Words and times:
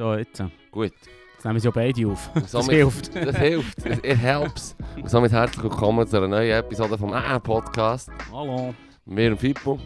Da, 0.00 0.16
jetzt. 0.16 0.42
Gut. 0.70 0.92
Jetzt 1.34 1.44
nehmen 1.44 1.58
sie 1.60 1.66
ja 1.68 1.72
beide 1.72 2.06
auf. 2.08 2.30
Und 2.34 2.44
Das 2.44 2.52
somit- 2.52 2.70
hilft. 2.74 3.14
Das 3.14 3.36
hilft. 3.36 3.84
It 3.84 4.02
helps. 4.16 4.74
Und 4.96 5.10
somit 5.10 5.30
herzlich 5.30 5.62
willkommen 5.62 6.06
zu 6.08 6.16
einer 6.16 6.26
neuen 6.28 6.52
Episode 6.52 6.96
vom 6.96 7.12
AA 7.12 7.38
Podcast. 7.38 8.08
Hallo. 8.32 8.74
Mit 9.04 9.16
mir 9.30 9.36
Fippo. 9.36 9.78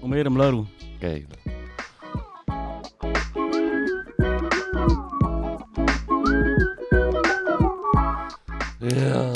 Und 0.00 0.24
am 0.24 0.36
Lörl. 0.36 0.66
Geil. 1.00 1.26
Ja. 8.80 9.32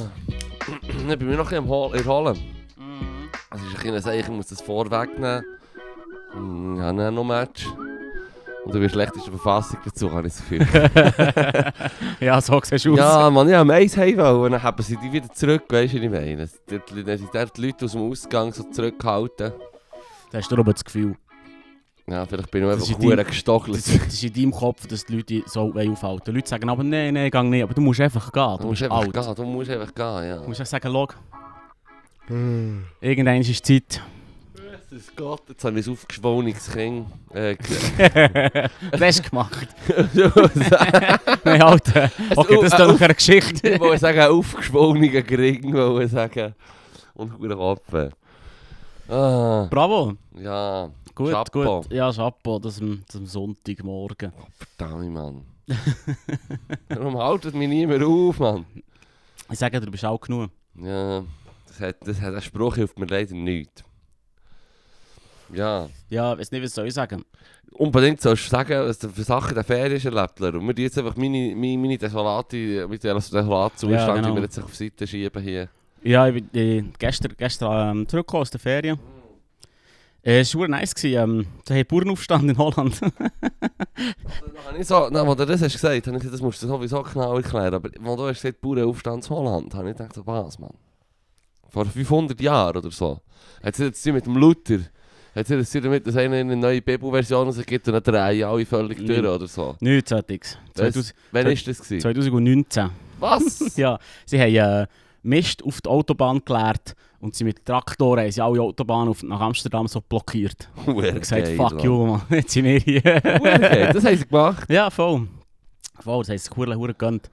Ich 0.83 1.19
bin 1.19 1.29
mir 1.29 1.37
noch 1.37 1.53
ein 1.53 1.65
bisschen 1.65 1.95
erholen. 2.07 2.39
Es 3.51 3.61
ist 3.61 3.67
ein 3.69 3.75
bisschen 3.75 4.01
Sache, 4.01 4.17
ich 4.17 4.29
muss 4.29 4.47
das 4.47 4.61
vorwegnehmen. 4.61 5.45
Hm, 6.33 6.77
Ich 6.77 6.83
habe 6.83 7.11
noch 7.13 7.23
ein 7.23 7.27
Match. 7.27 7.67
Und 8.65 8.75
du 8.75 8.79
bist 8.81 8.95
schlechteste 8.95 9.31
Verfassung 9.31 9.79
dazu, 9.85 10.11
habe 10.11 10.27
ich 10.27 10.33
das 10.35 10.43
Gefühl. 10.49 11.73
ja, 12.21 12.41
so 12.41 12.61
siehst 12.65 12.85
du 12.87 12.93
aus. 12.95 12.99
Ja, 12.99 13.31
man, 13.31 13.49
ja, 13.49 13.63
Mais 13.63 13.97
haben 13.97 14.17
wollen. 14.17 14.41
Und 14.47 14.51
dann 14.53 14.63
haben 14.63 14.83
sie 14.83 14.97
die 14.97 15.13
wieder 15.13 15.31
zurück, 15.31 15.65
weißt 15.69 15.93
du, 15.95 15.99
was 15.99 16.05
ich 16.05 16.11
meine? 16.11 16.37
Dann 17.05 17.19
sind 17.19 17.57
die 17.57 17.61
Leute 17.67 17.85
aus 17.85 17.93
dem 17.93 18.11
Ausgang 18.11 18.53
so 18.53 18.63
zurückgehalten. 18.65 19.53
Da 20.31 20.39
hast 20.39 20.51
du 20.51 20.57
aber 20.57 20.73
das 20.73 20.85
Gefühl. 20.85 21.15
Ja, 22.07 22.27
vielleicht 22.27 22.51
bin 22.51 22.63
ich 22.65 22.69
Das 22.69 22.83
einfach 22.83 22.91
ist 22.91 23.01
verdammt 23.01 23.19
Das, 23.21 23.27
gestochelt. 23.29 23.77
das 23.77 23.89
ist 24.15 24.25
in 24.25 24.33
deinem 24.33 24.53
Kopf, 24.53 24.87
dass 24.87 25.05
die 25.07 25.17
Leute 25.17 25.43
so 25.47 25.73
aufhalten 25.73 26.23
Die 26.27 26.31
Leute 26.33 26.49
sagen 26.49 26.69
aber, 26.69 26.85
nein, 26.85 27.15
nein, 27.15 27.31
gang 27.31 27.49
nicht. 27.49 27.63
Aber 27.63 27.73
du 27.75 27.81
musst 27.81 28.01
einfach 28.01 28.31
gehen. 28.33 28.43
Du, 28.43 28.63
Du 28.63 28.67
musst 28.69 28.81
bist 28.81 28.91
einfach 28.91 29.05
alt. 29.05 29.13
gehen, 29.13 29.35
du 29.37 29.45
musst 29.45 29.71
einfach 29.71 29.95
gehen, 29.95 30.29
ja. 30.29 30.37
Du 30.39 30.49
musst 30.49 30.61
einfach 30.61 30.71
sagen, 30.71 30.89
log. 30.93 31.15
Irgendwann 33.01 33.41
ist 33.41 33.65
Zeit. 33.67 34.03
Jesus 34.95 35.13
Gott, 35.17 35.43
jetzt 35.49 35.65
habe 35.65 35.81
ich 35.81 35.87
ein 35.89 35.93
aufgeschwollenes 35.93 36.71
Kind. 36.71 37.07
Äh, 37.33 37.57
du 38.93 39.23
gemacht? 39.29 39.69
Nein, 41.45 41.63
Alter. 41.63 42.13
Okay, 42.37 42.59
das 42.63 42.73
ist 42.73 42.79
doch 42.79 43.01
eine 43.01 43.15
Geschichte. 43.15 43.71
ich 43.71 43.81
wollte 43.81 43.99
sagen, 43.99 44.21
aufgeschwollener 44.21 45.23
Gring, 45.23 45.75
wollte 45.75 46.09
sagen. 46.09 46.55
Und 47.15 47.37
guter 47.37 47.57
Kopf. 47.57 47.93
Ah, 49.09 49.67
Bravo. 49.69 50.13
ja, 50.39 50.89
Gut, 51.13 51.33
Chapeau. 51.33 51.81
gut. 51.83 51.93
Ja, 51.93 52.13
Chapeau, 52.13 52.61
das 52.61 52.81
am, 52.81 53.03
das 53.09 53.17
am 53.17 53.27
Sonntagmorgen. 53.27 54.33
verdammt, 54.77 55.13
Mann. 55.13 55.43
Warum 56.89 57.19
haltet 57.19 57.57
mich 57.57 57.69
niemand 57.69 58.05
auf, 58.05 58.39
Mann? 58.39 58.65
Ich 59.51 59.59
sage 59.59 59.81
du 59.81 59.91
bist 59.91 60.05
auch 60.05 60.21
genug. 60.21 60.51
Ja, 60.77 61.25
das 61.67 61.81
hat, 61.81 61.97
das 62.07 62.21
hat, 62.21 62.33
der 62.33 62.41
Spruch 62.41 62.77
hilft 62.77 62.97
mir 62.97 63.07
leider 63.07 63.35
nicht. 63.35 63.83
Ja, 65.53 65.89
Ja, 66.09 66.33
ich 66.33 66.39
weiß 66.41 66.51
nicht, 66.53 66.63
was 66.65 66.75
soll 66.75 66.87
ich 66.87 66.95
sagen. 66.95 67.25
unbedingt 67.73 68.21
sollst 68.21 68.47
du 68.47 68.51
sagen, 68.51 68.87
was 68.87 68.99
du 68.99 69.09
für 69.09 69.23
Sachen 69.25 69.51
in 69.51 69.55
der 69.57 69.65
Ferien 69.65 69.95
hast 69.97 70.05
erlebt 70.05 70.41
hast. 70.41 70.55
Und 70.55 70.67
wir 70.67 70.75
die 70.75 70.83
jetzt 70.83 70.99
einfach 70.99 71.17
meine, 71.17 71.55
meine, 71.57 71.79
meine 71.79 71.99
desolate, 71.99 72.87
meine 72.87 72.99
desolate 72.99 73.77
Zustand, 73.77 73.91
Ja, 73.93 74.15
genau. 74.15 74.29
die 74.31 74.35
wir 74.37 74.43
jetzt 74.43 74.59
auf 74.59 74.71
die 74.71 74.85
Seite 74.85 75.07
schieben 75.07 75.43
hier. 75.43 75.69
Ja, 76.03 76.27
ich 76.29 76.35
bin 76.35 76.61
äh, 76.61 76.85
gestern, 76.99 77.33
gestern 77.37 77.99
ähm, 77.99 78.09
zurückgekommen 78.09 78.43
aus 78.43 78.51
der 78.51 78.61
Ferien. 78.61 78.99
Äh, 80.23 80.41
es 80.41 80.55
war 80.55 80.69
nice. 80.69 80.93
Ähm, 81.05 81.47
da 81.67 81.75
hat 81.75 81.89
Bauernaufstand 81.89 82.51
in 82.51 82.59
Holland. 82.59 83.01
Habe 83.03 84.79
ich 84.79 84.87
so, 84.87 84.95
wo 85.11 85.35
du 85.35 85.47
das 85.47 85.63
hast 85.63 85.73
gesagt, 85.73 86.05
gesagt, 86.05 86.33
das 86.33 86.41
musst 86.41 86.63
du 86.63 86.67
sowieso 86.67 87.03
genau 87.03 87.37
erklären. 87.37 87.75
Aber 87.75 87.91
wo 88.01 88.17
du 88.17 88.27
hast 88.29 88.41
gesagt, 88.43 88.61
Bauernaufstand 88.61 89.25
in 89.25 89.31
Holland, 89.31 89.75
habe 89.75 89.91
ich 89.91 89.97
gedacht, 89.97 90.19
was, 90.25 90.59
Mann? 90.59 90.75
Vor 91.71 91.85
500 91.87 92.41
Jahren 92.41 92.77
oder 92.77 92.91
so. 92.91 93.21
Hat 93.63 93.75
es 93.75 93.79
jetzt 93.79 94.07
mit 94.07 94.27
dem 94.27 94.37
Luther? 94.37 94.79
Hat 95.35 95.47
zu 95.47 95.65
tun 95.65 95.83
damit, 95.83 96.07
dass 96.07 96.17
einer 96.17 96.37
eine 96.37 96.57
neue 96.57 96.81
Bibelversion 96.81 97.51
so 97.51 97.63
gibt 97.63 97.89
und 97.89 97.95
dann 97.95 98.03
drehen 98.03 98.45
alle 98.45 98.65
völlig 98.65 99.05
durch 99.05 99.19
oder 99.19 99.47
so? 99.49 99.75
Nichts 99.81 100.11
solches. 100.11 100.59
Das- 100.75 100.95
2000 100.95 101.15
Wann 101.33 101.47
ist 101.49 101.67
das 101.67 101.79
gewesen? 101.79 102.01
2019. 102.01 102.91
Was? 103.19 103.73
Ja, 103.77 103.99
sie 104.27 104.41
haben 104.41 104.55
äh, 104.55 104.87
Mist 105.23 105.65
auf 105.65 105.81
die 105.81 105.89
Autobahn 105.89 106.41
geleert 106.45 106.95
und 107.21 107.35
sie 107.35 107.45
mit 107.45 107.65
Traktoren 107.65 108.21
haben 108.25 108.31
sie 108.31 108.41
alle 108.43 108.61
Autobahnen 108.61 109.09
auf, 109.09 109.23
nach 109.23 109.41
Amsterdam 109.41 109.89
so 109.89 110.01
blockiert. 110.01 110.69
Und 110.87 110.97
gesagt, 111.01 111.45
geil, 111.47 111.57
fuck 111.57 111.83
you, 111.83 112.07
man, 112.07 112.23
jetzt 112.31 112.51
sind 112.53 112.65
wir 112.67 112.79
hier. 112.79 113.01
Das 113.01 114.05
haben 114.05 114.17
sie 114.17 114.27
gemacht. 114.27 114.69
ja, 114.71 114.91
voll. 114.91 115.27
Voll, 116.01 116.19
das 116.21 116.29
heisst, 116.29 116.51
Kurle 116.51 116.77
hure 116.77 116.93
gönnt. 116.93 117.31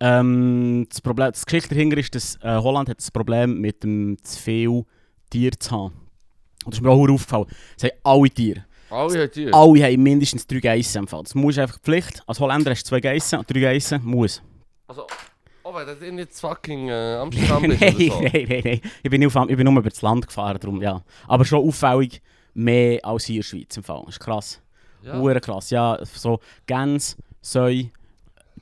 Ähm, 0.00 0.86
das, 0.88 1.00
Problem, 1.00 1.28
das 1.30 1.46
Geschichte 1.46 1.74
dahinter 1.74 1.98
ist, 1.98 2.14
dass 2.14 2.36
äh, 2.42 2.56
Holland 2.56 2.88
hat 2.88 2.98
das 2.98 3.10
Problem 3.10 3.60
mit 3.60 3.82
dem 3.84 4.16
zu 4.22 4.38
viel 4.40 4.84
Tier 5.30 5.52
zu 5.52 5.70
haben. 5.70 5.92
Und 6.64 6.74
das 6.74 6.78
ist 6.78 6.82
mir 6.82 6.90
auch 6.90 7.08
aufgefallen. 7.08 7.46
Es 7.76 7.84
haben 7.84 7.92
alle 8.02 8.30
Tiere. 8.30 8.64
Alle 8.90 9.22
haben 9.22 9.30
die. 9.34 9.52
Alle 9.52 9.84
haben 9.84 10.02
mindestens 10.02 10.46
drei 10.46 10.60
Geissen. 10.60 11.06
Das 11.06 11.34
muss 11.34 11.58
einfach 11.58 11.78
Pflicht. 11.80 12.22
Als 12.26 12.40
Holländer 12.40 12.70
hast 12.70 12.84
du 12.84 12.88
zwei 12.88 13.00
Geissen 13.00 13.38
und 13.38 13.52
drei 13.52 13.60
Geissen 13.60 14.00
muss. 14.02 14.42
Also, 14.86 15.06
oh, 15.62 15.74
wenn 15.74 15.86
du 15.86 16.12
nicht 16.12 16.32
fucking 16.32 16.88
äh, 16.88 17.16
Amsterdam 17.16 17.62
nein, 17.68 17.78
bist 17.78 17.82
oder 17.82 18.16
so. 18.16 18.20
nein, 18.22 18.46
nein, 18.48 18.62
nein. 18.64 18.80
Ich 19.02 19.10
bin, 19.10 19.26
auf, 19.26 19.36
ich 19.48 19.56
bin 19.56 19.64
nur 19.64 19.78
über 19.78 19.90
das 19.90 20.02
Land 20.02 20.26
gefahren, 20.26 20.58
darum, 20.58 20.80
ja. 20.80 21.02
Aber 21.26 21.44
schon 21.44 21.66
auffällig 21.66 22.22
mehr 22.54 23.04
als 23.04 23.26
hier 23.26 23.36
in 23.36 23.40
der 23.42 23.46
Schweiz 23.46 23.76
im 23.76 23.82
Fall. 23.82 24.02
Das 24.06 24.14
ist 24.14 24.20
krass. 24.20 24.60
Ja. 25.02 25.40
Krass. 25.40 25.70
Ja, 25.70 25.98
so 26.04 26.40
Gänse, 26.66 27.16
Säu, 27.40 27.84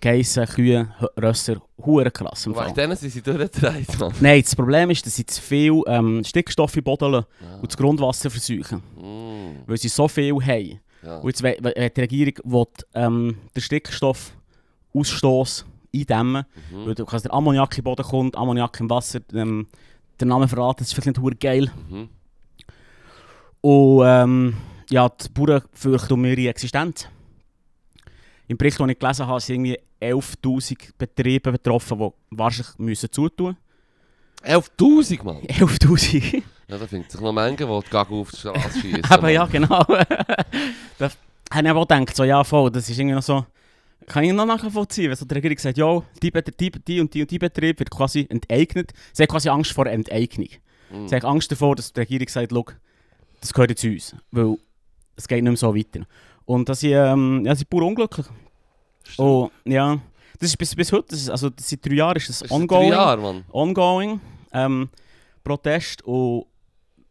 Geissen, 0.01 0.47
Kühe, 0.47 0.89
Rösser. 1.21 1.61
Hure 1.85 2.11
krass 2.11 2.47
im 2.47 2.53
wegen 2.55 2.65
Fall. 2.65 2.73
denen 2.75 2.97
sind 2.97 3.11
sie 3.11 3.23
durchgedreht, 3.23 3.99
Mann. 3.99 4.13
Nein, 4.21 4.43
das 4.43 4.55
Problem 4.57 4.91
ist, 4.91 5.05
dass 5.07 5.17
sie 5.17 5.27
zu 5.27 5.41
viel 5.41 5.83
ähm, 5.87 6.23
Stickstoff 6.25 6.75
in 6.77 6.81
den 6.81 6.85
Boden 6.85 7.13
Ja. 7.15 7.27
und 7.61 7.71
das 7.71 7.77
Grundwasser 7.77 8.31
versuchen. 8.31 8.83
Mm, 8.97 9.63
Weil 9.67 9.77
sie 9.79 9.89
so 9.89 10.09
viel 10.09 10.35
haben. 10.35 10.81
ja. 11.03 11.19
Und 11.19 11.29
jetzt 11.29 11.43
will 11.43 11.57
die 11.95 12.01
Regierung 12.01 12.35
will, 12.45 12.67
ähm, 12.95 13.39
den 13.55 13.63
Stickstoffausstoß 13.63 15.65
eindämmen. 15.95 16.45
Mhm. 16.71 16.87
Weil 16.87 16.95
du 16.95 17.05
kannst 17.07 17.25
der 17.25 17.33
Ammoniak 17.35 17.79
im 17.79 17.85
Boden 17.85 18.03
kommt, 18.05 18.37
Ammoniak 18.37 18.81
im 18.81 18.91
Wasser. 18.91 19.21
Ähm, 19.33 19.67
der 20.19 20.27
Name 20.27 20.49
verraten, 20.49 20.79
das 20.81 20.89
ist 20.89 20.95
vielleicht 20.95 21.09
nicht 21.09 21.21
hure 21.21 21.35
geil. 21.37 21.71
Mhm. 21.89 22.09
Und 23.61 24.03
ähm, 24.07 24.57
ja, 24.91 25.09
die 25.09 25.29
Bauern 25.31 25.63
fürchten 25.73 26.15
um 26.15 26.25
ihre 26.25 26.49
Existenz. 26.49 27.09
Im 28.49 28.57
Bericht, 28.57 28.79
den 28.79 28.89
ich 28.91 28.99
gelesen 28.99 29.27
habe, 29.27 29.41
sind 29.41 29.65
irgendwie 29.65 29.79
11'000 30.01 30.91
Betriebe 30.99 31.53
betroffen, 31.53 31.99
die 31.99 32.11
wahrscheinlich 32.31 32.79
müssen 32.79 33.11
zutun 33.11 33.57
11'000, 34.45 35.23
Mann. 35.25 35.37
müssen. 35.43 35.57
11'000? 35.67 36.43
Ja, 36.69 36.79
da 36.79 36.87
findet 36.87 37.11
sich 37.11 37.21
noch 37.21 37.33
Menge, 37.33 37.57
die 37.57 37.65
die 37.65 37.91
Gagel 37.91 38.21
auf 38.21 38.31
die 38.31 38.37
Straße 38.37 38.81
schießen. 38.81 39.05
Aber 39.05 39.29
ja, 39.29 39.47
genau. 39.47 39.85
da 40.99 41.11
habe 41.53 41.69
ich 41.69 41.71
auch 41.71 41.89
gedacht, 41.89 42.17
so, 42.17 42.25
ja 42.25 42.43
voll, 42.45 42.71
das 42.71 42.89
ist 42.89 42.99
irgendwie 42.99 43.15
noch 43.15 43.23
so... 43.23 43.45
Kann 44.07 44.23
ich 44.23 44.33
noch 44.33 44.47
nachvollziehen, 44.47 45.09
wenn 45.09 45.17
so 45.17 45.25
die 45.25 45.35
Regierung 45.35 45.59
sagt, 45.59 45.79
ja, 45.79 46.03
die, 46.23 46.31
die, 46.31 46.71
die 46.71 47.01
und 47.01 47.13
die 47.13 47.23
und 47.23 47.31
die 47.31 47.39
Betrieb 47.39 47.81
wird 47.81 47.91
quasi 47.91 48.27
enteignet. 48.29 48.93
Sie 49.13 49.23
hat 49.23 49.31
quasi 49.31 49.49
Angst 49.49 49.73
vor 49.73 49.87
Enteignung. 49.87 50.49
Mm. 50.91 51.09
Sie 51.09 51.17
hat 51.17 51.25
Angst 51.25 51.51
davor, 51.51 51.75
dass 51.75 51.93
die 51.93 52.01
Regierung 52.01 52.29
sagt, 52.29 52.53
«Schau, 52.53 52.67
das 53.41 53.53
gehört 53.53 53.71
jetzt 53.71 53.85
uns, 53.85 54.15
weil 54.31 54.59
es 55.17 55.27
geht 55.27 55.43
nicht 55.43 55.51
mehr 55.51 55.57
so 55.57 55.75
weiter. 55.75 56.07
Und 56.45 56.69
dass 56.69 56.81
sie, 56.81 56.93
ähm, 56.93 57.43
ja, 57.45 57.55
sie 57.55 57.61
sind 57.61 57.71
pur 57.71 57.83
unglücklich. 57.83 58.27
Oh, 59.19 59.51
ja. 59.65 59.99
Das 60.39 60.51
ist 60.51 60.57
bis, 60.57 60.75
bis 60.75 60.93
heute, 60.93 61.07
das 61.11 61.21
ist, 61.21 61.31
also 61.31 61.49
das 61.51 61.69
seit 61.69 61.85
drei 61.85 61.95
Jahren 61.95 62.17
ist 62.17 62.29
das, 62.29 62.39
Das 62.41 62.47
ist 62.47 62.53
ongoing. 62.53 62.91
Drei 62.91 62.97
Jahre, 62.97 63.21
Mann. 63.21 63.45
Ongoing. 63.53 64.21
Ähm, 64.53 64.89
Protest 65.43 66.03
und 66.03 66.47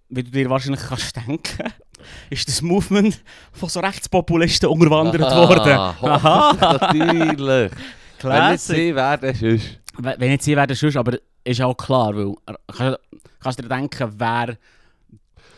wie 0.10 0.24
du 0.24 0.32
dir 0.32 0.50
wahrscheinlich 0.50 0.82
kannst 0.82 1.16
denken, 1.16 1.74
ist 2.30 2.48
das 2.48 2.62
Movement 2.62 3.22
von 3.52 3.70
so 3.70 3.80
Rechtspopulisten 3.80 4.70
unterwandert 4.70 5.22
worden. 5.22 5.72
Aha, 5.72 6.54
natürlich. 6.82 7.72
Wenn 8.22 8.52
nicht 8.52 8.62
sie, 8.62 8.96
wer 8.96 9.18
dann 9.18 9.36
sonst? 9.36 9.80
Wenn 9.98 10.30
nicht 10.32 10.44
sie 10.44 10.56
werden, 10.56 10.76
sonst, 10.76 10.98
aber 10.98 11.18
ist 11.44 11.62
auch 11.62 11.76
klar, 11.76 12.16
weil 12.16 12.34
kannst, 12.68 13.00
kannst 13.40 13.60
dir 13.60 13.68
denken, 13.68 14.14
wer 14.18 14.58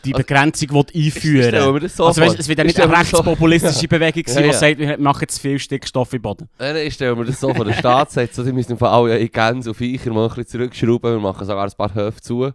die 0.06 0.14
Also, 0.14 0.24
Begrenzung 0.26 0.86
Ich 0.94 1.16
einführen 1.16 1.74
will. 1.82 1.90
so 1.90 2.06
Also 2.06 2.22
weißt, 2.22 2.40
es 2.40 2.48
wird 2.48 2.60
ja 2.60 2.66
Ich 2.66 2.76
nicht 2.76 2.82
eine 2.82 2.92
das 2.94 3.10
so- 3.10 3.18
rechtspopulistische 3.18 3.88
Bewegung 3.90 4.24
sein, 4.28 4.36
Ja, 4.36 4.42
die 4.50 4.54
ja. 4.54 4.60
sagt, 4.60 4.78
wir 4.80 4.98
machen 4.98 5.28
zu 5.28 5.40
viel 5.40 5.60
Stickstoff 5.60 6.14
im 6.14 6.22
Boden. 6.22 6.50
Ich 6.86 6.94
stelle 6.94 7.16
mir 7.16 7.26
das 7.26 7.40
so 7.40 7.54
vor, 7.54 7.66
der 7.66 7.74
Staat 7.80 8.12
sagt 8.12 8.34
so, 8.34 8.44
sie 8.44 8.52
müssen 8.54 8.78
von 8.78 8.88
alle 8.88 9.18
in 9.18 9.30
Gänse 9.32 9.70
und 9.70 9.76
Viecher 9.76 10.12
mal 10.14 10.24
ein 10.24 10.28
bisschen 10.30 10.48
zurückschrauben, 10.48 11.14
wir 11.14 11.20
machen 11.20 11.46
sogar 11.46 11.66
ein 11.66 11.72
paar 11.78 11.94
Höfe 11.94 12.22
zu. 12.22 12.52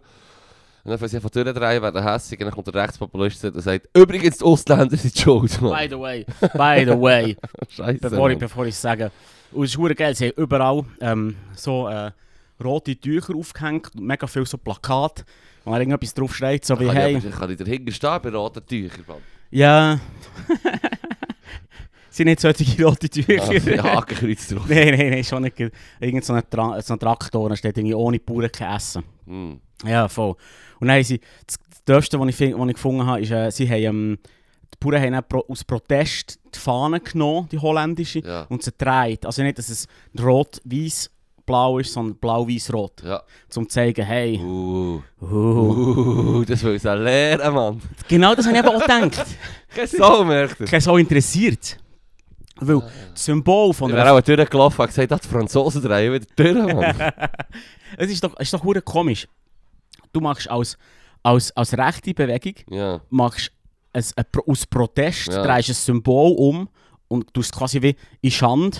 Und 0.85 0.91
dann, 0.91 0.99
wenn 0.99 1.07
sie 1.07 1.21
von 1.21 1.31
durchdrehen, 1.31 1.81
werden 1.81 2.03
hässig, 2.03 2.39
und 2.39 2.45
dann 2.45 2.53
kommt 2.53 2.67
der 2.67 2.73
Rechtspopulist 2.83 3.45
und 3.45 3.61
sagt, 3.61 3.87
übrigens, 3.95 4.39
die 4.39 4.43
Ausländer 4.43 4.97
sind 4.97 5.17
schuld, 5.17 5.57
By 5.61 5.65
Mann. 5.65 5.89
the 5.89 5.97
way, 5.99 6.25
by 6.53 6.83
the 6.85 6.99
way, 6.99 7.37
Scheiße, 7.69 7.99
bevor 8.01 8.29
ich, 8.31 8.37
bevor 8.37 8.65
ich 8.65 8.73
es 8.75 8.81
sage. 8.81 9.09
Und 9.53 9.63
es 9.65 9.75
ist 9.75 9.95
geil, 9.97 10.13
sie 10.15 10.27
haben 10.29 10.33
überall 10.35 10.83
ähm, 10.99 11.37
so 11.55 11.87
äh, 11.87 12.11
rote 12.61 12.97
Tücher 12.97 13.33
aufgehängt, 13.33 13.95
und 13.95 14.03
mega 14.05 14.27
viel 14.27 14.45
so 14.45 14.57
Plakate, 14.57 15.23
wo 15.63 15.71
er 15.73 15.79
irgendetwas 15.79 16.13
drauf 16.13 16.35
steht, 16.35 16.65
so 16.65 16.79
wie 16.79 16.85
Kann 16.87 16.95
«Hey, 16.95 17.17
ich, 17.17 17.25
aber- 17.25 17.35
kann 17.37 17.51
ich 17.51 17.57
dahinter 17.57 17.91
stehen 17.91 18.19
bei 18.23 18.29
roten 18.29 18.65
Tüchern, 18.65 19.03
Mann? 19.07 19.17
ja...» 19.51 19.99
sind 22.09 22.27
nicht 22.27 22.39
solche 22.41 22.83
rote 22.85 23.09
Tücher. 23.09 23.41
Ah, 23.43 23.49
ein 23.49 23.83
Hakenkreuz 23.83 24.47
drauf. 24.49 24.63
Nein, 24.69 24.89
nein, 24.97 25.09
nein, 25.09 25.23
schon 25.23 25.41
nicht. 25.41 25.55
Irgend 25.99 26.23
so 26.23 26.33
ein, 26.33 26.43
Tra 26.47 26.79
so 26.81 26.93
ein 26.93 26.99
Traktor, 26.99 27.49
da 27.49 27.55
steht 27.55 27.75
irgendwie 27.77 27.95
ohne 27.95 28.19
Bauern 28.19 28.51
kein 28.51 28.75
Essen. 28.75 29.03
Hm. 29.25 29.59
Ja, 29.85 30.07
voll. 30.07 30.35
Und 30.79 30.87
dann 30.87 30.97
haben 30.97 31.03
sie, 31.03 31.19
das, 31.47 31.55
Dörfste, 31.85 32.19
was 32.19 32.29
ich, 32.29 32.39
was 32.39 32.67
ich 32.69 32.73
gefunden 32.75 33.05
habe, 33.05 33.19
ist, 33.21 33.31
äh, 33.31 33.49
sie 33.51 33.67
haben 33.67 33.81
ähm, 33.83 34.17
die 34.73 34.77
Bauern 34.79 35.01
haben 35.15 35.25
pro, 35.27 35.43
aus 35.49 35.63
Protest 35.63 36.39
die 36.53 36.59
Fahne 36.59 36.99
genommen, 36.99 37.49
die 37.51 37.57
holländische, 37.57 38.19
Ja. 38.19 38.43
und 38.43 38.61
sie 38.63 38.71
gedreht. 38.71 39.25
Also 39.25 39.41
nicht, 39.41 39.57
dass 39.57 39.69
es 39.69 39.87
rot-weiß-blau 41.47 41.79
ist, 41.79 41.93
sondern 41.93 42.15
blau-weiß-rot. 42.17 43.03
Ja. 43.03 43.21
Um 43.55 43.63
zu 43.63 43.73
zeigen, 43.75 44.05
hey, 44.05 44.39
Uh. 44.39 45.01
uh. 45.21 45.25
Uh, 45.25 46.45
das 46.45 46.63
will 46.63 46.75
ich 46.75 46.83
lernen, 46.83 47.53
Mann. 47.53 47.81
Genau 48.07 48.35
das 48.35 48.45
habe 48.47 48.57
ich 48.57 48.63
eben 48.63 48.75
auch 48.75 48.81
gedacht. 48.81 49.25
Kein 49.75 49.87
Sau 49.87 50.23
merkt 50.23 50.59
er. 50.59 50.65
Ich 50.65 50.71
habe 50.73 50.81
so 50.81 50.97
interessiert. 50.97 51.77
Weil 52.57 52.81
das 53.11 53.25
Symbol 53.25 53.73
von 53.73 53.89
Ich 53.89 53.95
einer 53.95 54.05
wäre 54.05 54.17
auch 54.17 54.21
durchgelaufen 54.21 54.81
und 54.81 54.87
gesagt, 54.87 55.11
ah, 55.11 55.19
die 55.21 55.27
Franzosen 55.27 55.81
drehen 55.81 56.13
wieder 56.13 56.25
durch, 56.35 56.73
Mann. 56.73 57.11
Es 57.97 58.09
ist 58.09 58.23
doch, 58.23 58.33
es 58.37 58.51
ist 58.51 58.53
doch 58.53 58.85
komisch. 58.85 59.27
Du 60.11 60.19
machst 60.19 60.49
als, 60.49 60.77
als, 61.21 61.55
als 61.55 61.77
rechte 61.77 62.11
Bewegung 62.13 62.55
ja. 62.69 63.01
machst 63.09 63.51
ein, 63.91 64.03
ein, 64.15 64.25
Pro- 64.31 64.51
aus 64.51 64.65
Protest, 64.65 65.27
Ja. 65.27 65.43
drehst 65.43 65.69
ein 65.69 65.75
Symbol 65.75 66.35
um 66.37 66.69
und 67.07 67.31
tust 67.33 67.53
quasi 67.53 67.79
wie 67.81 67.95
in 68.21 68.31
Schande. 68.31 68.79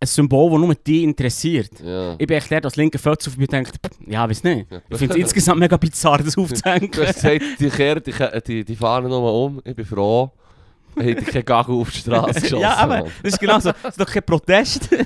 Ein 0.00 0.06
Symbol, 0.06 0.50
das 0.50 0.60
nur 0.60 0.74
dich 0.74 1.02
interessiert. 1.02 1.70
Ja. 1.82 2.12
Ich 2.18 2.26
bin 2.26 2.36
echt 2.36 2.50
der, 2.50 2.62
als 2.64 2.76
linke 2.76 2.98
Fötz 2.98 3.26
auf 3.28 3.36
mich 3.36 3.48
denkt, 3.48 3.72
ja, 4.06 4.28
weiß 4.28 4.42
nicht. 4.44 4.66
Ich 4.90 4.98
finde 4.98 5.14
es 5.14 5.20
insgesamt 5.20 5.60
mega 5.60 5.76
bizarr, 5.76 6.18
das 6.18 6.36
aufzuhängen. 6.36 6.90
Du 6.90 7.06
hast 7.06 7.14
gesagt, 7.22 7.42
die 7.60 7.70
kehren 7.70 8.02
die, 8.04 8.12
die, 8.46 8.64
die 8.64 8.76
fahren 8.76 9.08
nur 9.08 9.32
um. 9.32 9.60
Ich 9.64 9.74
bin 9.74 9.84
froh. 9.86 10.30
Ich 10.96 11.02
hätte 11.06 11.24
keinen 11.24 11.44
Gagel 11.44 11.74
auf 11.74 11.90
die 11.90 11.98
Straße 11.98 12.34
geschossen. 12.40 12.60
ja, 12.60 12.76
aber 12.76 12.98
Mann. 13.02 13.10
das 13.22 13.32
ist 13.32 13.40
genau 13.40 13.58
so. 13.60 13.70
Das 13.82 13.96
ist 13.96 14.00
doch 14.00 14.06
kein 14.12 14.22
Protest. 14.24 14.88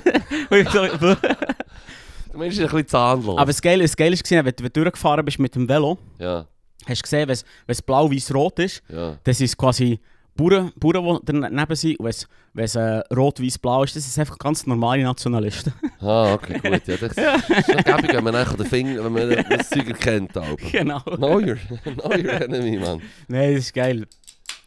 Du 2.31 2.37
Mensch 2.37 2.53
ist 2.55 2.59
ein 2.61 2.65
bisschen 2.67 2.87
zahnlos. 2.87 3.37
aber 3.37 3.47
das 3.47 3.61
Geile, 3.61 3.81
das 3.83 3.95
Geile 3.95 4.13
ist, 4.13 4.23
gewesen, 4.23 4.45
wenn 4.45 4.53
du 4.55 4.69
durchgefahren 4.69 5.25
bist 5.25 5.39
mit 5.39 5.55
dem 5.55 5.67
Velo, 5.67 5.97
ja, 6.19 6.45
hast 6.87 6.99
du 6.99 7.03
gesehen, 7.03 7.27
wenn 7.27 7.33
es- 7.33 7.43
wenn 7.65 7.73
es 7.73 7.81
blau-weiß-rot 7.81 8.59
ist, 8.59 8.83
ja. 8.87 9.17
Das 9.23 9.41
ist 9.41 9.57
quasi 9.57 9.99
Bauern, 10.43 10.71
Bauern 10.79 11.19
die 11.23 11.31
daneben 11.41 11.75
sind. 11.75 11.97
Wenn 11.99 12.07
es- 12.07 12.27
wenn 12.53 12.65
es 12.65 12.75
äh, 12.75 13.01
rot-weiß-blau 13.15 13.83
ist, 13.83 13.95
das 13.95 14.07
ist 14.07 14.17
einfach 14.17 14.37
ganz 14.37 14.65
normale 14.65 15.03
Nationalisten. 15.03 15.73
Ah, 16.01 16.33
okay, 16.33 16.53
gut. 16.53 16.87
Ja, 16.87 16.95
das 16.95 17.11
ist 17.11 17.65
schon 17.65 17.83
gäbig, 17.83 18.13
wenn 18.13 18.23
man 18.23 18.33
einfach 18.35 18.55
den 18.55 18.65
Finger, 18.65 19.03
wenn 19.03 19.11
man 19.11 19.29
das 19.49 19.69
Zeug 19.69 19.87
erkennt. 19.89 20.35
Aber. 20.37 20.55
genau. 20.55 20.99
Know 21.01 21.39
your, 21.41 21.57
know 21.83 22.11
your 22.11 22.41
enemy, 22.41 22.77
Mann. 22.77 23.01
Nein, 23.27 23.55
das 23.55 23.65
ist 23.65 23.73
geil. 23.73 24.07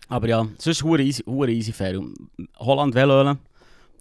Aber 0.09 0.29
ja, 0.29 0.47
es 0.59 0.67
ist 0.67 0.85
hure 0.85 1.01
easy, 1.03 1.23
hure 1.25 1.51
easy 1.51 1.73
fair. 1.73 1.99
Holland 2.59 2.95
Velölen, 2.95 3.39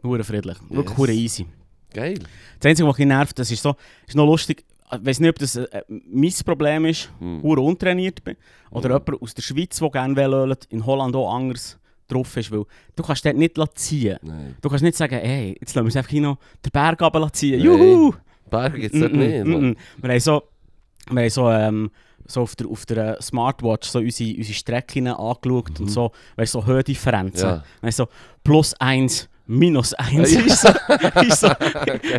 hure 0.04 0.24
friedlich. 0.26 0.58
Wirklich 0.70 0.90
Yes. 0.90 0.98
hure 0.98 1.12
easy. 1.14 1.46
Geil. 1.94 2.20
Das 2.60 2.70
Einzige, 2.70 2.88
was 2.90 2.98
mich 2.98 3.08
nervt, 3.08 3.40
das 3.40 3.50
ist 3.50 3.64
so, 3.64 3.76
ist 4.06 4.16
noch 4.16 4.26
lustig, 4.26 4.66
ich 5.00 5.06
weiß 5.06 5.20
nicht, 5.20 5.30
ob 5.30 5.40
das 5.40 5.56
äh, 5.56 5.82
mein 5.90 6.34
Problem 6.46 6.86
ist, 6.86 7.12
Hm. 7.20 7.42
hure 7.42 7.62
untrainiert 7.62 8.24
bin, 8.24 8.36
oder 8.72 8.90
Mhm. 8.90 9.06
jemand 9.06 9.22
aus 9.24 9.34
der 9.34 9.42
Schweiz, 9.42 9.78
der 9.80 9.90
gerne 9.90 10.16
Velölt, 10.16 10.66
in 10.70 10.86
Holland 10.86 11.16
auch 11.16 11.34
anders 11.34 11.78
drauf 12.08 12.36
ist, 12.38 12.52
weil 12.52 12.66
du 12.96 13.04
kannst 13.04 13.24
dort 13.26 13.38
nicht 13.38 13.56
ziehen 13.76 14.18
Nein. 14.22 14.56
Du 14.62 14.70
kannst 14.70 14.84
nicht 14.84 14.98
sagen, 14.98 15.18
hey, 15.22 15.56
jetzt 15.60 15.74
lassen 15.76 15.86
wir 15.86 15.88
uns 15.88 15.96
einfach 15.96 16.10
hier 16.12 16.22
noch 16.22 16.38
den 16.66 16.72
Berg 16.72 17.02
runterziehen. 17.02 17.58
Nein. 17.64 17.66
Juhu! 17.66 18.14
Berge 18.50 18.80
gibt 18.80 18.94
es 18.94 19.00
dort 19.00 19.14
Mm, 19.14 19.16
mm, 19.16 19.20
nicht. 19.20 19.46
mm, 19.46 19.50
Mann. 19.52 19.70
mm. 19.70 19.76
Wir 20.02 20.10
haben 20.10 20.20
so, 20.20 20.44
wir 21.10 21.22
haben 21.22 21.30
so, 21.30 21.50
ähm, 21.50 21.92
so 22.28 22.42
auf 22.42 22.56
der, 22.58 22.68
auf 22.68 22.86
der 22.86 23.18
äh, 23.18 23.22
Smartwatch 23.22 23.88
so 23.88 24.00
unsere, 24.00 24.36
unsere 24.38 24.54
Strecken 24.54 25.08
angeschaut 25.08 25.80
und 25.80 25.90
so, 25.90 26.12
weißt, 26.36 26.52
so 26.52 26.66
Höhendifferenzen. 26.66 27.48
Mhm. 27.50 27.56
Ja. 27.56 27.64
Dann 27.82 27.92
so 27.92 28.08
plus 28.44 28.74
eins, 28.76 29.30
minus 29.52 29.94
eins 29.94 30.32
Ja. 30.34 30.40
ist, 30.42 30.62
so, 30.62 30.68
ist, 31.22 31.40
so, 31.42 31.48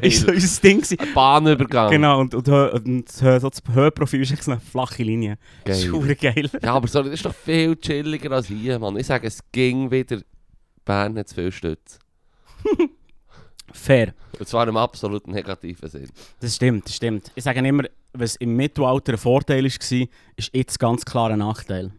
ist 0.03 0.21
so 0.21 0.33
unser 0.33 0.61
Ding 0.63 0.81
gewesen. 0.81 0.99
Bahnübergang. 1.15 1.91
Genau, 1.91 2.21
und, 2.21 2.35
und, 2.35 2.49
und 2.49 3.09
so 3.11 3.27
das 3.39 3.63
Höhenprofil 3.73 4.21
ist 4.23 4.49
eine 4.49 4.61
flache 4.61 5.03
Linie. 5.03 5.39
Das 5.65 5.79
ist 5.79 5.91
Geil. 5.91 6.01
verdammt 6.19 6.21
geil. 6.21 6.51
Ja, 6.63 6.75
aber 6.75 6.89
so, 6.89 7.03
das 7.03 7.13
ist 7.15 7.25
doch 7.25 7.35
viel 7.35 7.77
chilliger 7.77 8.31
als 8.33 8.47
hier, 8.49 8.79
Mann. 8.79 8.97
Ich 8.97 9.07
sage, 9.07 9.27
es 9.27 9.41
ging 9.51 9.91
wieder. 9.91 10.21
Bern 10.85 11.17
hat 11.19 11.29
zu 11.29 11.37
viel 11.37 11.53
Stütze. 11.53 11.99
Fair. 13.73 14.13
Und 14.39 14.47
zwar 14.49 14.69
im 14.69 14.77
absolut 14.77 15.27
negativen 15.27 15.89
Sinn. 15.89 16.11
Das 16.41 16.57
stimmt, 16.57 16.87
das 16.87 16.97
stimmt. 16.97 17.31
Ich 17.35 17.45
sage 17.45 17.61
immer, 17.67 17.85
was 18.13 18.37
im 18.37 18.57
Mittelalter 18.57 19.13
ein 19.13 19.19
Vorteil 19.19 19.65
war, 19.65 20.07
ist 20.37 20.51
jetzt 20.53 20.79
ganz 20.79 21.05
klar 21.05 21.31
ein 21.31 21.39
Nachteil. 21.39 21.93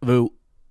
Weil 0.00 0.28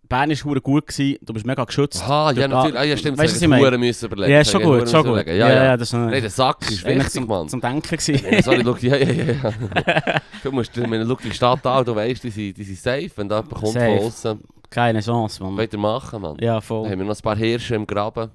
Bern 0.07 0.29
war 0.29 0.35
verdammt 0.35 0.63
gut, 0.63 0.87
gewesen, 0.87 1.17
du 1.21 1.33
bist 1.33 1.45
mega 1.45 1.63
geschützt. 1.63 2.01
Ja, 2.07 2.31
Dort- 2.33 2.49
natürlich. 2.49 2.79
Ah, 2.79 2.83
ja, 2.83 2.97
stimmt. 2.97 3.17
Weißt 3.17 3.41
du, 3.41 3.49
was 3.49 3.61
ich 3.73 3.77
müssen 3.79 4.05
überlegen. 4.05 4.31
Ja, 4.31 4.39
ist 4.41 4.51
schon 4.51 4.61
gut, 4.63 4.89
schon 4.89 5.01
gut. 5.03 5.11
überlegen. 5.11 5.37
Ja, 5.37 5.49
ja. 5.63 5.77
das 5.77 5.89
ist, 5.89 5.93
ein, 5.95 6.09
Nein, 6.09 6.21
der 6.21 6.29
Sack 6.29 6.61
ist 6.63 6.71
ist 6.71 6.85
wichtig, 6.85 7.09
zum, 7.11 7.27
Mann. 7.27 7.49
zum 7.49 7.61
Denken 7.61 7.81
gewesen. 7.97 8.25
Ja, 8.31 8.41
Sorry, 8.41 8.63
ja, 8.87 8.95
ja, 8.97 9.11
ja. 9.11 9.33
ja. 9.33 10.21
du 10.43 10.51
musst, 10.51 10.75
meine, 10.77 11.05
schau 11.05 11.17
die 11.23 11.31
Stadt 11.31 11.65
an, 11.65 11.83
du 11.85 11.95
weißt, 11.95 12.23
die 12.23 12.29
sind, 12.29 12.57
die 12.57 12.63
sind 12.63 12.79
safe. 12.79 13.11
Wenn 13.15 13.27
da 13.29 13.41
kommt 13.41 13.73
von 13.73 13.77
außen, 13.77 14.39
Keine 14.69 15.01
Chance, 15.01 15.43
Mann. 15.43 15.57
weitermachen, 15.57 16.21
Mann. 16.21 16.37
Ja, 16.39 16.55
Da 16.55 16.61
voll. 16.61 16.89
haben 16.89 16.99
wir 16.99 17.05
noch 17.05 17.15
ein 17.15 17.21
paar 17.21 17.35
Hirsche 17.35 17.75
im 17.75 17.85
Graben. 17.85 18.31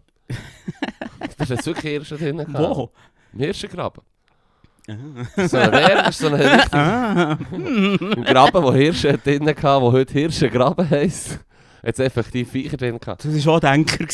das 1.39 1.51
ist 1.51 1.67
wirklich 1.67 1.93
Hirsche 1.93 2.17
drin. 2.17 2.45
Wo? 2.49 2.91
Im 3.33 3.39
Hirschengraben. 3.41 4.03
So 4.87 5.57
ein 5.59 5.73
Wehr 5.73 6.09
ist 6.09 6.19
so 6.19 6.27
ein 6.27 6.35
richtig 6.35 6.73
ein 6.75 8.25
Graben, 8.25 8.63
wo 8.63 8.73
Hirsche 8.73 9.17
drin 9.17 9.47
hatte, 9.47 9.63
wo 9.81 9.93
heute 9.93 10.13
Hirschengraben 10.13 10.91
heisst. 10.91 11.39
Jetzt 11.85 11.99
effektiv 11.99 12.51
Viecher 12.53 12.77
drin 12.77 12.99
gehabt. 13.01 13.25
Das 13.25 13.47
war 13.47 13.55
auch 13.55 13.63
ein 13.63 13.85
Denker. 13.85 14.07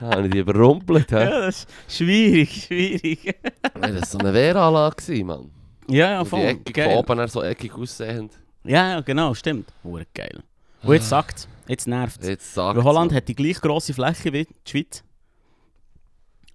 habe 0.10 0.26
ich 0.26 0.32
die 0.32 0.38
überrumpelt. 0.38 1.10
ja, 1.10 1.24
das 1.40 1.66
ist 1.86 1.96
schwierig, 1.98 2.64
schwierig. 2.66 3.36
Das 3.74 3.94
war 3.94 4.06
so 4.06 4.18
eine 4.18 4.32
Wehranlage, 4.32 5.24
Mann. 5.24 5.50
Ja, 5.88 6.12
ja, 6.12 6.18
Und 6.20 6.26
die 6.26 6.30
voll. 6.30 6.40
Ecke 6.40 6.84
von 6.84 6.92
oben 6.94 7.18
dann 7.18 7.28
so 7.28 7.42
eckig 7.42 7.74
aussehend. 7.74 8.32
Ja, 8.64 8.92
ja, 8.92 9.00
genau, 9.02 9.34
stimmt. 9.34 9.70
Hure 9.82 10.06
geil. 10.14 10.42
Und 10.82 10.94
jetzt 10.94 11.10
sagt 11.10 11.46
jetzt 11.68 11.86
nervt 11.86 12.22
es. 12.22 12.28
Jetzt 12.28 12.54
sagt 12.54 12.82
Holland 12.82 13.12
hat 13.12 13.28
die 13.28 13.34
gleich 13.34 13.60
grosse 13.60 13.92
Fläche 13.92 14.32
wie 14.32 14.44
die 14.46 14.70
Schweiz. 14.70 15.04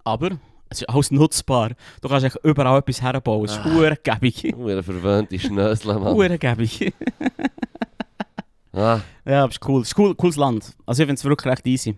Aber 0.02 0.30
es 0.68 0.80
ist 0.82 0.88
alles 0.88 1.12
nutzbar. 1.12 1.70
Du 2.00 2.08
kannst 2.08 2.26
echt 2.26 2.38
überall 2.42 2.80
etwas 2.80 3.02
herbauen. 3.02 3.44
Es 3.44 3.52
ist 3.52 3.58
Ah. 3.60 3.72
hure 3.72 3.96
gäbig. 4.02 4.52
Nur 4.56 4.70
eine 4.70 4.82
verwöhnte 4.82 5.38
Schnösel, 5.38 5.94
Mann. 5.94 6.14
Hure 6.14 6.38
gäbig. 6.38 6.92
Ah, 8.72 9.00
Ja, 9.24 9.42
aber 9.44 9.50
es 9.50 9.56
ist 9.56 9.68
cool. 9.68 9.82
Es 9.82 9.88
ist 9.88 9.98
cool, 9.98 10.14
cooles 10.14 10.36
Land. 10.36 10.72
Also 10.86 11.02
ich 11.02 11.06
finde 11.06 11.18
es 11.18 11.24
wirklich 11.24 11.52
recht 11.52 11.66
easy. 11.66 11.96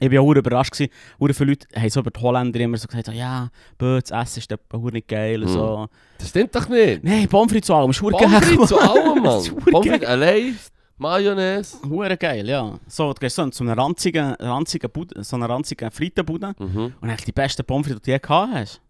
Ich 0.00 0.10
war 0.10 0.22
hure 0.22 0.40
überrascht. 0.40 0.74
Hure 1.20 1.32
viele 1.34 1.50
Leute 1.50 1.68
haben 1.80 1.88
so 1.88 2.00
über 2.00 2.10
die 2.10 2.20
Holländer 2.20 2.58
immer 2.60 2.76
so 2.76 2.88
gesagt, 2.88 3.08
ja, 3.14 3.48
bö, 3.78 4.00
das 4.00 4.10
Essen 4.10 4.40
ist 4.40 4.54
hure 4.72 4.92
nicht 4.92 5.06
geil 5.06 5.38
Mhm. 5.40 5.48
so. 5.48 5.86
das 6.18 6.30
stimmt 6.30 6.54
doch 6.54 6.68
nicht. 6.68 7.04
Nein, 7.04 7.28
Pommes 7.28 7.52
frites 7.52 7.66
zu 7.68 7.74
allem 7.74 7.92
Pommes 7.92 8.44
frites 8.44 8.68
zu 8.68 8.78
allem, 8.78 9.04
Mann. 9.22 9.44
Pommes 9.70 9.88
frites 9.88 10.08
allein, 10.08 10.58
Mayonnaise. 10.98 11.76
Hure 11.88 12.16
geil, 12.16 12.48
ja. 12.48 12.78
So, 12.88 13.12
du 13.12 13.20
gehst 13.20 13.36
so 13.36 13.48
zu 13.50 13.62
einer 13.62 13.76
ranzigen, 13.78 14.34
ranzigen 14.34 14.90
Bude, 14.90 15.22
so 15.22 15.36
einer 15.36 15.48
ranzigen 15.48 15.90
Fritenbude 15.92 16.54
Mhm. 16.58 16.94
und 17.00 17.08
eigentlich 17.08 17.24
die 17.26 17.32
besten 17.32 17.64
Pommes 17.64 17.86
frites, 17.86 18.02
die 18.02 18.10
du 18.10 18.14
je 18.14 18.18
gehabt 18.18 18.52
hast. 18.52 18.80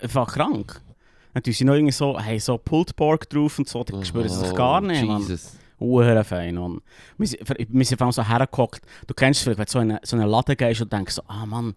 Einfach 0.00 0.32
krank. 0.32 0.80
Dann 1.34 1.42
tun 1.42 1.52
sie 1.52 1.64
noch 1.64 1.74
irgendwie 1.74 1.92
so, 1.92 2.18
hey, 2.20 2.38
so 2.38 2.56
Pulled 2.56 2.94
Pork 2.94 3.28
drauf 3.28 3.58
und 3.58 3.68
so, 3.68 3.82
die 3.84 4.04
spüren 4.04 4.28
sie 4.28 4.36
sich 4.38 4.54
gar 4.54 4.80
nicht, 4.80 5.04
Mann. 5.04 5.22
Hure 5.78 6.24
fein, 6.24 6.54
Mann. 6.54 6.80
Wir 7.18 7.26
sind, 7.28 7.40
wir 7.48 7.84
sind 7.84 7.98
vor 7.98 8.06
allem 8.06 8.12
so 8.12 8.26
hergehockt. 8.26 8.80
Du 9.06 9.14
kennst 9.14 9.40
es 9.40 9.44
vielleicht, 9.44 9.58
wenn 9.58 9.66
du 9.66 9.70
so 9.72 9.80
in, 9.80 9.98
so 10.02 10.16
einen 10.16 10.28
Laden 10.28 10.56
gehst 10.56 10.80
und 10.80 10.92
denkst 10.92 11.14
so, 11.14 11.22
ah 11.26 11.44
Mann, 11.46 11.74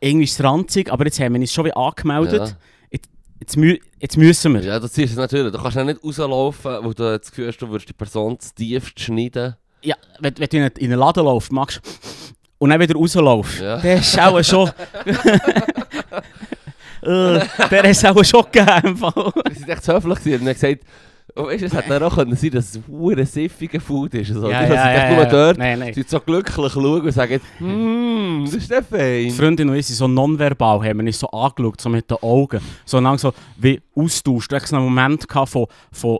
irgendwie 0.00 0.24
ist 0.24 0.38
es 0.38 0.44
ranzig, 0.44 0.92
aber 0.92 1.04
jetzt 1.04 1.18
haben 1.20 1.32
wir 1.34 1.40
uns 1.40 1.52
schon 1.52 1.64
wieder 1.64 1.76
angemeldet. 1.76 2.56
Jetzt, 2.90 3.08
jetzt, 3.40 3.56
mü 3.56 3.78
jetzt 4.00 4.16
müssen 4.16 4.54
wir. 4.54 4.60
Ja, 4.62 4.78
das 4.80 4.96
ist 4.98 5.12
es 5.12 5.16
natürlich. 5.16 5.52
Du 5.52 5.58
kannst 5.62 5.76
ja 5.76 5.84
nicht 5.84 6.02
rauslaufen, 6.04 6.78
wo 6.82 6.92
du 6.92 7.18
das 7.18 7.30
Gefühl 7.30 7.48
hast, 7.48 7.58
du 7.58 7.68
würdest 7.68 7.88
die 7.88 7.92
Person 7.94 8.38
zu 8.38 8.54
tiefst 8.54 9.00
schneiden. 9.00 9.56
Ja, 9.82 9.96
wenn, 10.20 10.36
wenn 10.38 10.48
du 10.48 10.56
in 10.56 10.62
einen, 10.64 10.76
in 10.76 10.92
einen 10.92 11.00
Laden 11.00 11.24
laufst, 11.24 11.50
magst 11.52 11.80
und 12.58 12.70
dann 12.70 12.80
wieder 12.80 12.94
rauslaufst, 12.94 13.60
Ja. 13.60 13.78
der 13.78 13.96
ist 13.98 14.18
auch 14.18 14.42
schon... 14.42 14.70
äh, 17.02 17.40
der 17.70 17.84
ist 17.86 18.06
auch 18.06 18.24
schon 18.24 18.44
gegeben. 18.52 19.00
Wir 19.00 19.54
sind 19.54 19.68
echt 19.68 19.88
höflich 19.88 20.40
und 20.40 20.46
haben 20.46 20.54
gesagt, 20.54 20.82
oh, 21.36 21.46
weißt, 21.46 21.62
du, 21.62 21.66
es 21.66 21.74
hätte 21.74 21.88
dann 21.88 22.02
auch 22.02 22.14
können 22.14 22.36
sein 22.36 22.50
dass 22.50 22.74
es 22.74 22.80
ein 22.86 23.26
siffiger 23.26 23.80
Food 23.80 24.14
ist. 24.14 24.30
Also, 24.30 24.50
Ja, 24.50 24.64
die 24.66 24.72
ja, 24.72 24.92
echt 24.92 25.02
ja, 25.02 25.14
nur 25.14 25.24
ja. 25.24 25.30
dort, 25.30 25.58
Nein, 25.58 25.78
nein. 25.78 25.92
die 25.92 26.02
so 26.06 26.20
glücklich 26.20 26.72
schauen 26.72 27.00
und 27.02 27.12
sagen, 27.12 27.40
hm, 27.58 28.42
das 28.44 28.54
ist 28.54 28.70
der 28.70 28.82
Die 28.82 29.30
fein. 29.30 29.30
Freundin 29.30 29.68
und 29.70 29.76
ich 29.76 29.86
sind 29.86 29.96
so 29.96 30.08
nonverbal, 30.08 30.82
haben 30.84 30.98
wir 30.98 31.06
uns 31.06 31.18
so 31.18 31.28
angeschaut, 31.28 31.80
so 31.80 31.88
mit 31.88 32.10
den 32.10 32.18
Augen. 32.22 32.60
So 32.84 32.98
lang 33.00 33.18
so 33.18 33.32
wie 33.56 33.80
austauscht. 33.94 34.50
Du 34.52 34.56
hast 34.56 34.68
so 34.68 34.76
einen 34.76 34.84
Moment 34.84 35.26
von, 35.30 35.66
von, 35.90 36.18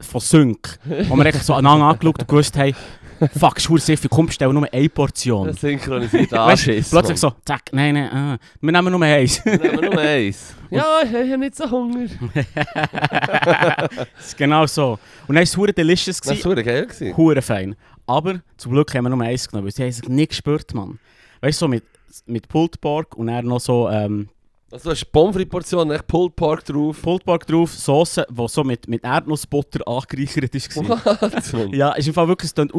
von 0.00 0.20
Sync, 0.20 0.78
wo 1.08 1.16
wir 1.16 1.26
echt 1.26 1.44
so 1.44 1.54
aneinander 1.54 1.86
angeschaut 1.86 2.20
und 2.20 2.28
gewusst 2.28 2.56
haben, 2.58 2.74
fuck, 3.38 3.56
ist 3.58 3.66
verdammt 3.66 3.80
siffig, 3.86 4.10
komm, 4.10 4.30
stell 4.30 4.52
nur 4.52 4.66
eine 4.72 4.88
Portion. 4.88 5.48
Das 5.48 5.60
synchronisiert 5.60 6.32
du, 6.32 6.40
Anschiss. 6.40 6.90
plötzlich 6.90 7.18
so, 7.18 7.32
zack, 7.44 7.62
nein, 7.72 7.94
nein, 7.94 8.10
ah, 8.12 8.38
wir 8.60 8.72
nehmen 8.72 8.92
nur 8.92 9.02
eins. 9.02 9.42
Dann 9.44 9.60
nehmen 9.60 9.80
wir 9.80 9.90
nur 9.90 10.00
eins. 10.00 10.54
Ja, 10.70 11.02
ich 11.04 11.12
habe 11.12 11.38
nicht 11.38 11.54
so 11.54 11.70
Hunger. 11.70 12.06
das 12.34 14.08
ist 14.26 14.36
genau 14.36 14.66
so. 14.66 14.98
Und 15.28 15.36
dann 15.36 15.36
war 15.36 15.42
es 15.42 15.52
verdammt 15.54 15.78
delicious. 15.78 16.18
Das 16.20 16.26
war 16.26 16.34
gewesen. 16.34 16.42
verdammt 16.42 16.66
geil. 16.66 16.86
gewesen. 16.86 17.16
Hure 17.16 17.42
fein. 17.42 17.76
Aber 18.08 18.40
zum 18.56 18.72
Glück 18.72 18.92
haben 18.92 19.04
wir 19.04 19.10
nur 19.10 19.24
eins 19.24 19.48
genommen, 19.48 19.66
weil 19.66 19.72
sie 19.72 19.84
haben 19.84 19.92
sich 19.92 20.08
nicht 20.08 20.30
gespürt, 20.30 20.74
Mann. 20.74 20.98
Weißt 21.42 21.60
du, 21.60 21.66
so 21.66 21.68
mit, 21.68 21.84
mit 22.26 22.48
Pulled 22.48 22.80
Pork 22.80 23.14
und 23.16 23.28
dann 23.28 23.46
noch 23.46 23.60
so, 23.60 23.88
ähm, 23.88 24.28
Also 24.74 24.90
hast 24.90 25.04
Pommes 25.12 25.36
frites 25.36 25.50
Portion, 25.50 25.90
echt 25.92 26.06
Pulled 26.08 26.34
Pork 26.34 26.64
drauf. 26.64 27.00
Pulled 27.00 27.24
Pork 27.24 27.46
drauf, 27.46 27.72
Soße, 27.72 28.26
die 28.28 28.48
so 28.48 28.64
mit, 28.64 28.88
mit 28.88 29.04
Erdnussbutter 29.04 29.86
angereichert 29.86 30.52
war. 30.52 30.88
What? 31.20 31.72
Ja, 31.74 31.92
ist 31.92 32.08
im 32.08 32.14
Fall 32.14 32.26
wirklich, 32.26 32.50
es 32.50 32.54
klingt 32.54 32.74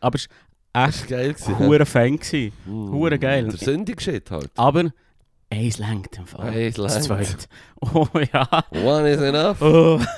aber 0.00 0.16
es 0.16 0.28
war 0.72 0.86
echt 0.88 1.08
geil. 1.08 1.34
gewesen, 1.34 1.58
Fan 1.86 2.16
gewesen. 2.16 2.52
Mm, 2.64 2.92
hure 2.92 3.18
geil. 3.18 3.48
Der 3.48 3.58
sündige 3.58 4.00
Shit 4.00 4.30
halt. 4.30 4.50
Aber 4.56 4.92
eins 5.50 5.78
längt 5.78 6.16
im 6.16 6.26
Fall. 6.28 6.48
Eins 6.48 6.76
Das 6.76 6.94
längt. 6.94 7.04
zweite. 7.06 7.46
Oh 7.80 8.06
ja. 8.32 8.48
One 8.84 9.10
is 9.10 9.20
enough. 9.20 9.60
Oh. 9.60 10.00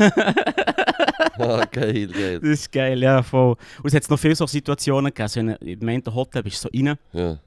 Ah, 1.36 1.64
geil, 1.70 2.06
geil. 2.08 2.38
das 2.40 2.48
ist 2.50 2.70
geil, 2.72 3.02
ja 3.02 3.20
voll. 3.22 3.56
Und 3.82 3.86
es 3.86 3.94
hat 3.94 4.08
noch 4.08 4.18
viele 4.18 4.36
so 4.36 4.46
Situationen 4.46 5.06
gegeben, 5.12 5.28
so 5.28 5.40
in 5.40 5.88
einem- 5.88 6.14
Hotel 6.14 6.44
bist 6.44 6.62
du 6.64 6.68
so 6.68 6.78
rein 6.78 6.96
Ja. 7.12 7.38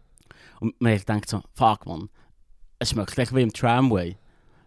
und 0.60 0.76
man 0.82 1.00
denkt 1.08 1.30
so, 1.30 1.42
fuck 1.54 1.86
man, 1.86 2.10
es 2.80 2.90
schmeckt 2.92 3.18
echt 3.18 3.34
wie 3.36 3.42
im 3.42 3.52
Tramway. 3.54 4.16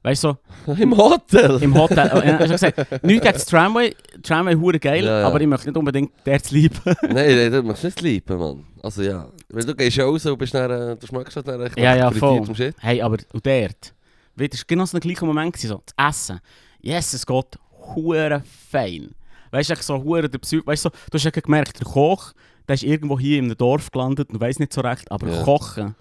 Weißt 0.03 0.25
du, 0.25 0.35
so, 0.67 0.73
Im 0.79 0.97
Hotel? 0.97 1.63
im 1.63 1.75
Hotel, 1.75 2.11
hast 2.11 2.41
du 2.41 2.49
gesagt, 2.49 2.79
nichts 3.05 3.23
gegen 3.23 3.33
das 3.35 3.45
Tramway, 3.45 3.95
Tramway 4.23 4.55
hure 4.55 4.79
geil, 4.79 5.05
Ja, 5.05 5.21
ja. 5.21 5.27
aber 5.27 5.39
ich 5.43 5.47
möchte 5.47 5.67
nicht 5.69 5.77
unbedingt 5.77 6.11
der 6.25 6.43
zu 6.43 6.55
lieben. 6.55 6.79
nein, 7.03 7.13
nein, 7.37 7.53
du 7.53 7.63
machst 7.63 7.85
nicht 7.85 8.01
lieben, 8.01 8.39
Mann. 8.39 8.65
Also 8.83 9.03
ja. 9.03 9.29
Weil 9.51 9.65
du 9.65 9.75
gehst 9.75 9.99
ja 9.99 10.05
raus 10.07 10.25
und 10.25 10.39
bist 10.39 10.55
dann, 10.55 10.99
du 10.99 11.07
schmeckst 11.07 11.37
halt 11.37 11.49
dann 11.49 11.61
echt 11.61 11.79
Ja, 11.79 11.95
ja, 11.97 12.11
voll. 12.11 12.43
Shit. 12.55 12.75
Hey, 12.79 13.03
aber 13.03 13.19
und 13.35 13.45
dort, 13.47 13.95
war 14.37 14.47
genau 14.67 14.87
so 14.87 14.97
ein 14.97 15.01
gleicher 15.01 15.27
Moment, 15.27 15.53
gewesen, 15.53 15.69
so, 15.69 15.83
das 15.95 16.09
Essen. 16.21 16.41
Jesus 16.81 17.27
Gott, 17.27 17.59
hure 17.95 18.43
fein. 18.71 19.11
Weißt 19.51 19.69
du, 19.69 19.75
so 19.77 20.03
hure 20.03 20.31
der 20.31 20.39
Psych, 20.39 20.67
weißt 20.67 20.87
du, 20.87 20.89
so, 20.89 20.97
du 21.11 21.19
hast 21.19 21.25
ja 21.25 21.31
gemerkt, 21.31 21.79
der 21.79 21.87
Koch, 21.87 22.33
der 22.67 22.75
ist 22.77 22.85
irgendwo 22.85 23.19
hier 23.19 23.39
in 23.39 23.47
einem 23.47 23.59
Dorf 23.59 23.91
gelandet 23.91 24.31
und 24.31 24.41
weiß 24.41 24.61
nicht 24.61 24.73
so 24.73 24.81
recht, 24.81 25.11
aber 25.13 25.29
Ja. 25.29 25.43
kochen 25.43 25.95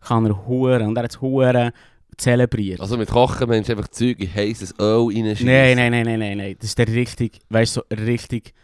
kann 0.00 0.26
er 0.26 0.46
hure 0.46 0.84
und 0.84 0.96
er 0.96 1.04
hat 1.04 1.10
es 1.12 1.20
hure 1.20 1.72
zelebriert. 2.16 2.80
Also 2.80 2.96
mit 2.96 3.08
Kochen 3.10 3.48
meinst 3.48 3.68
du 3.68 3.74
einfach 3.74 3.88
Zeug 3.88 4.18
in 4.20 4.32
heißes 4.34 4.74
Öl 4.80 5.06
reinschießen. 5.06 5.46
Nein, 5.46 5.76
nein, 5.76 5.92
nein, 5.92 6.04
nein, 6.04 6.18
nein, 6.18 6.38
nein, 6.38 6.56
das 6.58 6.70
ist 6.70 6.78
der 6.78 6.88
richtig, 6.88 7.38
weißt 7.48 7.76
du, 7.76 7.80
so 7.88 7.96
richtig, 8.04 8.54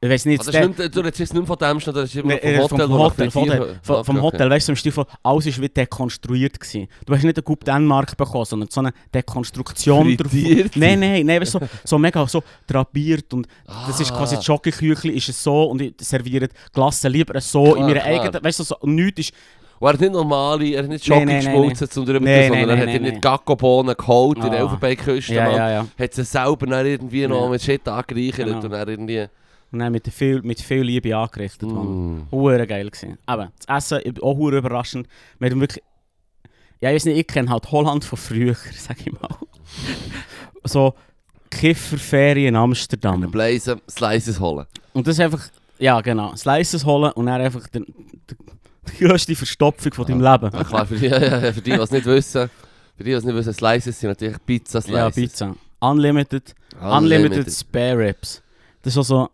ich 0.00 0.10
weiß 0.10 0.26
nicht, 0.26 0.40
Also 0.40 0.50
der- 0.50 0.68
nicht, 0.68 0.78
du 0.94 1.00
redest 1.00 1.18
jetzt 1.20 1.32
nicht 1.32 1.46
von 1.46 1.56
dem, 1.56 1.80
sondern 1.80 2.06
Nee, 2.24 2.34
äh, 2.34 2.68
vom 2.68 2.78
vom 2.78 2.78
Hotel, 2.80 2.90
wo 2.90 3.04
Hotel, 3.04 3.30
vom 3.30 3.42
Hotel, 3.48 3.80
vom, 3.82 4.04
vom. 4.04 4.22
Hotel, 4.22 4.50
weißt 4.50 4.68
du, 4.68 4.72
im 4.72 4.76
Stil 4.76 4.92
von, 4.92 5.06
alles 5.22 5.46
ist 5.46 5.58
wie 5.62 5.68
dekonstruiert 5.68 6.60
gewesen. 6.60 6.88
Du 7.06 7.14
hast 7.14 7.22
nicht 7.22 7.38
einen 7.38 7.44
Coupe 7.44 7.64
Denmark 7.64 8.14
bekommen, 8.14 8.44
sondern 8.44 8.68
so 8.68 8.80
eine 8.80 8.92
Dekonstruktion 9.14 10.14
Frittiert? 10.18 10.76
Nein, 10.76 11.00
nein, 11.00 11.24
nein, 11.24 11.40
weißt 11.40 11.54
du, 11.54 11.58
so, 11.60 11.66
so 11.84 11.98
mega 11.98 12.26
so 12.26 12.42
drapiert 12.66 13.32
und 13.32 13.46
das 13.86 13.98
ist 14.00 14.10
Ah. 14.12 14.16
quasi 14.18 14.34
das 14.34 14.44
Schokoküchli 14.44 15.12
ist 15.12 15.28
es 15.30 15.42
so 15.42 15.70
und 15.70 15.80
ich 15.80 15.94
serviere 16.00 16.48
die 16.48 16.54
Glasse 16.74 17.08
lieber 17.08 17.40
so 17.40 17.62
Klar, 17.72 17.76
in 17.78 17.82
meiner 17.86 18.02
eigenen, 18.04 18.44
weißt 18.44 18.58
du, 18.58 18.64
so, 18.64 18.76
nichts 18.82 19.20
ist, 19.20 19.32
Und 19.80 19.88
er 19.88 19.92
hat 19.94 20.00
nicht 20.00 20.12
normale, 20.12 20.66
er 20.74 20.82
hat 20.84 20.88
nicht 20.88 21.04
Schoki 21.04 21.18
nein, 21.24 21.26
nein, 21.28 21.44
geschmolzen 21.44 21.90
zum 21.90 22.04
drüber 22.06 22.20
Nein, 22.20 22.48
sondern 22.48 22.68
er 22.70 22.76
hat 22.78 22.86
nein, 22.86 23.02
nicht 23.02 23.20
Gackobohnen 23.22 23.96
geholt 23.96 24.38
in 24.38 24.50
der 24.50 24.60
Ah. 24.60 24.62
Elfenbeinküste, 24.62 25.34
ja, 25.34 25.44
Mann. 25.44 25.56
ja, 25.56 25.70
ja. 25.70 25.86
Hat 25.98 26.14
sie 26.14 26.24
selber 26.24 26.66
dann 26.66 26.86
irgendwie 26.86 27.26
noch 27.26 27.48
mit 27.50 27.62
Shit 27.62 27.86
angereichert 27.88 28.46
Genau. 28.46 28.60
und 28.60 28.70
dann 28.70 28.88
irgendwie... 28.88 29.26
Und 29.72 29.80
dann 29.80 29.90
mit 29.90 30.06
viel, 30.06 30.40
mit 30.42 30.60
viel 30.60 30.82
Liebe 30.82 31.16
angerichtet, 31.16 31.68
Mann. 31.68 32.18
Mm. 32.18 32.26
Hure 32.30 32.64
geil 32.66 32.88
gewesen. 32.88 33.18
Aber 33.26 33.50
das 33.66 33.90
Essen, 33.92 34.14
auch 34.22 34.36
hure 34.36 34.58
überraschend. 34.58 35.08
Wir 35.40 35.50
haben 35.50 35.60
wirklich, 35.60 35.82
ja, 36.80 36.90
ich 36.90 36.94
weiß 36.94 37.06
nicht, 37.06 37.18
ich 37.18 37.26
kenne 37.26 37.50
halt 37.50 37.70
Holland 37.72 38.04
von 38.04 38.16
früher, 38.16 38.54
sag 38.78 39.04
ich 39.04 39.12
mal. 39.12 39.28
so 40.62 40.94
Kifferferien 41.50 42.48
in 42.48 42.56
Amsterdam. 42.56 43.14
Einen 43.22 43.30
Blazen, 43.30 43.80
Slices 43.90 44.38
holen. 44.38 44.66
Und 44.92 45.06
das 45.08 45.18
einfach, 45.18 45.42
ja 45.78 46.00
genau, 46.00 46.34
Slices 46.36 46.84
holen 46.86 47.10
und 47.12 47.26
dann 47.26 47.40
einfach 47.40 47.66
den, 47.68 47.84
den, 47.84 48.36
die 48.84 49.04
grösste 49.04 49.34
Verstopfung 49.34 49.92
von 49.92 50.06
deinem 50.06 50.20
Leben. 50.20 50.50
Ja, 50.52 50.64
klar, 50.64 50.86
für 50.86 50.96
die, 50.96 51.06
ja, 51.06 51.52
für 51.52 51.60
die, 51.60 51.70
die 51.70 51.72
es 51.72 51.90
nicht 51.90 52.06
wissen, 52.06 52.50
für 52.96 53.04
die, 53.04 53.10
die 53.10 53.16
es 53.16 53.24
nicht 53.24 53.34
wissen, 53.34 53.52
Slices 53.52 53.98
sind 53.98 54.10
natürlich 54.10 54.36
Pizza 54.44 54.80
Slices. 54.80 54.98
Ja, 54.98 55.10
Pizza. 55.10 55.56
Unlimited, 55.80 56.54
Unlimited 56.80 57.52
Spare 57.52 57.98
Ribs. 57.98 58.42
Das 58.82 58.94
ist 58.94 58.98
auch 58.98 59.04
so, 59.04 59.28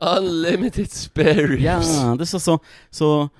Unlimited 0.00 0.92
Spare 0.92 1.48
Ribs. 1.48 1.62
ja, 1.62 2.16
das 2.16 2.28
ist 2.28 2.34
auch 2.34 2.40
so, 2.40 2.60
so 2.90 3.30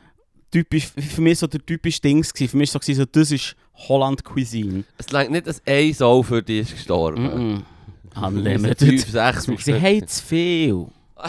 typisch, 0.51 0.87
für 0.87 1.21
mich 1.21 1.39
so 1.39 1.47
der 1.47 1.65
typische 1.65 2.01
Dings 2.01 2.33
gewesen. 2.33 2.51
Für 2.51 2.57
mich 2.57 2.75
war 2.75 2.83
so, 2.83 2.93
so 2.93 3.05
das 3.05 3.31
ist 3.31 3.55
Holland 3.75 4.25
Cuisine. 4.25 4.85
Es 4.97 5.11
längt 5.13 5.31
nicht, 5.31 5.47
dass 5.47 5.63
ein 5.67 5.95
Soul 5.95 6.25
für 6.25 6.43
dich 6.43 6.63
ist 6.63 6.73
gestorben. 6.73 7.23
Mm 7.23 7.27
-mm. 7.27 7.63
Unlimited. 8.27 8.83
Unlimited. 8.83 8.89
5, 8.89 9.11
6 9.11 9.65
Sie 9.65 9.75
haben 9.75 10.09
zu 10.09 10.25
viel. 10.25 10.87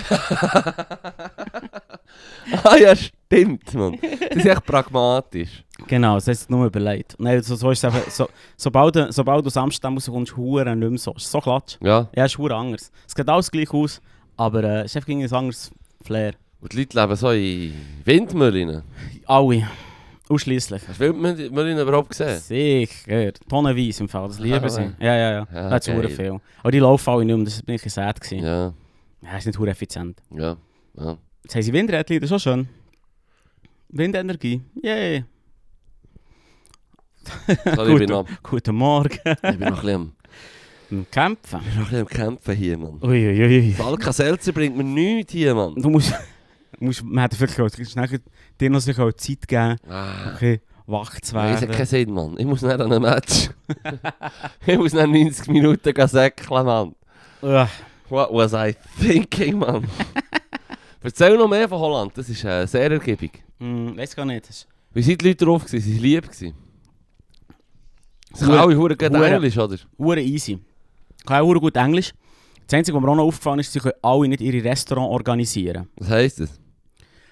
Ah 2.63 2.75
ja, 2.77 2.96
stimmt, 2.96 3.74
Mann. 3.75 3.98
Das 4.29 4.38
ist 4.38 4.46
echt 4.46 4.65
pragmatisch. 4.65 5.63
Genau, 5.88 6.15
das 6.15 6.27
heißt 6.27 6.50
nur 6.50 6.65
überlegt. 6.65 7.15
Nein, 7.19 7.41
so, 7.43 7.55
so 7.55 7.69
ist 7.72 7.77
es 7.79 7.86
einfach, 7.86 8.10
so, 8.10 8.27
sobald, 8.58 8.96
du- 8.96 9.12
sobald 9.12 9.43
du 9.43 9.48
aus 9.48 9.58
Amsterdam 9.58 9.93
rauskommst, 9.96 10.36
hure 10.36 10.75
nicht 10.75 10.89
mehr 10.89 10.98
so. 10.98 11.13
Ist 11.13 11.29
so 11.31 11.39
klatsch. 11.39 11.77
Ja. 11.81 12.10
Ja, 12.15 12.25
ist 12.25 12.38
hure 12.38 12.55
anders. 12.55 12.91
Es 13.08 13.13
geht 13.13 13.29
alles 13.29 13.51
gleich 13.51 13.72
aus, 13.72 14.01
aber 14.36 14.63
äh, 14.63 14.79
es 14.81 14.86
ist 14.88 14.98
einfach 14.98 15.10
ein 15.10 15.22
anderes 15.34 15.72
Flair. 16.03 16.34
Und 16.62 16.74
die 16.74 16.77
Leute 16.79 17.00
leben 17.00 17.15
so 17.15 17.29
in 17.31 17.74
Windmühlen. 18.03 18.81
Alle. 19.27 19.67
Ausschließlich. 20.27 20.81
Hast 20.88 21.00
du 21.00 21.03
Windmühlen 21.24 21.77
überhaupt 21.79 22.10
gesehen? 22.10 22.39
Sicher. 22.39 23.31
Tonnenweise 23.48 24.03
im 24.03 24.10
Fall, 24.10 24.27
das 24.27 24.39
lieben 24.39 24.63
Ah, 24.65 24.69
sie. 24.69 24.81
ja. 24.81 24.91
Ja, 25.00 25.15
ja, 25.15 25.31
ja. 25.31 25.48
Ja, 25.53 25.69
da 25.69 25.75
hat 25.75 25.88
es 25.88 25.93
hure 25.93 26.08
geil. 26.08 26.15
viel. 26.15 26.39
Aber 26.62 26.72
die 26.72 26.79
laufen 26.79 27.10
alle 27.10 27.25
nicht 27.25 27.36
mehr, 27.36 27.46
das 27.46 27.62
bin 27.62 27.75
ich 27.75 27.81
ein 27.81 27.84
bisschen 27.84 28.03
sad 28.03 28.19
gewesen. 28.19 28.43
Ja. 28.46 28.74
Ja, 29.21 29.38
ist 29.38 29.45
nicht 29.45 29.59
hure 29.59 29.69
effizient. 29.71 30.21
ja, 30.31 30.57
ja. 30.97 31.17
Jetzt 31.43 31.55
haben 31.55 31.61
sie 31.63 31.73
Windrädchen, 31.73 32.19
das 32.19 32.29
ist 32.31 32.35
auch 32.35 32.39
schön. 32.39 32.67
Windenergie, 33.89 34.61
yay. 34.81 35.23
Sorry, 37.75 37.93
ich 37.93 37.99
bin 37.99 38.09
noch, 38.09 38.25
Guten 38.43 38.75
Morgen. 38.75 39.17
ich 39.23 39.41
bin 39.41 39.59
noch 39.59 39.83
ein 39.83 39.83
bisschen 39.83 40.15
am, 40.91 41.05
Kämpfen. 41.11 41.59
ich 41.61 41.65
bin 41.75 41.75
noch 41.75 41.77
ein 41.77 41.83
bisschen 41.83 41.99
am 42.01 42.07
Kämpfen 42.07 42.55
hier, 42.55 42.77
Mann. 42.77 42.99
Uiuiui. 43.01 43.73
Das 43.77 43.85
Alka-Seltzer 43.85 44.51
bringt 44.51 44.77
mir 44.77 44.83
nichts 44.83 45.31
hier, 45.31 45.53
Mann. 45.55 45.75
Du 45.75 45.89
musst, 45.89 46.13
musst 46.79 47.03
man 47.03 47.23
hätte 47.23 47.39
wirklich 47.39 47.59
auch 47.61 47.85
schnell 47.91 48.19
dir 48.59 48.69
noch 48.69 48.79
sich 48.79 48.97
auch 48.99 49.11
Zeit 49.13 49.47
geben, 49.47 49.75
Ah. 49.89 50.33
okay, 50.35 50.61
wach 50.88 51.19
zu 51.21 51.33
Das 51.35 51.43
hat 51.43 51.61
werden. 51.61 51.71
keinen 51.75 51.85
Sinn, 51.85 52.11
Mann. 52.11 52.35
Ich 52.38 52.45
muss 52.45 52.61
nicht 52.61 52.71
an 52.73 52.81
einem 52.91 53.01
Match. 53.03 53.49
ich 54.65 54.77
muss 54.77 54.93
nicht 54.93 55.07
90 55.07 55.47
Minuten 55.49 55.93
gehen 55.93 56.07
säckeln, 56.07 56.65
Mann. 56.65 56.95
Ugh. 57.41 57.67
What 58.10 58.30
was 58.34 58.54
I 58.54 58.75
thinking, 59.00 59.60
Mann? 59.60 59.88
Erzähl 61.01 61.38
noch 61.38 61.48
mehr 61.48 61.70
von 61.70 61.80
Holland, 61.80 62.12
das 62.18 62.28
ist 62.30 62.44
äh, 62.44 62.66
sehr 62.66 62.89
ergiebig. 62.92 63.44
Hm, 63.60 63.96
weiß 63.98 64.16
gar 64.16 64.25
nicht. 64.25 64.50
Das 64.50 64.68
Wie 64.94 65.01
sind 65.01 65.22
die 65.22 65.28
Leute 65.30 65.46
drauf 65.46 65.66
gewesen? 65.66 65.84
Sie 65.86 65.96
waren 65.96 66.01
lieb 66.04 66.24
gewesen. 66.24 66.54
Sie 68.34 68.46
Hure- 68.46 68.48
können 68.48 68.60
alle 68.60 68.75
hure 68.78 68.96
gut 68.98 69.10
hure- 69.12 69.28
Englisch, 69.30 69.58
oder? 69.58 69.78
hure 69.98 70.22
easy. 70.22 70.60
Ich 71.20 71.25
kann 71.25 71.42
auch 71.42 71.46
hure 71.46 71.60
gut 71.60 71.75
Englisch. 71.78 72.12
Das 72.68 72.78
Einzige, 72.78 72.96
was 72.98 73.01
mir 73.04 73.10
auch 73.12 73.16
noch 73.16 73.24
aufgefallen 73.25 73.60
ist, 73.60 73.72
sie 73.74 73.80
können 73.80 73.96
alle 74.01 74.28
nicht 74.28 74.42
ihre 74.42 74.63
Restaurants 74.63 75.12
organisieren. 75.12 75.88
Was 75.98 76.10
heisst 76.10 76.39
das? 76.42 76.60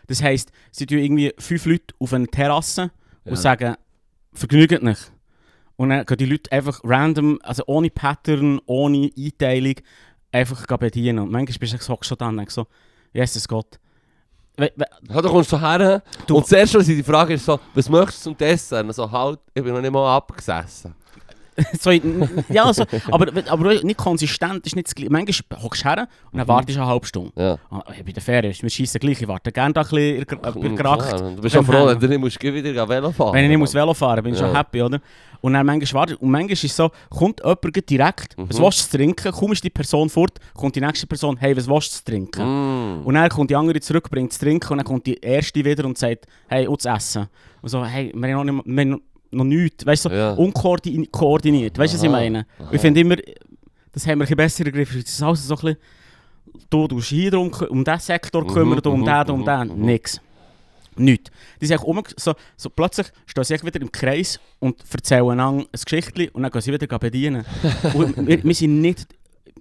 Das 0.08 0.24
heisst, 0.24 0.52
sie 0.72 0.86
tun 0.86 0.98
irgendwie 1.00 1.34
fünf 1.38 1.66
Leute 1.66 1.94
auf 2.00 2.14
eine 2.14 2.28
Terrasse 2.28 2.92
Ja. 3.26 3.32
und 3.32 3.38
sagen, 3.38 3.76
vergnügt 4.34 4.82
euch. 4.82 4.98
Und 5.76 5.90
dann 5.90 6.06
gehen 6.06 6.18
die 6.18 6.26
Leute 6.26 6.52
einfach 6.52 6.80
random, 6.84 7.38
also 7.44 7.62
ohne 7.68 7.92
Pattern, 7.92 8.60
ohne 8.66 9.12
Einteilung, 9.16 9.76
einfach 10.32 10.66
bedienen. 10.78 11.20
Und 11.20 11.32
manchmal 11.32 11.58
bist 11.60 11.74
du 11.74 11.78
so, 11.80 11.98
du 12.02 12.16
da 12.16 12.28
und 12.30 12.38
denkst 12.38 12.54
so, 12.54 12.68
Jesus 13.14 13.48
Gott. 13.48 13.80
We 14.58 14.72
we 14.76 14.86
Ja, 15.10 15.22
du 15.22 15.30
kommst 15.30 15.50
so 15.52 15.60
her 15.60 16.02
Du- 16.26 16.38
und 16.38 16.48
zuerst, 16.48 16.74
die 16.88 17.04
Frage 17.04 17.36
ist 17.36 17.46
so, 17.46 17.60
was 17.76 17.88
möchtest 17.90 18.20
du 18.26 18.30
zum 18.32 18.38
Dessert? 18.38 18.86
Und 18.86 18.94
so, 18.94 19.10
halt, 19.10 19.40
ich 19.54 19.64
bin 19.64 19.74
noch 19.74 19.82
nicht 19.82 19.92
mal 19.92 20.16
abgesessen. 20.18 20.96
so, 21.80 21.92
ja, 21.92 22.66
also, 22.66 22.84
aber, 23.12 23.28
aber 23.50 23.74
nicht 23.84 23.98
konsistent 23.98 24.66
ist 24.66 24.76
nicht 24.76 24.88
das 24.88 24.96
Gleiche. 24.96 25.12
Manchmal 25.12 25.64
hockst 25.64 25.84
du 25.84 25.90
her 25.90 26.08
und 26.32 26.38
dann 26.38 26.46
Mhm. 26.46 26.50
wartest 26.50 26.78
du 26.78 26.82
eine 26.82 26.90
halbe 26.92 27.06
Stunde. 27.08 27.32
Ja. 27.36 27.58
Ah, 27.72 27.84
bei 28.06 28.12
der 28.12 28.22
Ferien 28.22 28.52
ist 28.52 28.62
mir 28.64 28.70
scheiße 28.70 29.00
gleich, 29.00 29.22
ich 29.22 29.28
warte 29.28 29.52
gerne 29.52 29.74
da 29.74 29.82
ein 29.82 29.88
bisschen 29.88 30.18
in 30.22 30.62
der 30.62 30.72
Gracht. 30.84 31.16
Klar, 31.18 31.32
Du 31.36 31.42
bist 31.42 31.56
schon 31.56 31.66
froh, 31.66 31.88
wenn 31.88 32.00
du 32.00 32.08
nicht 32.08 32.20
musst 32.20 32.42
wieder 32.42 32.88
Velo 32.88 33.12
fahren 33.12 33.34
Wenn 33.34 33.44
ich 33.46 33.50
nicht 33.50 33.58
muss 33.60 33.74
Velo 33.74 33.94
fahren 33.94 34.24
bin 34.24 34.34
ich 34.34 34.40
schon 34.40 34.52
Ja. 34.54 34.60
happy, 34.60 34.82
oder? 34.82 35.00
Und 35.42 35.54
dann 35.54 35.66
manchmal 35.66 36.02
warte 36.02 36.18
Und 36.18 36.30
manchmal 36.32 36.54
ist 36.54 36.64
es 36.64 36.76
so, 36.76 36.90
kommt 37.10 37.42
jemand 37.44 37.90
direkt, 37.90 38.38
Mhm. 38.38 38.50
was 38.50 38.60
willst 38.60 38.80
du 38.80 38.90
zu 38.92 38.98
trinken? 38.98 39.32
Kommst 39.32 39.64
die 39.64 39.70
Person 39.70 40.10
fort, 40.10 40.40
kommt 40.54 40.76
die 40.76 40.82
nächste 40.82 41.08
Person, 41.08 41.38
hey, 41.38 41.56
was 41.58 41.68
willst 41.68 41.92
du 41.92 41.98
zu 41.98 42.04
trinken? 42.06 42.42
Mm. 43.02 43.06
Und 43.06 43.14
dann 43.16 43.30
kommt 43.30 43.50
die 43.50 43.56
andere 43.56 43.80
zurück, 43.80 44.10
bringt 44.10 44.34
zu 44.34 44.40
trinken 44.40 44.72
und 44.72 44.78
dann 44.78 44.86
kommt 44.86 45.06
die 45.06 45.16
erste 45.20 45.64
wieder 45.64 45.86
und 45.86 45.98
sagt, 45.98 46.26
hey, 46.48 46.68
und 46.68 46.82
zu 46.82 46.90
essen. 46.90 47.28
Und 47.62 47.70
so, 47.70 47.86
hey, 47.86 48.12
wir 48.16 48.36
haben 48.38 48.48
noch, 48.48 48.66
nicht, 48.66 49.02
noch- 49.32 49.44
nichts, 49.44 49.86
weißt 49.86 50.06
du, 50.06 50.10
so 50.10 50.16
Ja. 50.16 50.34
unkoordiniert, 50.34 51.78
weißt 51.78 51.94
du, 51.94 51.98
was 51.98 52.04
ich 52.04 52.10
meine? 52.10 52.46
Aha. 52.60 52.70
Ich 52.72 52.82
finde 52.82 53.00
immer, 53.02 53.16
das 53.92 54.06
haben 54.06 54.10
wir 54.10 54.14
ein 54.16 54.20
bisschen 54.20 54.38
besser 54.38 54.64
gegriffen. 54.64 55.00
Es 55.00 55.10
ist 55.14 55.22
alles 55.24 55.48
so 55.48 55.56
ein 55.56 55.62
bisschen, 55.62 55.78
du 56.70 56.88
tust 56.88 57.08
hier 57.10 57.32
drum, 57.32 57.52
um 57.70 57.84
diesen 57.84 58.00
Sektor 58.00 58.44
Mhm, 58.44 58.48
kümmern, 58.48 58.82
du 58.82 58.92
um 58.92 59.02
mhm, 59.02 59.06
den, 59.06 59.30
um 59.32 59.40
mhm, 59.42 59.46
den. 59.46 59.68
mhm. 59.80 59.86
Nix. 59.86 60.22
Nichts. 61.00 61.30
Die 61.62 61.68
sind 61.68 61.84
um, 61.84 62.02
so, 62.16 62.34
so 62.56 62.70
plötzlich 62.72 63.08
stehen 63.28 63.44
sie 63.44 63.62
wieder 63.64 63.80
im 63.82 63.92
Kreis 63.92 64.40
und 64.60 64.82
erzählen 64.92 65.40
ein 65.40 65.66
Geschichtchen 65.72 66.30
und 66.30 66.42
dann 66.42 66.52
gehen 66.52 66.62
sie 66.62 66.74
wieder 66.74 67.00
bedienen. 67.00 67.46
und 67.94 68.26
wir, 68.28 68.44
wir 68.44 68.56
sind 68.56 68.82
nicht, 68.82 69.08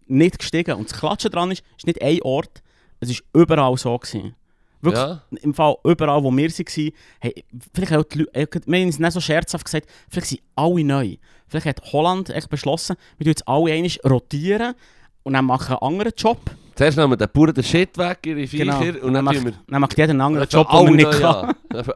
nicht 0.06 0.38
gestiegen. 0.38 0.72
Und 0.76 0.90
das 0.90 0.98
Klatschen 0.98 1.30
dran 1.30 1.50
ist, 1.50 1.62
ist 1.76 1.86
nicht 1.86 2.00
ein 2.00 2.22
Ort, 2.22 2.62
es 3.00 3.10
war 3.10 3.42
überall 3.42 3.76
so. 3.76 3.98
Gewesen. 3.98 4.34
Wirklich, 4.82 5.02
Ja. 5.04 5.22
im 5.42 5.54
Fall 5.54 5.76
überall, 5.84 6.22
wo 6.22 6.30
wir 6.30 6.48
waren, 6.50 6.92
hey, 7.20 7.44
vielleicht 7.74 7.92
auch 7.94 8.04
die 8.04 8.18
Leute, 8.18 8.60
wir 8.66 8.80
haben 8.80 8.88
es 8.88 8.98
nicht 8.98 9.12
so 9.12 9.20
scherzhaft 9.20 9.64
gesagt, 9.64 9.88
vielleicht 10.08 10.28
sind 10.28 10.40
alle 10.54 10.84
neu. 10.84 11.16
Vielleicht 11.48 11.66
hat 11.66 11.80
Holland 11.92 12.30
echt 12.30 12.48
beschlossen, 12.50 12.96
wir 13.18 13.24
tun 13.24 13.30
jetzt 13.30 13.48
alle 13.48 13.72
einmal 13.72 13.90
rotieren 14.04 14.74
und 15.22 15.32
dann 15.32 15.44
machen 15.44 15.76
einen 15.76 15.82
anderen 15.92 16.12
Job. 16.16 16.38
Zuerst 16.74 16.98
nehmen 16.98 17.12
wir 17.12 17.16
den 17.16 17.28
Bauern 17.32 17.54
den 17.54 17.64
Shit 17.64 17.96
weg, 17.96 18.18
ihre 18.26 18.46
Viecher, 18.46 18.78
Genau. 18.78 19.06
und 19.06 19.14
dann 19.14 19.24
macht, 19.24 19.44
wir... 19.44 19.52
dann 19.66 19.80
macht 19.80 19.96
jeder 19.96 20.10
einen 20.10 20.20
anderen 20.20 20.46
Job, 20.48 20.68
den 20.68 20.76
alle 20.76 20.90
nicht 20.90 21.10
kann. 21.10 21.54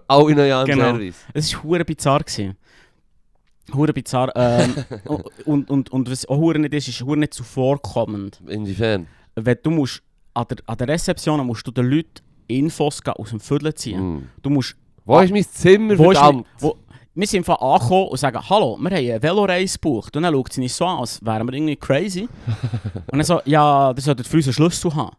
alle 0.08 0.34
neu 0.34 0.54
an 0.54 0.66
im 0.66 0.72
Genau. 0.74 0.90
Service. 0.92 1.16
Es 1.34 1.54
war 1.54 1.62
hure 1.64 1.84
bizarr. 1.84 2.20
gewesen. 2.20 2.56
Hure 3.74 3.92
bizarr. 3.92 4.32
Ähm, 4.34 4.74
und, 5.44 5.70
und, 5.70 5.90
und 5.90 6.10
was 6.10 6.26
auch 6.26 6.36
hure 6.38 6.58
nicht 6.58 6.74
ist, 6.74 6.88
ist 6.88 7.02
hure 7.02 7.18
nicht 7.18 7.34
zuvorkommend. 7.34 8.40
Inwiefern? 8.48 9.06
Wenn 9.36 9.58
du 9.62 9.70
musst, 9.70 10.02
an 10.34 10.46
der, 10.48 10.56
an 10.66 10.76
der 10.78 10.88
Rezeption 10.88 11.44
musst 11.46 11.66
du 11.66 11.70
den 11.70 11.86
Leuten 11.86 12.22
Infos 12.58 13.00
aus 13.06 13.30
dem 13.30 13.40
Viertel 13.40 13.74
ziehen. 13.74 13.98
Hm. 13.98 14.28
Du 14.42 14.50
musst, 14.50 14.74
Wo 15.04 15.18
ist 15.20 15.32
mein 15.32 15.44
Zimmer, 15.44 15.98
wo 15.98 16.10
ist 16.10 16.18
verdammt? 16.18 16.40
mi- 16.40 16.44
wo, 16.58 16.76
wir 17.14 17.26
sind 17.26 17.40
einfach 17.40 17.60
angekommen 17.60 18.08
und 18.08 18.18
sagen, 18.18 18.38
hallo, 18.48 18.76
wir 18.80 18.90
haben 18.90 18.96
eine 18.96 19.22
Veloreise 19.22 19.74
gebucht. 19.78 20.16
Und 20.16 20.22
dann 20.22 20.32
schaut 20.32 20.52
sie 20.52 20.60
nicht 20.60 20.74
so 20.74 20.86
an, 20.86 20.98
als 21.00 21.24
wären 21.24 21.46
wir 21.46 21.54
irgendwie 21.54 21.76
crazy. 21.76 22.28
und 22.94 23.12
dann 23.18 23.24
so, 23.24 23.40
ja, 23.44 23.92
das 23.92 24.04
solltet 24.04 24.26
für 24.26 24.36
uns 24.36 24.46
einen 24.46 24.52
Schlüssel 24.54 24.94
haben. 24.94 25.16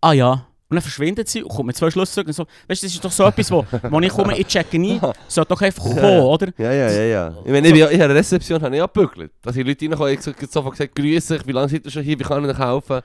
Ah 0.00 0.12
ja. 0.12 0.46
Und 0.68 0.76
dann 0.76 0.82
verschwindet 0.82 1.28
sie 1.28 1.42
und 1.42 1.50
kommt 1.50 1.66
mit 1.66 1.76
zwei 1.76 1.90
Schlüsseln 1.90 2.14
zurück. 2.14 2.26
Und 2.28 2.32
so, 2.32 2.42
weißt 2.66 2.82
du, 2.82 2.86
das 2.86 2.94
ist 2.94 3.04
doch 3.04 3.12
so 3.12 3.24
etwas, 3.24 3.50
wo, 3.50 3.64
wo 3.90 4.00
ich 4.00 4.08
komme, 4.08 4.36
ich 4.38 4.46
checke 4.46 4.78
nie, 4.78 4.98
sollte 5.28 5.50
doch 5.50 5.60
einfach 5.60 5.82
kommen, 5.84 5.98
Ja. 5.98 6.22
oder? 6.22 6.48
Ja, 6.56 6.72
ja, 6.72 6.90
ja, 6.90 7.02
ja. 7.02 7.34
Ich 7.44 7.52
meine, 7.52 7.68
ich, 7.68 7.74
bin- 7.74 7.82
ich 7.82 8.00
habe 8.00 8.04
eine 8.04 8.14
Rezeption 8.14 8.62
habe 8.62 8.74
ich 8.74 8.82
abgebügelt. 8.82 9.32
Dass 9.42 9.54
die 9.54 9.62
Leute 9.62 9.84
reinkommen, 9.84 10.14
ich 10.18 10.26
habe 10.26 10.46
sofort 10.50 10.72
gesagt, 10.76 10.94
grüße 10.94 11.36
dich, 11.38 11.46
wie 11.46 11.52
lange 11.52 11.68
seid 11.68 11.84
ihr 11.84 11.90
schon 11.90 12.02
hier, 12.02 12.18
wie 12.18 12.24
kann 12.24 12.42
ich 12.44 12.50
euch 12.50 12.58
helfen? 12.58 12.96
Hat 12.96 13.04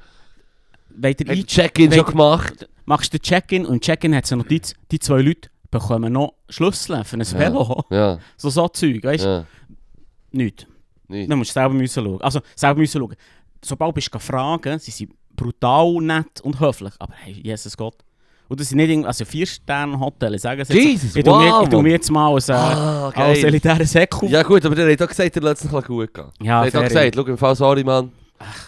ein- 1.30 1.46
Check-in 1.46 1.92
schon 1.92 2.06
gemacht? 2.06 2.68
Machst 2.88 3.14
du 3.14 3.20
den 3.20 3.22
Check-in 3.24 3.66
und 3.68 3.84
Check-in 3.84 4.16
hat 4.16 4.32
eine 4.32 4.42
Notiz, 4.42 4.74
die 4.92 4.98
zwei 4.98 5.22
Leute 5.22 5.50
bekommen 5.70 6.14
noch 6.14 6.34
Schlüssel 6.50 7.04
für 7.04 7.18
ein 7.18 7.22
Ja. 7.22 7.38
Velo. 7.40 7.84
Ja, 7.92 8.18
So 8.38 8.50
so 8.50 8.68
Zeug, 8.70 9.04
weißt 9.04 9.24
du? 9.24 9.28
ja. 9.30 9.46
Nichts. 10.32 10.66
Nicht. 11.08 11.30
Dann 11.32 11.38
musst 11.38 11.52
du 11.52 11.54
selber 11.54 11.74
müssen 11.74 12.04
schauen. 12.04 12.22
Also, 12.22 12.40
selber 12.56 12.80
müssen 12.80 13.00
schauen. 13.00 13.16
Sobald 13.64 13.94
bist 13.96 14.14
du 14.14 14.20
fragen, 14.20 14.78
sie 14.80 14.92
sind 14.92 15.12
brutal 15.36 15.94
nett 16.02 16.42
und 16.42 16.60
höflich. 16.60 16.94
Aber 17.00 17.14
hey, 17.16 17.34
Jesus 17.44 17.76
Gott. 17.78 17.96
Und 18.50 18.60
das 18.62 18.70
sind 18.70 18.78
nicht 18.78 18.90
irgendwie, 18.90 19.08
also 19.08 19.26
vier 19.26 19.46
Sterne 19.46 20.00
Hotel, 20.00 20.36
ich 20.36 20.42
sage 20.42 20.62
es 20.62 20.70
jetzt. 20.70 20.78
Jesus, 20.82 21.16
ich 21.18 21.26
mir, 21.26 21.32
wow, 21.32 21.64
ich 21.64 21.70
tu 21.70 21.82
mir 21.82 21.92
jetzt 21.92 22.10
mal 22.10 22.34
als, 22.34 22.48
äh, 22.48 22.54
Ah, 22.54 23.08
als 23.08 23.16
geil. 23.42 23.46
elitären 23.46 23.86
Säckel. 23.86 24.30
Ja 24.30 24.42
gut, 24.44 24.66
aber 24.66 24.74
der 24.76 24.90
hat 24.92 25.02
auch 25.02 25.08
gesagt, 25.08 25.36
er 25.36 25.42
lässt 25.44 25.66
es 25.66 25.72
gut 25.86 26.14
gehen. 26.14 26.26
Ja, 26.42 26.62
er 26.64 26.68
hat 26.68 26.76
auch 26.78 26.84
gesagt, 26.84 27.16
schau, 27.16 27.26
im 27.26 27.38
Fall, 27.38 27.56
sorry 27.58 27.84
Mann, 27.84 28.10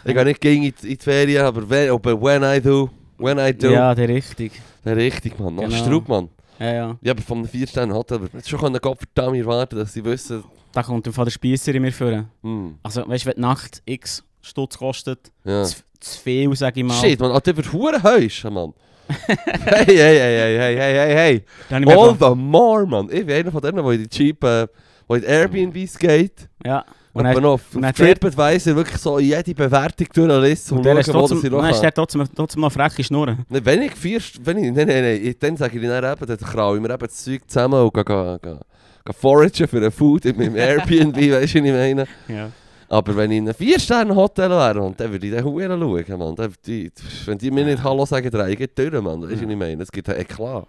ich 0.04 0.14
gehe 0.14 0.26
nicht 0.26 0.42
gegen 0.42 0.64
in 0.64 0.74
die 0.82 0.92
in 0.92 0.98
die 0.98 1.04
Ferien, 1.04 1.46
aber 1.46 1.70
wenn, 1.70 1.92
aber 1.92 2.22
when 2.22 2.44
I 2.44 2.60
do, 2.62 2.90
when 3.20 3.38
I 3.40 3.54
do, 3.58 3.70
Ja, 3.72 3.94
der 3.96 4.08
richtig. 4.10 4.54
dann 4.84 4.94
richtig, 4.98 5.38
Mann. 5.40 5.56
Nach 5.56 5.64
Genau. 5.64 5.76
Straub, 5.76 6.08
Mann. 6.08 6.30
Ja, 6.60 6.74
ja. 6.74 6.98
Ja, 7.02 7.12
aber 7.14 7.22
von 7.22 7.38
einem 7.40 7.48
Vier-Sterne-Hotel 7.48 8.20
würde 8.22 8.34
man 8.34 8.40
jetzt 8.42 8.50
schon 8.50 8.60
können 8.60 8.80
Gott 8.82 8.98
verdammt 9.00 9.38
erwarten, 9.38 9.78
dass 9.78 9.94
sie 9.94 10.04
wissen, 10.04 10.44
Da 10.72 10.84
kommt 10.84 11.08
im 11.08 11.14
Fall 11.14 11.26
der 11.26 11.32
Spiesser 11.32 11.74
in 11.74 11.82
mir 11.82 11.92
vor. 11.92 12.26
hm, 12.44 12.78
Also, 12.84 13.08
weißt 13.08 13.26
du, 13.26 13.30
wenn 13.30 13.36
die 13.36 13.42
Nacht 13.42 13.82
x 13.86 14.24
Stutz 14.42 14.78
kostet, 14.78 15.32
ja. 15.46 15.64
zu, 15.64 15.76
zu 16.00 16.20
viel, 16.20 16.56
sage 16.56 16.80
ich 16.82 16.86
mal. 16.86 16.94
Shit, 16.94 17.20
man, 17.20 17.32
Alter, 17.32 17.56
wird 17.56 17.72
hure 17.74 18.02
heisch, 18.04 18.44
Mann. 18.46 18.74
hey, 19.08 19.86
hey, 19.86 19.96
hey, 19.96 19.98
hey, 19.98 20.58
hey, 20.58 20.76
hey, 20.76 20.94
hey, 20.94 21.14
hey. 21.16 21.46
Dann 21.70 21.88
All 21.90 22.16
the 22.20 22.36
more, 22.36 22.86
Mann. 22.86 23.10
Ich 23.12 23.26
bin 23.26 23.36
einer 23.36 23.52
von 23.52 23.62
denen, 23.62 23.84
der 23.84 23.92
in 23.94 24.04
die 24.04 24.08
cheap, 24.10 24.44
äh, 24.44 24.64
in 25.10 25.22
die 25.22 25.26
Airbnbs 25.26 25.98
geht. 25.98 26.48
Ja. 26.66 26.86
Und 27.20 27.26
dann 27.26 27.34
dann, 27.36 27.44
noch 27.44 27.52
auf 27.54 27.62
und 27.76 27.82
dann 27.82 27.94
TripAdvisor 27.94 28.76
wirklich 28.76 28.98
so 28.98 29.20
jede 29.20 29.54
Bewertung 29.54 30.08
durchliest 30.14 30.72
und 30.72 30.78
und 30.80 31.06
schauen, 31.06 31.14
wo 31.22 31.28
sie 31.28 31.50
dann 31.50 31.62
noch 31.62 31.70
ist 31.70 31.76
haben. 31.76 31.82
der 31.82 31.94
trotzdem, 31.94 32.24
trotzdem 32.36 32.62
noch 32.62 32.72
freche 32.72 33.04
Schnurren. 33.04 33.46
Nein, 33.50 33.66
Wenn 33.66 33.82
ich 33.84 33.96
vier, 33.96 34.20
wenn 34.44 34.58
ich, 34.58 34.64
nein, 34.74 34.88
nein, 34.88 35.04
nein, 35.04 35.20
ich- 35.24 35.38
dann 35.40 35.56
sage 35.58 35.78
ich 35.78 35.84
ihnen 35.84 36.04
eben, 36.04 36.26
dann 36.26 36.38
kraue 36.38 36.76
ich 36.78 36.82
mir 36.82 36.90
eben 36.94 37.00
das 37.08 37.24
Zeug 37.24 37.42
zusammen 37.48 37.82
und 37.84 37.94
gehe, 37.94 38.04
gehe, 38.06 38.40
gehe, 38.42 38.60
gehe 39.06 39.14
foragen 39.14 39.68
für 39.68 39.84
ein 39.86 39.92
Food 39.92 40.26
in 40.26 40.38
meinem 40.38 40.56
Airbnb, 40.56 41.16
weißt 41.16 41.30
du, 41.32 41.34
was 41.42 41.56
ich 41.56 41.62
meine? 41.64 42.06
Ja. 42.28 42.50
Aber 42.92 43.16
wenn 43.16 43.30
ich 43.30 43.38
in 43.38 43.44
einem 43.48 43.54
Vier-Sterne-Hotel 43.56 44.50
wäre, 44.50 44.82
und 44.82 45.00
dann 45.00 45.12
würde 45.12 45.28
ich 45.28 45.32
den 45.32 45.44
Huren 45.44 45.80
schauen, 45.80 46.18
Mann. 46.20 46.36
Dann, 46.36 46.52
die, 46.66 46.92
wenn 47.26 47.38
die 47.38 47.52
mir 47.52 47.64
nicht 47.64 47.84
Hallo 47.84 48.04
sagen, 48.06 48.32
dann 48.32 48.56
geht 48.56 48.76
durch, 48.80 48.92
Mann. 48.94 49.22
Weißt 49.22 49.34
du, 49.42 49.46
was 49.46 49.52
ich 49.52 49.58
meine? 49.58 49.84
Es 49.84 49.92
gibt 49.92 50.10
einen 50.10 50.22
Eklat. 50.22 50.66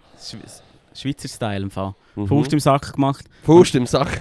Schweizer 0.94 1.28
Style 1.28 1.62
im 1.62 1.70
Fall. 1.70 1.94
Mhm. 2.16 2.26
Faust 2.26 2.52
im 2.52 2.60
Sack 2.60 2.92
gemacht. 2.94 3.24
Faust 3.42 3.74
im 3.74 3.86
Sack. 3.86 4.20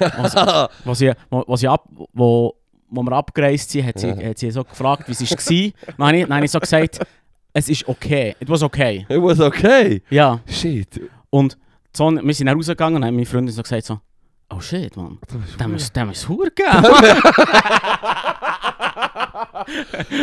Wo 0.86 0.94
sie, 0.94 1.12
wo, 1.30 1.44
wo 1.48 1.56
sie 1.56 1.68
ab, 1.68 1.88
wo, 2.14 2.56
wo 2.90 3.04
wir 3.04 3.12
abgereist 3.14 3.70
sind, 3.72 3.86
hat 3.86 4.00
sie, 4.00 4.08
Ja. 4.08 4.30
hat 4.30 4.38
sie 4.38 4.52
so 4.52 4.64
gefragt, 4.64 5.08
wie 5.08 5.12
es 5.12 5.22
war. 5.22 5.72
dann 5.98 6.08
habe 6.08 6.18
ich, 6.18 6.24
dann 6.26 6.36
habe 6.36 6.46
ich 6.46 6.52
so 6.52 6.60
gesagt, 6.60 7.00
es 7.54 7.70
ist 7.70 7.88
okay. 7.88 8.36
It 8.40 8.50
was 8.50 8.62
okay. 8.64 9.06
It 9.10 9.22
was 9.22 9.40
okay. 9.40 10.02
Ja. 10.10 10.40
Shit. 10.48 11.02
Und 11.30 11.58
so, 11.96 12.10
wir 12.12 12.34
sind 12.34 12.48
dann 12.48 12.56
rausgegangen 12.58 12.98
und 12.98 13.06
hat 13.06 13.12
meine 13.14 13.26
Freundin 13.26 13.54
so 13.54 13.62
gesagt 13.64 13.86
so, 13.86 14.00
oh 14.50 14.60
shit, 14.60 14.96
man. 14.98 15.20
Dem 15.60 15.72
muss 15.72 15.92
dem 15.92 16.08
muss 16.08 16.28
Hure 16.28 16.52
geben. 16.52 16.70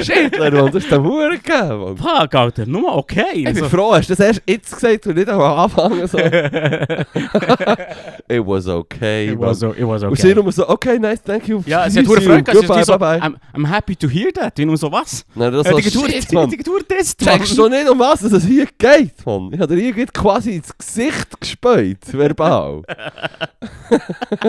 Shit, 0.03 0.39
Mann, 0.39 0.53
das 0.53 0.75
ist 0.75 0.91
der 0.91 1.03
Huren 1.03 1.41
gegeben, 1.43 1.81
Mann. 1.81 1.97
Fuck, 1.97 2.35
Alter, 2.35 2.67
nur 2.67 2.97
okay. 2.97 3.23
Ich 3.35 3.55
bin 3.55 3.65
froh, 3.65 3.95
hast 3.95 4.09
du 4.09 4.15
das 4.15 4.27
erst 4.27 4.43
jetzt 4.47 4.75
gesagt 4.75 5.07
und 5.07 5.17
nicht 5.17 5.29
am 5.29 5.41
Anfang 5.41 6.07
so. 6.07 6.19
It 8.29 8.45
was 8.45 8.67
okay, 8.67 9.33
it, 9.33 9.39
was, 9.39 9.62
it 9.62 9.87
was 9.87 10.03
Und 10.03 10.19
sie 10.19 10.33
okay. 10.33 10.43
nur 10.43 10.53
so, 10.53 10.69
okay, 10.69 10.99
nice, 10.99 11.23
thank 11.23 11.49
you. 11.49 11.62
Ja, 11.67 11.89
sie 11.89 12.01
hat 12.01 12.09
Hure 12.09 12.21
Freude 12.21 12.43
gehabt. 12.43 12.67
Goodbye, 12.67 12.85
so, 12.85 12.99
bye, 12.99 13.19
bye. 13.19 13.27
I'm, 13.27 13.37
I'm 13.55 13.69
happy 13.69 13.95
to 13.97 14.09
hear 14.09 14.33
that. 14.33 14.59
Und 14.59 14.67
nur 14.67 14.77
so, 14.77 14.91
was? 14.91 15.25
Nein, 15.35 15.53
das 15.53 15.67
Tour, 15.93 16.09
shit, 16.09 16.33
Mann. 16.33 16.51
die 16.51 16.57
Tour 16.59 16.87
Test, 16.87 17.25
Mann. 17.25 17.39
Checkst 17.39 17.57
du 17.57 17.69
nicht, 17.69 17.89
um 17.89 17.99
was 17.99 18.23
es 18.23 18.45
hier 18.45 18.67
geht, 18.79 19.25
Mann? 19.25 19.51
Ich 19.53 19.61
habe 19.61 19.77
dir 19.77 19.83
irgendwie 19.83 20.07
quasi 20.07 20.57
ins 20.57 20.77
Gesicht 20.77 21.41
gespäut, 21.41 21.99
verbal. 22.12 22.83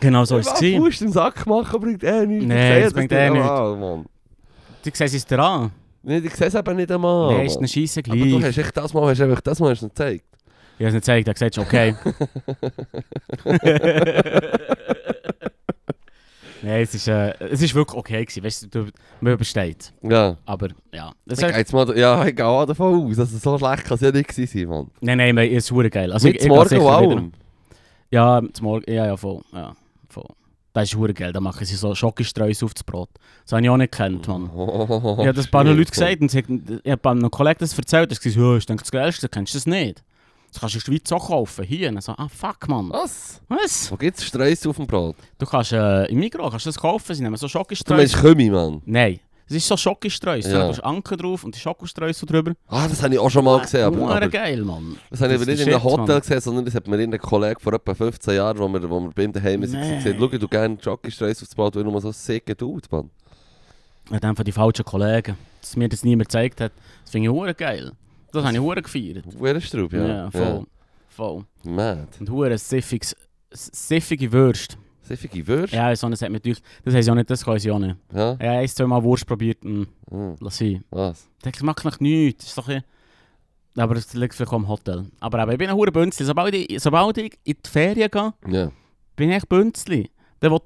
Genau 0.00 0.24
so 0.24 0.38
ist 0.38 0.46
es. 0.46 0.54
Gewesen. 0.54 0.82
Fuß 0.82 1.00
im 1.02 1.12
Sack 1.12 1.46
machen 1.46 1.78
bringt 1.80 2.02
er 2.02 2.24
nichts. 2.24 2.46
Nee, 2.46 2.78
Ich 2.78 2.84
das 2.84 2.92
bringt 2.94 3.10
nicht 3.10 3.20
er 3.20 3.30
nicht. 3.30 3.42
einmal, 3.42 3.76
Mann. 3.76 4.06
Du 4.82 4.90
siehst 4.94 5.14
es 5.14 5.26
dir 5.26 5.38
an. 5.38 5.72
Nee, 6.02 6.18
ich 6.18 6.34
sehe 6.34 6.46
es 6.46 6.54
eben 6.54 6.76
nicht 6.76 6.90
einmal. 6.90 7.34
Nein, 7.36 7.46
ist 7.46 7.58
eine 7.58 7.68
Scheisse 7.68 8.00
Aber 8.06 8.16
du 8.16 8.24
gleich. 8.38 8.44
hast 8.46 8.56
echt 8.58 8.74
das 8.76 8.94
Mal, 8.94 9.10
hast 9.10 9.20
einfach 9.20 9.42
das 9.42 9.60
Mal 9.60 9.70
hast 9.72 9.82
du 9.82 9.86
nicht 9.86 9.94
gezeigt. 9.96 10.24
Ich 10.78 10.86
habe 10.86 10.88
es 10.88 10.94
nicht 10.94 11.02
gezeigt, 11.04 11.28
er 11.28 11.34
gesagt, 11.34 11.58
okay. 11.58 11.94
Nein, 16.62 16.82
es 16.82 16.94
ist, 16.94 17.08
äh, 17.08 17.32
es 17.50 17.62
ist 17.62 17.74
wirklich 17.74 17.98
okay 17.98 18.24
gewesen, 18.24 18.44
weißt 18.44 18.74
du, 18.74 18.86
man 19.20 19.32
übersteht. 19.32 19.92
Ja. 20.02 20.36
Aber 20.44 20.68
ja, 20.92 21.12
das 21.24 21.38
Ich 21.40 21.48
ist, 21.48 21.56
jetzt 21.56 21.72
mal, 21.72 21.96
ja, 21.98 22.24
ich 22.26 22.36
gehe 22.36 22.46
auch 22.46 22.66
davon 22.66 23.10
aus, 23.10 23.16
dass 23.16 23.32
es 23.32 23.42
so 23.42 23.58
schlecht 23.58 23.84
kann 23.84 23.94
es 23.94 24.00
ja 24.00 24.10
nicht 24.10 24.28
gewesen 24.28 24.58
sein, 24.58 24.68
Mann. 24.68 24.90
nein, 25.00 25.18
nein, 25.34 25.38
es 25.38 25.64
ist 25.64 25.72
hure 25.72 25.88
geil. 25.90 26.12
Also, 26.12 26.28
Mit 26.28 26.36
ich, 26.36 26.42
ich 26.42 26.48
morgen 26.48 26.86
allem. 26.86 27.32
Ja, 28.10 28.42
Morgen, 28.60 28.90
ja, 28.92 29.06
ja, 29.06 29.16
voll, 29.16 29.40
ja, 29.52 29.74
voll. 30.08 30.26
Das 30.72 30.84
ist 30.84 30.96
hure 30.96 31.14
geil, 31.14 31.32
da 31.32 31.40
machen 31.40 31.64
sie 31.64 31.74
so 31.74 31.94
Schokostreus 31.94 32.62
auf 32.62 32.74
das 32.74 32.84
Brot. 32.84 33.08
Das 33.44 33.52
habe 33.52 33.62
ich 33.62 33.70
auch 33.70 33.76
nicht 33.76 33.92
gekannt, 33.92 34.28
Mann. 34.28 34.50
Oh, 34.54 35.16
ich 35.20 35.26
habe 35.26 35.32
das 35.32 35.46
ein 35.46 35.50
paar 35.50 35.64
Leute 35.72 35.90
gesagt 35.90 36.20
und 36.20 36.34
ich 36.34 36.90
habe 36.90 37.10
einem 37.10 37.30
Kollegen 37.30 37.58
das 37.60 37.76
erzählt, 37.76 38.10
er 38.10 38.14
hat 38.14 38.22
gesagt, 38.22 38.58
ich 38.58 38.66
denke, 38.66 38.82
das 38.82 38.90
Geilste, 38.90 39.28
kennst 39.28 39.54
du 39.54 39.58
das 39.58 39.66
nicht? 39.66 40.02
Das 40.52 40.60
kannst 40.60 40.74
du 40.74 40.78
in 40.78 40.84
der 40.84 40.92
Schweiz 40.98 41.12
auch 41.12 41.26
kaufen, 41.28 41.64
hier. 41.64 41.94
So, 42.00 42.12
ah, 42.12 42.28
fuck, 42.28 42.68
Mann. 42.68 42.90
Was? 42.90 43.40
Was? 43.48 43.90
Wo 43.92 43.96
gibt 43.96 44.18
es 44.18 44.24
Streus 44.24 44.66
auf 44.66 44.76
dem 44.76 44.86
Brot? 44.86 45.16
Du 45.38 45.46
kannst 45.46 45.72
äh, 45.72 46.06
im 46.06 46.18
Migros 46.18 46.50
kannst 46.50 46.66
du 46.66 46.70
das 46.70 46.78
kaufen, 46.78 47.14
sie 47.14 47.22
nehmen 47.22 47.36
so 47.36 47.46
Du 47.46 47.50
Schokostreus. 47.52 47.96
meinst 47.96 48.16
Kümi, 48.16 48.50
Mann. 48.50 48.82
Nein, 48.84 49.20
es 49.48 49.56
ist 49.56 49.68
so 49.68 49.76
Schokostreus. 49.76 50.46
Ja. 50.46 50.58
Da 50.58 50.70
ist 50.70 50.80
Anker 50.80 51.16
drauf 51.16 51.44
und 51.44 51.54
die 51.54 51.60
Schokostreus 51.60 52.18
so 52.18 52.26
drüber. 52.26 52.52
Ah, 52.66 52.88
das 52.88 53.00
habe 53.02 53.14
ich 53.14 53.20
auch 53.20 53.30
schon 53.30 53.44
mal 53.44 53.60
gesehen. 53.60 53.84
Aber, 53.84 54.14
aber 54.16 54.28
geil, 54.28 54.64
Mann. 54.64 54.96
das 55.08 55.20
habe 55.20 55.32
ich 55.34 55.38
das 55.38 55.42
aber 55.42 55.50
nicht 55.52 55.60
ist 55.60 55.66
in 55.68 55.74
einem 55.74 55.84
Hotel 55.84 56.06
Mann. 56.06 56.20
gesehen, 56.20 56.40
sondern 56.40 56.64
das 56.64 56.74
hat 56.74 56.88
mir 56.88 56.98
ein 56.98 57.18
Kollege 57.18 57.60
vor 57.60 57.72
etwa 57.74 57.94
15 57.94 58.34
Jahren, 58.34 58.58
wo 58.58 58.68
wir, 58.68 58.90
wo 58.90 59.00
wir 59.00 59.10
bei 59.10 59.22
ihm 59.24 59.32
daheim 59.32 59.64
sind, 59.66 59.80
Nee. 59.80 59.96
gesagt, 60.02 60.16
schau, 60.18 60.26
du 60.26 60.48
gerne 60.48 60.76
Jockey-Streus 60.82 61.42
aufs 61.42 61.54
Brot, 61.54 61.76
weil 61.76 61.84
du 61.84 61.90
nur 61.92 62.00
so 62.00 62.10
sick 62.10 62.58
tut, 62.58 62.90
Mann. 62.90 63.10
Ja, 64.10 64.18
dann 64.18 64.34
von 64.34 64.44
die 64.44 64.50
falschen 64.52 64.84
Kollegen, 64.84 65.36
dass 65.60 65.76
mir 65.76 65.88
das 65.88 66.02
niemand 66.02 66.28
gezeigt 66.28 66.60
hat. 66.60 66.72
Das 67.02 67.12
finde 67.12 67.28
ich 67.28 67.32
hure 67.32 67.54
geil. 67.54 67.92
Das 68.32 68.44
habe 68.44 68.54
ich 68.54 68.60
hure 68.60 68.82
gefeiert. 68.82 69.24
Uhrenstraub, 69.38 69.92
ja. 69.92 70.06
Ja, 70.06 70.30
voll. 70.30 70.66
Voll. 71.08 71.44
Ja. 71.64 71.70
Mad. 71.70 72.08
Und 72.20 72.30
hure 72.30 72.56
siffiges, 72.58 73.14
siffige 73.50 74.30
Würste. 74.32 74.76
Siffige 75.02 75.46
Würste? 75.46 75.74
Ja, 75.76 75.94
so 75.96 76.06
eines 76.06 76.22
hat 76.22 76.30
mir 76.30 76.40
gedacht, 76.40 76.62
das 76.84 77.04
sie 77.04 77.10
auch 77.10 77.14
nicht, 77.16 77.28
das 77.30 77.44
können 77.44 77.58
sie 77.58 77.70
auch 77.70 77.78
nicht. 77.80 77.96
Ja. 78.14 78.36
Ja, 78.40 78.52
ein, 78.60 78.68
zwei 78.68 78.86
Mal 78.86 79.02
Wurst 79.02 79.26
probiert 79.26 79.64
und 79.64 79.88
Hm. 80.10 80.36
lass 80.40 80.58
sie. 80.58 80.80
Was? 80.90 81.28
Ich 81.44 81.52
das 81.52 81.62
macht 81.62 81.84
noch 81.84 81.98
nichts. 82.00 82.44
Das 82.44 82.48
ist 82.50 82.58
doch 82.58 82.68
ein... 82.68 82.84
Aber 83.76 83.96
es 83.96 84.12
liegt 84.14 84.34
vielleicht 84.34 84.52
im 84.52 84.68
Hotel. 84.68 85.06
Aber 85.20 85.42
eben, 85.42 85.52
ich 85.52 85.58
bin 85.58 85.68
ein 85.70 85.76
hure 85.76 85.92
Bünzli. 85.92 86.26
Sobald 86.26 86.54
ich, 86.54 86.80
sobald 86.82 87.16
ich 87.18 87.38
in 87.44 87.56
die 87.64 87.68
Ferien 87.70 88.10
gehe, 88.10 88.32
Ja. 88.48 88.70
bin 89.16 89.30
ich 89.30 89.36
echt 89.36 89.48
Bünzli. 89.48 90.10
Dann, 90.40 90.52
will, 90.52 90.60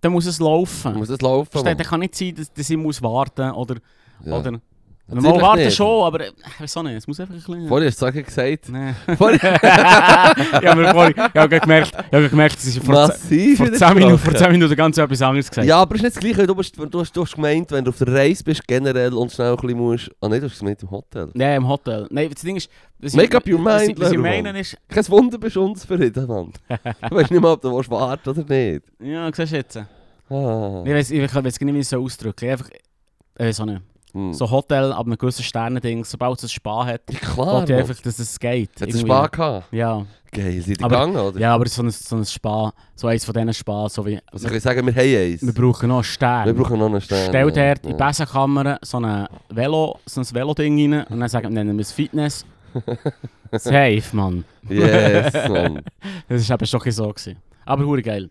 dann 0.00 0.12
muss 0.12 0.26
es 0.26 0.38
laufen. 0.40 0.94
Muss 0.94 1.08
das 1.08 1.20
laufen, 1.20 1.50
Versteht, 1.50 1.78
kann 1.86 2.00
nicht 2.00 2.14
sein, 2.14 2.34
dass, 2.34 2.52
dass 2.52 2.68
ich 2.70 2.76
muss 2.76 3.00
warten 3.02 3.50
oder, 3.52 3.76
Ja. 4.24 4.38
oder 4.38 4.60
Mal 5.08 5.16
Natürlich 5.16 5.42
warten 5.42 5.64
nicht. 5.64 5.76
schon, 5.76 6.04
aber 6.04 6.20
äh, 6.20 6.30
ich 6.46 6.60
weiß 6.60 6.76
auch 6.76 6.82
nicht, 6.84 6.94
es 6.94 7.06
muss 7.06 7.20
einfach 7.20 7.34
ein 7.34 7.38
bisschen... 7.38 7.68
Vorher 7.68 7.88
hast 7.88 8.00
du 8.00 8.06
es 8.06 8.24
gesagt. 8.24 8.68
Nee. 8.70 8.94
Vorher 9.16 9.34
ich 9.34 10.68
habe 10.68 10.80
mir 10.80 10.90
vorhin, 10.90 11.14
ich 11.16 11.40
habe 11.40 11.60
gemerkt, 11.60 11.92
ich 11.92 12.12
habe 12.12 12.28
gemerkt, 12.30 12.56
dass 12.56 12.66
ich 12.68 12.80
vor, 12.80 12.94
massiv 12.94 13.58
vor, 13.58 13.72
10 13.72 13.94
Minuten, 13.94 14.18
vor 14.18 14.34
10 14.34 14.52
Minuten 14.52 14.76
ganz 14.76 14.96
etwas 14.96 15.20
anderes 15.20 15.50
gesagt 15.50 15.66
Ja, 15.66 15.82
aber 15.82 15.96
es 15.96 16.02
ist 16.02 16.04
nicht 16.04 16.16
das 16.16 16.22
Gleiche. 16.22 16.46
Du, 16.46 16.54
bist, 16.54 16.76
du, 16.78 17.00
hast, 17.00 17.14
du 17.14 17.22
hast 17.22 17.34
gemeint, 17.34 17.70
wenn 17.72 17.84
du 17.84 17.90
auf 17.90 17.98
der 17.98 18.08
Reise 18.08 18.44
bist, 18.44 18.66
generell 18.66 19.12
und 19.12 19.30
schnell 19.32 19.50
ein 19.50 19.56
bisschen 19.56 19.78
musst... 19.78 20.10
Ah 20.20 20.28
nein, 20.28 20.40
du 20.40 20.48
hast 20.48 20.58
gemeint 20.58 20.82
im 20.82 20.90
Hotel. 20.90 21.30
Nein, 21.34 21.56
im 21.56 21.68
Hotel. 21.68 22.06
Nein, 22.10 22.30
das 22.32 22.42
Ding 22.42 22.56
ist... 22.56 22.70
Was 23.00 23.14
Make 23.14 23.36
up 23.36 23.46
your 23.46 23.58
mind, 23.58 23.98
Was 23.98 24.12
ich 24.12 24.16
Leroy. 24.16 24.42
meine 24.42 24.60
ist... 24.60 24.76
Kein 24.88 25.08
Wunder, 25.08 25.36
bist 25.36 25.56
du 25.56 25.64
unzufrieden, 25.64 26.26
Mann. 26.26 26.52
Du 26.68 27.16
weißt 27.16 27.30
nicht 27.30 27.40
mal, 27.40 27.52
ob 27.52 27.60
du 27.60 27.70
warten 27.90 28.30
oder 28.30 28.44
nicht. 28.44 28.84
Ja, 29.00 29.30
siehst 29.34 29.52
du 29.52 29.56
jetzt. 29.56 29.76
Ah. 29.76 30.82
Ich 30.86 30.92
weiß 30.92 31.10
ich 31.10 31.20
weiß 31.20 31.34
es 31.34 31.60
nicht, 31.60 31.74
wie 31.74 31.78
ich 31.78 31.80
es 31.80 31.90
so 31.90 32.02
ausdrücken 32.02 32.48
Einfach... 32.48 32.70
Ich 32.70 33.46
weiß 33.46 33.60
auch 33.60 33.66
nicht. 33.66 33.82
Hm. 34.14 34.32
So 34.34 34.50
Hotel 34.50 34.92
ab 34.92 35.06
einem 35.06 35.16
gewissen 35.16 35.42
Sternending, 35.42 36.04
sobald 36.04 36.38
es 36.38 36.44
ein 36.44 36.48
Spa 36.50 36.84
hat, 36.84 37.00
Ja, 37.10 37.18
klar, 37.18 37.64
ich 37.64 37.74
einfach, 37.74 38.00
dass 38.02 38.18
es 38.18 38.38
geht. 38.38 38.70
Hat 38.80 38.88
es 38.88 38.96
Irgendwie. 38.96 39.06
Spaß 39.06 39.30
gehabt? 39.30 39.72
Ja. 39.72 40.04
Geil, 40.30 40.60
sind 40.62 40.80
die 40.80 40.84
Aber- 40.84 41.06
gegangen, 41.06 41.16
oder? 41.16 41.40
ja, 41.40 41.54
aber 41.54 41.68
so 41.68 41.82
ein, 41.82 41.90
so 41.90 42.16
ein 42.16 42.24
Spa, 42.24 42.72
so 42.94 43.06
eins 43.06 43.24
von 43.24 43.34
diesen 43.34 43.54
Spa, 43.54 43.88
so 43.88 44.04
wie... 44.04 44.18
Also 44.30 44.46
ich 44.46 44.52
kann 44.52 44.60
sagen, 44.60 44.86
wir 44.86 44.94
haben 44.94 45.32
eins. 45.32 45.42
Wir 45.42 45.52
brauchen 45.52 45.88
noch 45.88 45.96
einen 45.96 46.04
Stern. 46.04 46.46
Wir 46.46 46.54
brauchen 46.54 46.78
noch 46.78 46.86
einen 46.86 47.00
Stern. 47.00 47.28
Stell 47.28 47.52
dir 47.52 47.64
ja. 47.64 47.72
in 47.72 47.78
die 47.88 47.94
Besenkammer 47.94 48.78
so 48.82 48.98
ein 48.98 49.26
Velo, 49.50 49.98
so 50.06 50.20
ein 50.20 50.26
Veloding 50.30 50.92
rein 50.94 51.06
und 51.06 51.20
dann 51.20 51.28
sagen, 51.28 51.52
nennen 51.52 51.76
wir 51.76 51.82
es 51.82 51.92
Fitness. 51.92 52.44
Safe, 53.52 54.02
Mann. 54.12 54.44
Yes, 54.68 55.32
Mann. 55.48 55.82
Das 56.28 56.48
war 56.48 56.56
eben 56.56 56.66
schon 56.66 56.82
ein 56.82 56.92
so. 56.92 57.08
Gewesen. 57.08 57.36
Aber 57.66 57.84
hure 57.84 58.02
geil. 58.02 58.30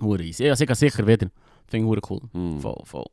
Hure 0.00 0.22
easy. 0.22 0.44
Ja, 0.44 0.54
sicher, 0.56 0.74
sicher 0.74 1.06
wieder. 1.06 1.28
Finde 1.66 1.86
ich 1.86 1.90
hure 1.90 2.00
cool. 2.10 2.20
Hm. 2.32 2.60
Voll, 2.60 2.82
voll. 2.84 3.06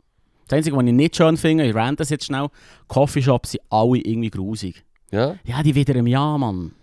Das 0.51 0.57
Einzige, 0.57 0.75
was 0.75 0.83
ich 0.85 0.91
nicht 0.91 1.15
schön 1.15 1.37
finde, 1.37 1.65
ich 1.65 1.73
rant 1.73 1.97
das 2.01 2.09
jetzt 2.09 2.25
schnell, 2.25 2.47
Coffeeshops 2.89 3.51
sind 3.51 3.61
alle 3.69 3.99
irgendwie 3.99 4.29
grusig. 4.29 4.83
Ja? 5.09 5.35
Ja, 5.45 5.63
die 5.63 5.73
wieder 5.73 5.95
im 5.95 6.07
Jahr, 6.07 6.37
Mann. 6.37 6.73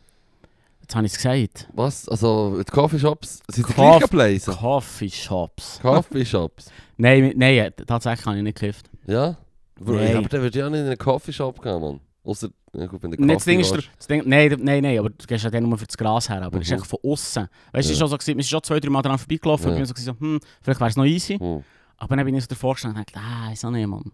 Jetzt 0.80 0.96
habe 0.96 1.04
ich 1.04 1.12
es 1.12 1.18
gesagt. 1.18 1.68
Was? 1.74 2.08
Also, 2.08 2.56
die 2.62 2.64
Coffeeshops 2.64 3.42
sind 3.48 3.68
die 3.68 3.72
Coff- 3.74 3.98
gleichen 3.98 4.08
Places? 4.08 4.56
Coffeeshops. 4.56 5.78
Coffeeshops? 5.82 6.70
Nein, 6.96 7.34
nein, 7.36 7.58
äh, 7.58 7.70
tatsächlich 7.86 8.24
habe 8.24 8.38
ich 8.38 8.42
nicht 8.42 8.58
gekifft. 8.58 8.88
Ja? 9.06 9.36
Nein. 9.78 10.16
Aber 10.16 10.28
dann 10.30 10.40
würde 10.40 10.58
ich 10.58 10.64
auch 10.64 10.70
nicht 10.70 10.80
in 10.80 10.86
einen 10.86 10.96
Coffeeshop 10.96 11.60
gehen, 11.62 11.78
Mann. 11.78 12.00
Außer, 12.24 12.48
ja 12.72 12.86
gut, 12.86 13.02
wenn 13.02 13.10
der 13.10 13.34
das 13.36 13.44
Ding 13.44 13.60
ist, 13.60 13.70
Kaffee 13.74 13.86
das 13.98 14.06
Ding, 14.06 14.22
nein, 14.24 14.56
nein, 14.60 14.82
nein, 14.82 14.98
aber 14.98 15.10
du 15.10 15.26
gehst 15.26 15.44
ja 15.44 15.50
dann 15.50 15.68
nur 15.68 15.76
für 15.76 15.86
das 15.86 15.96
Gras 15.98 16.26
her, 16.30 16.40
aber 16.42 16.56
es 16.58 16.64
ist 16.64 16.70
Mhm. 16.70 16.78
echt 16.78 16.86
von 16.86 16.98
außen. 17.04 17.42
Weißt 17.42 17.50
du, 17.74 17.78
es 17.80 17.86
Ja. 17.86 17.92
ist 17.92 17.98
schon 17.98 18.08
so, 18.08 18.16
wir 18.16 18.22
sind 18.22 18.44
schon 18.46 18.62
zwei, 18.62 18.80
drei 18.80 18.88
Mal 18.88 19.02
dran 19.02 19.18
vorbeigelaufen 19.18 19.72
Ja. 19.72 19.76
und 19.76 19.82
ich 19.82 20.04
so, 20.04 20.12
hm, 20.18 20.40
vielleicht 20.62 20.80
wäre 20.80 20.88
es 20.90 20.96
noch 20.96 21.04
easy. 21.04 21.38
Hm. 21.38 21.62
Aber 21.98 22.16
dann 22.16 22.24
bin 22.24 22.34
ich 22.34 22.44
so 22.44 22.48
davor 22.48 22.74
gestanden 22.74 23.00
und 23.00 23.08
dachte, 23.14 23.20
ah, 23.24 23.52
ist 23.52 23.64
auch 23.64 23.70
nicht, 23.70 23.86
Mann. 23.86 24.12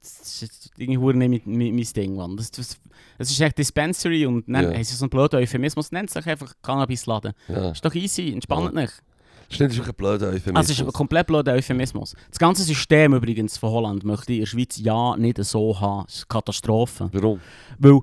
Das 0.00 0.42
ist 0.42 0.70
irgendwie 0.76 1.28
nicht 1.28 1.44
mein, 1.46 1.58
mein, 1.58 1.74
mein 1.74 1.84
Ding, 1.84 2.14
Mann. 2.16 2.36
Das, 2.36 2.50
das, 2.50 2.78
das 3.18 3.30
ist 3.30 3.40
echt 3.40 3.58
Dispensary 3.58 4.24
und 4.26 4.44
dann 4.48 4.72
Ja. 4.72 4.84
sie 4.84 4.94
so 4.94 5.04
einen 5.04 5.10
blöden 5.10 5.38
Euphemismus, 5.40 5.92
nennt 5.92 6.10
sich 6.10 6.26
einfach 6.26 6.54
Cannabisladen. 6.62 7.32
Ja. 7.48 7.70
Ist 7.72 7.84
doch 7.84 7.94
easy, 7.94 8.32
entspannt 8.32 8.74
nicht. 8.74 8.92
Stimmt, 9.50 9.72
das 9.72 9.78
ist 9.80 9.86
ein 9.88 9.94
blöder 9.94 10.28
Euphemismus. 10.28 10.56
Also 10.56 10.72
es 10.72 10.80
ist 10.80 10.86
ein 10.86 10.92
komplett 10.92 11.26
blöder 11.26 11.52
Euphemismus. 11.52 12.14
Das 12.30 12.38
ganze 12.38 12.62
System 12.62 13.12
übrigens 13.14 13.58
von 13.58 13.70
Holland 13.72 14.02
möchte 14.04 14.32
ich 14.32 14.38
in 14.38 14.42
der 14.44 14.46
Schweiz 14.46 14.78
ja 14.78 15.16
nicht 15.16 15.42
so 15.44 15.78
haben. 15.78 16.04
Das 16.06 16.14
ist 16.14 16.20
eine 16.22 16.28
Katastrophe. 16.28 17.10
Warum? 17.12 17.40
Weil 17.78 18.00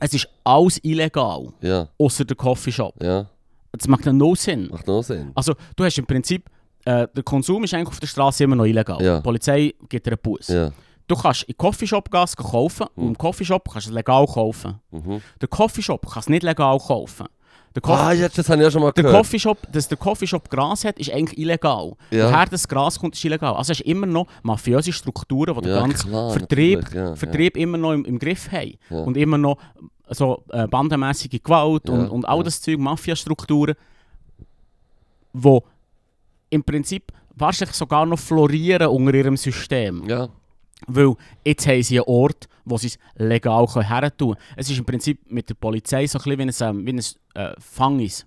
es 0.00 0.14
ist 0.14 0.28
alles 0.42 0.80
illegal, 0.82 1.52
Ja, 1.60 1.88
außer 1.98 2.24
der 2.24 2.36
Coffeeshop. 2.36 3.00
ja. 3.02 3.26
Das 3.72 3.86
macht 3.86 4.04
dann 4.04 4.16
no 4.16 4.34
Sinn. 4.34 4.66
Macht 4.68 4.88
noch 4.88 5.02
Sinn. 5.02 5.30
Also, 5.36 5.54
du 5.76 5.84
hast 5.84 5.96
im 5.96 6.04
Prinzip, 6.06 6.50
äh, 6.84 7.06
der 7.14 7.22
Konsum 7.22 7.64
ist 7.64 7.74
eigentlich 7.74 7.88
auf 7.88 8.00
der 8.00 8.06
Straße 8.06 8.44
immer 8.44 8.56
noch 8.56 8.64
illegal. 8.64 9.02
Ja. 9.02 9.16
Die 9.16 9.22
Polizei 9.22 9.74
gibt 9.88 10.06
dir 10.06 10.12
einen 10.12 10.20
Bus. 10.22 10.48
Ja. 10.48 10.70
Du 11.06 11.16
kannst 11.16 11.42
in 11.42 11.54
den 11.54 11.58
Coffeeshop 11.58 12.10
gehen, 12.10 12.22
es 12.22 12.36
kaufen 12.36 12.86
und 12.94 13.08
im 13.08 13.18
Coffeeshop 13.18 13.68
kannst 13.70 13.88
du 13.88 13.90
es 13.90 13.94
legal 13.94 14.26
kaufen. 14.26 14.80
Mhm. 14.90 15.20
Der 15.40 15.48
Coffeeshop 15.48 16.06
kann 16.08 16.20
es 16.20 16.28
nicht 16.28 16.44
legal 16.44 16.78
kaufen. 16.78 17.26
Der, 17.74 17.84
Ah, 17.88 18.12
jetzt, 18.12 18.36
das 18.36 18.48
habe 18.48 18.58
ich 18.60 18.64
ja 18.64 18.70
schon 18.70 18.82
mal 18.82 18.90
der 18.92 19.04
gehört. 19.04 19.18
Coffeeshop, 19.18 19.58
dass 19.72 19.86
der 19.86 19.96
Coffeeshop 19.96 20.50
Gras 20.50 20.84
hat, 20.84 20.98
ist 20.98 21.12
eigentlich 21.12 21.38
illegal. 21.38 21.92
Ja. 22.10 22.28
Woher 22.28 22.46
das 22.46 22.66
Gras 22.66 22.98
kommt, 22.98 23.14
ist 23.14 23.24
illegal. 23.24 23.54
Also 23.54 23.70
hast 23.70 23.80
du 23.80 23.84
immer 23.84 24.06
noch 24.06 24.26
mafiöse 24.42 24.92
Strukturen, 24.92 25.54
die 25.54 25.60
den 25.62 25.72
ja, 25.72 25.80
ganzen 25.80 26.10
klar, 26.10 26.30
Vertrieb, 26.30 26.92
ja, 26.92 27.14
Vertrieb 27.14 27.56
immer 27.56 27.78
noch 27.78 27.92
im, 27.92 28.04
im 28.04 28.18
Griff 28.18 28.50
haben. 28.50 28.74
Und 28.88 29.16
immer 29.16 29.38
noch 29.38 29.58
so 30.08 30.42
äh, 30.50 30.66
bandenmäßige 30.66 31.40
Gewalt 31.42 31.88
und, 31.88 32.08
und 32.08 32.24
all 32.24 32.42
das 32.42 32.60
Zeug, 32.60 32.78
Mafiastrukturen, 32.78 33.76
wo 35.32 35.62
im 36.50 36.62
Prinzip 36.62 37.12
wahrscheinlich 37.34 37.76
sogar 37.76 38.06
noch 38.06 38.18
florieren 38.18 38.88
unter 38.88 39.14
ihrem 39.14 39.36
System. 39.36 40.08
Ja. 40.08 40.28
Weil 40.86 41.14
jetzt 41.44 41.66
haben 41.66 41.82
sie 41.82 41.98
einen 41.98 42.08
Ort, 42.08 42.48
wo 42.64 42.76
sie 42.78 42.88
es 42.88 42.98
legal 43.16 43.66
her 43.66 44.16
tun 44.16 44.34
können. 44.34 44.54
Es 44.56 44.70
ist 44.70 44.78
im 44.78 44.84
Prinzip 44.84 45.20
mit 45.30 45.48
der 45.48 45.54
Polizei 45.54 46.06
so 46.06 46.18
ein 46.18 46.36
bisschen 46.36 46.84
wie 46.84 46.86
ein, 46.86 46.86
wie 46.86 46.92
ein 46.92 47.42
äh, 47.42 47.54
Fangis. 47.58 48.26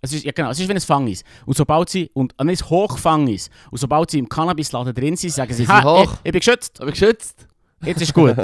Es 0.00 0.12
ist, 0.12 0.24
ja 0.24 0.32
genau, 0.32 0.50
es 0.50 0.60
ist 0.60 0.68
wie 0.68 0.74
ein 0.74 0.80
Fangis. 0.80 1.24
Und 1.46 1.56
sobald 1.56 1.88
sie, 1.88 2.10
und 2.12 2.34
äh, 2.34 2.44
ein 2.44 2.50
Hochfangis, 2.50 3.48
und 3.70 3.78
sobald 3.78 4.10
sie 4.10 4.18
im 4.18 4.28
Cannabisladen 4.28 4.94
drin 4.94 5.16
sind, 5.16 5.30
sagen 5.30 5.52
sie, 5.54 5.64
sie 5.64 5.68
«Ha, 5.68 5.78
ich, 5.78 5.84
hoch?» 5.84 6.16
ich 6.24 6.32
bin 6.32 6.40
geschützt, 6.40 6.80
Aber 6.80 6.90
geschützt. 6.90 7.46
Jetzt 7.84 8.02
ist 8.02 8.14
gut. 8.14 8.34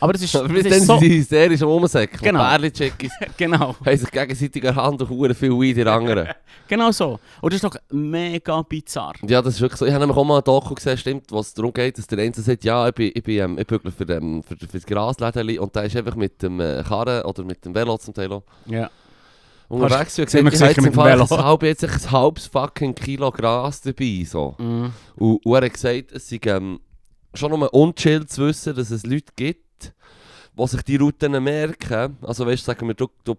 Aber 0.00 0.12
das 0.12 0.22
ist, 0.22 0.34
das 0.34 0.48
bis 0.48 0.64
dann 0.64 0.72
ist 0.72 0.86
so... 0.86 0.98
sind 0.98 1.08
sie 1.08 1.18
hysterisch 1.18 1.62
am 1.62 1.68
Rumsäckeln. 1.68 2.22
Genau. 2.22 2.40
Bärli-Checkies 2.40 3.12
Genau, 3.36 3.76
haben 3.84 3.96
sich 3.96 4.10
gegenseitig 4.10 4.64
Hand 4.64 5.02
und 5.02 5.08
hure 5.08 5.34
viel 5.34 5.50
Weed 5.50 5.78
in 5.78 5.84
der 5.84 5.94
anderen. 5.94 6.28
genau 6.68 6.90
so. 6.90 7.18
Und 7.40 7.52
das 7.52 7.62
ist 7.62 7.64
doch 7.64 7.76
mega 7.90 8.62
bizarr. 8.62 9.14
Ja, 9.26 9.42
das 9.42 9.54
ist 9.54 9.60
wirklich 9.60 9.78
so. 9.78 9.86
Ich 9.86 9.92
habe 9.92 10.00
nämlich 10.00 10.16
auch 10.16 10.24
mal 10.24 10.38
ein 10.38 10.44
Doku 10.44 10.74
gesehen, 10.74 10.98
stimmt, 10.98 11.30
wo 11.30 11.40
es 11.40 11.54
darum 11.54 11.72
geht, 11.72 11.98
dass 11.98 12.06
der 12.06 12.18
eine 12.18 12.32
sagt, 12.34 12.64
ja, 12.64 12.88
ich 12.88 12.94
bin, 12.94 13.12
ich 13.14 13.22
bin, 13.22 13.38
ähm, 13.38 13.58
ich 13.58 13.66
bügle 13.66 13.90
für, 13.92 14.08
ähm, 14.10 14.42
für, 14.42 14.56
für 14.56 14.66
das 14.66 14.86
Graslädeli 14.86 15.58
und 15.58 15.74
der 15.74 15.84
ist 15.84 15.96
einfach 15.96 16.14
mit 16.16 16.42
dem 16.42 16.60
äh, 16.60 16.82
Karren 16.86 17.24
oder 17.24 17.44
mit 17.44 17.64
dem 17.64 17.74
Velo 17.74 17.96
zum 17.98 18.14
Teil 18.14 18.32
auch 18.32 18.42
Ja. 18.66 18.90
unterwegs. 19.68 20.18
Und 20.18 20.26
gesagt, 20.26 20.78
ich 20.78 20.96
habe 20.96 21.10
jetzt 21.10 21.32
ein 21.32 21.44
halb, 21.44 21.62
jetzt 21.62 21.84
ein 21.84 22.10
halbes 22.10 22.46
fucking 22.46 22.94
Kilo 22.94 23.30
Gras 23.30 23.80
dabei. 23.80 24.24
So. 24.26 24.54
Mm. 24.58 24.86
Und, 25.16 25.46
und 25.46 25.54
er 25.54 25.64
hat 25.66 25.72
gesagt, 25.72 26.12
es 26.12 26.28
sei 26.28 26.40
ähm, 26.44 26.80
schon 27.36 27.50
nur 27.58 27.72
unchill 27.74 28.26
zu 28.26 28.46
wissen, 28.46 28.74
dass 28.74 28.90
es 28.90 29.04
Leute 29.06 29.32
gibt, 29.36 29.92
die 30.58 30.66
sich 30.66 30.82
die 30.82 30.96
Routen 30.96 31.42
merken. 31.42 32.16
Also 32.22 32.46
weißt 32.46 32.62
du, 32.62 32.66
sagen 32.66 32.86
wir, 32.88 32.94
du, 32.94 33.08
du 33.24 33.34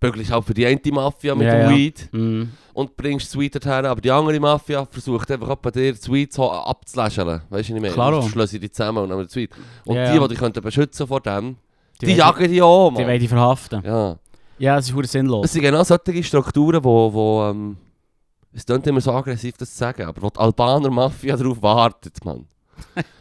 bügelst 0.00 0.30
halt 0.30 0.44
für 0.44 0.54
die 0.54 0.64
eine 0.66 0.80
Mafia 0.92 1.34
mit 1.34 1.46
Ja, 1.46 1.54
dem 1.54 1.70
ja. 1.70 1.76
Weed 1.76 2.08
Mm. 2.12 2.42
und 2.74 2.96
bringst 2.96 3.36
Weed 3.38 3.54
dorthin, 3.54 3.84
aber 3.86 4.00
die 4.00 4.10
andere 4.10 4.38
Mafia 4.38 4.84
versucht 4.86 5.30
einfach 5.30 5.56
bei 5.56 5.70
dir 5.72 5.92
das 5.92 6.10
Weed 6.10 6.32
so 6.32 6.50
abzulächeln. 6.50 7.40
Weißt 7.50 7.68
du, 7.70 7.74
meine? 7.74 7.90
Klaro. 7.90 8.20
Dann 8.20 8.28
schließen 8.30 8.60
die 8.60 8.70
zusammen 8.70 8.98
und 9.02 9.08
nehmen 9.08 9.24
das 9.24 9.34
Weed. 9.34 9.50
Und 9.84 9.96
Ja, 9.96 10.10
die, 10.12 10.16
ja. 10.16 10.22
die 10.22 10.28
dich 10.28 10.38
könnten 10.38 10.62
beschützen 10.62 11.06
vor 11.06 11.20
dem, 11.20 11.56
die, 12.00 12.06
wollen- 12.06 12.16
jagen 12.16 12.50
die 12.50 12.62
auch, 12.62 12.90
Die 12.90 12.94
Mann. 12.98 13.06
wollen 13.08 13.20
die 13.20 13.28
verhaften. 13.28 13.82
Ja. 13.84 14.16
Ja, 14.60 14.76
das 14.76 14.86
ist 14.86 14.90
verdammt 14.92 15.10
sinnlos. 15.10 15.44
Es 15.46 15.52
sind 15.52 15.62
genau 15.62 15.82
solche 15.84 16.22
Strukturen, 16.22 16.82
wo, 16.84 17.12
wo 17.12 17.44
ähm, 17.50 17.76
es 18.52 18.64
klingt 18.64 18.86
immer 18.86 19.00
so 19.00 19.12
aggressiv, 19.12 19.56
das 19.56 19.70
zu 19.72 19.78
sagen, 19.78 20.02
aber 20.04 20.22
wo 20.22 20.30
die 20.30 20.38
Albaner 20.38 20.90
Mafia 20.90 21.36
darauf 21.36 21.60
wartet, 21.60 22.24
man. 22.24 22.46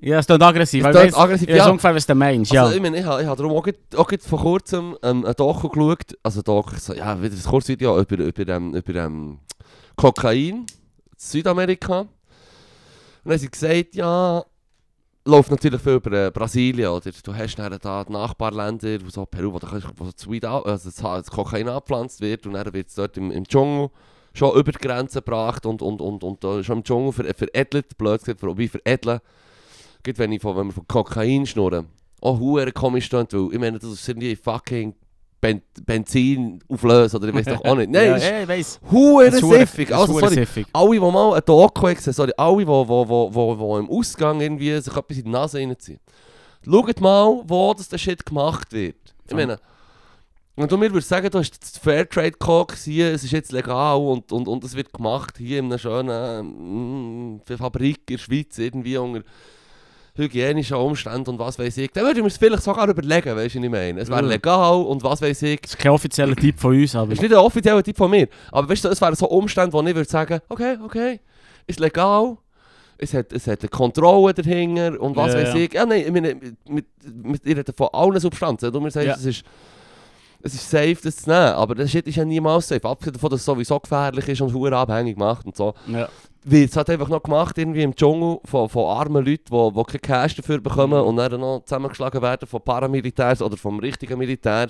Ja, 0.00 0.18
es 0.18 0.26
klingt 0.26 0.42
aggressiv. 0.42 0.84
Es 0.84 0.96
klingt 0.96 1.18
aggressiv, 1.18 1.48
ich 1.48 1.54
weiß 1.54 1.64
ja. 1.64 1.70
ungefähr, 1.70 1.94
was 1.94 2.06
du 2.06 2.14
meinst. 2.14 2.52
Ja. 2.52 2.64
Also, 2.64 2.76
ich 2.76 2.82
meine, 2.82 2.98
ich 2.98 3.04
habe, 3.04 3.22
ich 3.22 3.28
habe 3.28 3.42
darum 3.42 3.56
auch, 3.56 3.66
auch 3.96 4.10
vor 4.20 4.40
kurzem 4.40 4.96
ähm, 5.02 5.26
ein 5.26 5.34
Doku 5.34 5.68
geschaut, 5.68 6.16
also 6.22 6.42
Doku, 6.42 6.76
so, 6.76 6.94
ja, 6.94 7.20
wieder 7.20 7.34
ein 7.34 7.42
Kurzvideo 7.42 8.00
über, 8.00 8.16
über, 8.16 8.48
ähm, 8.48 8.74
über 8.74 8.94
ähm, 8.94 9.38
Kokain 9.96 10.38
in 10.38 10.66
Südamerika. 11.16 12.00
Und 12.00 12.08
dann 13.24 13.32
haben 13.32 13.38
sie 13.38 13.50
gesagt, 13.50 13.94
ja, 13.94 14.42
läuft 15.26 15.50
natürlich 15.50 15.80
viel 15.82 15.94
über 15.94 16.26
äh, 16.26 16.30
Brasilien, 16.30 16.88
oder? 16.88 17.10
Du 17.22 17.34
hast 17.34 17.56
dann 17.56 17.78
da 17.78 18.04
die 18.04 18.12
Nachbarländer, 18.12 18.98
so 19.08 19.26
Peru, 19.26 19.52
wo, 19.52 19.58
du 19.58 19.66
kannst, 19.66 19.86
wo 19.96 20.04
das, 20.04 20.30
Weed, 20.30 20.46
also 20.46 20.90
das, 20.90 21.30
Kokain 21.30 21.68
angepflanzt 21.68 22.22
wird 22.22 22.46
und 22.46 22.54
dann 22.54 22.72
wird 22.72 22.88
es 22.88 22.94
dort 22.94 23.18
im, 23.18 23.30
im 23.30 23.46
Dschungel 23.46 23.90
schon 24.32 24.56
über 24.56 24.72
die 24.72 24.78
Grenze 24.78 25.20
gebracht 25.20 25.66
und, 25.66 25.82
und, 25.82 26.00
und, 26.00 26.24
und 26.24 26.44
äh, 26.44 26.62
schon 26.62 26.78
im 26.78 26.84
Dschungel 26.84 27.12
ver, 27.12 27.34
veredelt, 27.34 27.98
blöd 27.98 28.20
gesagt, 28.20 28.40
wie 28.42 28.68
veredeln. 28.68 29.20
Gerade 30.02 30.18
wenn, 30.18 30.32
ich 30.32 30.42
von, 30.42 30.56
wenn 30.56 30.66
wir 30.66 30.72
von 30.72 30.86
Kokain 30.88 31.46
schnurren. 31.46 31.86
Oh, 32.20 32.38
hure 32.38 32.70
komisch 32.72 33.06
stimmt, 33.06 33.32
weil 33.32 33.48
ich 33.52 33.58
meine, 33.58 33.78
das 33.78 33.90
ist 33.90 34.08
irgendwie 34.08 34.36
fucking 34.36 34.94
ben 35.40 35.62
Benzin 35.86 36.58
auflösen 36.68 37.16
oder 37.16 37.28
ich 37.28 37.34
weiß 37.34 37.46
doch 37.46 37.64
auch 37.64 37.74
nicht. 37.74 37.90
Nein, 37.90 38.06
ja, 38.08 38.16
ist 38.16 38.24
ja, 38.30 38.42
ich 38.42 38.48
weiss. 38.48 38.80
hure- 38.90 39.30
siffig. 39.30 39.92
Also, 39.92 40.18
sorry, 40.18 40.34
siffig. 40.34 40.66
alle, 40.72 40.90
die 40.90 41.00
mal 41.00 41.34
ein 41.34 41.42
Doku 41.46 41.94
gesehen, 41.94 42.12
sorry, 42.12 42.32
alle, 42.36 42.58
die 42.58 42.66
wo, 42.66 42.86
wo, 42.88 43.58
wo 43.58 43.78
im 43.78 43.88
Ausgang 43.88 44.40
irgendwie 44.40 44.78
sich 44.80 44.94
etwas 44.94 45.16
in 45.16 45.24
die 45.24 45.30
Nase 45.30 45.58
reinziehen. 45.58 46.00
Schaut 46.62 47.00
mal, 47.00 47.42
wo 47.46 47.72
das 47.72 47.88
der 47.88 47.96
Shit 47.96 48.26
gemacht 48.26 48.70
wird. 48.72 49.14
Ich 49.26 49.34
meine, 49.34 49.58
wenn 50.56 50.68
du 50.68 50.76
mir 50.76 50.92
würdest 50.92 51.08
sagen, 51.08 51.30
du 51.30 51.38
hast 51.38 51.58
das 51.62 51.78
Fairtrade 51.78 52.32
Coke 52.32 52.76
hier, 52.76 53.14
es 53.14 53.24
ist 53.24 53.30
jetzt 53.30 53.50
legal 53.50 53.96
und, 53.96 54.30
und, 54.30 54.46
und 54.46 54.62
es 54.62 54.76
wird 54.76 54.92
gemacht 54.92 55.38
hier 55.38 55.60
in 55.60 55.66
einer 55.66 55.78
schönen 55.78 57.36
mm, 57.36 57.40
Fabrik 57.46 58.10
in 58.10 58.16
der 58.16 58.18
Schweiz, 58.18 58.58
irgendwie 58.58 58.98
unter 58.98 59.22
hygienischen 60.16 60.76
Umständen 60.76 61.30
und 61.30 61.38
was 61.38 61.58
weiß 61.58 61.76
ich, 61.78 61.90
dann 61.92 62.04
würde 62.04 62.18
ich 62.18 62.22
mir 62.22 62.28
es 62.28 62.36
vielleicht 62.36 62.62
sogar 62.62 62.88
überlegen, 62.88 63.36
weißt 63.36 63.54
du, 63.54 63.58
was 63.58 63.64
ich 63.64 63.70
meine. 63.70 64.00
Es 64.00 64.08
wäre 64.08 64.22
legal 64.22 64.82
und 64.82 65.02
was 65.02 65.22
weiß 65.22 65.42
ich. 65.42 65.60
Das 65.60 65.72
ist 65.72 65.78
kein 65.78 65.92
offizieller 65.92 66.36
Tipp 66.36 66.58
von 66.58 66.74
uns, 66.76 66.94
aber... 66.94 67.08
Das 67.10 67.18
ist 67.18 67.22
nicht 67.22 67.32
ein 67.32 67.38
offizieller 67.38 67.82
Tipp 67.82 67.96
von 67.96 68.10
mir. 68.10 68.28
Aber 68.52 68.68
weißt 68.68 68.84
du, 68.84 68.88
es 68.88 69.00
wären 69.00 69.14
so 69.14 69.28
Umstände, 69.28 69.72
wo 69.72 69.80
ich 69.82 69.94
würde 69.94 70.08
sagen, 70.08 70.40
okay, 70.48 70.76
okay, 70.84 71.20
ist 71.66 71.80
legal, 71.80 72.36
es 72.98 73.14
hat, 73.14 73.32
es 73.32 73.46
hat 73.46 73.60
eine 73.60 73.68
Kontrolle 73.68 74.34
dahinter 74.34 75.00
und 75.00 75.16
was 75.16 75.32
Ja, 75.32 75.40
weiß 75.40 75.54
ich. 75.54 75.72
Ja, 75.72 75.86
nein, 75.86 76.02
ich 76.06 76.12
meine, 76.12 76.34
mit, 76.34 76.68
mit, 76.68 76.86
mit, 77.24 77.46
ihr 77.46 77.56
redet 77.56 77.74
von 77.76 77.88
allen 77.92 78.20
Substanzen. 78.20 78.70
Du 78.70 78.80
mir 78.80 78.90
sagst, 78.90 79.06
Ja. 79.06 79.14
es, 79.14 79.24
ist, 79.24 79.44
es 80.42 80.54
ist 80.54 80.70
safe, 80.70 80.96
das 81.02 81.16
zu 81.16 81.30
nehmen, 81.30 81.52
aber 81.54 81.74
das 81.74 81.90
Shit 81.90 82.06
ist 82.06 82.16
ja 82.16 82.24
niemals 82.24 82.68
safe. 82.68 82.84
Abgesehen 82.88 83.12
davon, 83.14 83.30
dass 83.30 83.40
es 83.40 83.44
sowieso 83.46 83.78
gefährlich 83.80 84.28
ist 84.28 84.40
und 84.40 84.52
hure 84.54 84.76
abhängig 84.76 85.16
macht 85.18 85.46
und 85.46 85.56
so. 85.56 85.74
Ja. 85.86 86.08
Wird 86.42 86.70
es 86.70 86.76
halt 86.76 86.88
einfach 86.88 87.08
noch 87.08 87.22
gemacht, 87.22 87.58
irgendwie 87.58 87.82
im 87.82 87.94
Dschungel, 87.94 88.38
von, 88.44 88.68
von 88.68 88.86
armen 88.96 89.24
Leuten, 89.24 89.44
die, 89.50 89.72
die 89.74 89.84
keinen 89.84 90.00
Cash 90.22 90.36
dafür 90.36 90.58
bekommen 90.60 90.98
Mhm. 91.00 91.06
und 91.08 91.16
dann 91.16 91.38
noch 91.40 91.62
zusammengeschlagen 91.66 92.22
werden 92.22 92.48
von 92.48 92.62
Paramilitärs 92.62 93.42
oder 93.42 93.56
vom 93.58 93.78
richtigen 93.78 94.18
Militär. 94.18 94.68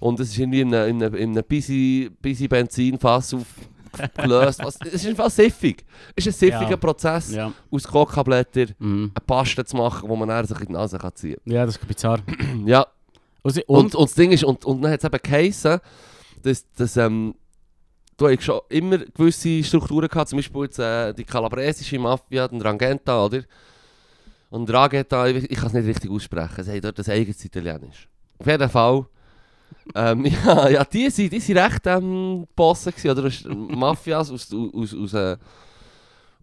Und 0.00 0.18
es 0.20 0.28
ist 0.30 0.38
irgendwie 0.38 0.60
in 0.62 0.74
einem, 0.74 0.88
in 0.96 1.02
einem, 1.02 1.14
in 1.14 1.30
einem 1.32 1.44
busy, 1.46 2.10
busy 2.22 2.48
Benzinfass 2.48 3.34
aufgelöst. 3.34 4.60
Was, 4.64 4.78
es 4.86 4.94
ist 4.94 5.06
einfach 5.06 5.30
siffig. 5.30 5.84
Es 6.14 6.26
ist 6.26 6.36
ein 6.42 6.50
siffiger 6.50 6.70
Ja. 6.70 6.76
Prozess, 6.76 7.32
Ja. 7.34 7.52
aus 7.70 7.84
Kokablättern 7.84 8.74
Mhm. 8.78 9.12
eine 9.14 9.24
Paste 9.26 9.64
zu 9.64 9.76
machen, 9.76 10.08
wo 10.08 10.16
man 10.16 10.28
dann 10.28 10.46
sich 10.46 10.58
in 10.60 10.66
die 10.68 10.72
Nase 10.72 10.98
kann 10.98 11.14
ziehen 11.14 11.36
ja, 11.44 11.64
das 11.66 11.76
ist 11.76 11.86
bizarr. 11.86 12.20
kann. 12.26 12.66
Ja, 12.66 12.86
und, 13.46 13.68
und, 13.68 13.94
und, 13.94 14.08
das 14.08 14.14
Ding 14.14 14.32
ist, 14.32 14.44
und, 14.44 14.64
und 14.64 14.82
dann 14.82 14.92
hat 14.92 15.00
es 15.00 15.04
eben 15.04 15.20
geheissen, 15.22 15.78
dass, 16.42 16.70
dass 16.72 16.96
ähm, 16.96 17.34
du 18.16 18.28
hast 18.28 18.42
schon 18.42 18.60
immer 18.68 18.98
gewisse 18.98 19.62
Strukturen 19.62 20.08
gehabt, 20.08 20.30
zum 20.30 20.38
Beispiel 20.38 20.62
jetzt, 20.62 20.78
äh, 20.78 21.12
die 21.14 21.24
kalabresische 21.24 21.98
Mafia, 21.98 22.48
den 22.48 22.60
Rangenta, 22.60 23.24
oder? 23.24 23.42
Und 24.50 24.72
Rangenta, 24.72 25.26
ich, 25.28 25.48
ich 25.50 25.56
kann 25.56 25.68
es 25.68 25.72
nicht 25.74 25.86
richtig 25.86 26.10
aussprechen, 26.10 26.64
sie 26.64 26.72
haben 26.72 26.80
dort 26.80 26.98
das 26.98 27.08
eigenes 27.08 27.44
Italienisch. 27.44 28.08
Auf 28.38 28.46
jeden 28.46 28.68
Fall, 28.68 29.06
ähm, 29.94 30.24
ja, 30.44 30.68
ja, 30.68 30.84
die 30.84 31.08
sind, 31.10 31.32
die 31.32 31.40
sind 31.40 31.58
recht 31.58 31.86
ähm, 31.86 32.48
Bosse 32.56 32.90
gewesen, 32.90 33.10
oder 33.10 33.54
Mafias 33.54 34.30
aus, 34.30 34.52
aus, 34.52 34.92
aus, 34.92 35.14
äh, 35.14 35.36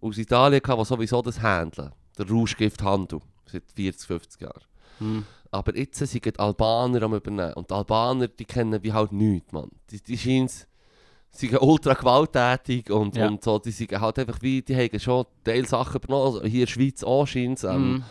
aus 0.00 0.18
Italien, 0.18 0.62
gehabt, 0.62 0.80
die 0.80 0.86
sowieso 0.86 1.20
das 1.20 1.40
handeln, 1.42 1.92
der 2.16 2.28
Rauschgifthandel, 2.30 3.20
seit 3.44 3.64
40, 3.74 4.06
50 4.06 4.40
Jahren. 4.40 4.64
Mhm. 5.00 5.26
Aber 5.54 5.76
jetzt 5.76 5.98
sind 5.98 6.24
die 6.24 6.38
Albaner 6.38 7.02
am 7.02 7.14
übernehmen. 7.14 7.52
Und 7.54 7.70
die 7.70 7.74
Albaner, 7.74 8.28
die 8.28 8.44
kennen 8.44 8.82
wie 8.82 8.92
halt 8.92 9.12
nichts, 9.12 9.52
Mann. 9.52 9.70
Die, 9.90 10.00
die 10.02 10.18
scheinen 10.18 10.48
sind 11.30 11.60
ultra 11.60 11.94
gewalttätig 11.94 12.90
und, 12.90 13.16
Ja. 13.16 13.26
und 13.28 13.42
so. 13.42 13.58
Die 13.58 13.70
sind 13.70 13.92
halt 14.00 14.18
einfach 14.18 14.40
wie, 14.42 14.62
die 14.62 14.76
haben 14.76 15.00
schon 15.00 15.24
Teilsachen 15.44 16.00
übernommen. 16.00 16.26
Also 16.36 16.40
hier 16.42 16.52
in 16.52 16.66
der 16.66 16.66
Schweiz 16.66 17.02
auch 17.02 17.26
scheint 17.26 17.62
ähm, 17.64 17.92
Mhm. 17.94 18.04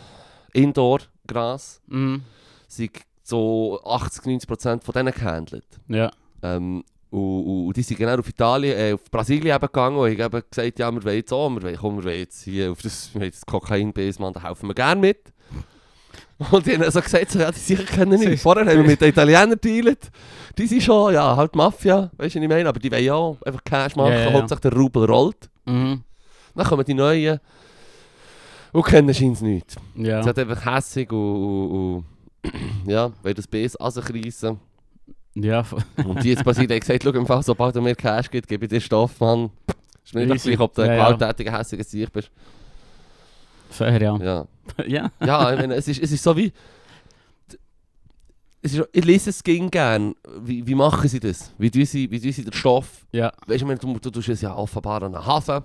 Indoor-Gras. 0.52 1.80
Mhm. 1.86 2.22
Sind 2.68 2.92
so 3.22 3.80
80-90% 3.84 4.82
von 4.82 4.92
denen 4.92 5.12
gehandelt. 5.12 5.66
Ja. 5.88 6.10
Ähm, 6.42 6.84
und, 7.10 7.20
und, 7.44 7.66
und 7.68 7.76
die 7.76 7.82
sind 7.82 7.96
genau 7.98 8.18
auf 8.18 8.28
Italien, 8.28 8.76
äh, 8.78 8.92
auf 8.94 9.04
Brasilien 9.10 9.54
eben 9.54 9.60
gegangen 9.66 9.96
und 9.96 10.18
haben 10.20 10.42
gesagt, 10.50 10.78
ja, 10.78 10.90
wir 10.90 11.04
wollen 11.04 11.16
jetzt 11.16 11.32
auch, 11.32 11.48
wir 11.48 11.62
wollen, 11.62 11.76
komm, 11.76 11.96
wir 11.98 12.04
wollen 12.04 12.18
jetzt 12.18 12.42
hier 12.42 12.72
auf 12.72 12.82
das, 12.82 13.14
wir 13.14 13.30
das 13.30 13.46
Kokain-Base, 13.46 14.18
da 14.32 14.42
helfen 14.42 14.68
wir 14.68 14.74
gerne 14.74 15.00
mit. 15.00 15.32
Und 16.50 16.66
die 16.66 16.74
haben 16.74 16.90
so 16.90 17.00
gesagt, 17.00 17.30
so, 17.30 17.38
ja, 17.38 17.50
die 17.50 17.58
sicher 17.58 17.84
kennen 17.84 18.18
nicht. 18.18 18.42
Vorher 18.42 18.66
haben 18.66 18.76
wir 18.76 18.84
mit 18.84 19.00
den 19.00 19.08
Italienern 19.08 19.58
dealt. 19.62 20.10
Die 20.58 20.66
sind 20.66 20.82
schon, 20.82 21.14
ja, 21.14 21.36
halt 21.36 21.54
Mafia, 21.54 22.10
weißt 22.16 22.34
du, 22.34 22.38
was 22.40 22.42
ich 22.42 22.48
meine? 22.48 22.68
Aber 22.68 22.80
die 22.80 22.90
wollen 22.90 23.04
ja 23.04 23.14
auch 23.14 23.40
einfach 23.42 23.62
Cash 23.64 23.96
machen, 23.96 24.12
Ja, 24.12 24.24
ja. 24.30 24.32
Hauptsache 24.32 24.60
der 24.60 24.72
Rubel 24.72 25.04
rollt. 25.04 25.48
Mhm. 25.64 26.02
Dann 26.54 26.66
kommen 26.66 26.84
die 26.84 26.94
Neuen 26.94 27.40
und 28.72 28.84
kennen 28.84 29.14
scheint 29.14 29.40
nicht. 29.42 29.76
Ja. 29.96 30.22
Sie 30.22 30.28
sind 30.28 30.38
einfach 30.38 30.74
hässig 30.74 31.10
und, 31.12 31.18
und, 31.18 31.70
und 31.70 32.04
ja, 32.86 33.12
wollen 33.22 33.34
das 33.34 33.46
Base 33.46 33.80
an 33.80 33.90
sich 33.90 34.04
reissen. 34.12 34.58
Ja. 35.34 35.64
Und 36.04 36.22
die 36.22 36.30
jetzt 36.30 36.44
Brasilien 36.44 36.70
haben 36.70 36.80
gesagt, 36.80 37.02
schau, 37.02 37.10
im 37.10 37.26
Fall, 37.26 37.42
sobald 37.42 37.74
du 37.74 37.80
mir 37.80 37.94
Cash 37.94 38.30
gibt, 38.30 38.48
gebe 38.48 38.66
ich 38.66 38.70
dir 38.70 38.80
Stoff, 38.80 39.18
Mann. 39.20 39.50
Ist 40.04 40.14
mir 40.14 40.26
nicht 40.26 40.44
gleich, 40.44 40.60
ob 40.60 40.74
du 40.74 40.82
ein 40.82 40.90
gewalttätiger, 40.90 41.58
hässiger 41.58 41.82
Sieg 41.84 42.12
bist. 42.12 42.30
Fair, 43.74 44.00
ja. 44.00 44.16
Ja, 44.16 44.46
Ja. 44.86 45.10
ja 45.24 45.52
ich 45.52 45.60
meine, 45.60 45.74
es 45.74 45.88
ist, 45.88 46.00
es 46.00 46.12
ist 46.12 46.22
so 46.22 46.36
wie... 46.36 46.52
Es 48.62 48.72
ist, 48.72 48.88
ich 48.92 49.04
lese 49.04 49.30
es 49.30 49.44
gegen 49.44 49.70
gern. 49.70 50.14
Wie, 50.40 50.66
wie 50.66 50.74
machen 50.74 51.06
sie 51.06 51.20
das? 51.20 51.52
Wie 51.58 51.70
tun 51.70 51.84
sie, 51.84 52.10
wie 52.10 52.18
tun 52.18 52.32
sie 52.32 52.44
den 52.44 52.52
Stoff? 52.52 53.04
Ja. 53.12 53.30
Weißt 53.46 53.48
du, 53.48 53.54
ich 53.54 53.64
meine, 53.64 53.78
du, 53.78 53.98
du 53.98 54.10
tust 54.10 54.28
es 54.28 54.40
ja 54.40 54.54
offenbar 54.54 55.02
an 55.02 55.14
einen 55.14 55.26
Hafen. 55.26 55.62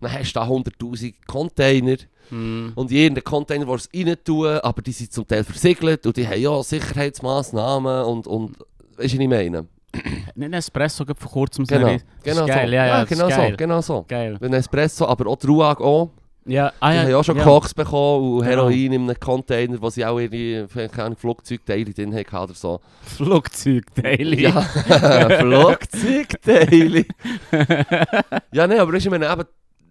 Dann 0.00 0.12
hast 0.12 0.32
du 0.32 0.40
da 0.40 0.46
100'000 0.46 1.14
Container. 1.26 1.96
Mhm. 2.30 2.72
Und 2.74 2.90
irgendeinen 2.90 3.24
Container 3.24 3.68
willst 3.68 3.90
du 3.92 3.98
es 4.00 4.06
rein 4.06 4.16
tun, 4.24 4.46
aber 4.46 4.80
die 4.80 4.92
sind 4.92 5.12
zum 5.12 5.26
Teil 5.26 5.44
versiegelt 5.44 6.06
und 6.06 6.16
die 6.16 6.26
haben 6.26 6.40
ja 6.40 6.62
Sicherheitsmaßnahmen 6.62 8.04
und... 8.04 8.26
und 8.26 8.56
weißt 8.96 9.14
du, 9.14 9.18
was 9.18 9.24
ich 9.24 9.28
meine? 9.28 9.66
Nicht 10.34 10.54
Espresso 10.54 11.04
gibt 11.04 11.20
vor 11.20 11.30
kurzem. 11.30 11.66
Genau, 11.66 11.86
Serie. 11.86 12.02
Genau 12.22 12.46
geil, 12.46 12.68
so. 12.68 12.74
ja, 12.74 12.86
ja, 12.86 13.00
das 13.00 13.08
genau 13.08 13.28
so, 13.28 13.56
genau 13.56 13.80
so. 13.82 14.04
Geil. 14.08 14.38
Ein 14.40 14.54
Espresso, 14.54 15.06
aber 15.06 15.26
auch 15.26 15.36
Ruag 15.46 15.80
auch. 15.80 16.10
Ja, 16.44 16.72
ah, 16.80 16.90
Die 16.90 16.96
ja. 16.96 17.02
haben 17.04 17.14
auch 17.14 17.24
schon 17.24 17.36
ja. 17.36 17.44
Koks 17.44 17.72
bekommen 17.72 18.32
und 18.38 18.38
Genau. 18.40 18.50
Heroin 18.68 18.92
in 18.92 19.02
einem 19.08 19.20
Container, 19.20 19.80
wo 19.80 19.90
sie 19.90 20.04
auch 20.04 20.18
ihre 20.18 20.66
Flugzeugteile 21.16 21.92
drin 21.92 22.14
hatten 22.14 22.36
oder 22.36 22.54
so. 22.54 22.80
Flugzeugteile. 23.02 24.36
Ja, 24.40 24.62
Flugzeugteile. 25.40 27.04
ja, 28.52 28.66
nein, 28.66 28.78
aber 28.80 28.94
ich 28.94 29.08
meine, 29.08 29.30
eben, 29.30 29.44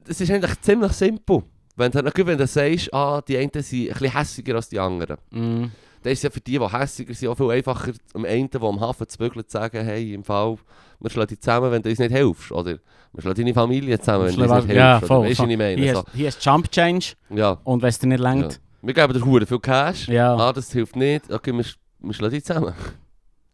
es 0.07 0.19
ist 0.19 0.31
eigentlich 0.31 0.59
ziemlich 0.61 0.91
simpel. 0.93 1.43
Wenn 1.77 1.91
du, 1.91 2.03
wenn 2.03 2.37
du 2.37 2.47
sagst, 2.47 2.93
ah, 2.93 3.21
die 3.21 3.37
einen 3.37 3.49
sind 3.53 3.87
ein 3.89 3.93
bisschen 3.93 4.13
hässiger 4.13 4.55
als 4.55 4.69
die 4.69 4.79
anderen, 4.79 5.17
Mhm. 5.31 5.71
Dann 6.03 6.11
ist 6.13 6.19
es 6.19 6.23
ja 6.23 6.29
für 6.29 6.41
die, 6.41 6.57
die 6.57 6.67
hässiger 6.67 7.13
sind, 7.13 7.29
auch 7.29 7.35
viel 7.37 7.51
einfacher, 7.51 7.91
am 8.13 8.25
einen, 8.25 8.49
der 8.49 8.61
am 8.61 8.79
Hafen 8.79 9.07
zu 9.07 9.17
bügeln, 9.17 9.45
zu 9.47 9.51
sagen, 9.57 9.83
hey, 9.85 10.13
im 10.13 10.23
Fall, 10.23 10.57
wir 10.99 11.09
schlagen 11.09 11.27
dich 11.29 11.39
zusammen, 11.41 11.71
wenn 11.71 11.81
du 11.81 11.89
uns 11.89 11.99
nicht 11.99 12.11
hilfst. 12.11 12.51
Oder 12.51 12.77
wir 13.13 13.21
schlagen 13.21 13.37
deine 13.37 13.53
Familie 13.53 13.99
zusammen, 13.99 14.25
wenn 14.27 14.35
du 14.35 14.41
uns 14.41 14.51
nicht 14.51 14.65
hilfst. 14.65 14.75
ja, 14.77 14.99
voll. 15.01 15.21
weißt 15.29 15.39
du, 15.39 15.43
voll. 15.43 15.47
was 15.47 15.51
ich 15.51 15.57
meine? 15.57 15.81
Hier, 15.81 15.93
So, 15.95 15.99
ist, 16.01 16.07
hier 16.13 16.27
ist 16.29 16.45
Jump 16.45 16.71
Change 16.71 17.05
ja. 17.29 17.57
und 17.63 17.81
wenn 17.81 17.89
es 17.89 17.99
dir 17.99 18.07
nicht 18.07 18.19
Ja. 18.23 18.29
längt. 18.33 18.59
Wir 18.83 18.93
geben 18.95 19.13
dir 19.13 19.23
Huren 19.25 19.45
viel 19.45 19.59
Cash. 19.59 20.07
Ja, 20.07 20.35
Ah, 20.35 20.51
das 20.53 20.71
hilft 20.71 20.95
nicht. 20.95 21.31
Okay, 21.31 21.51
wir, 21.53 21.63
wir 21.99 22.13
schlagen 22.13 22.33
dich 22.33 22.43
zusammen. 22.45 22.73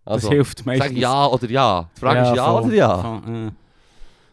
das 0.05 0.13
Also, 0.13 0.29
hilft 0.29 0.65
meistens. 0.65 0.87
sag 0.89 0.97
ja 0.97 1.25
oder 1.27 1.49
ja. 1.49 1.89
Die 1.95 1.99
Frage 1.99 2.21
ist 2.21 2.35
ja 2.35 2.45
voll. 2.45 2.61
oder 2.63 2.73
ja. 2.73 2.97
Voll, 2.97 3.47
äh. 3.47 3.51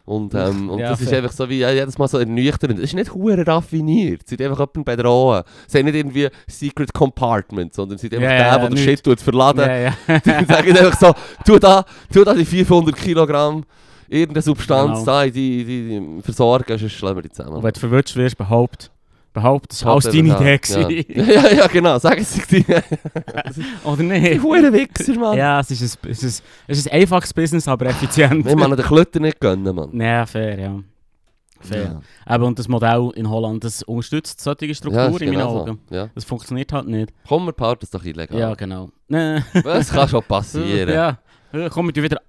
Und, 0.05 0.35
ähm, 0.35 0.69
und 0.69 0.77
Ja, 0.79 0.91
das 0.91 1.01
ist 1.01 1.09
fair. 1.09 1.17
einfach 1.17 1.31
so 1.31 1.49
wie 1.49 1.59
ja, 1.59 1.71
jedes 1.71 1.97
Mal 1.97 2.07
so 2.07 2.19
ernüchternd. 2.19 2.77
Es 2.77 2.85
ist 2.85 2.93
nicht 2.93 3.13
hure 3.13 3.45
raffiniert. 3.45 4.21
Sie 4.27 4.35
sind 4.35 4.41
einfach 4.45 4.59
jemanden 4.59 4.83
bedrohen. 4.83 5.41
Sie 5.67 5.77
sind 5.77 5.85
nicht 5.85 5.95
irgendwie 5.95 6.29
Secret 6.47 6.93
Compartment, 6.93 7.73
sondern 7.73 7.97
sie 7.97 8.07
sind 8.07 8.13
einfach 8.21 8.29
Ja, 8.29 8.57
der, 8.57 8.59
der 8.59 8.69
den. 8.69 8.77
Shit 8.77 9.03
tut 9.03 9.19
verladen. 9.19 9.61
Ja, 9.61 9.77
ja. 9.77 9.93
Die 10.19 10.45
sagen 10.45 10.77
einfach 10.77 10.99
so, 10.99 11.13
tu 11.43 11.57
da, 11.57 11.83
tu 12.13 12.23
da 12.23 12.33
die 12.35 12.45
500 12.45 12.95
Kilogramm 12.95 13.63
irgendeine 14.07 14.43
Substanz 14.43 14.99
Genau. 14.99 15.05
da 15.05 15.23
in 15.23 15.33
die, 15.33 15.65
die, 15.65 15.87
die 15.99 16.21
versorgen, 16.21 16.77
sonst 16.77 16.91
schlagen 16.93 17.17
wir 17.17 17.23
die 17.23 17.31
zusammen. 17.31 17.55
Und 17.57 17.63
wenn 17.63 17.73
du 17.73 17.79
verwirrt 17.79 18.15
wirst, 18.15 18.37
behaupt, 18.37 18.91
behaupt, 19.35 19.71
das 19.71 19.85
war 19.85 19.99
deine 19.99 20.35
Idee. 20.35 21.05
ja. 21.15 21.23
ja, 21.23 21.53
ja, 21.53 21.67
genau. 21.67 21.99
Sagen 21.99 22.23
sie 22.25 22.41
die. 22.49 22.65
Oder 23.83 23.97
Die 23.97 24.03
nicht? 24.03 24.41
Huren 24.41 24.73
Wichser, 24.73 25.13
Mann. 25.19 25.37
Ja, 25.37 25.59
es 25.59 25.69
ist, 25.69 25.81
ein, 26.03 26.09
es, 26.09 26.23
ist, 26.23 26.43
es 26.67 26.77
ist 26.79 26.91
ein 26.91 26.99
einfaches 27.01 27.33
Business, 27.33 27.67
aber 27.67 27.85
effizient. 27.87 28.45
Wir 28.45 28.55
können 28.55 28.75
den 28.75 28.85
Klötter 28.85 29.19
nicht 29.19 29.39
gönnen, 29.39 29.75
Mann. 29.75 29.99
Ja, 30.01 30.25
fair, 30.25 30.59
ja. 30.59 30.79
Fair. 31.59 31.83
Ja. 31.83 32.01
Aber 32.25 32.45
und 32.47 32.57
das 32.59 32.67
Modell 32.67 33.11
in 33.15 33.29
Holland, 33.29 33.63
das 33.63 33.83
unterstützt 33.83 34.41
solche 34.41 34.65
Ja, 34.65 34.73
Strukturen 34.73 35.13
ist 35.13 35.21
in 35.21 35.27
meinen 35.29 35.37
genau 35.37 35.59
Augen. 35.61 35.79
so. 35.89 35.95
Ja. 35.95 36.09
Das 36.15 36.23
funktioniert 36.25 36.73
halt 36.73 36.87
nicht. 36.87 37.13
Komm, 37.27 37.45
wir 37.45 37.53
behalten 37.53 37.85
es 37.85 37.91
doch 37.91 38.03
illegal. 38.03 38.37
Ja, 38.37 38.53
genau. 38.55 38.89
Nee. 39.07 39.41
Das 39.63 39.89
kann 39.91 40.07
schon 40.07 40.23
passieren. 40.23 40.89
Ja, 40.89 41.19
ja 41.53 41.69
kommen 41.69 41.95
wir 41.95 42.03
wieder 42.03 42.21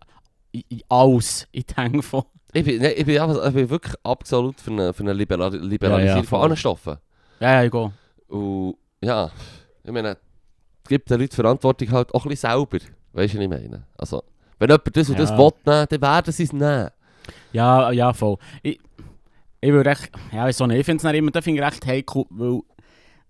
alles 0.88 1.46
in 1.52 1.64
die 1.68 1.74
Hänge 1.74 2.02
von. 2.02 2.24
Ich, 2.56 2.64
bin, 2.64 2.80
nee, 2.80 2.88
ich, 2.92 3.04
bin, 3.04 3.16
ich 3.16 3.52
bin 3.52 3.68
wirklich 3.70 3.94
absolut 4.02 4.58
für 4.60 4.70
eine, 4.70 4.92
für 4.94 5.02
eine 5.02 5.12
Libera 5.12 5.48
Liberalisierung 5.48 6.06
Ja, 6.06 6.16
ja, 6.16 6.22
von 6.22 6.40
allen 6.40 6.56
Stoffen. 6.56 6.96
Ja, 7.38 7.52
ja, 7.52 7.64
ich 7.64 7.70
gehe. 7.70 7.92
Und 8.28 8.76
ja, 9.02 9.30
ich 9.84 9.92
meine, 9.92 10.16
es 10.82 10.88
gibt 10.88 11.10
den 11.10 11.20
Leuten 11.20 11.34
Verantwortung 11.34 11.90
halt 11.92 12.14
auch 12.14 12.24
ein 12.24 12.30
bisschen 12.30 12.50
selber. 12.50 12.78
Weißt 13.12 13.34
du, 13.34 13.38
was 13.38 13.44
ich 13.44 13.48
meine? 13.50 13.82
Also, 13.98 14.22
wenn 14.58 14.70
jemand 14.70 14.96
das 14.96 15.10
und 15.10 15.18
das 15.18 15.30
Ja. 15.30 15.38
will, 15.38 15.50
nehmen, 15.66 15.86
dann 15.90 16.00
werden 16.00 16.32
sie 16.32 16.44
es 16.44 16.52
nehmen. 16.54 16.90
Ja, 17.52 17.90
ja, 17.90 18.12
voll. 18.14 18.38
Ich, 18.62 18.80
ich 19.60 19.70
würde 19.72 19.90
echt, 19.90 20.10
ja, 20.32 20.50
so 20.50 20.66
nicht. 20.66 20.78
Ich 20.80 20.86
finde 20.86 21.06
es 21.06 21.14
immer, 21.14 21.30
das 21.30 21.44
finde 21.44 21.60
ich 21.60 21.66
recht 21.66 21.84
heikel, 21.86 22.24
weil 22.30 22.60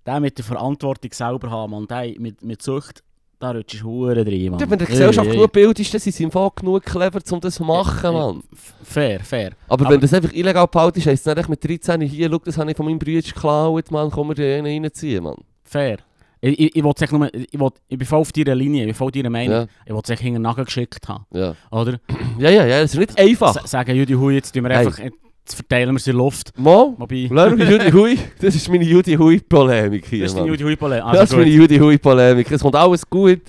der 0.06 0.20
mit 0.20 0.38
der 0.38 0.44
Verantwortung 0.44 1.12
selber 1.12 1.50
haben, 1.50 1.72
man, 1.72 1.88
der 1.88 2.14
mit, 2.20 2.44
mit 2.44 2.62
Sucht, 2.62 3.02
da 3.38 3.50
rutschst 3.50 3.82
du 3.82 3.86
Huren 3.86 4.24
drin, 4.24 4.50
man. 4.52 4.60
Ja, 4.60 4.70
wenn 4.70 4.78
die 4.78 4.86
Gesellschaft 4.86 5.30
genug 5.30 5.52
Bild 5.52 5.78
ist, 5.78 5.92
dann 5.92 6.00
sind 6.00 6.14
sie 6.14 6.24
im 6.24 6.30
Fall 6.30 6.50
genug 6.56 6.82
clever, 6.84 7.20
um 7.30 7.40
das 7.40 7.54
zu 7.56 7.64
machen, 7.64 8.14
Mann. 8.14 8.42
Fair, 8.82 9.20
fair. 9.20 9.52
Aber, 9.68 9.88
wenn 9.90 10.00
das 10.00 10.14
einfach 10.14 10.32
illegal 10.32 10.66
behaltest, 10.66 11.06
heisst 11.06 11.26
es 11.26 11.36
nicht 11.36 11.48
mit 11.48 11.62
13 11.62 12.00
hier, 12.02 12.30
schau, 12.30 12.38
das 12.38 12.56
habe 12.56 12.70
ich 12.70 12.76
von 12.76 12.86
meinem 12.86 12.98
Bruder 12.98 13.20
geklaut, 13.22 13.90
Mann, 13.90 14.10
komm, 14.10 14.28
wir 14.28 14.34
den 14.34 14.64
reinziehen, 14.64 15.22
Mann. 15.24 15.36
Fair. 15.64 15.98
Ich, 16.40 16.58
ich, 16.58 16.76
ich, 16.76 16.82
nur, 16.82 16.94
ich, 17.34 17.58
will, 17.58 17.70
ich 17.88 17.98
bin 17.98 18.06
voll 18.06 18.20
auf 18.20 18.32
deiner 18.32 18.54
Linie, 18.54 18.82
ich 18.82 18.86
bin 18.88 18.94
voll 18.94 19.10
deiner 19.10 19.30
Meinung. 19.30 19.52
Ja, 19.54 19.66
Ich 19.84 19.92
will 19.92 20.00
es 20.06 20.20
hinten 20.20 20.42
nachher 20.42 20.64
geschickt 20.64 21.08
haben. 21.08 21.26
ja. 21.32 21.54
Oder? 21.70 21.98
Ja, 22.38 22.50
ja, 22.50 22.66
ja, 22.66 22.80
das 22.82 22.94
ist 22.94 22.98
nicht 22.98 23.18
einfach. 23.18 23.56
S 23.56 23.70
sagen 23.70 23.96
Judy 23.96 24.14
Hui, 24.14 24.34
jetzt 24.34 24.52
tun 24.52 24.64
wir 24.64 24.76
Hey. 24.76 25.10
Verteilen 25.54 25.94
wir 25.94 25.98
sie 26.00 26.10
in 26.10 26.16
Luft. 26.16 26.52
Mal, 26.58 26.94
Wobei, 26.96 27.28
Lass 27.30 27.54
mich 27.54 27.68
Judy 27.68 27.90
Hui, 27.90 28.18
das 28.40 28.54
ist 28.54 28.68
meine 28.68 28.84
Judy 28.84 29.14
Hui-Polemik 29.14 30.06
hier, 30.06 30.24
das 30.24 30.32
ist 30.32 30.34
die 30.36 30.40
Mann. 30.40 30.48
Judy 30.50 30.62
Hui 30.64 30.76
Palais. 30.76 31.02
das 31.12 31.30
ist 31.30 31.36
meine 31.36 31.50
Judy 31.50 31.78
Hui-Polemik. 31.78 32.50
Es 32.50 32.60
kommt 32.62 32.76
alles 32.76 33.08
gut. 33.08 33.40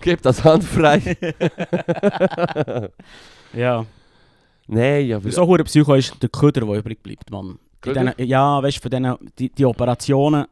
Gib 0.00 0.20
das 0.22 0.42
Hand 0.44 0.64
frei. 0.64 1.16
Ja. 3.54 3.86
Nein, 4.66 5.12
aber... 5.12 5.30
So 5.30 5.46
hure 5.46 5.64
Psycho 5.64 5.94
ist 5.94 6.20
der 6.22 6.28
Köder, 6.28 6.62
der 6.66 6.76
übrig 6.76 7.02
bleibt, 7.02 7.30
Mann. 7.30 7.58
ja, 8.18 8.62
weißt 8.62 8.78
du, 8.78 8.82
von 8.82 8.90
diesen, 8.90 9.30
die, 9.38 9.50
die 9.50 9.64
Operationen, 9.64 10.46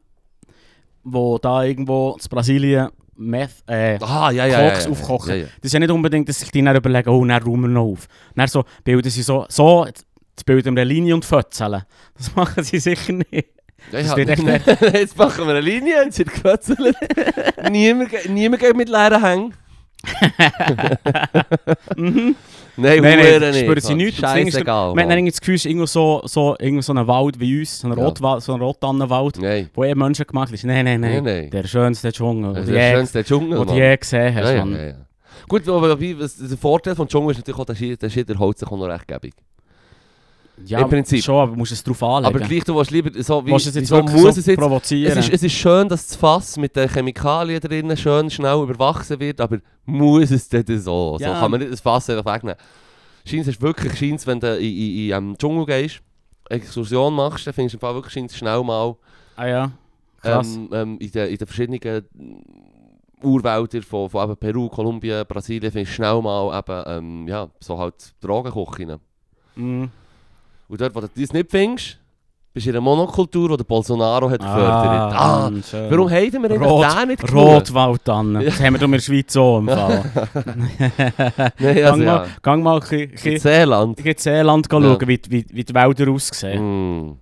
wo 1.03 1.39
da 1.39 1.65
irgendwo 1.65 2.17
in 2.23 2.29
Brasilien 2.31 2.89
Meth, 3.17 3.63
äh, 3.67 3.99
Ah, 4.01 4.31
ja, 4.31 4.47
ja, 4.47 4.63
ja. 4.63 4.71
Koks 4.71 4.85
ja, 4.85 4.91
aufkochen. 4.91 5.31
Ja, 5.31 5.37
ja. 5.37 5.45
Das 5.45 5.65
ist 5.67 5.73
ja 5.73 5.81
nicht 5.81 5.91
unbedingt, 5.91 6.29
dass 6.29 6.41
sich 6.41 6.51
die 6.51 6.63
dann 6.63 6.77
überlegen, 6.77 7.09
oh, 7.09 7.25
dann 7.25 7.43
räumen 7.43 7.63
wir 7.63 7.69
noch 7.69 7.85
auf. 7.93 8.07
Dann 8.35 8.49
so 8.49 8.65
bilden 8.85 9.11
sie 9.11 9.23
so, 9.23 9.45
so, 9.49 9.87
jetzt 9.87 10.07
bilden 10.45 10.75
wir 10.77 10.83
eine 10.83 10.93
Linie 10.93 11.15
und 11.15 11.25
fötzeln. 11.25 11.83
Das 12.17 12.35
machen 12.35 12.63
sie 12.65 12.79
sicher 12.79 13.13
nicht. 13.13 13.49
Ja, 13.91 14.01
Das 14.03 14.17
Jetzt 14.93 15.19
machen 15.19 15.45
wir 15.45 15.51
eine 15.51 15.61
Linie, 15.61 16.05
jetzt 16.05 16.19
wird 16.19 16.31
gefützelt. 16.33 16.97
niemand, 17.71 18.11
niemand 18.29 18.63
geht 18.63 18.77
mit 18.77 18.89
leeren 18.89 19.23
Hängen. 19.23 19.55
Mhm. 21.97 22.37
Nein, 22.77 23.03
Nein, 23.03 23.19
nein, 23.19 23.41
das 23.41 23.55
nicht. 23.55 23.65
spüren 23.65 23.81
sie 23.81 23.89
Mann. 23.89 23.97
nicht. 23.99 24.17
Und 24.17 24.23
das 24.23 24.35
Ding 24.35 24.47
ist, 24.47 24.53
Scheissegal, 24.55 24.95
Wir 24.97 25.03
haben 25.03 25.11
irgendwie 25.11 25.31
das 25.31 25.41
Gefühl, 25.41 25.55
es 25.57 25.61
ist 25.63 25.67
irgendwo 25.67 25.87
so, 25.87 26.23
so, 26.25 26.57
irgendwo 26.59 26.81
so 26.81 26.95
ein 26.95 27.07
Wald 27.07 27.39
wie 27.39 27.61
uns, 27.61 27.81
so 27.81 27.89
ein, 27.89 27.99
Ja. 27.99 28.05
Rotwald, 28.05 28.43
so 28.43 28.55
ein 28.55 28.61
Rottannenwald, 28.63 29.39
Nein. 29.41 29.69
wo 29.75 29.85
eh 29.85 29.95
Menschen 29.95 30.27
gemacht 30.27 30.53
ist. 30.53 30.65
Nein, 30.65 30.85
nein, 30.87 31.01
nein. 31.01 31.23
Nein, 31.23 31.25
nein. 31.25 31.51
Der 31.51 31.65
schönste 31.65 32.11
Dschungel, 32.13 32.55
Das 32.55 32.67
den 32.67 32.75
ist 33.03 33.31
du 33.31 33.65
der 33.65 33.91
je, 33.91 33.97
gesehen 33.97 34.35
hast. 34.35 34.49
Ja, 34.51 34.65
ja. 34.65 34.95
Gut, 35.49 35.69
aber 35.69 35.97
der 35.97 36.59
Vorteil 36.59 36.95
von 36.95 37.07
Dschungel 37.09 37.33
ist 37.33 37.39
natürlich 37.39 37.61
auch, 37.61 37.65
dass 37.67 37.79
jeder- 38.15 38.39
Holz 38.39 38.63
noch 38.63 38.73
recht 38.89 39.07
gäbig. 39.07 39.35
Ja, 40.65 40.81
Im 40.81 40.89
Prinzip. 40.89 41.23
Schon, 41.25 41.37
aber 41.37 41.53
du 41.53 41.59
musst 41.59 41.73
es 41.73 41.83
drauf 41.83 42.03
anlegen. 42.03 42.35
Aber 42.35 42.47
gleich, 42.47 42.65
du 42.65 42.77
willst 42.77 42.91
lieber 42.91 43.11
so 43.23 43.45
wie... 43.45 43.51
Willst 43.51 43.69
es 43.69 43.75
jetzt 43.75 43.91
wirklich 43.91 44.21
muss 44.21 44.35
so 44.35 44.41
es 44.41 44.47
jetzt... 44.47 44.59
provozieren? 44.59 45.19
Es 45.19 45.27
ist, 45.27 45.35
es 45.35 45.43
ist 45.43 45.53
schön, 45.53 45.89
dass 45.89 46.07
das 46.07 46.17
Fass 46.17 46.57
mit 46.59 46.77
den 46.77 46.89
Chemikalien 46.89 47.61
drinnen 47.61 47.97
schön 47.97 48.31
schnell 48.31 48.63
überwachsen 48.63 49.19
wird, 49.19 49.41
aber 49.41 49.59
muss 49.87 50.31
es 50.31 50.49
denn 50.49 50.65
so? 50.79 51.17
So 51.19 51.25
Ja. 51.25 51.41
kann 51.41 51.51
man 51.51 51.61
nicht 51.61 51.73
das 51.73 51.81
Fass 51.81 52.09
einfach 52.11 52.35
wegnehmen. 52.35 52.59
Scheint 53.25 53.47
es 53.47 53.61
wirklich, 53.61 53.97
scheint's, 53.97 54.27
wenn 54.27 54.41
du 54.41 54.57
in, 54.59 54.65
in, 54.65 54.97
in 55.09 55.13
ähm, 55.13 55.39
Dschungel 55.39 55.65
gehst, 55.65 56.01
Exkursion 56.51 57.15
machst, 57.15 57.47
dann 57.47 57.55
findest 57.55 57.75
du 57.75 57.77
im 57.79 57.81
Fall 57.81 57.95
wirklich 57.95 58.33
schnell 58.33 58.63
mal 58.63 58.95
ah 59.37 59.47
ja, 59.47 59.73
krass. 60.21 60.55
ähm, 60.55 60.69
ähm, 60.73 60.99
in 60.99 61.11
den 61.11 61.29
in 61.29 61.37
den 61.37 61.47
verschiedenen 61.47 62.05
Urwäldern 63.23 63.83
von, 63.83 64.11
von 64.11 64.25
eben 64.25 64.37
Peru, 64.37 64.69
Kolumbien, 64.69 65.25
Brasilien 65.27 65.73
findest 65.73 65.93
du 65.93 65.95
schnell 65.95 66.21
mal 66.21 66.59
eben, 66.59 66.83
ähm, 66.87 67.29
ja, 67.29 67.49
so 67.61 67.79
halt 67.79 68.13
Drogenküchen. 68.21 68.99
Mhm. 69.55 69.91
Und 70.73 70.81
dort, 70.81 70.95
wo 70.95 71.01
du 71.01 71.09
das 71.15 71.33
nicht 71.35 71.51
findest, 71.51 71.99
bist 72.55 72.65
du 72.67 72.71
in 72.71 72.77
einer 72.77 72.81
Monokultur, 72.81 73.51
die 73.51 73.57
der 73.59 73.65
Bolsonaro 73.65 74.31
hat 74.31 74.41
gefördert. 74.41 75.13
Ah, 75.15 75.41
Mann, 75.51 75.63
schön. 75.63 75.91
warum 75.91 76.11
haben 76.11 76.33
wir 76.33 76.61
Rot- 76.63 76.99
den 77.03 77.09
nicht 77.09 77.27
genug? 77.27 77.45
Rotwald 77.45 78.01
dann. 78.05 78.35
Das 78.43 78.59
haben 78.63 78.73
wir 78.73 78.79
doch 78.79 78.87
in 78.87 78.93
der 78.93 78.99
Schweiz 79.01 79.33
so 79.35 79.59
im 79.59 79.69
Fall. 79.69 80.03
Nein, 81.59 81.85
also 81.85 81.97
gang, 81.97 82.03
ja. 82.03 82.15
mal, 82.15 82.27
gang 82.43 82.63
mal 82.63 82.81
In 82.91 83.39
Seeland. 83.39 84.01
in 84.01 84.17
Seeland 84.17 84.67
Ja. 84.73 84.81
schauen, 84.81 85.09
wie, 85.09 85.21
wie, 85.29 85.47
wie 85.51 85.65
die 85.65 85.75
Wälder 85.75 86.11
aussehen. 86.11 87.09
Mm. 87.11 87.19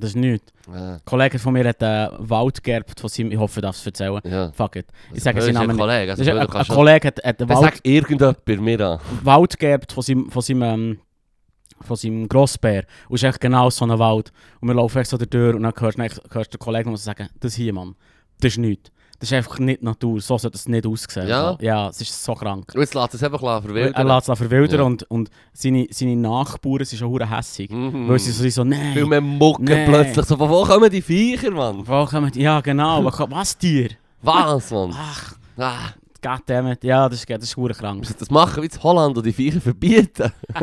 Das 0.00 0.10
ist 0.10 0.16
nichts. 0.16 0.52
Ja. 0.72 0.92
Ein 0.94 1.00
Kollege 1.04 1.38
von 1.40 1.52
mir 1.54 1.66
hat 1.68 1.82
einen 1.82 2.12
Wald 2.30 2.62
geerbt 2.62 3.00
von 3.00 3.08
seinem... 3.10 3.32
Ich 3.32 3.38
hoffe, 3.38 3.58
ich 3.58 3.62
darf 3.62 3.74
es 3.74 3.84
erzählen. 3.84 4.20
Ja. 4.22 4.52
Fuck 4.52 4.76
it. 4.76 4.86
Das 5.08 5.18
Ich 5.18 5.24
sage 5.24 5.42
seinen 5.42 5.56
ein 5.56 5.66
Namen. 5.66 5.76
Kollege. 5.78 6.06
Das 6.12 6.20
Also, 6.20 6.30
ist 6.30 6.38
ein, 6.38 6.48
ein 6.60 6.66
Kollege 6.68 7.08
hat, 7.08 7.24
hat 7.24 7.40
einen 7.40 7.48
Wald, 7.48 7.60
sag 7.60 7.80
irgendjemand 7.82 8.44
bei 8.44 8.56
mir 8.56 8.80
an. 8.80 8.98
Wald 9.24 9.58
geerbt 9.58 9.90
von 9.92 10.02
seinem, 10.04 10.30
von 10.30 10.40
seinem, 10.42 10.62
ähm, 10.62 10.98
von 11.82 11.96
seinem 11.96 12.28
Grossbär. 12.28 12.84
Und 13.08 13.16
es 13.16 13.22
ist 13.22 13.28
echt 13.28 13.40
genau 13.40 13.70
so 13.70 13.84
ein 13.84 13.98
Wald. 13.98 14.32
Und 14.60 14.68
wir 14.68 14.74
laufen 14.74 14.98
echt 14.98 15.10
so 15.10 15.16
die 15.18 15.26
Tür 15.26 15.54
und 15.54 15.62
dann 15.62 15.72
hörst 15.78 15.98
du, 15.98 16.02
dann 16.02 16.10
hörst 16.30 16.52
den 16.54 16.58
Kollegen 16.58 16.90
noch 16.90 16.98
sagen, 16.98 17.28
das 17.40 17.54
hier, 17.54 17.72
Mann, 17.72 17.94
das 18.40 18.52
ist 18.52 18.58
nichts. 18.58 18.90
Das 19.20 19.30
ist 19.30 19.36
einfach 19.36 19.58
nicht 19.58 19.82
Natur. 19.82 20.20
So 20.20 20.38
sollte 20.38 20.56
es 20.56 20.68
nicht 20.68 20.86
aussehen. 20.86 21.26
Ja? 21.26 21.58
Ja, 21.60 21.88
es 21.88 22.00
ist 22.00 22.22
so 22.22 22.34
krank. 22.34 22.70
Und 22.72 22.80
jetzt 22.80 22.94
lässt 22.94 23.14
es 23.14 23.22
einfach 23.24 23.40
verwildern. 23.40 23.92
Er 23.94 24.04
lässt 24.04 24.28
es 24.28 24.38
verwildern 24.38 24.78
Ja. 24.78 24.86
und, 24.86 25.02
und 25.10 25.28
seine, 25.52 25.88
seine 25.90 26.14
Nachbarn 26.14 26.84
sind 26.84 27.00
schon 27.00 27.08
hure 27.08 27.28
hässig. 27.28 27.68
Mhm. 27.68 28.08
Weil 28.08 28.20
sie 28.20 28.30
so, 28.30 28.48
so 28.48 28.62
nein. 28.62 28.92
Viel 28.92 29.06
mehr 29.06 29.20
Mucke 29.20 29.62
Nee. 29.64 29.86
plötzlich. 29.86 30.24
So, 30.24 30.36
von 30.36 30.48
wo 30.48 30.62
kommen 30.62 30.88
die 30.88 31.02
Viecher, 31.02 31.50
Mann? 31.50 31.82
Wo 31.84 32.04
kommen 32.06 32.30
die? 32.30 32.42
Ja, 32.42 32.60
genau. 32.60 33.04
Was, 33.04 33.18
was 33.28 33.58
Tier? 33.58 33.88
Was, 34.22 34.70
Mann? 34.70 34.94
Ach, 34.94 35.34
Ah, 35.60 35.88
goddammit. 36.22 36.84
Ja, 36.84 37.08
das 37.08 37.20
ist, 37.20 37.30
das 37.30 37.44
ist 37.44 37.78
krank. 37.78 38.00
müssen 38.00 38.16
das 38.18 38.30
machen 38.30 38.62
wie 38.62 38.66
in 38.66 38.82
Holland 38.82 39.16
und 39.16 39.26
die 39.26 39.32
Viecher 39.32 39.60
verbieten? 39.60 40.32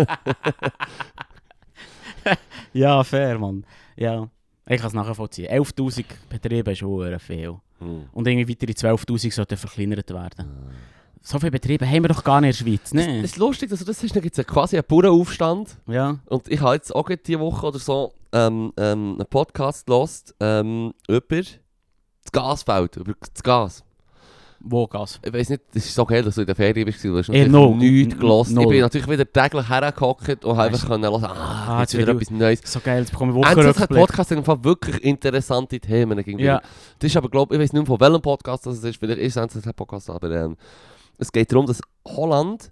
Ja, 2.74 3.04
fair, 3.04 3.40
Mann. 3.40 3.66
Ja. 3.96 4.28
Ich 4.68 4.82
kann 4.82 4.88
es 4.88 4.94
nachvollziehen. 4.94 5.48
11'000 5.50 6.04
Betriebe 6.28 6.72
ist 6.72 6.82
hure 6.82 7.20
viel. 7.20 7.56
Hm. 7.80 8.10
Und 8.12 8.28
irgendwie 8.28 8.50
weitere 8.50 8.72
12'000 8.72 9.32
sollten 9.32 9.58
verkleinert 9.58 10.10
werden. 10.12 10.74
So 11.22 11.40
viele 11.40 11.52
Betriebe 11.52 11.88
haben 11.88 12.04
wir 12.04 12.10
doch 12.10 12.24
gar 12.24 12.42
nicht 12.42 12.60
in 12.60 12.66
der 12.66 12.72
Schweiz, 12.72 12.88
Es 12.88 12.94
ne? 12.94 13.22
ist 13.22 13.38
lustig, 13.38 13.70
dass 13.70 13.80
du 13.80 13.86
das 13.86 14.04
hast. 14.04 14.16
Da 14.16 14.20
gibt 14.20 14.38
es 14.38 14.46
quasi 14.46 14.76
einen 14.76 14.86
Bauernaufstand. 14.88 15.78
Ja. 15.88 16.20
Und 16.26 16.48
ich 16.50 16.60
habe 16.60 16.76
jetzt 16.76 16.94
auch 16.94 17.08
diese 17.10 17.40
Woche 17.40 17.68
oder 17.68 17.80
so 17.80 18.14
ähm, 18.34 18.74
ähm, 18.78 19.16
einen 19.18 19.28
Podcast 19.30 19.86
gelost 19.86 20.36
ähm, 20.40 20.94
über 21.08 21.38
das 21.38 22.32
Gasfeld, 22.32 22.98
über 22.98 23.14
das 23.20 23.42
Gas. 23.42 23.84
Wo 24.68 24.88
Gas? 24.88 25.20
Ich 25.24 25.32
weiß 25.32 25.50
nicht, 25.50 25.62
das 25.74 25.86
ist 25.86 25.96
geil, 26.06 26.24
dass 26.24 26.34
du 26.36 26.42
in 26.42 26.48
der 26.48 26.56
Ferien 26.56 26.86
bist. 26.86 27.04
Du 27.04 27.16
hast 27.18 27.30
Eh, 27.30 27.46
natürlich 27.48 27.52
null. 27.52 27.76
nichts 27.78 28.18
gelost. 28.20 28.50
Ich 28.50 28.56
Null. 28.56 28.68
bin 28.68 28.82
natürlich 28.82 29.08
wieder 29.08 29.32
täglich 29.32 29.70
hergehockt 29.70 30.44
und 30.44 30.58
Weißt 30.58 30.74
einfach 30.74 30.88
können 30.90 31.04
hören, 31.04 31.24
ah, 31.24 31.66
Ah, 31.68 31.82
jetzt 31.82 31.96
wieder 31.96 32.12
etwas 32.14 32.32
Neues. 32.32 32.62
So 32.66 32.80
geil, 32.80 33.02
jetzt 33.02 33.12
bekomme 33.12 33.32
ich 33.32 33.38
Endlich 33.48 33.58
hat 33.58 33.66
Wochenrückblick. 33.76 34.00
Podcast 34.02 34.32
dem 34.32 34.44
Fall 34.44 34.64
wirklich 34.64 35.04
interessante 35.04 35.80
Themen. 35.80 36.18
irgendwie. 36.18 36.46
Ja. 36.46 36.62
Das 36.98 37.12
ist 37.12 37.16
aber, 37.16 37.30
glaube 37.30 37.54
ich, 37.54 37.62
weiß 37.62 37.74
nicht 37.74 37.88
mehr 37.88 37.98
von 37.98 38.00
welchem 38.00 38.22
Podcast 38.24 38.66
das 38.66 38.84
ist. 38.84 38.98
Vielleicht 38.98 39.20
ist 39.20 39.38
es 39.38 39.68
ein 39.68 39.74
Podcast, 39.76 40.10
aber 40.10 40.32
ähm, 40.32 40.58
es 41.20 41.32
geht 41.32 41.52
darum, 41.52 41.68
dass 41.68 41.80
Holland 42.08 42.72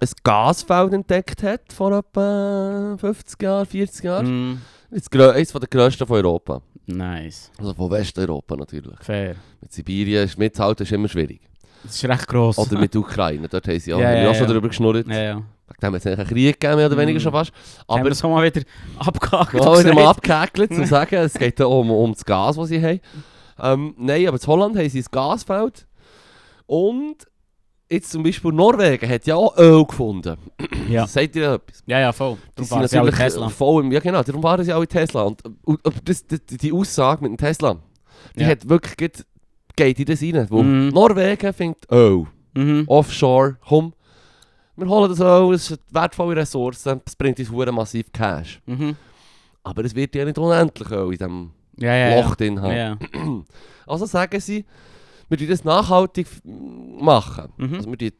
ein 0.00 0.08
Gasfeld 0.24 0.92
entdeckt 0.94 1.42
hat 1.42 1.72
vor 1.74 1.92
etwa 1.92 2.96
50 2.98 3.42
Jahren, 3.42 3.66
40 3.66 4.04
Jahren. 4.04 4.50
Mm, 4.52 4.60
Das 4.90 5.08
eines 5.34 5.52
der 5.52 5.60
grössten 5.68 6.06
von 6.06 6.16
Europa. 6.16 6.62
nice. 6.86 7.50
Also 7.58 7.74
von 7.74 7.90
Westeuropa 7.90 8.56
natürlich. 8.56 8.98
Fair. 9.00 9.36
Mit 9.60 9.72
Sibirien 9.72 10.24
ist 10.24 10.38
mitzuhalten 10.38 10.84
ist 10.84 10.92
immer 10.92 11.08
schwierig. 11.08 11.40
Das 11.84 11.94
ist 11.94 12.04
recht 12.08 12.26
gross. 12.26 12.58
Oder 12.58 12.78
mit 12.78 12.94
Ukraine. 12.96 13.48
Dort 13.48 13.68
haben 13.68 13.78
sie 13.78 13.92
auch, 13.94 14.00
Ja, 14.00 14.06
haben 14.08 14.14
wir 14.14 14.22
ja, 14.22 14.30
auch 14.30 14.34
schon 14.34 14.42
ja. 14.44 14.48
darüber 14.48 14.68
geschnurrt. 14.68 15.06
Ja, 15.08 15.22
ja. 15.22 15.42
Dem 15.82 15.94
hat 15.94 16.00
es 16.00 16.06
eigentlich 16.06 16.18
einen 16.18 16.28
Krieg 16.28 16.58
gegeben, 16.60 16.76
mehr 16.76 16.86
oder 16.86 16.96
weniger 16.96 17.18
Mm. 17.18 17.22
schon 17.22 17.32
fast. 17.32 17.52
Aber 17.86 17.98
haben 17.98 18.04
wir 18.06 18.10
das 18.10 18.24
auch 18.24 18.30
mal 18.30 18.44
wieder 18.44 18.62
abgehakt. 18.98 19.52
mal 19.52 19.78
wieder 19.78 19.94
mal 19.94 20.12
gesagt? 20.12 20.18
abgehäkelt, 20.30 20.74
zu 20.74 20.86
sagen, 20.86 21.14
es 21.16 21.34
geht 21.34 21.60
da 21.60 21.66
um, 21.66 21.90
um 21.90 22.12
das 22.12 22.24
Gas, 22.24 22.56
das 22.56 22.68
sie 22.68 22.82
haben. 22.82 23.00
Ähm, 23.60 23.94
nein, 23.98 24.26
aber 24.26 24.40
in 24.40 24.46
Holland 24.46 24.76
haben 24.76 24.88
sie 24.88 25.00
ein 25.00 25.06
Gasfeld. 25.10 25.86
Und 26.66 27.16
jetzt 27.90 28.10
zum 28.10 28.22
Beispiel 28.22 28.52
Norwegen 28.52 29.08
hat 29.08 29.26
ja 29.26 29.36
auch 29.36 29.56
Öl 29.56 29.84
gefunden. 29.84 30.36
Ja. 30.88 31.06
Sagt 31.08 31.36
ihr 31.36 31.52
etwas? 31.54 31.82
ja, 31.86 32.00
ja, 32.00 32.12
voll. 32.12 32.36
Die 32.36 32.40
Darum 32.40 32.56
sind 32.56 32.66
fahren 32.68 32.88
sie 32.88 32.98
alle 32.98 33.10
natürlich 33.10 33.32
Tesla. 33.32 33.48
voll 33.48 33.84
im, 33.84 33.92
ja 33.92 34.00
genau, 34.00 34.22
darum 34.22 34.42
waren 34.42 34.64
sie 34.64 34.72
auch 34.72 34.82
in 34.82 34.88
Tesla. 34.88 35.22
Und, 35.22 35.42
und, 35.64 35.84
und 35.84 35.94
das, 36.08 36.26
das, 36.26 36.40
die 36.46 36.72
Aussage 36.72 37.22
mit 37.22 37.30
dem 37.32 37.36
Tesla, 37.38 37.76
die 38.36 38.42
Ja. 38.42 38.48
hat 38.48 38.68
wirklich, 38.68 38.96
geht, 38.96 39.26
geht 39.76 39.98
in 40.00 40.04
das 40.06 40.22
rein. 40.22 40.46
Wo 40.50 40.62
Mhm. 40.62 40.88
Norwegen 40.88 41.52
findet 41.52 41.90
Öl. 41.90 42.26
Mhm. 42.54 42.84
Offshore, 42.86 43.56
komm, 43.66 43.92
wir 44.76 44.88
holen 44.88 45.10
das 45.10 45.20
Öl, 45.20 45.54
es 45.54 45.70
ist 45.70 45.80
eine 45.92 46.02
wertvolle 46.02 46.36
Ressource, 46.36 46.84
es 47.04 47.16
bringt 47.16 47.38
uns 47.38 47.50
massiv 47.50 48.12
Cash. 48.12 48.60
Mhm. 48.66 48.96
Aber 49.64 49.84
es 49.84 49.94
wird 49.94 50.14
ja 50.14 50.24
nicht 50.24 50.38
unendlich 50.38 50.90
Öl 50.90 51.04
in 51.06 51.10
diesem 51.18 51.50
Ja, 51.76 51.94
ja, 51.94 52.20
Loch 52.20 52.34
drin 52.36 52.60
haben. 52.60 52.98
Also 53.86 54.04
sagen 54.04 54.38
sie, 54.40 54.66
wir 55.28 55.36
das 55.46 55.64
nachhaltig 55.64 56.26
machen. 56.44 57.52
Mhm. 57.56 57.74
Also 57.74 57.90
wir 57.90 58.12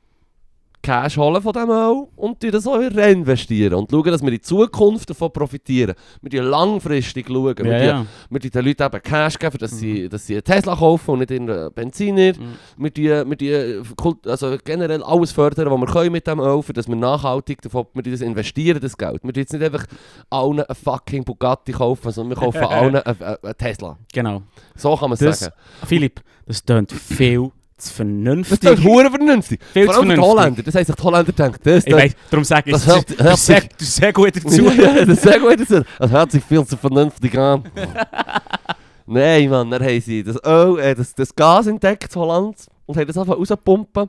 Cash 0.88 1.18
holen 1.18 1.42
von 1.42 1.52
dem 1.52 1.68
Öl 1.68 2.06
und 2.16 2.42
das 2.42 2.66
auch 2.66 2.78
reinvestieren 2.78 3.74
und 3.74 3.90
schauen, 3.90 4.04
dass 4.10 4.22
wir 4.22 4.32
in 4.32 4.42
Zukunft 4.42 5.10
davon 5.10 5.30
profitieren. 5.32 5.94
Wir 6.22 6.30
tun 6.30 6.48
langfristig 6.48 7.26
schauen. 7.28 7.54
wir, 7.58 7.66
Ja, 7.78 7.84
ja. 7.84 8.06
wir 8.30 8.40
tun 8.40 8.50
den 8.50 8.64
Leuten 8.64 8.82
eben 8.84 9.02
Cash 9.02 9.38
geben, 9.38 9.58
dass, 9.58 9.78
sie, 9.78 10.08
dass 10.08 10.26
sie 10.26 10.34
einen 10.36 10.44
Tesla 10.44 10.74
kaufen 10.74 11.10
und 11.10 11.18
nicht 11.18 11.32
einen 11.32 11.72
Benziner. 11.74 12.32
Mhm. 12.32 12.54
Wir 12.96 13.26
wir 13.28 13.82
Kult- 13.96 14.26
also 14.26 14.56
generell 14.64 15.02
alles 15.02 15.30
fördern, 15.32 15.70
was 15.70 15.78
wir 15.78 15.86
können 15.86 16.12
mit 16.12 16.26
dem 16.26 16.40
Öl, 16.40 16.62
für 16.62 16.72
dass 16.72 16.88
wir 16.88 16.96
nachhaltig 16.96 17.60
davon, 17.60 17.86
wir 17.92 18.02
das 18.02 18.22
investieren, 18.22 18.80
das 18.80 18.96
Geld. 18.96 19.20
Wir 19.22 19.32
jetzt 19.34 19.52
nicht 19.52 19.62
einfach 19.62 19.84
allen 20.30 20.60
einen 20.60 20.74
fucking 20.74 21.22
Bugatti 21.24 21.72
kaufen, 21.72 22.10
sondern 22.12 22.38
wir 22.38 22.42
kaufen 22.44 22.62
allen 22.64 22.96
einen, 22.96 23.20
einen, 23.22 23.36
einen 23.42 23.56
Tesla. 23.58 23.98
Genau. 24.12 24.42
So 24.74 24.96
kann 24.96 25.10
man 25.10 25.18
es 25.20 25.38
sagen. 25.40 25.52
Philipp, 25.86 26.20
das 26.46 26.64
tönt 26.64 26.92
viel 26.92 27.50
zu 27.78 27.88
Das 27.88 27.92
vernünftig. 27.96 28.62
ist 28.70 28.84
hure 28.84 29.10
vernünftig. 29.10 29.60
Viel 29.72 29.86
Vor 29.86 29.96
allem 29.96 30.08
die. 30.10 30.16
Holländer. 30.18 30.62
Das 30.62 30.74
heisst, 30.74 30.90
die 30.98 31.02
Holländer 31.02 31.32
denken, 31.32 31.58
das, 31.62 31.84
Ich 31.86 31.92
das, 31.92 32.02
weiß, 32.02 32.12
darum 32.30 32.44
sage 32.44 32.62
ich, 32.66 32.72
das 32.72 32.84
das, 32.84 32.94
hört- 32.94 33.18
hört 33.20 33.32
du 33.32 33.36
sehr, 33.36 33.62
sehr 33.78 34.12
gut 34.12 34.36
dazu. 34.36 34.64
ja, 34.70 35.04
das 35.04 35.22
sehr 35.22 35.38
gut. 35.40 35.60
Das, 35.60 35.84
das 35.98 36.10
hört 36.10 36.32
sich 36.32 36.44
viel 36.44 36.64
zu 36.66 36.76
vernünftig 36.76 37.38
an. 37.38 37.64
Nein, 39.06 39.48
Mann, 39.48 39.70
dann 39.70 39.82
haben 39.82 40.00
sie 40.00 40.22
das, 40.22 40.36
Öl, 40.44 40.78
äh, 40.80 40.94
das, 40.94 41.14
das 41.14 41.34
Gas 41.34 41.66
entdeckt 41.66 42.14
in 42.14 42.20
Holland 42.20 42.56
und 42.86 42.96
haben 42.96 43.06
das 43.06 43.16
einfach 43.16 43.36
rauspumpen. 43.38 44.08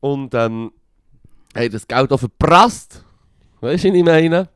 Und 0.00 0.34
ähm, 0.34 0.70
haben 1.56 1.72
das 1.72 1.86
Geld 1.88 2.12
auch 2.12 2.18
verprasst. 2.20 3.04
Weißt 3.60 3.84
du, 3.84 3.88
was 3.88 3.96
ich 3.96 4.04
meine? 4.04 4.48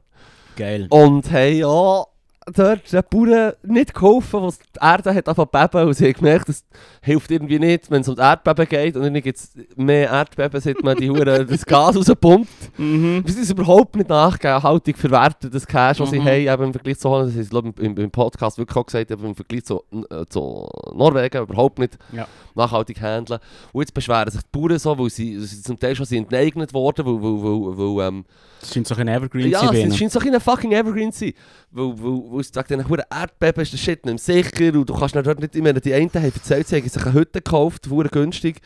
Geil. 0.56 0.86
Und 0.90 1.30
haben 1.30 1.64
auch 1.64 2.08
dort 2.52 2.92
den 2.92 3.02
Bauern 3.10 3.52
nicht 3.62 3.94
geholfen, 3.94 4.42
was 4.42 4.58
die 4.58 4.64
Erde 4.80 5.14
hat 5.14 5.28
angefangen 5.28 5.48
zu 5.50 5.68
beben 5.78 5.88
und 5.88 5.94
sie 5.94 6.04
haben 6.06 6.12
gemerkt, 6.14 6.48
das 6.48 6.64
hilft 7.02 7.30
irgendwie 7.30 7.58
nicht, 7.58 7.90
wenn 7.90 8.02
es 8.02 8.08
um 8.08 8.14
die 8.16 8.20
Erdbeben 8.20 8.68
geht 8.68 8.96
und 8.96 9.02
dann 9.02 9.14
gibt 9.14 9.38
es 9.38 9.52
mehr 9.76 10.10
Erdbeben, 10.10 10.60
seit 10.60 10.82
man 10.82 10.96
die 10.96 11.10
Hure 11.10 11.44
das 11.46 11.64
Gas 11.64 11.96
rauspumpt. 11.96 12.48
Mhm. 12.78 13.22
Wir 13.24 13.32
sind 13.32 13.42
es 13.44 13.50
überhaupt 13.50 13.96
nicht 13.96 14.08
nachgegeben, 14.08 14.62
Haltung 14.62 14.94
verwerten, 14.96 15.50
das 15.50 15.66
Cash, 15.66 16.00
was 16.00 16.10
sie 16.10 16.18
Mhm. 16.20 16.24
haben, 16.24 16.48
eben 16.54 16.64
im 16.64 16.72
Vergleich 16.72 16.98
zu 16.98 17.08
Holland, 17.10 17.30
das 17.30 17.36
ist 17.36 17.52
ich, 17.52 17.84
im, 17.84 17.96
im 17.96 18.10
Podcast 18.10 18.58
wirklich 18.58 18.76
auch 18.76 18.86
gesagt, 18.86 19.10
aber 19.12 19.24
im 19.24 19.34
Vergleich 19.34 19.64
zu, 19.64 19.82
äh, 20.10 20.24
zu 20.28 20.68
Norwegen 20.94 21.42
überhaupt 21.42 21.78
nicht 21.78 21.96
Ja. 22.12 22.26
nachhaltig 22.54 23.00
handeln. 23.00 23.40
Und 23.72 23.82
jetzt 23.82 23.94
beschweren 23.94 24.30
sich 24.30 24.42
die 24.42 24.48
Bauern 24.58 24.78
so, 24.78 24.98
weil 24.98 25.10
sie, 25.10 25.38
sie 25.40 25.62
zum 25.62 25.78
Teil 25.78 25.94
schon 25.96 26.06
sind 26.06 26.24
enteignet 26.32 26.72
worden, 26.74 27.06
weil, 27.06 27.14
weil, 27.22 27.76
weil, 27.78 27.96
weil 27.96 28.08
ähm, 28.08 28.24
Das 28.64 28.72
scheint 28.72 28.86
so 28.86 28.94
ein 28.94 29.08
Evergreen 29.08 29.50
ja, 29.50 29.60
zu 29.60 29.66
sein. 29.66 29.88
es 29.88 29.96
scheint 29.96 30.12
so 30.12 30.18
ein 30.18 30.40
fucking 30.40 30.72
Evergreen 30.72 31.12
zu 31.12 31.26
sein. 31.26 31.34
Weil, 31.70 31.86
weil, 31.98 32.32
weil 32.32 32.40
es 32.40 32.54
wegen 32.54 32.82
diesen 32.82 33.02
Erdbeben 33.10 33.62
ist 33.62 33.72
der 33.72 33.78
Shit 33.78 34.06
nicht 34.06 34.26
mehr 34.26 34.42
sicher 34.42 34.78
und 34.78 34.88
du 34.88 34.94
kannst 34.94 35.14
dort 35.14 35.38
nicht, 35.38 35.54
ich 35.54 35.62
meine, 35.62 35.80
die 35.80 35.92
einen 35.92 36.10
haben 36.12 36.24
erzählt, 36.24 36.66
sie 36.66 36.76
haben 36.76 36.88
sich 36.88 37.02
eine 37.02 37.12
Hütte 37.12 37.42
gekauft, 37.42 37.86
verdammt 37.86 38.12
günstig. 38.12 38.60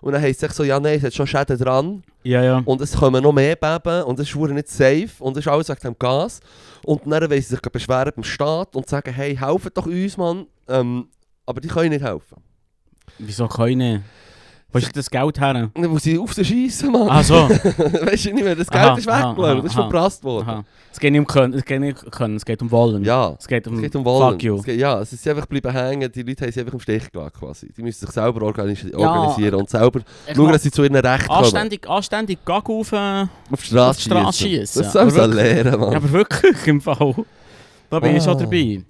Und 0.00 0.12
dann 0.12 0.20
heisst 0.20 0.42
es 0.42 0.54
so, 0.54 0.64
ja 0.64 0.78
nein, 0.78 0.98
es 0.98 1.04
hat 1.04 1.14
schon 1.14 1.26
Schäden 1.26 1.56
dran 1.56 2.02
Ja, 2.24 2.42
ja. 2.42 2.62
und 2.64 2.80
es 2.80 2.94
kommen 2.94 3.22
noch 3.22 3.32
mehr 3.32 3.56
Beben 3.56 4.02
und 4.02 4.18
es 4.18 4.28
ist 4.28 4.36
nicht 4.36 4.68
safe 4.68 5.10
und 5.20 5.36
es 5.36 5.46
ist 5.46 5.48
alles 5.50 5.68
wegen 5.68 5.80
dem 5.80 5.98
Gas. 5.98 6.40
Und 6.84 7.06
dann 7.06 7.22
wollen 7.30 7.30
sie 7.30 7.48
sich 7.48 7.60
beschweren 7.60 8.12
beim 8.14 8.24
Staat 8.24 8.76
und 8.76 8.88
sagen, 8.88 9.14
hey, 9.14 9.34
helft 9.36 9.76
doch 9.76 9.86
uns, 9.86 10.16
Mann. 10.16 10.46
Ähm, 10.68 11.08
aber 11.46 11.60
die 11.60 11.68
können 11.68 11.90
nicht 11.90 12.04
helfen. 12.04 12.36
Wieso 13.18 13.48
keine? 13.48 14.02
Wo 14.74 14.78
ist 14.78 14.96
das 14.96 15.08
Geld 15.08 15.40
her? 15.40 15.70
Dann 15.72 15.86
muss 15.90 16.02
sie 16.02 16.18
auf 16.18 16.34
sie 16.34 16.44
schiessen, 16.44 16.90
Mann. 16.90 17.08
Ah 17.08 17.22
so. 17.22 17.34
weißt 17.48 18.24
du 18.26 18.32
nicht 18.34 18.44
mehr, 18.44 18.56
das 18.56 18.68
Geld 18.68 18.84
Aha, 18.84 18.98
ist 18.98 19.08
aha, 19.08 19.30
weggelassen, 19.30 19.56
das 19.58 19.66
ist 19.66 19.74
verprasst 19.74 20.24
worden. 20.24 20.48
Aha. 20.48 20.64
Es 20.92 20.98
geht 21.00 21.12
nicht 21.12 21.20
um 21.20 21.26
können, 21.26 21.54
es 21.54 21.64
geht 21.64 21.80
nicht 21.80 22.02
um 22.04 22.10
können, 22.10 22.36
es 22.36 22.44
geht 22.44 22.60
um 22.60 22.70
wollen. 22.70 23.04
Ja. 23.04 23.36
Es 23.38 23.46
geht 23.46 23.66
um, 23.68 23.76
Es 23.76 23.82
geht 23.82 23.96
um 23.96 24.04
Wollen. 24.04 24.32
fuck 24.32 24.42
you. 24.42 24.56
Es 24.56 24.64
geht, 24.64 24.78
ja, 24.80 25.00
es 25.00 25.12
ist 25.12 25.26
einfach 25.28 25.46
bleiben 25.46 25.70
hängen, 25.72 26.10
die 26.12 26.22
Leute 26.22 26.44
haben 26.44 26.52
sie 26.52 26.60
einfach 26.60 26.72
im 26.74 26.80
Stich 26.80 27.10
gelassen 27.12 27.32
quasi. 27.38 27.72
Die 27.76 27.82
müssen 27.82 28.04
sich 28.04 28.10
selber 28.10 28.42
organisi 28.42 28.90
Ja. 28.90 28.98
organisieren 28.98 29.54
und 29.60 29.70
selber 29.70 30.00
Ich 30.26 30.34
schauen, 30.36 30.52
dass 30.52 30.62
sie 30.64 30.70
zu 30.72 30.82
ihren 30.82 30.96
Rechten 30.96 31.28
kommen. 31.28 31.38
anständig, 31.44 31.88
anständig 31.88 32.44
Gag 32.44 32.68
auf... 32.68 32.92
Äh, 32.92 33.26
Auf 33.50 33.60
die 33.62 33.66
Straße 33.66 34.32
schiessen. 34.32 34.82
Das 34.82 34.92
soll 34.92 35.02
Aber 35.08 35.26
lernen, 35.28 35.78
Mann. 35.80 35.92
ja, 35.92 35.98
aber 35.98 36.10
wirklich 36.12 36.66
im 36.66 36.80
Fall. 36.80 37.14
Da 37.90 38.00
bin 38.00 38.16
ich 38.16 38.24
schon 38.24 38.36
Ah. 38.36 38.40
dabei. 38.40 38.82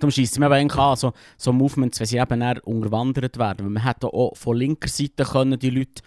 Darum 0.00 0.10
scheisst 0.10 0.32
es 0.32 0.38
mir 0.38 0.50
eigentlich 0.50 0.78
an, 0.80 0.96
so, 0.96 1.12
so 1.36 1.52
Movements, 1.52 2.00
wenn 2.00 2.06
sie 2.06 2.18
eben 2.18 2.40
dann 2.40 2.58
unterwandert 2.58 3.38
werden. 3.38 3.66
Weil 3.66 3.70
man 3.72 3.84
hätte 3.84 4.08
auch 4.08 4.36
von 4.36 4.56
linker 4.56 4.88
Seite 4.88 5.24
können 5.24 5.58
die 5.58 5.70
Leute 5.70 6.02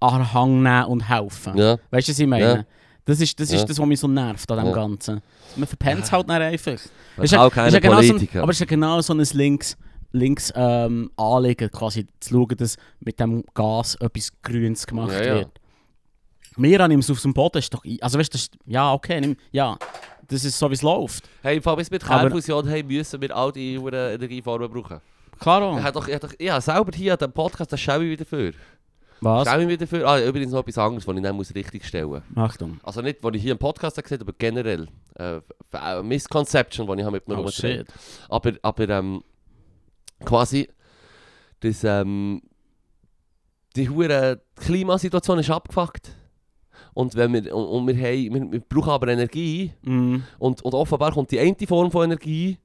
an 0.00 0.18
den 0.20 0.32
Hang 0.32 0.62
nehmen 0.62 0.84
und 0.86 1.08
helfen. 1.08 1.56
ja. 1.56 1.76
Weißt 1.90 2.08
du, 2.08 2.12
was 2.12 2.18
ich 2.18 2.26
meine? 2.26 2.44
Ja. 2.44 2.64
Das 3.04 3.20
ist 3.20 3.38
das, 3.40 3.48
ist 3.50 3.60
Ja. 3.60 3.64
das 3.64 3.78
was 3.78 3.86
mich 3.86 3.98
so 3.98 4.06
nervt 4.06 4.48
an 4.52 4.58
dem 4.58 4.66
Ja. 4.68 4.72
Ganzen. 4.72 5.20
Man 5.56 5.66
verpennt 5.66 6.04
es 6.04 6.12
halt 6.12 6.28
dann 6.28 6.40
einfach. 6.40 6.72
Das 6.72 6.84
Ist 7.16 7.32
ist 7.32 7.34
auch 7.36 7.48
ist 7.48 7.54
keine 7.54 7.70
ja 7.72 7.78
genau 7.80 7.94
so 7.96 8.00
ein, 8.00 8.08
Politiker. 8.10 8.42
aber 8.42 8.50
es 8.52 8.56
ist 8.56 8.60
ja 8.60 8.66
genau 8.66 9.00
so 9.00 9.12
ein 9.12 9.18
links, 9.32 9.76
links 10.12 10.52
ähm, 10.54 11.10
Anliegen, 11.16 11.68
quasi 11.70 12.06
zu 12.20 12.34
schauen, 12.34 12.56
dass 12.56 12.76
mit 13.00 13.18
dem 13.18 13.42
Gas 13.54 13.96
etwas 13.96 14.30
Grünes 14.42 14.86
gemacht 14.86 15.10
wird. 15.18 15.48
Wir 16.56 16.86
nehmen 16.86 17.00
es 17.00 17.10
auf 17.10 17.20
dem 17.22 17.32
Boden, 17.32 17.58
ist 17.58 17.72
doch... 17.72 17.82
Also 18.02 18.18
weißt 18.18 18.34
du, 18.34 18.36
ist- 18.36 18.56
ja, 18.66 18.92
okay, 18.92 19.20
nimm, 19.20 19.36
ja, 19.52 19.76
das 20.32 20.44
ist 20.44 20.58
so, 20.58 20.68
wie 20.70 20.74
es 20.74 20.82
läuft. 20.82 21.28
hey, 21.42 21.56
im 21.56 21.62
Fall 21.62 21.76
bis 21.76 21.90
mit 21.90 22.02
Aber- 22.04 22.20
Kernfusion 22.20 22.66
hey, 22.68 22.82
müssen 22.82 23.20
wir 23.20 23.36
all 23.36 23.52
die 23.52 23.74
Energieformen 23.74 24.70
brauchen. 24.70 25.00
Klar 25.38 25.62
auch. 25.62 25.76
Ich 25.78 25.82
habe 25.82 25.92
doch, 25.92 26.08
ich 26.08 26.14
habe 26.14 26.28
doch, 26.28 26.46
habe 26.48 26.60
selber 26.60 26.92
hier 26.94 27.12
an 27.14 27.18
dem 27.18 27.32
Podcast, 27.32 27.72
das 27.72 27.80
schaue 27.80 28.04
ich 28.04 28.10
wieder 28.10 28.24
für. 28.24 28.52
Was? 29.20 29.48
Schaue 29.48 29.62
ich 29.62 29.68
wieder 29.68 29.86
für. 29.86 30.06
Ah, 30.06 30.20
übrigens 30.20 30.52
noch 30.52 30.60
etwas 30.60 30.78
anderes, 30.78 31.06
was 31.06 31.16
ich 31.16 31.22
dann 31.22 31.36
muss 31.36 31.54
richtig 31.54 31.84
stellen 31.84 32.08
muss. 32.08 32.22
Achtung. 32.34 32.80
Also 32.82 33.02
nicht, 33.02 33.18
was 33.22 33.34
ich 33.34 33.42
hier 33.42 33.52
im 33.52 33.58
Podcast 33.58 33.96
habe 33.96 34.02
gesehen 34.02 34.20
aber 34.20 34.32
generell. 34.36 34.88
Äh, 35.16 35.40
äh, 35.72 36.02
Misconception, 36.02 36.86
die 36.86 37.00
ich 37.00 37.04
habe 37.04 37.12
mit 37.12 37.28
mir 37.28 37.38
Oh 37.38 37.48
shit. 37.48 37.86
Aber, 38.28 38.52
aber 38.62 38.88
ähm, 38.88 39.22
quasi, 40.24 40.68
das, 41.60 41.84
ähm, 41.84 42.42
die 43.76 43.88
hure 43.88 44.40
Klimasituation 44.56 45.38
ist 45.38 45.50
abgefuckt. 45.50 46.10
Und, 46.94 47.14
wenn 47.14 47.32
wir, 47.32 47.54
und, 47.54 47.64
und 47.64 47.86
wir, 47.86 47.94
haben, 47.96 48.34
wir, 48.34 48.52
wir 48.52 48.60
brauchen 48.60 48.90
aber 48.90 49.08
Energie. 49.08 49.72
Mhm. 49.82 50.22
Und, 50.38 50.62
und 50.62 50.74
offenbar 50.74 51.12
kommt 51.12 51.30
die 51.30 51.38
eine 51.40 51.56
Form 51.66 51.90
von 51.90 52.04
Energie 52.04 52.58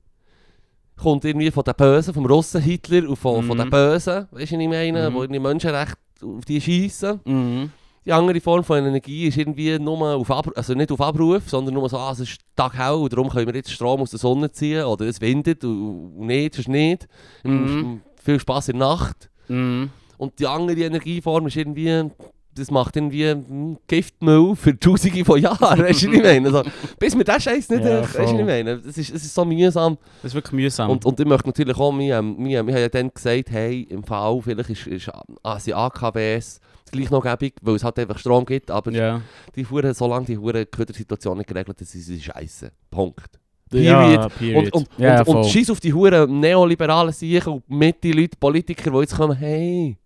kommt 0.97 1.23
irgendwie 1.25 1.51
von 1.51 1.63
den 1.63 1.75
Bösen, 1.75 2.11
vom 2.13 2.25
Russen 2.25 2.59
Hitler 2.61 3.07
und 3.07 3.15
von, 3.17 3.43
von 3.43 3.55
Mhm. 3.57 3.61
den 3.61 3.69
Bösen, 3.69 4.27
weißt 4.31 4.51
du, 4.51 4.55
was 4.55 4.61
ich 4.63 4.67
meine, 4.67 5.09
Mhm. 5.09 5.13
wo 5.13 5.25
die 5.27 5.39
Menschenrechte 5.39 5.95
auf 6.23 6.43
die 6.45 6.59
schießen. 6.59 7.19
Mhm. 7.23 7.71
Die 8.03 8.11
andere 8.13 8.39
Form 8.41 8.63
von 8.63 8.77
Energie 8.83 9.27
ist 9.27 9.37
irgendwie 9.37 9.77
nur 9.77 10.15
auf 10.15 10.31
Abruf, 10.31 10.53
also 10.57 10.73
nicht 10.73 10.91
auf 10.91 10.99
Abruf, 11.01 11.43
sondern 11.49 11.73
nur 11.75 11.87
so, 11.87 11.97
ah, 11.97 12.11
es 12.13 12.21
ist 12.21 12.39
taghell 12.55 12.93
und 12.95 13.13
darum 13.13 13.29
können 13.29 13.45
wir 13.47 13.53
jetzt 13.55 13.71
Strom 13.71 14.01
aus 14.01 14.09
der 14.11 14.19
Sonne 14.19 14.51
ziehen 14.51 14.85
oder 14.85 15.05
es 15.05 15.21
windet 15.21 15.63
und, 15.63 16.15
und 16.17 16.25
nicht, 16.25 16.53
es 16.53 16.59
ist 16.61 16.67
nicht. 16.69 17.07
Mhm. 17.43 18.01
Viel 18.23 18.39
Spaß 18.39 18.69
in 18.69 18.79
der 18.79 18.87
Nacht. 18.87 19.29
Mhm. 19.49 19.89
Und 20.17 20.39
die 20.39 20.47
andere 20.47 20.79
Energieform 20.79 21.45
ist 21.47 21.57
irgendwie, 21.57 22.09
das 22.57 22.71
macht 22.71 22.95
irgendwie 22.95 23.29
hm, 23.29 23.77
Giftmüll 23.87 24.55
für 24.55 24.77
tausende 24.79 25.23
von 25.23 25.41
Jahren, 25.41 25.79
weißt 25.79 26.03
du, 26.03 26.07
was 26.07 26.15
ich 26.15 26.23
meine? 26.23 26.47
Also, 26.47 26.63
bis 26.99 27.17
wir 27.17 27.23
den 27.23 27.39
Scheiß 27.39 27.69
nicht, 27.69 27.83
Ja, 27.83 28.01
weißt 28.01 28.15
du, 28.15 28.19
was 28.19 28.31
ich 28.31 28.45
meine? 28.45 28.77
Das 28.79 28.97
ist, 28.97 29.13
das 29.13 29.23
ist 29.23 29.33
so 29.33 29.45
mühsam. 29.45 29.97
Das 30.21 30.31
ist 30.31 30.35
wirklich 30.35 30.53
mühsam. 30.53 30.89
Und, 30.89 31.05
und 31.05 31.19
ich 31.19 31.25
möchte 31.25 31.47
natürlich 31.47 31.77
auch, 31.77 31.97
wir, 31.97 32.21
wir, 32.21 32.47
wir 32.47 32.57
haben 32.57 32.67
ja 32.67 32.89
dann 32.89 33.13
gesagt, 33.13 33.51
hey, 33.51 33.83
im 33.89 34.03
Fall, 34.03 34.39
vielleicht 34.41 34.69
ist, 34.69 34.87
ist, 34.87 35.11
sind 35.59 35.73
AKWs 35.73 36.59
gleich 36.91 37.09
noch 37.09 37.21
gäbig, 37.21 37.55
weil 37.61 37.75
es 37.75 37.83
halt 37.83 37.99
einfach 37.99 38.17
Strom 38.17 38.45
gibt, 38.45 38.71
aber 38.71 38.91
ja. 38.91 39.21
die 39.55 39.65
Hure, 39.65 39.93
solange 39.93 40.25
die 40.25 40.37
Hure 40.37 40.65
Ködersituation 40.65 41.37
nicht 41.37 41.47
geregelt 41.47 41.79
ist, 41.81 41.93
ist 41.93 42.05
sie 42.05 42.19
scheiße. 42.19 42.71
Punkt. 42.89 43.39
Ja, 43.71 44.29
Period. 44.29 44.37
period. 44.37 44.73
Und, 44.73 44.73
und, 44.73 44.89
ja, 44.97 45.21
und, 45.21 45.35
und 45.35 45.45
scheiß 45.45 45.69
auf 45.69 45.79
die 45.79 45.93
Hure 45.93 46.27
neoliberalen 46.27 47.11
Sicher 47.11 47.51
und 47.51 47.69
Mitte-Leute, 47.69 48.37
Politiker, 48.39 48.91
die 48.91 48.97
jetzt 48.99 49.15
kommen, 49.15 49.35
hey, 49.35 49.97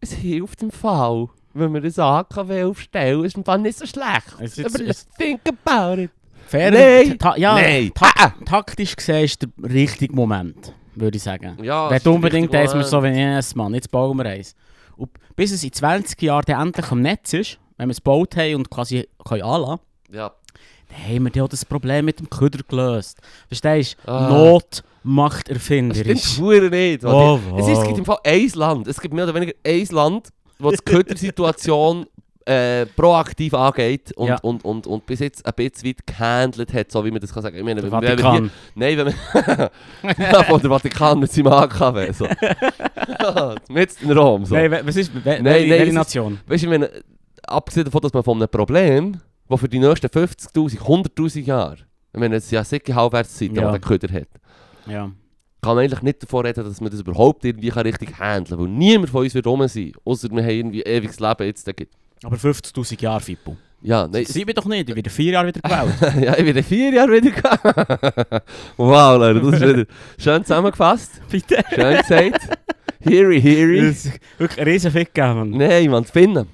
es 0.00 0.12
hilft 0.12 0.62
im 0.62 0.70
Fall, 0.70 1.28
wenn 1.54 1.72
wir 1.74 1.80
das 1.80 1.98
AKW 1.98 2.64
aufstellen, 2.64 3.24
ist 3.24 3.36
im 3.36 3.44
Fall 3.44 3.58
nicht 3.58 3.78
so 3.78 3.86
schlecht. 3.86 4.34
Es 4.38 4.58
ist- 4.58 4.74
Aber 4.74 4.84
es- 4.88 5.08
think 5.18 5.40
about 5.48 6.00
it. 6.00 6.10
Fair, 6.46 6.70
Nein. 6.72 7.16
ta 7.18 7.36
ja, 7.36 7.54
Nein. 7.54 7.90
ta 7.94 8.10
Ah. 8.16 8.32
taktisch 8.44 8.96
gesehen 8.96 9.24
ist 9.24 9.40
der 9.42 9.48
richtige 9.62 10.14
Moment, 10.14 10.72
würde 10.96 11.16
ich 11.16 11.22
sagen. 11.22 11.56
Ja, 11.62 11.88
Wenn 11.90 12.12
unbedingt 12.12 12.52
eins 12.54 12.70
Moment. 12.72 12.88
so 12.88 13.02
wie 13.04 13.08
yes, 13.08 13.54
Mann, 13.54 13.72
jetzt 13.74 13.90
bauen 13.90 14.16
wir 14.18 14.26
eins. 14.26 14.54
Und 14.96 15.10
bis 15.36 15.52
es 15.52 15.62
in 15.62 15.72
20 15.72 16.20
Jahren 16.22 16.42
dann 16.46 16.60
endlich 16.66 16.90
am 16.90 17.00
Netz 17.02 17.32
ist, 17.34 17.58
wenn 17.78 17.88
wir 17.88 17.92
es 17.92 17.98
gebaut 17.98 18.36
haben 18.36 18.56
und 18.56 18.68
quasi 18.70 19.08
können 19.24 19.42
anlassen 19.42 19.80
Ja. 20.10 20.32
dann 20.88 21.14
haben 21.14 21.32
wir 21.34 21.44
auch 21.44 21.48
das 21.48 21.64
Problem 21.64 22.04
mit 22.06 22.18
dem 22.18 22.28
Köder 22.28 22.60
gelöst. 22.66 23.18
Verstehst 23.46 23.96
du? 24.04 24.10
Ah. 24.10 24.28
Not 24.28 24.82
macht 25.04 25.48
Das 25.48 25.56
erfinderisch. 25.56 26.24
stimmt 26.32 26.38
hure 26.46 26.68
nicht. 26.68 27.02
Mann. 27.04 27.14
Oh, 27.14 27.40
Es, 27.58 27.68
ist, 27.68 27.78
es 27.78 27.84
gibt 27.86 27.98
im 27.98 28.04
Fall 28.04 28.18
ein 28.24 28.50
Land, 28.54 28.88
es 28.88 29.00
gibt 29.00 29.14
mehr 29.14 29.24
oder 29.24 29.34
weniger 29.36 29.52
ein 29.64 29.86
Land, 29.92 30.28
wo 30.60 30.70
die 30.70 30.76
Ködersituation 30.84 32.06
äh, 32.46 32.86
proaktiv 32.86 33.52
angeht 33.54 34.12
und, 34.16 34.28
Ja. 34.28 34.36
und, 34.42 34.64
und, 34.64 34.86
und 34.86 35.06
bis 35.06 35.20
jetzt 35.20 35.44
ein 35.46 35.52
bisschen 35.54 35.88
weit 35.90 36.06
gehandelt 36.06 36.72
hat, 36.72 36.90
so 36.90 37.04
wie 37.04 37.10
man 37.10 37.20
das 37.20 37.32
kann 37.32 37.42
sagen. 37.42 37.56
Ich 37.56 37.62
meine, 37.62 37.80
Der 37.82 37.92
wenn 37.92 38.00
wir 38.00 38.08
hier, 38.08 38.18
Vatikan. 38.18 38.50
nein, 38.74 38.96
wenn 38.98 39.06
wir 39.06 39.70
ja, 40.32 40.42
von 40.44 40.60
der 40.60 40.70
Vatikan 40.70 41.18
mit 41.20 41.30
seinem 41.30 41.48
AKW. 41.48 42.12
So. 42.12 42.26
mit 43.68 43.90
in 44.02 44.10
Rom. 44.12 44.44
So. 44.46 44.54
Nein, 44.54 44.70
was 44.84 44.96
ist, 44.96 45.12
nein, 45.24 45.46
es 45.46 45.68
welche 45.68 45.92
Nation? 45.92 46.40
Weißt 46.46 46.62
du, 46.62 46.66
ich 46.66 46.70
meine, 46.70 46.90
abgesehen 47.46 47.84
davon, 47.84 48.00
dass 48.00 48.12
man 48.12 48.22
von 48.22 48.38
einem 48.38 48.48
Problem, 48.48 49.20
das 49.48 49.60
für 49.60 49.68
die 49.68 49.78
nächsten 49.78 50.06
50'000, 50.06 50.78
100'000 50.80 51.40
Jahre, 51.42 51.76
ich 52.12 52.18
meine, 52.18 52.36
es 52.36 52.44
ist 52.46 52.50
ja 52.52 52.64
sicher 52.64 52.94
Halbwertszeit, 52.94 53.52
Ja. 53.52 53.66
die 53.72 53.78
der 53.78 53.80
Köder 53.80 54.12
hat, 54.12 54.28
Ja. 54.86 55.10
Kann 55.62 55.74
man 55.76 55.84
eigentlich 55.84 56.02
nicht 56.02 56.22
davon 56.22 56.46
reden, 56.46 56.64
dass 56.64 56.80
man 56.80 56.90
das 56.90 57.00
überhaupt 57.00 57.44
irgendwie 57.44 57.68
kann 57.68 57.82
richtig 57.82 58.18
handeln 58.18 58.58
kann. 58.58 58.66
Weil 58.66 58.68
niemand 58.68 59.10
von 59.10 59.22
uns 59.24 59.34
wird 59.34 59.46
rum 59.46 59.66
sein, 59.68 59.92
außer 60.04 60.30
wir 60.30 60.42
haben 60.42 60.48
irgendwie 60.50 60.82
ewiges 60.82 61.20
Leben 61.20 61.44
jetzt. 61.46 61.66
da 61.68 61.72
gibt- 61.72 61.94
Aber 62.24 62.36
50'000 62.36 63.00
Jahre, 63.02 63.20
Fippo. 63.20 63.56
Ja, 63.82 64.06
nein, 64.06 64.26
Sie 64.26 64.46
wir 64.46 64.52
doch 64.52 64.66
nicht, 64.66 64.90
ich 64.90 64.94
werde 64.94 65.08
vier 65.08 65.32
Jahre 65.32 65.48
wieder 65.48 65.60
gewählt. 65.62 65.94
ja, 66.24 66.36
ich 66.36 66.44
bin 66.44 66.54
in 66.56 66.62
vier 66.64 66.92
Jahre 66.92 67.12
wieder 67.12 67.30
gegangen. 67.30 68.40
wow, 68.76 69.18
Leute, 69.18 69.40
das 69.40 69.54
ist 69.54 69.60
wieder 69.68 69.86
schön 70.18 70.44
zusammengefasst. 70.44 71.20
Bitte? 71.30 71.62
Schön 71.74 71.96
gesagt. 71.96 72.58
Heary, 73.00 73.40
heary. 73.40 73.94
Wirklich 74.36 74.60
ein 74.60 74.68
riesen 74.68 74.90
Fick 74.90 75.14
gegeben. 75.14 75.50
Nein, 75.56 75.90
man, 75.90 76.04
die 76.04 76.10
Finnen. 76.12 76.46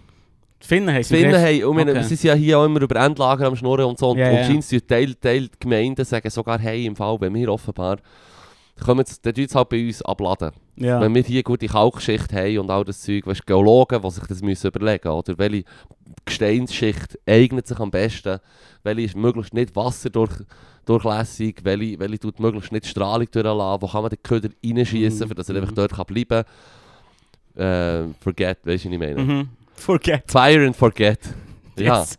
Die 0.62 0.66
Finnen 0.68 0.94
haben 0.94 1.02
sie 1.02 1.16
Finnen 1.16 1.34
haben, 1.34 1.64
und 1.64 1.76
wir, 1.78 1.88
Okay. 1.94 2.02
sind 2.04 2.22
ja 2.22 2.34
hier 2.34 2.58
auch 2.60 2.64
immer 2.64 2.80
über 2.80 2.96
Endlager 3.04 3.46
am 3.48 3.56
Schnurren 3.56 3.86
und 3.86 3.98
so. 3.98 4.10
Und, 4.10 4.18
Ja, 4.18 4.30
und 4.30 4.36
ja. 4.36 4.44
scheint 4.44 4.88
Teil, 4.88 5.14
Teil 5.16 5.48
Gemeinden 5.58 6.04
sagen 6.04 6.30
sogar, 6.30 6.60
hey, 6.60 6.86
im 6.86 6.94
Fall, 6.94 7.20
wenn 7.20 7.34
wir 7.34 7.48
offenbar, 7.52 7.98
dann 8.78 9.34
tun 9.34 9.48
sie 9.48 9.54
halt 9.54 9.68
bei 9.68 9.86
uns 9.86 10.02
abladen. 10.02 10.52
Ja. 10.76 11.00
Wenn 11.00 11.14
wir 11.14 11.22
hier 11.22 11.42
gute 11.42 11.66
Kalkschicht 11.66 12.32
haben 12.32 12.58
und 12.58 12.70
all 12.70 12.84
das 12.84 13.00
Zeug, 13.00 13.26
weißt, 13.26 13.46
Geologen, 13.46 14.02
die 14.02 14.10
sich 14.10 14.24
das 14.26 14.42
müssen 14.42 14.66
überlegen 14.68 15.08
oder 15.08 15.38
welche 15.38 15.64
Gesteinsschicht 16.24 17.18
eignet 17.26 17.66
sich 17.66 17.78
am 17.78 17.90
besten, 17.90 18.38
welche 18.82 19.02
ist 19.02 19.16
möglichst 19.16 19.54
nicht 19.54 19.74
wasserdurch 19.74 20.42
durchlässig, 20.84 21.60
welche, 21.64 21.98
welche 21.98 22.18
tut 22.18 22.38
möglichst 22.38 22.72
nicht 22.72 22.86
Strahlung 22.86 23.26
durchlassen, 23.30 23.82
wo 23.82 23.86
kann 23.88 24.02
man 24.02 24.10
den 24.10 24.22
Köder 24.22 24.50
reinschießen, 24.64 25.28
Mhm, 25.28 25.34
dass 25.34 25.48
er 25.48 25.56
einfach 25.56 25.72
dort 25.72 25.92
kann 25.92 26.06
bleiben 26.06 26.44
kann. 27.54 28.10
Äh, 28.10 28.14
forget, 28.20 28.58
weißt 28.64 28.84
du, 28.84 28.88
was 28.88 28.92
ich 28.92 28.98
meine? 28.98 29.22
Mhm. 29.22 29.48
Forget. 29.74 30.30
Fire 30.30 30.66
and 30.66 30.76
forget. 30.76 31.20
Ja. 31.78 32.00
Yes. 32.00 32.18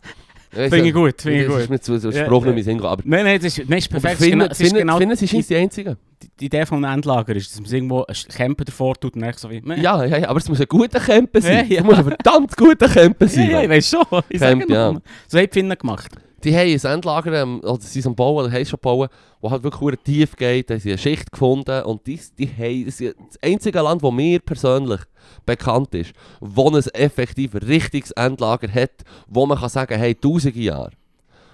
Finde 0.50 0.76
ja, 0.78 0.84
ich 0.84 0.94
gut, 0.94 1.20
finde 1.20 1.40
ich 1.40 1.46
Das 1.46 1.56
ist 1.56 1.60
gut. 1.62 1.70
mir 1.70 1.80
zu 1.80 1.98
so 1.98 2.10
Ja, 2.10 2.24
Spruch 2.24 2.46
ja. 2.46 2.52
nicht 2.52 2.66
mehr 2.66 2.84
aber 2.84 3.02
Nein, 3.04 3.24
nein, 3.24 3.40
das 3.40 3.58
ist, 3.58 3.68
nein, 3.68 3.78
ist 3.78 3.90
perfekt. 3.90 4.18
finden, 4.18 4.48
es 4.50 4.60
ist 4.60 4.74
genau, 4.74 4.98
finden, 4.98 5.16
finden, 5.16 5.28
sie 5.28 5.38
ist 5.38 5.50
die 5.50 5.56
Einzige. 5.56 5.96
die, 6.22 6.28
die 6.40 6.46
Idee 6.46 6.64
von 6.66 6.84
einem 6.84 6.94
Endlager 6.96 7.36
ist, 7.36 7.52
dass 7.52 7.60
man 7.60 7.70
irgendwo 7.70 8.04
ein 8.04 8.14
Camper 8.34 8.64
davor 8.64 8.94
tut 8.94 9.14
und 9.14 9.22
dann 9.22 9.34
so 9.34 9.50
wie... 9.50 9.60
meh. 9.60 9.80
Ja, 9.80 10.04
ja, 10.04 10.18
ja, 10.18 10.28
aber 10.28 10.38
es 10.38 10.48
muss 10.48 10.60
ein 10.60 10.66
guter 10.66 11.00
Camper 11.00 11.40
sein. 11.40 11.66
Ja, 11.68 11.74
ja. 11.74 11.80
Es 11.80 11.84
muss 11.84 11.98
ein 11.98 12.04
verdammt 12.04 12.56
guter 12.56 12.88
Camper 12.88 13.26
ja, 13.26 13.30
sein. 13.30 13.50
ja, 13.50 13.62
ich 13.62 13.68
Mann. 13.68 13.76
weiß 13.76 13.90
schon. 13.90 14.22
Ich 14.28 14.40
Camp, 14.40 14.70
ja. 14.70 14.92
So 15.26 15.38
haben 15.38 15.46
die 15.46 15.52
Finnen 15.52 15.78
gemacht. 15.78 16.10
Die 16.44 16.54
haben 16.54 16.68
ein 16.68 16.94
Endlager, 16.94 17.32
ähm, 17.32 17.60
oder 17.60 17.80
sie 17.80 18.00
sind 18.00 18.10
am 18.10 18.14
Bauen, 18.16 18.44
oder 18.44 18.52
haben 18.52 18.64
schon 18.64 18.78
bauen, 18.80 19.08
wo 19.40 19.50
halt 19.50 19.62
wirklich 19.62 19.98
tief 20.04 20.36
geht. 20.36 20.70
Da 20.70 20.74
haben 20.74 20.80
sie 20.80 20.90
eine 20.90 20.98
Schicht 20.98 21.32
gefunden 21.32 21.82
und 21.82 22.06
die, 22.06 22.20
die 22.38 22.48
haben, 22.48 22.86
das 22.86 23.00
ist 23.00 23.16
das 23.18 23.42
einzige 23.42 23.80
Land, 23.80 24.02
wo 24.02 24.10
mir 24.10 24.38
persönlich 24.38 25.00
bekannt 25.44 25.94
ist, 25.94 26.12
wo 26.40 26.70
ein 26.70 26.76
effektiv 26.94 27.54
richtiges 27.54 28.12
Endlager 28.12 28.72
hat, 28.72 29.04
wo 29.26 29.46
man 29.46 29.58
kann 29.58 29.68
sagen, 29.68 29.98
hey, 29.98 30.14
tausende 30.14 30.60
Jahre. 30.60 30.92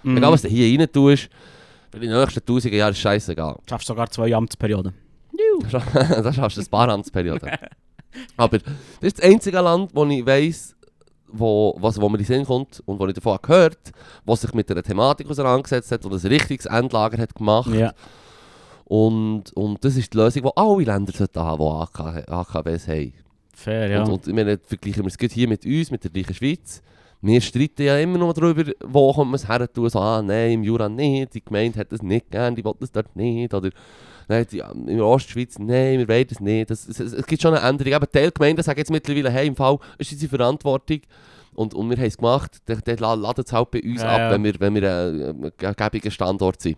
Mhm. 0.02 0.18
Egal 0.18 0.32
was 0.32 0.42
du 0.42 0.48
hier 0.48 0.78
rein 0.78 0.86
tust, 0.92 1.30
für 1.90 2.00
die 2.00 2.08
nächsten 2.08 2.44
tausende 2.44 2.76
Jahre 2.76 2.92
ist 2.92 2.98
scheißegal. 2.98 3.54
Du 3.54 3.70
schaffst 3.70 3.86
sogar 3.86 4.10
zwei 4.10 4.34
Amtsperioden. 4.34 4.92
das 5.70 6.34
schaffst 6.34 6.56
du 6.58 6.60
ein 6.60 6.66
paar 6.66 6.88
Amtsperioden. 6.88 7.50
Aber 8.36 8.58
das 8.58 8.68
ist 9.00 9.18
das 9.18 9.24
einzige 9.24 9.60
Land, 9.60 9.90
wo 9.94 10.04
ich 10.06 10.24
weiss, 10.26 10.74
wo, 11.36 11.76
was, 11.78 12.00
wo 12.00 12.08
mir 12.08 12.18
in 12.18 12.24
den 12.24 12.26
Sinn 12.26 12.46
kommt 12.46 12.82
und 12.86 12.98
wo 12.98 13.06
ich 13.06 13.14
davon 13.14 13.34
habe 13.34 13.46
gehört 13.46 13.92
was 14.24 14.40
sich 14.40 14.54
mit 14.54 14.68
der 14.68 14.82
Thematik 14.82 15.28
auseinandergesetzt 15.28 15.92
hat 15.92 16.04
und 16.04 16.12
ein 16.12 16.26
richtiges 16.26 16.66
Endlager 16.66 17.18
hat 17.18 17.34
gemacht. 17.34 17.72
Ja. 17.74 17.92
Und, 18.84 19.52
und 19.54 19.84
das 19.84 19.96
ist 19.96 20.12
die 20.12 20.18
Lösung, 20.18 20.42
die 20.42 20.50
alle 20.56 20.84
Länder 20.84 21.12
sollten 21.12 21.40
haben, 21.40 21.58
die 21.58 22.00
AK, 22.00 22.30
AKWs 22.30 22.88
haben. 22.88 23.12
Fair, 23.54 23.90
ja. 23.90 24.02
Und, 24.02 24.10
und 24.10 24.28
ich 24.28 24.34
meine, 24.34 24.58
vergleichen 24.58 25.04
wir 25.04 25.12
es 25.12 25.32
hier 25.32 25.48
mit 25.48 25.64
uns, 25.64 25.90
mit 25.90 26.04
der 26.04 26.10
gleichen 26.10 26.34
Schweiz. 26.34 26.82
Wir 27.22 27.40
streiten 27.40 27.82
ja 27.82 27.98
immer 27.98 28.18
noch 28.18 28.34
darüber, 28.34 28.70
wo 28.84 29.12
kommt 29.12 29.30
man 29.30 29.36
es 29.36 29.48
her 29.48 29.72
tun. 29.72 29.88
So, 29.88 29.98
ah, 29.98 30.20
nein, 30.20 30.52
im 30.52 30.62
Jura 30.62 30.88
nicht, 30.88 31.34
die 31.34 31.42
Gemeinde 31.42 31.78
hat 31.78 31.90
das 31.90 32.02
nicht 32.02 32.30
gern, 32.30 32.54
die 32.54 32.64
will 32.64 32.74
das 32.78 32.92
dort 32.92 33.16
nicht. 33.16 33.54
Oder 33.54 33.70
nein, 34.28 34.46
die, 34.50 34.58
in 34.58 34.86
der 34.96 35.06
Ostschweiz, 35.06 35.58
nein, 35.58 35.98
wir 35.98 36.08
wollen 36.08 36.26
das 36.28 36.40
nicht. 36.40 36.70
Das, 36.70 36.88
es, 36.88 36.98
es, 37.00 37.26
gibt 37.26 37.42
schon 37.42 37.54
eine 37.54 37.66
Änderung. 37.68 37.92
Eben, 37.92 38.06
Teilgemeinden 38.12 38.62
sagen 38.62 38.78
jetzt 38.78 38.90
mittlerweile, 38.90 39.30
hey, 39.30 39.46
im 39.46 39.56
Fall 39.56 39.78
ist 39.98 40.12
unsere 40.12 40.36
Verantwortung. 40.36 41.00
Und, 41.54 41.72
und 41.74 41.88
wir 41.88 41.96
haben 41.96 42.04
es 42.06 42.16
gemacht, 42.16 42.58
dann, 42.66 42.80
dann 42.84 42.96
la- 42.98 43.14
laden 43.14 43.44
es 43.46 43.52
halt 43.52 43.70
bei 43.70 43.80
uns 43.82 44.02
Ja, 44.02 44.08
ab, 44.08 44.18
ja. 44.18 44.30
wenn 44.32 44.42
wir, 44.44 44.54
wenn 44.58 44.74
wir 44.74 44.90
ein 44.92 45.44
äh, 45.44 45.50
gegebener 45.56 46.10
Standort 46.10 46.60
sind. 46.60 46.76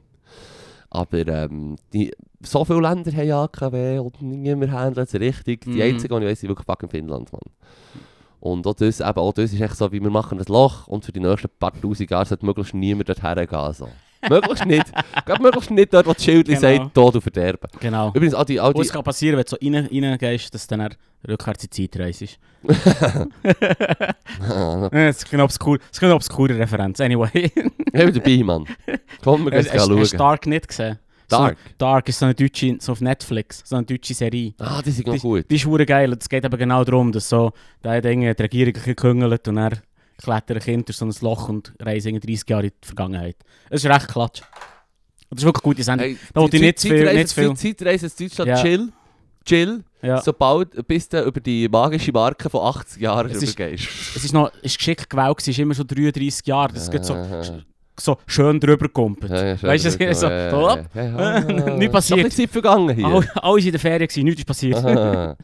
Aber 0.91 1.27
ähm, 1.27 1.77
die, 1.93 2.13
so 2.43 2.65
viele 2.65 2.81
Länder 2.81 3.11
haben 3.13 3.31
AKW 3.33 3.99
und 3.99 4.21
niemand 4.23 4.71
handelt 4.73 5.09
es 5.09 5.15
richtig. 5.21 5.63
Die 5.63 5.71
Mhm. 5.71 5.81
einzige, 5.83 6.15
die 6.15 6.25
ich 6.25 6.31
weiss, 6.31 6.43
ist 6.43 6.49
wirklich 6.49 6.67
fucking 6.67 6.89
Finnland, 6.91 7.33
Mann. 7.33 7.41
Und 8.39 8.67
auch 8.67 8.75
das, 8.75 9.01
eben, 9.01 9.19
auch 9.19 9.33
das 9.33 9.53
ist 9.53 9.61
echt 9.61 9.77
so, 9.77 9.91
wie 9.93 10.01
wir 10.01 10.11
machen 10.11 10.39
ein 10.39 10.45
Loch 10.47 10.87
und 10.87 11.05
für 11.05 11.13
die 11.13 11.21
nächsten 11.21 11.49
paar 11.59 11.73
tausend 11.81 12.11
Jahre 12.11 12.27
sollte 12.27 12.45
möglichst 12.47 12.75
niemand 12.75 13.09
dorthin 13.09 13.47
gehen. 13.47 13.73
So. 13.73 13.89
Möglichst 14.29 14.67
nicht. 14.67 14.87
Gerade 15.25 15.43
möglichst 15.43 15.71
nicht 15.71 15.93
dort, 15.95 16.07
wo 16.07 16.13
das 16.13 16.25
Schild 16.25 16.47
Genau. 16.47 16.61
sagt, 16.61 16.95
Tod 16.95 17.15
und 17.15 17.21
Verderben. 17.23 17.69
Genau. 17.81 18.09
Übrigens, 18.09 18.35
all 18.35 18.45
die, 18.45 18.61
all 18.61 18.73
die, 18.73 18.81
es 18.81 18.93
kann 18.93 19.03
passieren, 19.05 19.37
wenn 19.37 19.45
du 19.45 19.51
so 19.51 19.57
rein, 19.63 19.89
reingehst, 19.93 20.55
dass 20.55 20.67
dann 20.67 20.89
rückwärts 21.29 21.65
in 21.65 21.71
die 21.75 21.91
Zeit 21.91 22.01
reist. 22.01 22.23
Das 22.23 22.31
ist 25.17 25.33
das 25.33 25.93
ist 25.93 26.03
eine 26.03 26.15
obskure 26.15 26.59
Referenz. 26.59 27.01
Anyway. 27.01 27.31
ich 27.35 27.53
bin 27.93 28.13
dabei, 28.15 28.43
Mann. 28.45 28.65
Komm, 29.23 29.45
wir 29.45 29.51
gehen 29.53 29.61
Hast 29.61 29.73
hast- 29.75 29.83
es 29.83 29.89
du 29.89 30.05
schauen. 30.07 30.19
Dark 30.19 30.47
nicht 30.47 30.69
gesehen? 30.69 30.99
Dark? 31.29 31.57
So, 31.59 31.75
Dark 31.79 32.09
ist 32.09 32.19
so 32.21 32.27
eine 32.27 32.35
deutsche, 32.35 32.77
so 32.79 32.93
auf 32.93 33.01
Netflix, 33.01 33.63
so 33.65 33.75
eine 33.77 33.85
deutsche 33.85 34.15
Serie. 34.15 34.55
Ah, 34.59 34.81
die 34.81 34.93
sind 34.93 35.09
noch 35.09 35.19
gut. 35.19 35.45
Die 35.51 35.57
ist 35.57 35.67
geil. 35.87 36.17
Es 36.21 36.29
geht 36.29 36.45
aber 36.45 36.57
genau 36.57 36.85
darum, 36.85 37.11
dass 37.11 37.29
so, 37.29 37.51
da 37.83 37.95
hat 37.95 38.05
die 38.05 38.29
Regierung 38.29 38.73
geküngelt 38.75 39.49
und 39.49 39.57
er 39.57 39.73
klettert 40.19 40.57
ein 40.59 40.63
Kind 40.63 40.89
durch 40.89 40.97
so 40.99 41.05
ein 41.07 41.15
Loch 41.21 41.49
und 41.49 41.73
irgendwie 41.81 42.21
30 42.35 42.49
Jahre 42.49 42.67
in 42.67 42.73
die 42.83 42.87
Vergangenheit. 42.87 43.37
Es 43.71 43.85
ist 43.85 43.91
recht 43.91 44.09
klatsch. 44.09 44.43
Das 45.31 45.39
ist 45.41 45.45
wirklich 45.45 45.65
eine 45.65 45.73
gute 45.75 45.83
Sendung. 45.83 46.07
Hey, 46.07 46.19
Da 46.33 46.41
wollte 46.41 46.57
ich 46.57 46.63
nicht 46.63 46.79
zu 46.79 46.89
viel- 46.89 47.13
nicht 47.15 47.33
viel. 47.33 47.55
Zeitreise 47.57 48.07
in 48.07 48.13
Deutschland, 48.29 48.49
Ja. 48.49 48.63
chill. 48.63 48.93
Chill. 49.45 49.85
Ja. 50.03 50.21
Sobald 50.23 50.87
bis 50.87 51.09
du 51.09 51.23
über 51.23 51.41
die 51.41 51.69
magische 51.69 52.13
Marke 52.13 52.49
von 52.51 52.61
80 52.63 53.03
Jahren 53.03 53.31
Es 53.31 53.43
ist- 53.43 53.59
übergehst. 53.59 53.89
Es 54.17 54.25
ist 54.25 54.33
noch 54.33 54.53
ist 54.63 54.77
geschickt 54.79 55.09
gewählt, 55.11 55.37
es 55.41 55.49
ist 55.49 55.59
immer 55.59 55.75
so 55.75 55.85
33 55.85 56.47
Jahre. 56.47 56.73
Das 56.73 56.91
geht 56.91 57.05
so, 57.05 57.17
so 57.99 58.19
schön 58.27 58.61
drüber 58.61 58.87
gekumpelt. 58.87 59.33
Ja, 59.33 59.47
ja, 59.55 59.63
Weißt 59.63 59.85
du, 59.87 59.91
so- 59.91 59.99
ja, 59.99 60.15
so, 60.15 60.27
ja, 60.29 60.49
ja, 60.49 60.87
ja, 60.95 61.39
ja. 61.49 61.77
Nicht 61.77 61.93
passiert. 61.93 62.27
Ist 62.27 62.37
Zeit 62.37 62.51
vergangen 62.51 62.95
hier. 62.95 63.05
Alle, 63.07 63.17
alle 63.37 63.43
waren 63.43 63.59
in 63.59 63.71
der 63.73 63.81
Ferien, 63.81 64.07
gewesen, 64.09 64.25
nichts 64.25 64.41
ist 64.41 64.47
passiert. 64.47 65.37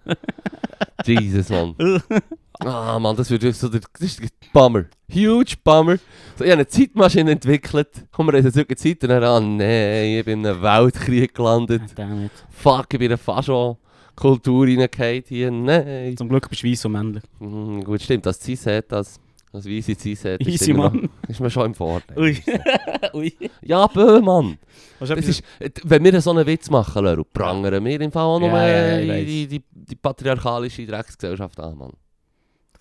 Jesus, 1.04 1.48
Mann. 1.48 1.74
Ah, 2.64 2.98
Mann, 2.98 3.16
das 3.16 3.30
wird 3.30 3.42
so 3.54 3.68
der, 3.68 3.80
das 3.80 4.00
ist 4.00 4.20
ein 4.20 4.28
Bummer. 4.52 4.84
Huge 5.12 5.54
Bummer. 5.62 5.96
So, 6.36 6.44
ich 6.44 6.50
habe 6.50 6.52
eine 6.60 6.66
Zeitmaschine 6.66 7.32
entwickelt. 7.32 7.88
Komm, 8.12 8.26
wir 8.28 8.34
in 8.34 8.44
die 8.50 8.76
Zeit 8.76 9.02
und 9.02 9.08
dann, 9.08 9.22
ah, 9.24 9.40
nein, 9.40 10.18
ich 10.18 10.24
bin 10.24 10.40
in 10.40 10.46
einem 10.46 10.62
Weltkrieg 10.62 11.34
gelandet. 11.34 11.82
Damn 11.96 12.24
it. 12.26 12.30
Fuck, 12.50 12.86
ich 12.92 12.98
bin 12.98 13.02
in 13.06 13.12
eine 13.12 13.18
Fascho-Kultur 13.18 14.66
reingefallen 14.66 15.24
hier. 15.26 15.50
Nein. 15.50 16.16
Zum 16.16 16.28
Glück 16.28 16.48
bist 16.48 16.62
du 16.62 16.68
weiss 16.70 16.84
und 16.84 16.92
männlich. 16.92 17.22
Hm, 17.38 17.82
gut, 17.84 18.00
stimmt, 18.02 18.26
das 18.26 18.40
Cis-Het, 18.40 18.90
das, 18.90 19.18
das 19.52 19.66
weisse 19.66 19.92
Easy, 19.92 20.72
noch- 20.72 20.92
Mann. 20.92 21.08
ist 21.28 21.40
mir 21.40 21.50
schon 21.50 21.66
im 21.66 21.74
Vorteil. 21.74 22.18
Ui. 22.18 22.36
Ui. 23.14 23.32
Ja, 23.62 23.86
bö, 23.86 24.20
Mann. 24.20 24.58
Was 24.98 25.10
ist 25.10 25.18
Das 25.18 25.28
ist, 25.28 25.42
äh, 25.58 25.70
wenn 25.84 26.04
wir 26.04 26.20
so 26.20 26.30
einen 26.30 26.46
Witz 26.46 26.70
machen, 26.70 27.04
Leru, 27.04 27.24
prangern 27.24 27.84
wir 27.84 28.00
im 28.00 28.12
Fall 28.12 28.22
auch 28.24 28.38
noch 28.40 28.46
Ja, 28.48 28.66
ja, 28.68 28.98
ja, 29.00 29.24
die, 29.24 29.46
die, 29.46 29.62
die 29.70 29.96
patriarchalische 29.96 30.86
Drecksgesellschaft 30.86 31.58
an, 31.60 31.76
Mann. 31.76 31.92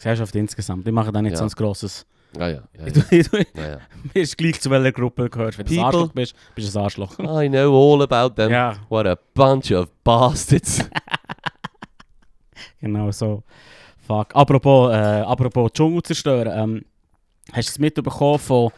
Gesellschaft 0.02 0.36
insgesamt. 0.36 0.88
Ich 0.88 0.94
mache 0.94 1.12
da 1.12 1.22
nicht 1.22 1.34
Ja. 1.34 1.38
so 1.38 1.44
ein 1.44 1.50
grosses. 1.50 2.08
Ja, 2.36 2.48
ja. 2.48 2.62
ja, 2.74 2.88
ja. 2.88 3.04
ich 3.12 3.28
ja. 3.32 3.78
Mir 4.14 4.22
ist 4.24 4.36
gleich 4.36 4.60
zu 4.60 4.70
welcher 4.72 4.92
Gruppe 4.92 5.24
du 5.24 5.30
gehörst. 5.30 5.60
Wenn 5.60 5.66
du 5.68 5.74
ein. 5.74 5.80
Arschloch 5.80 6.12
bist, 6.12 6.34
bist 6.56 6.74
du 6.74 6.80
ein 6.80 6.84
Arschloch. 6.86 7.20
I 7.20 7.48
know 7.50 7.94
all 7.94 8.02
about 8.02 8.34
them. 8.36 8.52
Ja, 8.52 8.76
What 8.90 9.06
a 9.06 9.16
bunch 9.36 9.72
of 9.72 9.90
bastards. 10.04 10.90
genau 12.82 13.12
so. 13.12 13.44
Fuck. 14.08 14.36
Apropos, 14.36 14.92
äh, 14.92 14.96
apropos 14.96 15.72
Dschungel 15.72 16.02
zerstören. 16.02 16.52
Ähm, 16.52 16.86
hast 17.54 17.68
du 17.70 17.72
es 17.74 17.80
mitbekommen 17.80 18.40
von, 18.40 18.72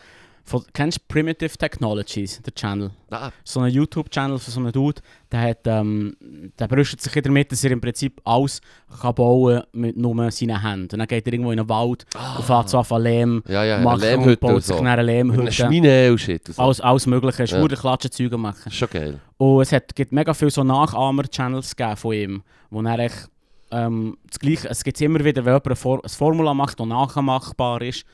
von... 0.44 0.64
Kennst 0.74 1.00
du 1.00 1.04
Primitive 1.08 1.58
Technologies, 1.58 2.42
der 2.42 2.54
Channel? 2.54 2.92
ah, 3.12 3.32
so 3.44 3.60
einen 3.60 3.74
YouTube-Channel 3.74 4.40
von 4.40 4.54
so 4.54 4.60
einem 4.60 4.72
Dude, 4.72 5.02
der, 5.32 5.42
hat, 5.42 5.60
ähm, 5.66 6.16
der 6.58 6.68
brüstet 6.68 7.02
sich 7.02 7.22
damit, 7.22 7.52
dass 7.52 7.64
er 7.64 7.72
im 7.72 7.82
Prinzip 7.82 8.20
alles 8.24 8.62
kann 9.02 9.16
bauen 9.16 9.64
mit 9.72 9.98
nur 9.98 10.32
seinen 10.32 10.62
Händen. 10.62 10.90
Und 10.94 11.00
dann 11.00 11.08
geht 11.08 11.26
er 11.28 11.34
irgendwo 11.34 11.52
in 11.52 11.60
einen 11.60 11.70
Wald 11.70 12.06
und 12.38 12.44
fährt 12.46 12.70
so 12.70 12.80
an 12.80 13.02
Lehm 13.02 13.44
ja, 13.48 13.64
ja, 13.64 13.80
machen 13.80 13.96
und 13.96 14.02
Lehmhütte 14.02 14.38
baut 14.38 14.54
und 14.56 14.64
sich 14.64 14.76
so. 14.76 14.84
eine 14.84 15.02
Lehmhütte. 15.02 15.52
Schmine 15.52 16.12
und 16.12 16.18
shit. 16.20 16.48
Und 16.48 16.56
so. 16.56 16.62
Alles, 16.62 16.82
alles 16.82 17.06
mögliche, 17.06 17.44
Ja. 17.44 17.48
schwuren 17.48 17.78
Klatschen 17.78 18.12
Zeuge 18.12 18.38
machen. 18.38 18.62
Das 18.66 18.74
schon 18.74 18.90
geil. 18.90 19.20
Und 19.38 19.62
es 19.62 19.72
hat, 19.72 19.96
gibt 19.96 20.12
mega 20.12 20.34
viele 20.34 20.52
so 20.52 20.64
Nachahmer-Channels 20.64 21.76
von 21.96 22.14
ihm, 22.14 22.44
wo 22.70 22.82
er 22.82 23.00
echt, 23.00 23.30
ähm, 23.72 24.18
das 24.28 24.40
Gleiche, 24.40 24.70
es 24.70 24.84
gibt 24.84 25.00
immer 25.02 25.24
wieder, 25.24 25.44
wenn 25.46 25.54
jemand 25.54 25.86
eine, 25.86 26.00
eine 26.00 26.10
Formula 26.10 26.54
macht, 26.54 26.80
die 26.80 26.86
nachmachbar 26.86 27.82
ist, 27.82 28.06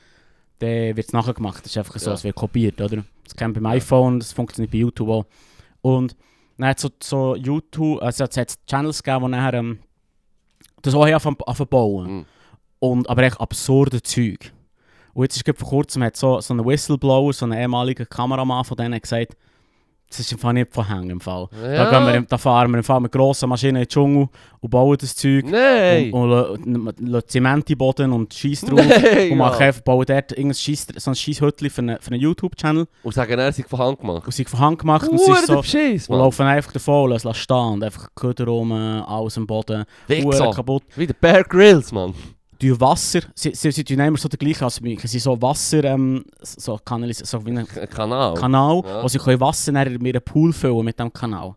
dann 0.60 0.96
wird 0.96 1.06
es 1.08 1.12
nachgemacht. 1.12 1.64
Das 1.64 1.72
ist 1.72 1.78
einfach 1.78 1.98
so, 1.98 2.10
Ja. 2.10 2.14
es 2.14 2.24
wird 2.24 2.36
kopiert, 2.36 2.80
oder? 2.80 3.04
Das 3.24 3.34
kennt 3.34 3.54
beim 3.54 3.66
iPhone, 3.66 4.20
das 4.20 4.32
funktioniert 4.32 4.70
bei 4.72 4.78
YouTube 4.78 5.08
auch. 5.08 5.24
Und 5.82 6.16
dann 6.58 6.68
hat 6.68 6.78
so, 6.78 6.90
so 7.02 7.36
YouTube, 7.36 8.00
also 8.02 8.24
es 8.24 8.36
hat 8.36 8.54
Channels 8.66 9.02
gegeben, 9.02 9.24
die 9.26 9.30
nachher 9.32 9.54
ähm, 9.54 9.78
das 10.82 10.94
auch 10.94 11.04
anfangen 11.04 11.36
bauen. 11.68 12.16
Mhm. 12.18 12.24
Und, 12.78 13.10
aber 13.10 13.22
echt 13.22 13.40
absurde 13.40 14.02
Zeug. 14.02 14.52
Und 15.12 15.24
jetzt 15.24 15.36
ist 15.36 15.58
vor 15.58 15.68
kurzem 15.68 16.02
hat 16.02 16.16
so, 16.16 16.40
so 16.40 16.54
ein 16.54 16.64
Whistleblower, 16.64 17.32
so 17.32 17.46
ein 17.46 17.52
ehemaliger 17.52 18.06
Kameramann 18.06 18.64
von 18.64 18.76
denen 18.76 19.00
gesagt, 19.00 19.36
das 20.10 20.18
ist 20.20 20.32
im 20.32 20.52
nicht 20.52 20.74
von 20.74 20.86
Hängen 20.88 21.08
im 21.10 21.20
Fall. 21.20 21.48
Da, 21.62 21.72
Ja. 21.72 21.90
gehen 21.90 22.06
wir, 22.06 22.14
im- 22.16 22.26
da 22.28 22.36
fahren 22.36 22.70
wir 22.72 22.78
im 22.78 22.84
Fall 22.84 23.00
mit 23.00 23.12
grossen 23.12 23.48
Maschinen 23.48 23.76
in 23.76 23.82
den 23.82 23.88
Dschungel 23.88 24.28
und 24.60 24.68
bauen 24.70 24.96
das 25.00 25.14
Zeug. 25.14 25.44
Nein! 25.46 26.12
Und, 26.12 26.32
und, 26.32 26.76
und 26.88 27.06
lassen 27.06 27.28
Zement 27.28 27.70
in 27.70 27.74
den 27.74 27.78
Boden 27.78 28.12
und 28.12 28.34
schießen 28.34 28.68
drauf. 28.68 28.84
Nein! 28.84 29.30
Und 29.30 29.38
machen 29.38 29.62
einfach, 29.62 29.80
bauen 29.82 30.04
dort 30.06 30.32
irgendein 30.32 30.54
Scheiss, 30.54 30.86
so 30.96 31.10
ein 31.12 31.14
Scheisshütchen 31.14 31.70
für 31.70 31.80
einen, 31.82 31.98
für 32.00 32.10
einen 32.10 32.20
YouTube-Channel. 32.20 32.86
Und 33.04 33.14
sagen, 33.14 33.38
er 33.38 33.52
sich 33.52 33.66
von 33.66 33.78
Hand 33.78 34.00
gemacht. 34.00 34.26
Und 34.26 34.32
sie 34.34 34.44
von 34.44 34.58
Hand 34.58 34.78
gemacht. 34.80 35.08
Und 35.08 35.18
sie 35.20 35.32
so, 35.46 35.60
Beschiss, 35.60 36.08
und 36.08 36.18
laufen 36.18 36.44
einfach 36.44 36.72
davon 36.72 37.10
lassen 37.10 37.32
stehen. 37.32 37.56
Und 37.74 37.84
einfach 37.84 38.08
Köder 38.14 38.46
rum, 38.46 38.72
alles 38.72 39.38
am 39.38 39.46
Boden. 39.46 39.84
Wichser. 40.08 40.50
kaputt. 40.50 40.82
Wie 40.96 41.06
der 41.06 41.14
Bear 41.14 41.44
Grylls, 41.44 41.92
Mann. 41.92 42.14
Die 42.60 42.78
Wasser, 42.80 43.20
sie, 43.34 43.54
sie, 43.54 43.70
sie 43.72 43.84
tun 43.84 43.98
immer 44.00 44.18
so 44.18 44.28
den 44.28 44.38
gleichen 44.38 44.64
als 44.64 44.80
mich. 44.80 45.00
Sie 45.02 45.18
so 45.18 45.40
Wasser, 45.40 45.82
ähm, 45.84 46.24
so, 46.42 46.78
Kanalis, 46.84 47.18
so 47.18 47.44
wie 47.46 47.56
ein 47.56 47.66
Kanal. 47.66 48.34
Kanal, 48.34 48.82
Ja. 48.84 49.02
wo 49.02 49.08
sie 49.08 49.18
können 49.18 49.40
Wasser 49.40 49.74
in 49.86 50.04
ihren 50.04 50.22
Pool 50.22 50.52
füllen 50.52 50.84
mit 50.84 50.98
dem 50.98 51.12
Kanal. 51.12 51.54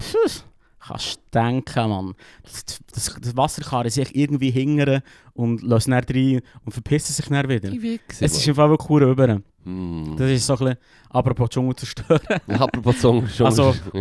Pff, 0.00 0.44
kannst 0.80 1.16
du 1.16 1.38
denken, 1.38 1.88
Mann. 1.90 2.14
Das, 2.44 2.64
das, 2.92 3.16
das 3.20 3.36
Wasser 3.36 3.62
kann 3.62 3.88
sich 3.90 4.14
irgendwie 4.16 4.50
hingern 4.50 5.02
und 5.34 5.62
lassen 5.62 5.90
dann 5.92 6.04
rein 6.04 6.40
und 6.64 6.72
verpissen 6.72 7.12
sich 7.12 7.26
dann 7.26 7.48
wieder. 7.48 7.68
Die 7.70 7.82
Wichser, 7.82 8.24
Es 8.24 8.32
ist 8.36 8.46
im 8.48 8.54
Fall 8.54 8.70
wirklich 8.70 8.88
cool 8.90 9.02
über. 9.02 9.38
Hm. 9.64 10.14
Das 10.18 10.30
ist 10.30 10.46
so 10.46 10.54
ein 10.54 10.58
bisschen, 10.60 10.76
apropos 11.10 11.50
Dschungel 11.50 11.76
zerstören. 11.76 12.20
Ja, 12.48 12.56
apropos 12.56 13.00
Song. 13.00 13.28
schon- 13.28 13.46
Also 13.52 13.74
ja. 13.92 14.00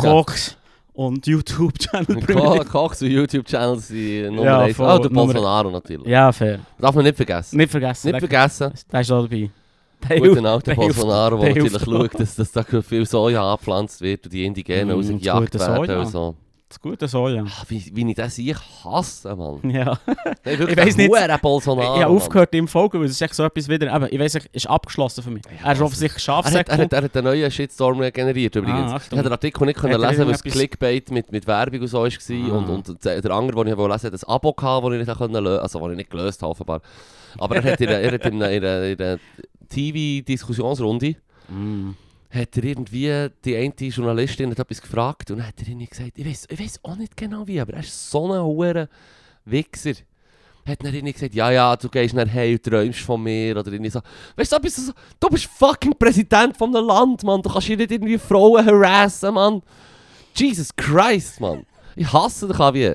Und 0.93 1.25
YouTube-Channel. 1.25 2.21
Ko- 2.25 2.63
Kochs 2.69 3.01
und 3.01 3.11
YouTube-Channels 3.11 3.87
sind 3.87 4.35
Nummer 4.35 4.43
Ja, 4.43 4.59
1. 4.59 4.75
voll, 4.75 4.91
Oh, 4.93 4.99
der 5.01 5.09
Bolsonaro 5.09 5.71
natürlich. 5.71 6.07
Ja, 6.07 6.31
fair. 6.31 6.59
Darf 6.79 6.93
man 6.95 7.05
nicht 7.05 7.15
vergessen. 7.15 7.57
Nicht 7.57 7.71
vergessen. 7.71 8.11
Nicht 8.11 8.19
vergessen. 8.19 8.73
Der 8.91 9.01
ist 9.01 9.11
auch 9.11 9.21
dabei. 9.27 9.49
Der 10.09 10.19
guten 10.19 10.33
hilft- 10.33 10.45
alten 10.47 10.65
der 10.71 10.75
Bolsonaro, 10.75 11.37
der 11.39 11.49
natürlich 11.55 11.81
schaut, 11.83 12.19
dass, 12.19 12.35
dass 12.35 12.51
da 12.51 12.63
viel 12.63 13.05
Soja 13.05 13.43
angepflanzt 13.51 14.01
wird 14.01 14.25
und 14.25 14.33
die 14.33 14.45
Indigenen 14.45 14.87
Mm, 14.89 14.91
rausgejagt 14.99 15.59
werden 15.59 15.97
und 15.99 16.07
so. 16.07 16.35
Das 16.72 16.80
gute 16.80 17.05
Soja. 17.09 17.43
Ah, 17.45 17.63
Wie, 17.67 17.91
wie 17.93 18.09
ich 18.09 18.15
das 18.15 18.38
ich 18.38 18.55
hasse, 18.86 19.36
Mann. 19.36 19.59
Ja. 19.69 19.99
Wirklich, 20.45 20.69
Ich 20.69 20.95
der 20.95 21.28
nicht- 21.28 21.41
Bolsonaro, 21.41 21.97
ich 21.97 22.03
habe 22.03 22.13
aufgehört 22.15 22.55
ihm 22.55 22.65
folgen, 22.65 22.97
weil 22.99 23.07
es 23.07 23.11
ist 23.11 23.22
echt 23.22 23.36
so 23.36 23.43
etwas 23.43 23.67
wieder... 23.67 23.93
Eben, 23.93 24.07
ich 24.09 24.17
weiss, 24.17 24.36
es 24.36 24.45
ist 24.53 24.69
abgeschlossen 24.69 25.22
für 25.22 25.32
mich. 25.32 25.43
er 25.61 25.74
ist 25.74 25.82
offensichtlich 25.82 26.26
Er 26.30 26.38
hat, 26.38 26.45
er, 26.45 26.51
Schafsäckel. 26.53 26.78
hat, 26.78 26.93
er 26.93 27.01
hat 27.03 27.17
einen 27.17 27.26
neuen 27.26 27.51
Shitstorm 27.51 27.99
generiert 28.13 28.55
übrigens. 28.55 28.93
Ah, 28.93 29.01
ich 29.05 29.11
habe 29.11 29.24
den 29.24 29.32
Artikel 29.34 29.65
nicht 29.65 29.80
können 29.80 30.01
er 30.01 30.09
lesen, 30.09 30.26
weil 30.26 30.34
es 30.34 30.41
Clickbait 30.43 31.11
mit, 31.11 31.30
mit 31.34 31.45
Werbung 31.45 31.82
und 31.82 31.88
so 31.88 32.03
war. 32.03 32.07
Ah. 32.09 32.57
Und, 32.57 32.69
und 32.88 33.03
der 33.03 33.22
der 33.22 33.32
andere, 33.32 33.65
den 33.65 33.74
ich 33.74 33.78
wollte 33.78 33.93
lesen, 33.93 34.13
hat 34.13 34.24
ein 34.24 34.30
Abo 34.34 34.53
gehabt, 34.53 34.86
das 34.86 34.93
ich 34.93 34.99
nicht 34.99 35.07
lösen 35.19 35.59
also 35.59 35.80
das 35.82 35.91
ich 35.91 35.97
nicht 35.97 36.09
gelöst 36.09 36.41
habe 36.41 36.51
offenbar. 36.51 36.82
Aber 37.38 37.55
er 37.57 37.63
hat 37.74 37.82
er 37.82 38.24
in 38.24 38.41
einer 38.41 39.17
TV-Diskussionsrunde 39.69 41.15
Mm. 41.49 41.95
Hat 42.32 42.57
er 42.57 42.63
irgendwie 42.63 43.27
die 43.43 43.55
eine 43.57 43.73
Journalistin 43.73 44.51
hat 44.51 44.59
etwas 44.59 44.82
gefragt 44.82 45.32
und 45.32 45.38
dann 45.38 45.47
hat 45.47 45.61
er 45.61 45.67
ihnen 45.67 45.86
gesagt, 45.86 46.17
ich 46.17 46.25
weiß 46.25 46.47
ich 46.49 46.59
weiss 46.59 46.79
auch 46.84 46.95
nicht 46.95 47.17
genau 47.17 47.45
wie, 47.45 47.59
aber 47.59 47.73
er 47.73 47.82
ist 47.82 48.09
so 48.09 48.32
ein 48.32 48.41
hoher 48.41 48.88
Wichser. 49.45 49.93
Hat 50.65 50.84
er 50.84 50.93
ihnen 50.93 51.11
gesagt, 51.11 51.34
ja, 51.34 51.51
ja, 51.51 51.75
du 51.75 51.89
gehst 51.89 52.13
nachher 52.13 52.32
hey 52.32 52.53
und 52.53 52.63
träumst 52.63 52.99
von 52.99 53.21
mir 53.21 53.57
oder 53.57 53.71
irgendwie 53.71 53.89
so. 53.89 53.99
Weißt 54.36 54.51
du, 54.51 54.55
so 54.55 54.61
etwas 54.61 54.75
so, 54.75 54.93
du 55.19 55.29
bist 55.29 55.45
fucking 55.45 55.97
Präsident 55.97 56.55
von 56.55 56.75
einem 56.75 56.86
Land, 56.86 57.23
Mann. 57.23 57.41
Du 57.41 57.49
kannst 57.49 57.67
hier 57.67 57.77
nicht 57.77 57.91
irgendwie 57.91 58.17
Frauen 58.17 58.65
harassen, 58.65 59.34
Mann. 59.34 59.61
Jesus 60.36 60.73
Christ, 60.75 61.41
Mann. 61.41 61.65
Ich 61.95 62.13
hasse 62.13 62.47
dich 62.47 62.59
auch 62.59 62.73
wie. 62.73 62.93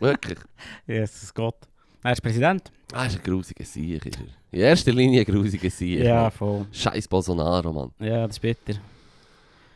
Wirklich. 0.00 0.38
Jesus 0.86 1.32
Gott. 1.34 1.67
Er 2.02 2.12
ist 2.12 2.22
Präsident. 2.22 2.70
Ah, 2.92 3.04
ist 3.06 3.16
ein 3.16 3.22
grusiger 3.22 3.64
Sieg, 3.64 4.06
ist 4.06 4.18
er. 4.18 4.26
In 4.50 4.60
erster 4.60 4.92
Linie 4.92 5.20
ein 5.20 5.26
grusiger 5.26 5.68
Sieg. 5.70 6.00
Ja, 6.04 6.22
Mann. 6.22 6.30
voll. 6.30 6.66
Scheiß 6.72 7.06
Bolsonaro, 7.08 7.72
Mann. 7.72 7.90
Ja, 7.98 8.26
das 8.26 8.36
ist 8.36 8.40
bitter. 8.40 8.74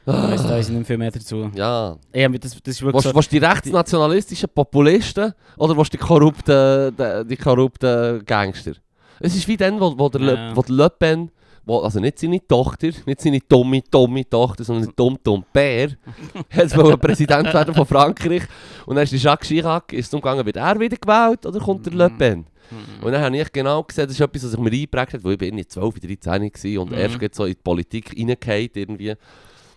Ich 0.05 0.13
weiss, 0.13 0.43
da 0.43 0.57
ist 0.57 0.69
nicht 0.71 0.87
viel 0.87 0.99
mehr 0.99 1.11
dazu. 1.13 1.51
Ja. 1.55 1.97
Ja, 2.13 2.29
das, 2.29 2.61
das 2.61 2.75
ist 2.75 2.83
wirklich 2.83 3.05
Was, 3.15 3.25
so... 3.25 3.31
die 3.31 3.39
rechtsnationalistischen 3.39 4.49
Populisten 4.53 5.33
oder 5.57 5.77
was 5.77 5.91
die 5.91 5.97
korrupten, 5.99 6.97
die, 6.97 7.27
die 7.29 7.37
korrupten 7.37 8.25
Gangster? 8.25 8.73
Es 9.21 9.37
ist 9.37 9.47
wie 9.47 9.57
dann, 9.57 9.79
wo, 9.79 9.97
wo, 9.97 10.09
der, 10.09 10.21
Le, 10.21 10.35
Ja. 10.35 10.57
wo 10.57 10.63
der 10.63 10.75
Le 10.75 10.91
Pen, 10.91 11.31
wo, 11.65 11.79
also 11.79 12.01
nicht 12.01 12.19
seine 12.19 12.47
Tochter, 12.47 12.89
nicht 13.07 13.21
seine 13.21 13.41
dumme, 13.41 13.83
dumme 13.91 14.29
Tochter, 14.29 14.65
sondern 14.65 14.93
dumm, 14.97 15.19
dumm 15.23 15.45
Bär, 15.53 15.91
jetzt 16.55 16.77
wollte 16.77 16.99
Präsident 16.99 17.53
werden 17.53 17.75
von 17.75 17.87
Frankreich. 17.87 18.43
Und 18.87 18.97
dann 18.97 19.05
ist 19.05 19.13
die 19.13 19.19
Jacques 19.19 19.49
Chirac, 19.49 19.93
ist 19.93 20.07
es 20.09 20.15
umgegangen, 20.15 20.45
wird 20.45 20.57
er 20.57 20.79
wieder 20.79 20.97
gewählt 20.97 21.47
oder 21.47 21.61
kommt 21.61 21.87
der 21.87 21.93
Le 21.95 22.11
Pen? 22.11 22.47
Mhm. 22.71 23.05
Und 23.05 23.13
dann 23.13 23.23
habe 23.23 23.37
ich 23.37 23.53
genau 23.53 23.83
gesehen, 23.83 24.07
das 24.07 24.15
ist 24.15 24.21
etwas, 24.21 24.45
was 24.45 24.51
sich 24.53 24.61
mir 24.61 24.71
eingeprägt 24.73 25.15
hat, 25.15 25.25
weil 25.25 25.33
ich 25.33 25.39
bin 25.39 25.49
irgendwie 25.49 25.67
12, 25.67 26.01
13 26.01 26.27
war 26.43 26.83
und 26.83 26.91
Mhm. 26.91 26.99
erst 26.99 27.35
so 27.35 27.45
in 27.45 27.53
die 27.53 27.59
Politik 27.63 28.11
reingefallen 28.17 28.71
irgendwie. 28.75 29.15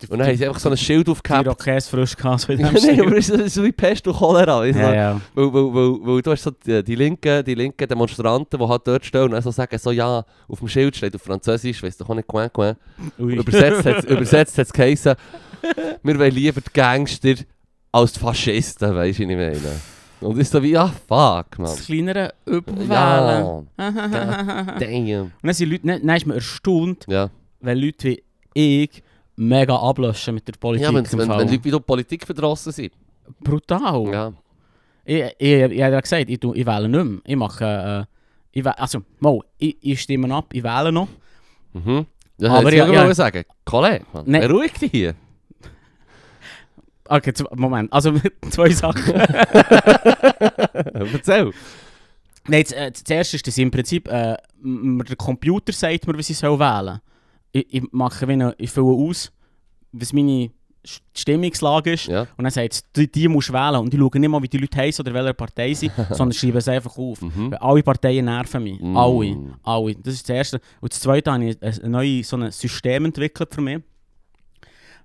Und 0.10 0.20
dann 0.20 0.28
haben 0.28 0.38
sie 0.38 0.48
einfach 0.48 0.60
so 0.60 0.70
ein 0.70 0.78
Schild 0.78 1.08
Die 1.08 1.12
aufgehabt. 1.12 1.48
Rockettes 1.48 1.88
frisch 1.88 2.16
gehabt, 2.16 2.42
so 2.42 2.52
in 2.54 2.60
dem 2.60 2.74
Nein, 2.74 3.02
aber 3.02 3.18
es 3.18 3.30
ist 3.30 3.56
so 3.56 3.64
wie 3.64 3.72
Pest 3.72 4.08
und 4.08 4.16
Cholera. 4.18 4.60
weißt 4.60 4.78
du? 4.78 4.82
Ja, 4.82 4.94
ja. 4.94 5.22
Weil, 5.34 5.54
weil, 5.54 5.74
weil, 5.74 6.08
weil 6.16 6.22
du 6.22 6.32
hast 6.32 6.44
so 6.44 6.52
die, 6.52 6.84
die, 6.84 6.96
linken, 6.96 7.44
die 7.44 7.56
linken 7.56 7.88
Demonstranten, 7.88 8.60
die 8.60 8.68
halt 8.68 8.82
dort 8.86 9.06
stehen 9.06 9.24
und 9.24 9.32
dann 9.32 9.42
so 9.42 9.52
sagen, 9.52 9.78
so 9.78 9.92
ja, 9.92 10.24
auf 10.48 10.60
dem 10.60 10.68
Schild 10.68 10.96
steht 10.96 11.16
auf 11.16 11.22
Französisch, 11.22 11.82
weiss 11.84 11.98
doch 11.98 12.10
auch 12.10 12.16
nicht, 12.16 12.28
coin, 12.28 12.52
coin. 12.52 12.76
Übersetzt 13.18 13.86
hat 13.86 13.98
es 14.00 14.06
übersetzt 14.06 14.58
hat's 14.58 14.74
geheißen, 14.74 15.16
wir 16.04 16.20
wollen 16.20 16.34
lieber 16.34 16.62
die 16.62 16.74
Gangster 16.74 17.36
als 17.92 18.14
die 18.14 18.20
Faschisten, 18.20 18.94
weißt 18.96 19.20
du, 19.20 19.24
was 19.24 19.30
ich 19.32 19.38
meine. 19.38 19.82
Und 20.22 20.38
ist 20.40 20.52
so 20.52 20.62
wie, 20.64 20.72
ja, 20.72 20.88
fuck, 20.88 21.58
man. 21.58 21.68
Das 21.68 21.86
kleinere 21.86 22.34
Überwählen. 22.46 22.90
Ja, 22.90 23.42
Und 23.52 24.82
damn. 24.82 25.32
dann 25.42 25.54
sind 25.54 25.70
Leute, 25.72 25.88
dann 25.88 26.06
dann 26.06 26.16
ist 26.18 26.26
man 26.26 26.36
erstaunt, 26.38 27.06
Ja, 27.08 27.30
wenn 27.62 27.78
Leute 27.78 28.18
wie 28.54 28.84
ich 28.84 29.04
mega 29.36 29.76
ablöschen 29.76 30.36
mit 30.36 30.48
der 30.48 30.54
Politik. 30.54 30.88
ja 30.88 30.94
wenn, 30.94 31.12
wenn, 31.12 31.20
wenn 31.20 31.28
Leute 31.28 31.64
wieder 31.64 31.80
Politik 31.80 32.26
verdrossen 32.26 32.72
sind. 32.72 32.94
Brutal. 33.40 34.08
Ja. 34.12 34.34
Ich, 35.04 35.22
ich, 35.22 35.32
ich, 35.38 35.72
ich 35.72 35.84
habe 35.84 35.94
ja 35.94 36.00
gesagt, 36.00 36.30
ich, 36.30 36.44
ich 36.44 36.66
wähle 36.66 36.90
nicht 36.90 37.04
mehr. 37.04 37.22
Ich 37.26 37.36
mache... 37.36 38.08
Äh, 38.08 38.16
ich 38.58 38.66
also, 38.66 39.04
mal, 39.20 39.40
ich, 39.58 39.76
ich 39.82 40.02
stimme 40.02 40.34
ab, 40.34 40.54
ich 40.54 40.64
wähle 40.64 40.90
noch. 40.90 41.10
Mhm. 41.74 42.06
Ja, 42.38 42.52
Aber 42.52 42.60
aber 42.60 42.74
ja, 42.74 42.88
ja, 42.88 43.14
sagen, 43.14 43.44
Kollege, 43.66 44.06
man, 44.14 44.24
Nein. 44.28 44.48
beruhig 44.48 44.74
dich 44.74 44.92
hier. 44.92 45.16
Okay, 47.08 47.34
Moment. 47.52 47.94
Also, 47.94 48.14
zwei 48.50 48.72
Sachen. 48.72 49.14
Erzähl. 50.74 51.52
Nein, 52.48 52.64
das, 52.64 52.72
äh, 52.72 52.92
das 52.92 53.04
erste 53.08 53.36
ist, 53.36 53.46
dass 53.46 53.60
im 53.60 53.70
Prinzip 53.70 54.08
äh, 54.08 54.38
der 54.64 55.16
Computer 55.16 55.72
sagt 55.72 56.08
mir, 56.08 56.18
was 56.18 56.32
ich 56.32 56.38
soll 56.38 56.58
wählen 56.58 56.86
soll. 56.86 57.00
Ich, 57.56 57.74
ich 57.74 57.84
mache 57.92 58.28
wie 58.28 58.34
eine, 58.34 58.54
ich 58.58 58.70
fülle 58.72 58.94
aus, 59.10 59.32
was 59.94 60.12
meine 60.14 60.50
Stimmungslage 61.14 61.94
ist. 61.94 62.08
Ja. 62.08 62.22
Und 62.38 62.44
dann 62.44 62.52
sagt 62.52 62.74
es, 62.74 62.84
die, 62.96 63.10
die 63.12 63.28
musst 63.28 63.50
du 63.50 63.54
wählen. 63.54 63.80
Und 63.82 63.94
ich 63.94 64.00
schaue 64.00 64.20
nicht 64.20 64.30
mal, 64.30 64.42
wie 64.44 64.48
die 64.48 64.58
Leute 64.58 64.78
heißen 64.78 65.04
oder 65.06 65.14
welcher 65.14 65.34
Partei 65.34 65.74
sie 65.74 65.90
sondern 66.12 66.34
schreibe 66.34 66.58
es 66.60 66.68
einfach 66.68 66.98
auf. 66.98 67.22
Mhm. 67.22 67.52
Weil 67.52 67.58
alle 67.60 67.82
Parteien 67.84 68.26
nerven 68.26 68.64
mich. 68.64 68.80
Mm. 68.80 68.96
Alle. 68.98 69.36
Alle. 69.64 69.96
Das 69.96 70.14
ist 70.14 70.30
das 70.30 70.36
Erste. 70.36 70.62
Und 70.82 70.92
das 70.94 71.00
Zweite 71.00 71.32
habe 71.32 71.46
ich 71.46 71.62
ein, 71.62 71.84
ein 71.86 71.92
neues 71.92 72.30
so 72.30 72.38
ein 72.38 72.52
System 72.52 73.06
entwickelt 73.06 73.54
für 73.56 73.62
mich. 73.62 73.80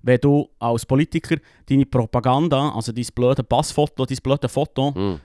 Wenn 0.03 0.19
du 0.19 0.49
als 0.59 0.85
Politiker 0.85 1.37
deine 1.67 1.85
Propaganda, 1.85 2.69
also 2.73 2.91
dein 2.91 3.05
blöde 3.15 3.43
Passfoto, 3.43 4.05
dein 4.05 4.17
blöde 4.21 4.49
Foto, 4.49 4.91
Mhm. 4.91 5.19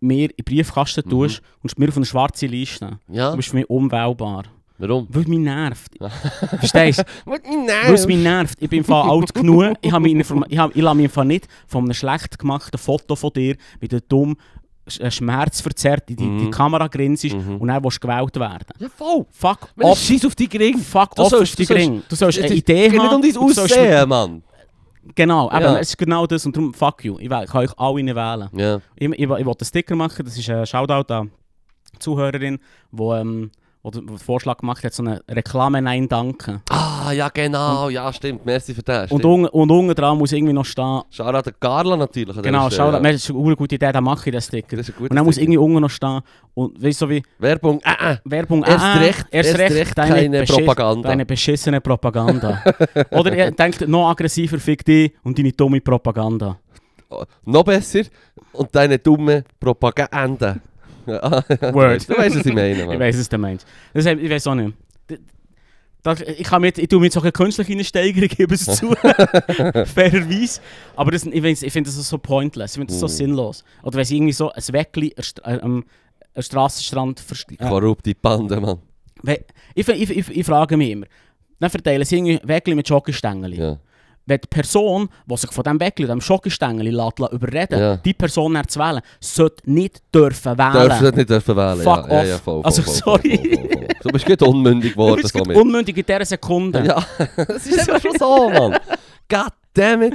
mir 0.00 0.30
in 0.30 0.36
den 0.36 0.44
Briefkasten 0.44 1.02
Mhm. 1.06 1.10
tust 1.10 1.42
und 1.62 1.78
mir 1.78 1.88
auf 1.88 1.96
eine 1.96 2.06
schwarze 2.06 2.46
Liste. 2.46 2.98
Ja, 3.08 3.30
Du 3.30 3.36
bist 3.38 3.48
für 3.48 3.56
mich 3.56 3.70
unwählbar. 3.70 4.44
Warum? 4.78 5.06
Weil 5.10 5.22
es 5.22 5.28
mich 5.28 5.38
nervt. 5.38 5.92
Verstehst 6.58 7.00
du? 7.00 7.30
Weil 7.30 7.94
es 7.94 8.06
mich 8.06 8.16
nervt. 8.18 8.58
Ich 8.60 8.68
bin 8.70 8.78
im 8.80 8.84
Fall 8.84 9.02
alt 9.10 9.34
genug. 9.34 9.74
Ich, 9.80 9.92
habe 9.92 10.02
mich 10.02 10.14
ich, 10.48 10.58
habe, 10.58 10.72
ich 10.74 10.82
lasse 10.82 10.96
mich 10.96 11.04
im 11.06 11.10
Fall 11.10 11.24
nicht 11.24 11.48
von 11.66 11.84
einem 11.84 11.94
schlecht 11.94 12.38
gemachten 12.38 12.78
Foto 12.78 13.16
von 13.16 13.30
dir, 13.34 13.56
wie 13.80 13.88
du 13.88 14.00
dumm 14.00 14.36
sch- 14.88 15.00
äh, 15.00 15.10
schmerzverzerrt 15.10 16.10
in 16.10 16.16
die, 16.16 16.24
Mhm. 16.24 16.38
die 16.38 16.50
Kamera 16.50 16.86
grinst 16.88 17.24
Mhm. 17.24 17.56
und 17.58 17.68
dann 17.68 17.82
willst 17.82 18.02
du 18.02 18.06
gewählt 18.08 18.36
werden. 18.36 18.66
Ja, 18.78 18.88
voll. 18.88 19.26
Fuck 19.30 19.68
off. 19.80 19.98
scheiß 19.98 20.24
auf 20.26 20.34
die 20.34 20.48
Gring. 20.48 20.78
Fuck 20.78 21.14
Du 21.16 21.22
off 21.22 21.30
sollst- 21.30 21.52
auf 21.52 21.56
die 21.56 21.66
Gring. 21.66 22.02
Du 22.08 22.14
sollst 22.16 22.38
Es 22.38 22.44
eine 22.44 22.54
Idee 22.54 22.82
geht 22.88 22.92
nicht 22.92 23.02
haben. 23.02 23.16
um 23.16 23.22
dein 23.22 23.32
du 23.32 23.50
sollst- 23.52 23.72
Aussehen, 23.72 24.08
Mann. 24.08 24.42
Genau, 25.14 25.48
eben, 25.52 25.60
Ja. 25.62 25.78
es 25.78 25.90
ist 25.90 25.98
genau 25.98 26.26
das. 26.26 26.44
Und 26.46 26.56
darum, 26.56 26.74
fuck 26.74 27.04
you. 27.04 27.16
Ich, 27.20 27.28
kann 27.28 27.46
euch 27.54 27.70
alle 27.78 28.02
nicht 28.02 28.16
wählen. 28.16 28.48
Ja. 28.52 28.80
Ich, 28.96 29.08
ich, 29.08 29.20
ich 29.20 29.28
wollte 29.28 29.46
einen 29.46 29.66
Sticker 29.66 29.94
machen, 29.94 30.24
das 30.24 30.36
ist 30.36 30.50
ein 30.50 30.66
Shoutout 30.66 31.12
an 31.14 31.30
die 31.94 31.98
Zuhörerin, 32.00 32.58
die 32.90 33.02
ähm, 33.02 33.50
wo 33.86 33.90
den 33.90 34.18
Vorschlag 34.18 34.58
gemacht 34.58 34.82
hat, 34.82 34.92
so 34.92 35.02
eine 35.02 35.20
Reklame 35.28 35.80
Nein 35.80 36.08
Danke. 36.08 36.60
Ah, 36.68 37.12
ja 37.12 37.28
genau. 37.28 37.88
Ja, 37.88 38.12
stimmt. 38.12 38.44
Merci 38.44 38.74
für 38.74 38.82
das. 38.82 39.12
Und, 39.12 39.24
un, 39.24 39.46
und 39.46 39.70
unten 39.70 39.94
dran 39.94 40.18
muss 40.18 40.32
irgendwie 40.32 40.52
noch 40.52 40.64
stehen, 40.64 41.02
Shoutout 41.10 41.50
an 41.50 41.54
Carla 41.60 41.96
natürlich. 41.96 42.42
genau, 42.42 42.68
Shoutout, 42.68 42.96
ja. 43.04 43.12
das 43.12 43.14
ist 43.14 43.30
eine 43.30 43.54
gute 43.54 43.76
Idee, 43.76 43.92
dann 43.92 44.02
mache 44.02 44.28
ich 44.28 44.32
den 44.32 44.40
Sticker. 44.40 44.76
Das 44.76 44.88
ist 44.88 44.98
Und 44.98 45.14
dann 45.14 45.24
muss 45.24 45.38
irgendwie 45.38 45.58
unten 45.58 45.80
noch 45.80 45.90
stehen, 45.90 46.20
und 46.54 46.82
weißt 46.82 47.00
du 47.00 47.06
so 47.06 47.10
wie 47.10 47.22
Werbung. 47.38 47.80
Äh, 47.84 48.14
äh. 48.14 48.16
Werbung, 48.24 48.64
Erst 48.64 48.84
ah, 48.84 48.94
recht, 48.94 49.26
erst 49.30 49.50
erst 49.50 49.60
recht, 49.60 49.74
recht 49.74 49.98
deine 49.98 50.14
keine 50.14 50.44
Propaganda. 50.44 51.08
Deine 51.08 51.26
beschissene 51.26 51.80
Propaganda. 51.80 52.64
Oder 53.10 53.36
ihr 53.36 53.50
denkt, 53.52 53.86
noch 53.86 54.10
aggressiver 54.10 54.58
fick 54.58 54.84
dich 54.84 55.12
und 55.22 55.38
deine 55.38 55.52
dumme 55.52 55.80
Propaganda. 55.80 56.58
Oh, 57.08 57.22
Noch 57.44 57.62
besser. 57.62 58.02
Und 58.52 58.74
deine 58.74 58.98
dumme 58.98 59.44
Propaganda. 59.60 60.56
Word. 61.72 62.08
Du 62.08 62.16
weißt, 62.16 62.36
was 62.38 62.46
ich 62.46 62.52
meine, 62.54 62.80
Ich 62.80 62.86
Mann. 62.86 62.98
weiß 63.00 63.16
es, 63.16 63.28
der 63.28 63.38
Mensch. 63.38 63.62
Das, 63.94 64.06
ich 64.06 64.30
weiß 64.30 64.46
auch 64.48 64.54
nicht. 64.54 64.74
Das, 66.02 66.20
ich, 66.20 66.44
kann 66.44 66.62
jetzt- 66.62 66.78
ich 66.78 66.86
tue 66.88 67.00
mir 67.00 67.06
jetzt 67.06 67.16
auch 67.18 67.22
eine 67.22 67.32
künstliche 67.32 67.82
Steigerung, 67.84 68.22
ich 68.30 68.36
gebe 68.36 68.54
es 68.54 68.64
zu. 68.64 68.94
Fairerweise. 69.86 70.60
Aber 70.94 71.10
das, 71.10 71.24
ich, 71.26 71.44
ich 71.62 71.72
finde 71.72 71.90
das 71.90 72.08
so 72.08 72.18
pointless, 72.18 72.72
ich 72.72 72.78
finde 72.78 72.92
das 72.92 73.00
so 73.00 73.06
Mm. 73.06 73.08
sinnlos. 73.08 73.64
Oder 73.82 73.98
wenn 73.98 74.04
sie 74.04 74.16
irgendwie 74.16 74.32
so 74.32 74.50
ein 74.52 74.62
Weckli 74.70 75.14
am 75.16 75.52
äh, 75.54 75.60
am 75.60 75.84
am 76.34 76.42
Strassenstrand 76.42 77.18
verst- 77.20 77.46
Die 77.50 77.58
äh, 77.58 77.68
korrupte 77.68 78.14
Bande, 78.14 78.60
Mann. 78.60 78.78
ich, 79.74 79.88
ich, 79.88 80.10
ich, 80.10 80.28
ich 80.36 80.46
frage 80.46 80.76
mich 80.76 80.90
immer, 80.90 81.06
dann 81.58 81.70
verteilen 81.70 82.04
sie 82.04 82.16
irgendwie 82.16 82.38
Weckli 82.44 82.74
mit 82.74 82.86
Schokostängeli. 82.86 83.56
Ja. 83.58 83.78
Wenn 84.26 84.40
die 84.40 84.48
Person, 84.48 85.08
die 85.24 85.36
sich 85.36 85.50
von 85.52 85.62
diesem 85.62 85.80
Weckli, 85.80 86.04
lässt, 86.04 86.28
lässt 86.28 87.32
überreden 87.32 87.78
Ja. 87.78 87.96
die 87.96 88.12
Person 88.12 88.54
dann 88.54 88.66
zu 88.68 88.80
wählen, 88.80 89.00
sollte 89.20 89.70
nicht 89.70 90.02
dürfen 90.12 90.58
wählen. 90.58 90.98
Du 91.00 91.16
nicht 91.16 91.30
dürfen 91.30 91.56
wählen. 91.56 91.80
Fuck 91.82 92.08
ja. 92.10 92.20
Off. 92.20 92.26
ja, 92.26 92.38
voll, 92.38 92.54
voll, 92.54 92.64
Also, 92.64 92.82
voll, 92.82 92.94
sorry. 92.94 93.88
Du 94.02 94.08
bist 94.10 94.26
gerade 94.26 94.44
unmündig 94.44 94.92
geworden. 94.92 95.26
somit. 95.26 95.56
unmündig 95.56 95.96
in 95.96 96.04
dieser 96.04 96.24
Sekunde. 96.24 96.84
Ja, 96.84 97.04
das 97.36 97.66
ist 97.66 97.78
einfach 97.88 98.02
schon 98.02 98.18
so, 98.18 98.50
Mann. 98.50 98.72
God 99.28 99.52
damn 99.72 100.02
it. 100.02 100.14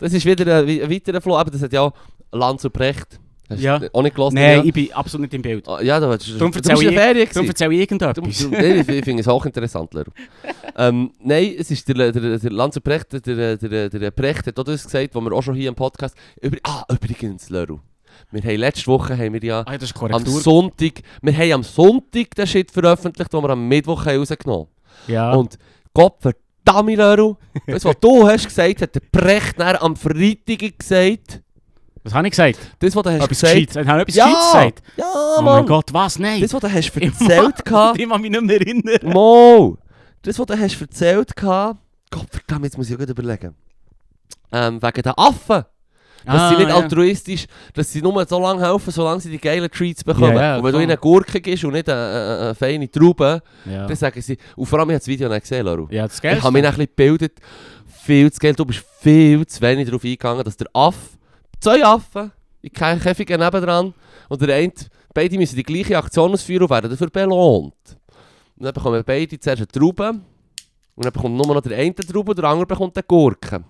Das 0.00 0.12
ist 0.12 0.24
wieder 0.24 0.58
ein, 0.60 0.66
weiterer 0.90 1.20
Flow. 1.20 1.36
Aber 1.36 1.50
das 1.50 1.62
hat 1.62 1.72
ja 1.72 1.92
Lanz 2.32 2.64
und 2.64 2.72
Precht. 2.72 3.20
Hast 3.48 3.60
Ja. 3.60 3.80
Nein, 4.32 4.58
ja? 4.58 4.64
ich 4.64 4.72
bin 4.72 4.92
absolut 4.92 5.22
nicht 5.22 5.34
im 5.34 5.42
Bild. 5.42 5.68
Ah, 5.68 5.80
ja, 5.80 6.00
du, 6.00 6.06
du, 6.08 6.16
du, 6.16 6.32
Darum 6.38 6.50
du 6.52 6.60
bist 6.60 6.82
ich- 6.82 6.88
Ferien 6.94 7.28
Darum 7.28 7.28
gewesen. 7.28 7.48
erzähle 7.48 7.74
ich 7.74 7.80
irgendetwas. 7.80 8.38
Du- 8.38 8.48
Nein, 8.50 8.78
ich 8.80 9.04
finde 9.04 9.20
es 9.20 9.26
hochinteressant, 9.26 9.94
Leru. 9.94 10.10
ähm, 10.76 11.10
nein, 11.22 11.54
es 11.58 11.70
ist 11.70 11.88
der, 11.88 12.10
der, 12.12 12.38
der 12.38 12.80
Precht, 12.80 13.12
der, 13.12 13.56
der, 13.56 13.88
der, 13.88 14.10
Precht 14.10 14.46
hat 14.46 14.58
auch 14.58 14.64
das 14.64 14.84
gesagt, 14.84 15.14
was 15.14 15.22
wir 15.24 15.32
auch 15.32 15.42
schon 15.42 15.54
hier 15.54 15.68
im 15.68 15.74
Podcast... 15.74 16.16
Über, 16.40 16.56
ah, 16.64 16.84
übrigens, 16.90 17.48
Leru. 17.50 17.78
Wir 18.32 18.42
haben 18.42 18.56
letzte 18.56 18.86
Woche 18.88 19.16
haben 19.16 19.32
wir 19.34 19.42
ja 19.44 19.62
Ah, 19.66 19.76
am. 20.10 20.26
Sonntag, 20.26 21.02
wir 21.22 21.36
haben 21.36 21.52
am 21.52 21.62
Sonntag 21.62 22.34
den 22.34 22.46
Shit 22.46 22.70
veröffentlicht, 22.70 23.32
den 23.32 23.42
wir 23.42 23.50
am 23.50 23.68
Mittwoch 23.68 24.06
haben 24.06 24.18
rausgenommen 24.18 24.66
ja. 25.06 25.32
Und 25.34 25.58
Gott 25.94 26.14
verdammt, 26.20 26.96
Leru, 26.96 27.36
das, 27.66 27.84
was 27.84 27.94
du 28.00 28.26
hast 28.26 28.46
gesagt, 28.46 28.82
hat 28.82 28.94
der 28.94 29.02
Brecht 29.12 29.60
dann 29.60 29.76
am 29.76 29.94
Freitag 29.94 30.78
gesagt. 30.78 31.42
Was 32.06 32.14
habe 32.14 32.26
ich 32.26 32.30
gesagt? 32.30 32.58
Das, 32.78 32.94
was 32.96 33.02
du 33.02 33.10
hast 33.10 33.16
Etwas 33.16 33.28
gesagt... 33.28 33.54
Gescheites. 33.54 33.76
Ich 33.76 33.86
habe 33.88 34.00
etwas 34.02 34.14
Ja! 34.14 34.26
Gescheites 34.26 34.52
gesagt. 34.52 34.82
Ja, 34.96 35.04
oh 35.38 35.42
mein! 35.42 35.66
Gott, 35.66 35.92
was? 35.92 36.18
Nein. 36.18 36.40
Das, 36.40 36.54
was 36.54 36.60
du 36.60 36.72
hast 36.72 36.96
erzählt 37.02 37.64
gehabt... 37.64 37.98
Ich 38.00 38.08
kann 38.08 38.20
mich 38.20 38.30
nicht 38.30 38.42
mehr 38.42 38.60
erinnern. 38.60 39.12
Mo! 39.12 39.76
Das, 40.22 40.38
was 40.38 40.46
du 40.46 40.58
hast 40.58 40.80
erzählt 40.80 41.36
gehabt... 41.36 41.80
Gott 42.10 42.26
verdammt, 42.30 42.64
jetzt 42.64 42.78
muss 42.78 42.88
ich 42.88 42.96
auch 42.96 43.00
überlegen. 43.00 43.54
Ähm, 44.52 44.80
wegen 44.80 45.02
den 45.02 45.12
Affen. 45.16 45.64
Dass 46.24 46.40
Ah, 46.42 46.48
sie 46.50 46.56
nicht 46.56 46.68
ja. 46.70 46.76
altruistisch, 46.76 47.46
dass 47.74 47.92
sie 47.92 48.02
nur 48.02 48.26
so 48.26 48.40
lange 48.40 48.66
helfen, 48.66 48.90
solange 48.90 49.20
sie 49.20 49.30
die 49.30 49.38
geilen 49.38 49.70
Treats 49.70 50.02
bekommen. 50.02 50.34
Ja, 50.34 50.42
ja, 50.42 50.56
und 50.56 50.64
wenn 50.64 50.72
du 50.72 50.78
ihnen 50.78 50.90
eine 50.90 50.98
Gurke 50.98 51.40
gibst 51.40 51.62
und 51.64 51.72
nicht 51.74 51.88
eine, 51.88 52.00
eine, 52.00 52.38
eine 52.46 52.54
feine 52.54 52.90
Traube, 52.90 53.42
dann 53.64 53.94
sagen 53.94 54.20
sie... 54.20 54.36
Und 54.56 54.66
vor 54.66 54.80
allem, 54.80 54.90
ich 54.90 54.94
habe 54.94 55.00
das 55.00 55.06
Video 55.08 55.28
nicht 55.28 55.42
gesehen, 55.42 55.64
Laru. 55.66 55.86
ja 55.90 56.06
das 56.08 56.18
Ich 56.22 56.24
habe 56.42 56.50
mich 56.52 56.64
ein 56.64 56.70
bisschen 56.70 56.86
gebildet. 56.86 57.38
Viel 58.02 58.32
zu 58.32 58.38
Geld. 58.40 58.58
Du 58.58 58.64
bist 58.64 58.84
viel 59.00 59.46
zu 59.46 59.60
wenig 59.60 59.86
darauf 59.86 60.02
eingegangen, 60.04 60.42
dass 60.44 60.56
der 60.56 60.68
Affe, 60.72 60.98
zwei 61.60 61.84
Affen, 61.84 62.32
in 62.62 62.72
keinem 62.72 63.00
Käfig 63.00 63.28
nebendran, 63.28 63.94
und 64.28 64.42
der 64.42 64.56
eine, 64.56 64.72
beide 65.14 65.38
müssen 65.38 65.56
die 65.56 65.62
gleiche 65.62 65.98
Aktion 65.98 66.32
ausführen 66.32 66.64
und 66.64 66.70
werden 66.70 66.90
dafür 66.90 67.10
belohnt. 67.10 67.74
Und 68.56 68.64
dann 68.64 68.74
bekommen 68.74 69.02
beide 69.04 69.38
zuerst 69.38 69.60
eine 69.60 69.68
Traube, 69.68 70.20
und 70.96 71.04
dann 71.04 71.12
bekommt 71.12 71.36
nur 71.36 71.54
noch 71.54 71.60
der 71.60 71.78
eine 71.78 71.94
Traube 71.94 72.30
und 72.30 72.38
der 72.38 72.46
andere 72.46 72.66
bekommt 72.66 72.96
eine 72.96 73.04
Gurke. 73.04 73.62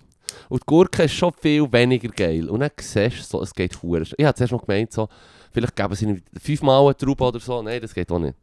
Und 0.49 0.61
die 0.61 0.65
Gurke 0.65 1.03
ist 1.03 1.13
schon 1.13 1.33
viel 1.33 1.71
weniger 1.71 2.09
geil. 2.09 2.49
Und 2.49 2.61
dann 2.61 2.71
siehst 2.79 3.19
du 3.19 3.23
so, 3.23 3.41
es 3.41 3.53
geht 3.53 3.81
hure. 3.81 4.03
Ich 4.17 4.25
habe 4.25 4.33
zuerst 4.33 4.53
noch 4.53 4.65
gemeint, 4.65 4.93
so, 4.93 5.09
vielleicht 5.51 5.75
geben 5.75 5.95
sie 5.95 6.05
ihm 6.05 6.21
fünfmal 6.41 6.83
eine 6.85 6.95
Traube 6.95 7.23
oder 7.23 7.39
so. 7.39 7.61
Nein, 7.61 7.81
das 7.81 7.93
geht 7.93 8.09
auch 8.11 8.19
nicht. 8.19 8.35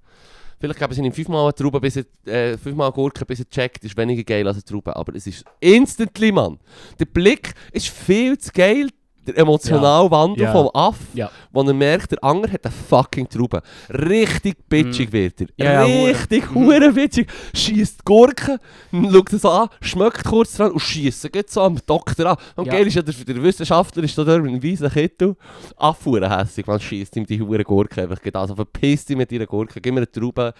Vielleicht 0.60 0.78
geben 0.78 0.94
sie 0.94 1.02
ihm 1.02 1.12
fünfmal 1.12 1.44
eine 1.44 1.54
Traube, 1.54 1.80
bis 1.80 1.96
er, 1.96 2.04
äh, 2.26 2.58
fünfmal 2.58 2.92
Gurke, 2.92 3.24
bis 3.24 3.40
er 3.40 3.48
checkt, 3.48 3.84
ist 3.84 3.96
weniger 3.96 4.22
geil 4.22 4.46
als 4.46 4.56
eine 4.56 4.64
Traube. 4.64 4.94
Aber 4.94 5.14
es 5.14 5.26
ist 5.26 5.44
instantly, 5.60 6.30
Mann. 6.30 6.58
Der 6.98 7.06
Blick 7.06 7.54
ist 7.72 7.88
viel 7.88 8.36
zu 8.38 8.50
geil. 8.52 8.88
Der 9.26 9.38
emotionale 9.38 10.10
Wandel 10.10 10.44
Ja. 10.44 10.52
vom 10.52 10.68
Aff, 10.74 10.98
Ja. 11.14 11.30
wo 11.52 11.62
er 11.62 11.72
merkt, 11.72 12.12
der 12.12 12.22
andere 12.22 12.52
hat 12.52 12.64
eine 12.66 12.74
fucking 12.74 13.28
Traube. 13.28 13.62
Richtig 13.90 14.56
bitchig 14.68 15.12
wird 15.12 15.40
er. 15.40 15.46
Ja, 15.56 15.72
ja, 15.72 15.86
hure. 15.86 16.08
Richtig 16.10 16.50
Mhm. 16.50 16.54
hure 16.66 16.92
bitchig. 16.92 17.26
Schießt 17.54 18.04
Gurken, 18.04 18.58
schaut 18.92 19.32
es 19.32 19.44
an, 19.44 19.68
schmeckt 19.80 20.24
kurz 20.24 20.56
dran 20.56 20.72
und 20.72 20.80
schießt 20.80 21.32
geht 21.32 21.50
so 21.50 21.62
am 21.62 21.78
Doktor 21.86 22.26
an. 22.32 22.36
Und 22.56 22.66
Ja. 22.66 22.72
geil 22.74 22.86
ist 22.86 22.94
ja, 22.94 23.02
der, 23.02 23.14
der 23.14 23.42
Wissenschaftler 23.42 24.02
ist 24.04 24.16
da 24.18 24.24
mit 24.24 24.30
einem 24.52 24.62
weißen 24.62 24.90
Kittel. 24.90 25.36
Affuhren 25.76 26.30
hässig, 26.30 26.66
man 26.66 26.78
schießt 26.80 27.16
ihm 27.16 27.26
die 27.26 27.40
hure 27.40 27.64
Gurke 27.64 28.02
einfach. 28.02 28.18
Also 28.34 28.54
verpisst 28.54 29.08
dich 29.08 29.16
mit 29.16 29.30
deiner 29.32 29.46
Gurke, 29.46 29.80
gib 29.80 29.94
mir 29.94 30.00
eine 30.00 30.10
Traube 30.10 30.52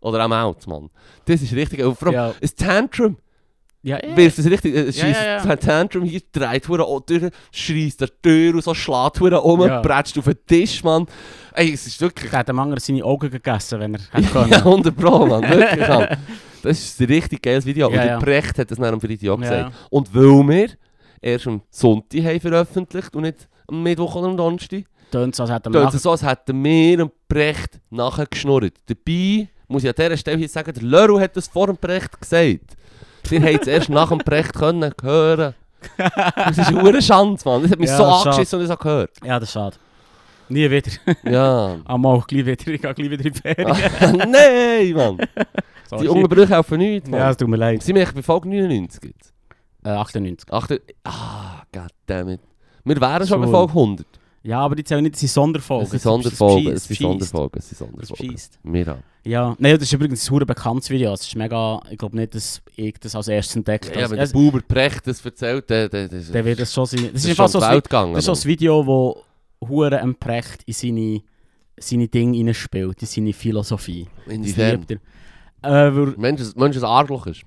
oder 0.00 0.20
am 0.20 0.32
Out, 0.32 0.66
Mann. 0.66 0.90
Das 1.24 1.42
ist 1.42 1.52
richtig. 1.52 1.84
Und 1.84 1.96
vor 1.98 2.08
allem, 2.08 2.14
Ja. 2.14 2.34
ein 2.40 2.50
Tantrum. 2.56 3.16
Ja, 3.82 3.98
ja. 4.04 4.16
Wirft 4.16 4.38
es 4.38 4.50
richtig, 4.50 4.74
äh, 4.74 4.86
Ja, 4.86 4.92
schießt 4.92 5.02
ja, 5.02 5.36
ja. 5.36 5.42
ein 5.42 5.60
Tantrum 5.60 6.04
hier, 6.04 6.20
dreht 6.32 6.68
hure 6.68 6.84
auch 6.84 7.00
durch, 7.00 7.30
schreist 7.52 8.00
der 8.00 8.08
Tür 8.20 8.54
und 8.54 8.64
so, 8.64 8.74
schlägt 8.74 9.20
hure 9.20 9.40
um, 9.40 9.60
Ja. 9.60 9.80
prätscht 9.80 10.18
auf 10.18 10.24
den 10.24 10.36
Tisch, 10.46 10.82
Mann. 10.82 11.06
Ey, 11.54 11.72
es 11.72 11.86
ist 11.86 12.00
wirklich... 12.00 12.30
Der 12.30 12.40
hat 12.40 12.48
dem 12.48 12.58
anderen 12.58 12.80
seine 12.80 13.04
Augen 13.04 13.30
gegessen, 13.30 13.78
wenn 13.80 13.94
er 13.94 14.00
hätte 14.10 14.28
können. 14.28 14.48
Ja, 14.50 14.58
100 14.58 14.96
Pro, 14.96 15.26
Mann, 15.26 15.42
wirklich, 15.48 15.88
Mann. 15.88 16.08
Das 16.62 16.76
ist 16.76 17.00
ein 17.00 17.06
richtig 17.06 17.40
geiles 17.40 17.64
Video. 17.64 17.88
Ja, 17.88 18.00
und 18.02 18.06
ja. 18.06 18.18
der 18.18 18.24
Brecht 18.26 18.58
hat 18.58 18.68
das 18.68 18.78
nach 18.78 18.90
dem 18.90 19.00
Video 19.00 19.34
auch 19.34 19.40
Ja. 19.40 19.48
gesagt. 19.48 19.74
Und 19.90 20.12
weil 20.12 20.48
wir 20.48 20.68
erst 21.20 21.46
am 21.46 21.62
Sonntag 21.70 22.20
haben 22.24 22.40
veröffentlicht 22.40 23.14
und 23.14 23.22
nicht 23.22 23.48
am 23.68 23.82
Mittwoch 23.84 24.16
oder 24.16 24.26
am 24.28 24.36
Donnerstag, 24.36 24.84
Tönt 25.12 25.34
so, 25.36 25.44
als 25.44 25.52
hätte 25.52 25.70
tönt 25.70 25.76
er 25.76 25.94
es 25.94 26.02
so, 26.02 26.10
als 26.10 26.22
hätten 26.22 26.62
wir 26.64 26.96
dem 26.98 27.10
Brecht 27.28 27.80
nachher 27.90 28.26
geschnurrt. 28.26 28.74
Dabei 28.86 29.48
muss 29.68 29.84
ich 29.84 29.88
an 29.88 29.94
dieser 29.96 30.16
Stelle 30.16 30.36
hier 30.38 30.48
sagen, 30.48 30.72
der 30.74 30.82
Leru 30.82 31.18
hat 31.20 31.36
das 31.36 31.46
vor 31.48 31.66
dem 31.68 31.76
Brecht 31.76 32.20
gesagt. 32.20 32.76
Wir 33.30 33.40
haben 33.42 33.58
es 33.60 33.66
erst 33.66 33.88
nach 33.88 34.08
dem 34.08 34.18
Brecht 34.18 34.54
können 34.54 34.92
hören. 35.02 35.54
Das 35.96 36.58
ist 36.58 36.68
eine 36.68 37.02
Schande, 37.02 37.40
Mann. 37.44 37.62
Das 37.62 37.70
hat 37.72 37.78
mich 37.78 37.88
Ja, 37.88 37.96
so 37.96 38.04
angeschissen 38.04 38.58
und 38.58 38.64
ich 38.64 38.70
habe 38.70 38.82
gehört. 38.82 39.10
Ja, 39.24 39.38
das 39.38 39.48
ist 39.48 39.52
schade. 39.52 39.76
Nie 40.48 40.70
wieder. 40.70 40.90
Ja. 41.24 41.76
Einmal 41.84 42.20
gleich 42.26 42.46
wieder. 42.46 42.72
Ich 42.72 42.80
gehe 42.82 42.94
gleich 42.94 42.96
wieder 43.10 43.24
in 43.24 43.32
die 43.32 43.38
Ferien. 43.40 43.68
Nein, 44.30 44.92
Mann. 44.94 45.18
Sorry. 45.88 46.02
Die 46.02 46.08
Unterbrüche 46.08 46.54
helfen 46.56 46.78
nichts, 46.78 47.08
Mann. 47.08 47.20
Ja, 47.20 47.30
es 47.30 47.36
tut 47.36 47.48
mir 47.48 47.56
leid. 47.56 47.82
Sind 47.82 47.94
wir 47.96 48.02
echt 48.02 48.14
bei 48.14 48.22
Folge 48.22 48.48
99 48.48 49.04
jetzt? 49.04 49.32
Äh, 49.84 49.90
98. 49.90 50.48
Ach, 50.50 50.66
der- 50.66 50.80
ah, 51.04 51.62
goddammit. 51.72 52.40
Wir 52.84 53.00
wären 53.00 53.26
schon 53.26 53.40
bei. 53.42 53.46
Folge 53.48 53.72
100. 53.72 54.06
Ja, 54.42 54.60
aber 54.60 54.76
die 54.76 54.84
zählen 54.84 55.02
nicht, 55.02 55.14
das 55.14 55.20
sind 55.20 55.30
Sonderfolgen. 55.30 55.84
Es 55.84 55.90
sind 55.90 56.00
Sonderfolgen, 56.02 56.72
Es 56.72 56.84
sind. 56.84 56.98
Sonderfolgen, 56.98 57.58
es 57.58 57.68
sind 57.68 57.78
Sonderfolgen. 57.78 58.88
auch. 58.88 58.96
Ja, 59.24 59.54
nein, 59.58 59.74
das 59.74 59.82
ist 59.82 59.92
übrigens 59.92 60.30
ein 60.30 60.38
bekanntes 60.46 60.88
Video. 60.90 61.12
Es 61.12 61.22
ist 61.26 61.34
mega, 61.36 61.80
ich 61.90 61.98
glaube 61.98 62.16
nicht, 62.16 62.34
dass 62.34 62.62
ich 62.76 62.94
das 63.00 63.14
als 63.14 63.28
erstes 63.28 63.56
entdeckt 63.56 63.86
Ja, 63.94 64.02
habe. 64.02 64.10
wenn 64.10 64.16
der 64.16 64.24
es, 64.24 64.32
Buber 64.32 64.60
Precht 64.60 65.06
das 65.06 65.24
erzählt, 65.24 65.68
dann 65.70 65.90
dann- 65.90 66.08
dann- 66.08 66.32
der 66.32 66.44
wird 66.44 66.60
das 66.60 66.72
schon 66.72 66.86
sein. 66.86 67.02
Das 67.04 67.12
das 67.14 67.24
ist 67.24 67.36
schon 67.36 67.48
so 67.48 67.58
in 67.58 67.64
ein 67.64 67.80
gegangen. 67.80 68.14
Das 68.14 68.26
ist 68.26 68.26
so 68.26 68.32
ein 68.48 68.50
Video, 68.50 68.86
wo 68.86 69.22
Hure 69.68 69.96
Emprecht 69.98 70.62
in 70.64 70.72
seine, 70.72 71.20
seine 71.78 72.06
Dinge 72.08 72.36
hineinspielt, 72.36 73.02
in 73.02 73.06
seine 73.08 73.32
Philosophie. 73.32 74.06
Inwiefern? 74.26 74.86
er. 75.62 75.88
Äh, 75.88 75.90
Mensch, 76.16 76.40
ein- 76.40 76.52
Mensch, 76.56 76.76
ein 76.76 76.84
Arschloch 76.84 77.26
ist. 77.26 77.42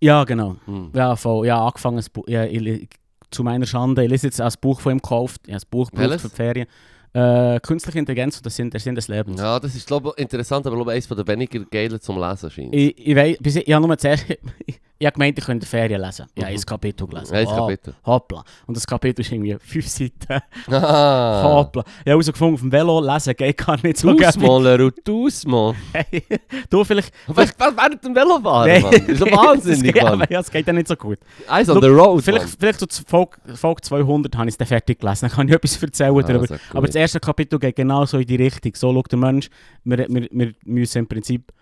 ja, 0.00 0.24
genau. 0.24 0.56
Hm. 0.66 0.90
Ja, 0.94 1.14
voll. 1.16 1.46
Ja, 1.46 1.64
angefangen, 1.64 1.98
ein 1.98 2.22
ja, 2.26 2.44
ich, 2.44 2.88
zu 3.32 3.42
meiner 3.42 3.66
Schande, 3.66 4.04
ich 4.04 4.10
lese 4.10 4.26
jetzt 4.26 4.40
ein 4.40 4.52
Buch 4.60 4.80
von 4.80 4.92
ihm 4.92 5.02
gekauft. 5.02 5.42
Ich 5.46 5.54
habe 5.54 5.64
ein 5.64 5.70
Buch 5.70 5.90
Welches? 5.92 6.22
für 6.22 6.28
die 6.28 6.34
Ferien. 6.34 6.66
Äh, 7.14 7.60
Künstliche 7.60 7.98
Intelligenz 7.98 8.38
und 8.38 8.46
der 8.46 8.52
Sinn, 8.52 8.70
der 8.70 8.80
Sinn 8.80 8.94
des 8.94 9.08
Lebens. 9.08 9.38
Ja, 9.40 9.60
das 9.60 9.74
ist 9.74 9.86
glaub, 9.86 10.06
ich, 10.06 10.22
interessant, 10.22 10.66
aber 10.66 10.76
glaube 10.76 10.92
eines 10.92 11.08
der 11.08 11.26
weniger 11.26 11.60
geilen 11.66 12.00
zum 12.00 12.18
Lesen 12.18 12.50
scheint. 12.50 12.74
Ich, 12.74 12.96
ich, 12.96 13.38
bis 13.38 13.56
ich, 13.56 13.66
ich 13.66 13.74
habe 13.74 13.86
nur 13.86 13.98
zuerst, 13.98 14.24
ich 14.66 14.80
habe 15.06 15.14
gemeint, 15.14 15.38
ich 15.38 15.44
könnte 15.44 15.66
Ferien 15.66 16.00
lesen. 16.00 16.26
Ich 16.34 16.42
habe 16.44 16.52
Mhm. 16.52 16.58
ein 16.58 16.66
Kapitel 16.66 17.06
gelesen. 17.06 17.34
Eins 17.34 17.48
Ah, 17.50 17.56
Kapitel. 17.56 17.94
Hoppla. 18.04 18.44
Und 18.66 18.76
das 18.76 18.86
Kapitel 18.86 19.20
ist 19.22 19.32
irgendwie 19.32 19.56
fünf 19.60 19.88
Seiten. 19.88 20.42
Ah. 20.70 21.42
Hoppla. 21.44 21.82
Ich 21.82 21.88
habe 22.00 22.10
herausgefunden, 22.10 22.54
auf 22.54 22.60
dem 22.60 22.72
Velo 22.72 23.00
lesen 23.00 23.34
geht 23.36 23.56
gar 23.58 23.78
nicht 23.82 23.96
so 23.98 24.10
Tu's 24.12 24.18
gerne. 24.20 24.46
mal, 24.46 24.62
Leru, 24.62 24.90
tu's 25.04 25.44
mal. 25.46 25.74
Hey, 25.92 26.22
du 26.70 26.84
vielleicht... 26.84 27.12
Was, 27.26 27.52
was 27.58 27.76
während 27.76 28.04
dem 28.04 28.14
Velofahren, 28.14 28.68
Nein, 28.70 28.82
Mann? 28.82 28.90
Das 28.92 29.02
ist 29.08 29.20
doch 29.22 29.26
wahnsinnig, 29.30 30.02
Mann. 30.02 30.24
Ja, 30.30 30.40
es 30.40 30.50
geht 30.50 30.66
ja 30.66 30.72
nicht 30.72 30.88
so 30.88 30.96
gut. 30.96 31.18
Eyes 31.48 31.68
on 31.68 31.74
Look, 31.76 31.84
the 31.84 31.90
road, 31.90 32.22
Vielleicht, 32.24 32.48
vielleicht 32.58 32.80
so 32.80 32.86
Folge, 33.06 33.32
Folge 33.54 33.80
200 33.82 34.36
habe 34.36 34.48
ich 34.48 34.54
es 34.54 34.58
dann 34.58 34.68
fertig 34.68 35.00
gelesen. 35.00 35.20
Dann 35.28 35.30
kann 35.36 35.48
ich 35.48 35.54
etwas 35.54 35.82
erzählen 35.82 36.14
darüber. 36.26 36.46
Gut. 36.46 36.60
Aber 36.74 36.86
das 36.86 36.96
erste 36.96 37.20
Kapitel 37.20 37.58
geht 37.58 37.76
genau 37.76 38.04
so 38.04 38.18
in 38.18 38.26
die 38.26 38.36
Richtung. 38.36 38.72
So 38.74 38.92
schaut 38.92 39.10
der 39.12 39.18
Mensch, 39.18 39.48
wir, 39.84 39.98
wir, 40.08 40.28
wir 40.30 40.52
müssen 40.64 40.98
im 40.98 41.06
Prinzip, 41.06 41.52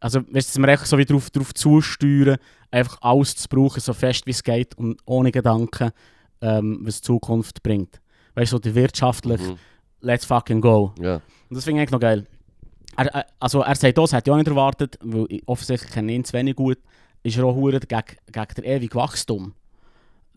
also 0.00 0.20
weißt 0.30 0.48
dass 0.48 0.58
wir 0.58 0.68
einfach 0.68 0.86
so 0.86 0.98
wie 0.98 1.04
drauf, 1.04 1.30
drauf 1.30 1.52
zusteuern, 1.54 2.36
einfach 2.70 2.98
alles 3.02 3.36
zu 3.36 3.48
brauchen, 3.48 3.80
so 3.80 3.92
fest 3.92 4.26
wie 4.26 4.30
es 4.30 4.42
geht 4.42 4.76
und 4.76 4.98
ohne 5.04 5.30
Gedanken, 5.30 5.90
ähm, 6.40 6.80
was 6.82 7.00
die 7.00 7.06
Zukunft 7.06 7.62
bringt. 7.62 8.00
Weißt 8.34 8.52
du, 8.52 8.56
so 8.56 8.60
der 8.60 8.74
wirtschaftlich, 8.74 9.40
Mhm. 9.40 9.56
let's 10.00 10.24
fucking 10.24 10.60
go. 10.60 10.92
Ja. 11.00 11.16
Und 11.16 11.22
das 11.56 11.64
finde 11.64 11.78
ich 11.78 11.82
eigentlich 11.82 11.92
noch 11.92 12.00
geil. 12.00 12.26
Er, 12.96 13.06
er- 13.06 13.26
also 13.38 13.60
er 13.62 13.74
sagt 13.74 13.98
das, 13.98 14.12
hätte 14.12 14.30
ich 14.30 14.32
auch 14.32 14.38
nicht 14.38 14.48
erwartet, 14.48 14.98
weil 15.02 15.26
ich 15.28 15.42
offensichtlich 15.46 15.90
kenne 15.92 16.12
ihn 16.12 16.24
zu 16.24 16.32
wenig 16.32 16.56
gut, 16.56 16.78
ist 17.22 17.36
er 17.36 17.44
auch 17.44 17.54
gegen, 17.54 17.80
gegen 17.86 18.54
den 18.56 18.64
ewigen 18.64 18.94
Wachstum. 18.94 19.52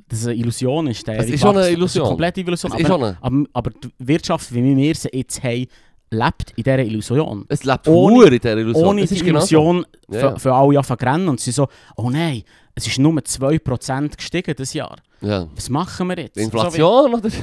Das 0.09 0.20
ist 0.20 0.28
eine 0.28 0.36
Illusion 0.36 0.88
ist. 0.88 1.07
Der 1.07 1.20
Es 1.20 1.30
ist 1.30 1.39
schon 1.39 1.55
eine. 1.57 1.70
Illusion. 1.70 1.86
Es 1.86 1.95
ist 1.95 1.99
eine 2.01 2.09
komplette 2.09 2.41
Illusion. 2.41 2.72
Aber, 2.74 3.18
aber, 3.22 3.43
aber 3.53 3.70
die 3.72 3.89
Wirtschaft, 3.99 4.53
wie 4.53 4.61
wir 4.76 4.95
sie 4.95 5.09
jetzt 5.14 5.41
haben, 5.41 5.66
lebt 6.14 6.51
in 6.55 6.64
dieser 6.64 6.80
Illusion. 6.80 7.45
Es 7.49 7.64
lebt 7.64 7.88
Ohne- 7.88 8.16
Ohne, 8.16 8.26
in 8.28 8.39
dieser 8.39 8.57
Illusion. 8.57 8.86
Ohne 8.88 9.01
Es 9.03 9.09
die 9.09 9.16
ist 9.18 9.26
genau 9.26 9.39
so. 9.41 9.55
Illusion 9.55 9.86
für, 10.09 10.39
für 10.39 10.53
alle 10.53 10.78
anfangen 10.78 10.99
zu 10.99 11.05
rennen 11.05 11.28
und 11.28 11.39
sie 11.39 11.51
so, 11.51 11.68
oh 11.97 12.09
nein, 12.09 12.43
es 12.76 12.88
ist 12.88 12.97
nur 12.99 13.14
2% 13.20 14.16
gestiegen 14.16 14.55
dieses 14.55 14.74
Jahr. 14.74 14.95
Ja. 15.22 15.47
Was 15.55 15.70
machen 15.70 16.07
wir 16.09 16.18
jetzt? 16.18 16.36
Die 16.38 16.41
Inflation 16.41 17.14
oder 17.14 17.22
das 17.22 17.34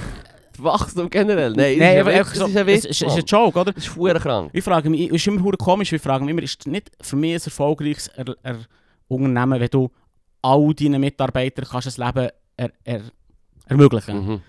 Wachstum 0.58 1.08
generell? 1.08 1.50
So 1.54 1.56
Nein, 1.60 1.78
nein, 1.78 2.00
aber 2.00 2.12
ist 2.12 2.28
ein 2.28 2.34
so, 2.34 2.46
ist 2.46 2.56
ein 2.56 2.68
es 2.68 2.74
Witz. 2.74 2.84
ist, 2.86 3.02
es 3.02 3.08
ist 3.08 3.18
ein 3.18 3.24
Joke, 3.26 3.58
oder? 3.60 3.72
Das 3.72 3.86
ist 3.86 3.94
krank. 3.94 4.50
Ich 4.52 4.64
frage 4.64 4.90
mich, 4.90 5.08
es 5.08 5.14
ist 5.16 5.26
immer 5.26 5.52
komisch, 5.52 5.92
ich 5.92 6.02
frage 6.02 6.24
mich 6.24 6.32
immer, 6.32 6.42
ist 6.42 6.66
nicht 6.66 6.90
für 7.00 7.16
mich 7.16 7.34
ein 7.34 7.40
erfolgreiches 7.44 8.08
er, 8.08 8.34
er 8.42 8.58
Unternehmen, 9.08 9.60
wenn 9.60 9.68
du 9.68 9.90
all 10.42 10.74
deinen 10.74 11.00
Mitarbeitern 11.00 11.66
kannst 11.70 11.86
das 11.86 11.96
Leben 11.98 12.28
er, 12.56 12.70
er, 12.84 13.00
ermöglichen 13.66 14.26
Mhm. 14.26 14.40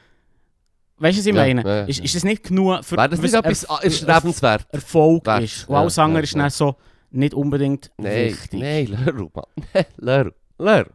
Weißt 1.02 1.18
du, 1.18 1.22
was 1.22 1.26
ich 1.28 1.36
Ja, 1.36 1.42
meine? 1.42 1.64
ja. 1.64 1.84
Ist, 1.86 2.00
ist 2.00 2.16
das 2.16 2.24
nicht 2.24 2.44
genug 2.44 2.84
für 2.86 2.96
Wäre 2.98 3.10
das 3.10 3.22
nicht 3.22 3.34
was 3.34 3.40
etwas 3.40 3.64
er- 3.64 3.84
ist 3.84 4.04
er- 4.04 4.16
lebenswert? 4.16 4.68
Erfolg 4.72 5.26
Wert, 5.26 5.44
ist? 5.44 5.68
Und 5.68 5.76
alles 5.76 5.98
andere 6.00 6.24
ist 6.24 6.36
dann 6.36 6.50
so 6.50 6.76
nicht 7.10 7.34
unbedingt 7.34 7.92
Nein, 7.98 8.28
wichtig. 8.32 8.60
nein, 8.60 8.86
Leru, 9.06 9.30
Mann. 9.34 9.46
Leru, 9.98 10.30
Leru, 10.60 10.90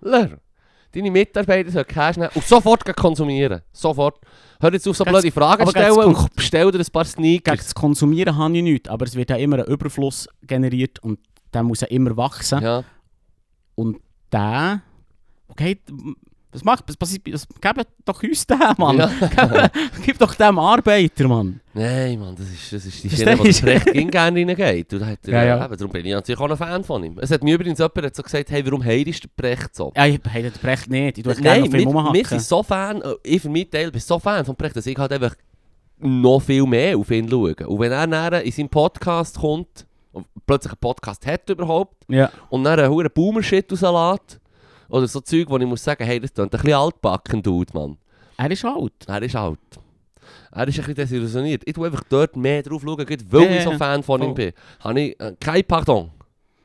Leru. 0.00 0.36
Deine 0.94 1.10
Mitarbeiter 1.10 1.70
sollen 1.70 1.86
Cash 1.86 2.16
nehmen 2.18 2.30
und 2.34 2.44
sofort 2.44 2.84
konsumieren. 2.96 3.62
Sofort. 3.72 4.18
Hör 4.60 4.72
jetzt 4.72 4.86
auf, 4.86 4.96
so 4.96 5.04
blöde 5.04 5.32
Fragen 5.32 5.62
aber 5.62 5.70
stellen 5.70 5.98
und 5.98 6.36
bestell 6.36 6.70
dir 6.70 6.78
ein 6.78 6.86
paar 6.92 7.02
Gegen 7.04 7.12
Sneakers. 7.14 7.56
das 7.58 7.74
Konsumieren 7.74 8.36
habe 8.36 8.56
ich 8.56 8.62
nichts, 8.62 8.88
aber 8.88 9.06
es 9.06 9.14
wird 9.16 9.30
ja 9.30 9.36
immer 9.36 9.58
ein 9.58 9.64
Überfluss 9.64 10.28
generiert 10.42 11.02
und 11.02 11.18
der 11.52 11.62
muss 11.64 11.80
ja 11.80 11.88
immer 11.88 12.16
wachsen. 12.16 12.62
Ja. 12.62 12.84
Der, 14.32 14.82
okay, 15.48 15.78
Was 16.52 16.62
macht, 16.64 16.84
was 16.86 16.96
passiert, 16.98 17.22
was, 17.32 17.48
gebt 17.48 17.86
doch 18.04 18.22
uns 18.22 18.46
den, 18.46 18.58
Mann. 18.76 18.98
Ja. 18.98 19.10
Gib, 19.70 20.04
gib 20.04 20.18
doch 20.18 20.34
dem 20.34 20.58
Arbeiter, 20.58 21.26
Mann. 21.26 21.60
Nein, 21.72 22.20
Mann, 22.20 22.36
das 22.36 22.50
ist, 22.50 22.70
das 22.72 22.84
ist 22.84 23.02
die 23.02 23.08
Schiene, 23.08 23.36
die 23.36 23.90
ging 23.92 24.10
gerne 24.10 24.46
reingeht. 24.46 24.92
Und 24.92 25.06
hat 25.06 25.26
Ja, 25.26 25.44
ja. 25.44 25.64
Eben, 25.64 25.76
darum 25.78 25.90
bin 25.90 26.04
ich 26.04 26.12
natürlich 26.12 26.38
auch 26.38 26.50
ein 26.50 26.56
Fan 26.58 26.84
von 26.84 27.02
ihm. 27.04 27.18
Es 27.18 27.30
hat 27.30 27.42
mir 27.42 27.54
übrigens 27.54 27.78
jemand 27.78 28.02
hat 28.02 28.14
so 28.14 28.22
gesagt, 28.22 28.50
hey, 28.50 28.64
warum 28.66 28.84
heidest 28.84 29.24
du 29.24 29.28
Brecht 29.34 29.74
so? 29.74 29.92
Ja, 29.96 30.04
ich 30.04 30.20
hätte 30.28 30.50
den 30.50 30.60
Brecht 30.60 30.90
nicht. 30.90 31.18
Ich 31.18 31.24
tue 31.24 31.34
gerne 31.36 31.60
Nein, 31.60 31.72
wir, 31.72 31.86
wir 32.12 32.26
sind 32.26 32.42
so 32.42 32.62
Fan, 32.62 33.00
äh, 33.00 33.14
ich 33.22 33.40
für 33.40 33.48
meinen 33.48 33.70
Teil 33.70 33.90
bin 33.90 34.00
so 34.00 34.18
Fan 34.18 34.44
von 34.44 34.54
Brecht, 34.54 34.76
dass 34.76 34.84
ich 34.86 34.98
halt 34.98 35.12
einfach 35.12 35.34
noch 35.98 36.40
viel 36.40 36.66
mehr 36.66 36.98
auf 36.98 37.10
ihn 37.10 37.28
schaue. 37.30 37.54
Und 37.66 37.78
wenn 37.80 37.92
er 37.92 38.06
dann 38.06 38.42
in 38.42 38.52
seinen 38.52 38.68
Podcast 38.68 39.38
kommt, 39.38 39.86
und 40.12 40.26
plötzlich 40.46 40.72
einen 40.72 40.80
Podcast 40.80 41.26
hat 41.26 41.48
überhaupt, 41.48 42.04
Ja. 42.08 42.30
und 42.50 42.64
dann 42.64 42.78
einen 42.78 42.90
hohen 42.90 43.08
Boomer-Shit 43.14 43.72
rauslässt, 43.72 44.40
oder 44.92 45.08
so 45.08 45.20
Zeug, 45.20 45.48
wo 45.48 45.56
ich 45.58 45.66
muss 45.66 45.82
sagen, 45.82 46.04
hey, 46.04 46.20
das 46.20 46.32
klingt 46.32 46.54
ein 46.54 46.60
bisschen 46.60 46.74
altbacken, 46.78 47.42
Dude, 47.42 47.72
Mann. 47.72 47.96
Er 48.36 48.50
ist 48.50 48.64
alt. 48.64 48.92
Er 49.06 49.22
ist 49.22 49.34
alt. 49.34 49.58
Er 50.52 50.68
ist 50.68 50.74
ein 50.78 50.80
bisschen 50.80 50.94
desillusioniert. 50.94 51.62
Ich 51.64 51.72
tue 51.72 51.86
einfach 51.86 52.04
dort 52.08 52.36
mehr 52.36 52.62
drauf 52.62 52.82
schauen, 52.82 52.98
weil 52.98 53.42
Ja, 53.44 53.56
ich 53.56 53.64
so 53.64 53.72
Fan 53.72 54.02
von 54.02 54.20
ihm 54.20 54.26
voll. 54.26 54.34
bin. 54.34 54.52
Habe 54.80 55.00
ich 55.00 55.20
äh, 55.20 55.34
kein 55.40 55.64
Pardon. 55.64 56.10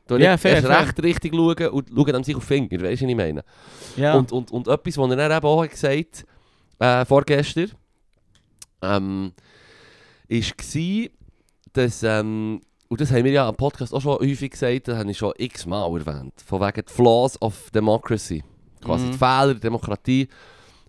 Du 0.07 0.17
ja, 0.17 0.37
fair, 0.37 0.55
erst 0.55 0.67
fair. 0.67 0.79
recht 0.81 1.03
richtig 1.03 1.33
schauen 1.33 1.67
und 1.69 1.89
schauen 1.89 2.05
dann 2.13 2.23
sich 2.23 2.35
auf 2.35 2.43
Finger, 2.43 2.69
weißt 2.81 3.01
du, 3.01 3.05
was 3.05 3.09
ich 3.11 3.15
meine? 3.15 3.43
Ja. 3.97 4.13
Und, 4.15 4.31
und, 4.31 4.51
und 4.51 4.67
etwas, 4.67 4.97
was 4.97 5.09
er 5.09 5.15
dann 5.17 5.31
eben 5.37 5.45
auch 5.45 5.63
hat 5.63 5.71
gesagt 5.71 6.25
äh, 6.79 7.05
vorgestern, 7.05 7.71
ähm, 8.81 9.31
war, 10.29 11.09
dass, 11.73 12.03
ähm, 12.03 12.61
und 12.89 13.01
das 13.01 13.11
haben 13.11 13.25
wir 13.25 13.31
ja 13.31 13.47
am 13.47 13.55
Podcast 13.55 13.93
auch 13.93 14.01
schon 14.01 14.17
häufig 14.19 14.51
gesagt, 14.51 14.87
das 14.87 14.97
habe 14.97 15.11
ich 15.11 15.17
schon 15.17 15.33
x-mal 15.37 15.89
erwähnt, 15.99 16.33
von 16.45 16.61
wegen 16.61 16.83
die 16.87 16.93
Flaws 16.93 17.41
of 17.41 17.69
Democracy, 17.71 18.43
quasi 18.83 19.05
Mhm. 19.05 19.11
die 19.11 19.17
Fehler 19.17 19.53
der 19.53 19.61
Demokratie. 19.61 20.27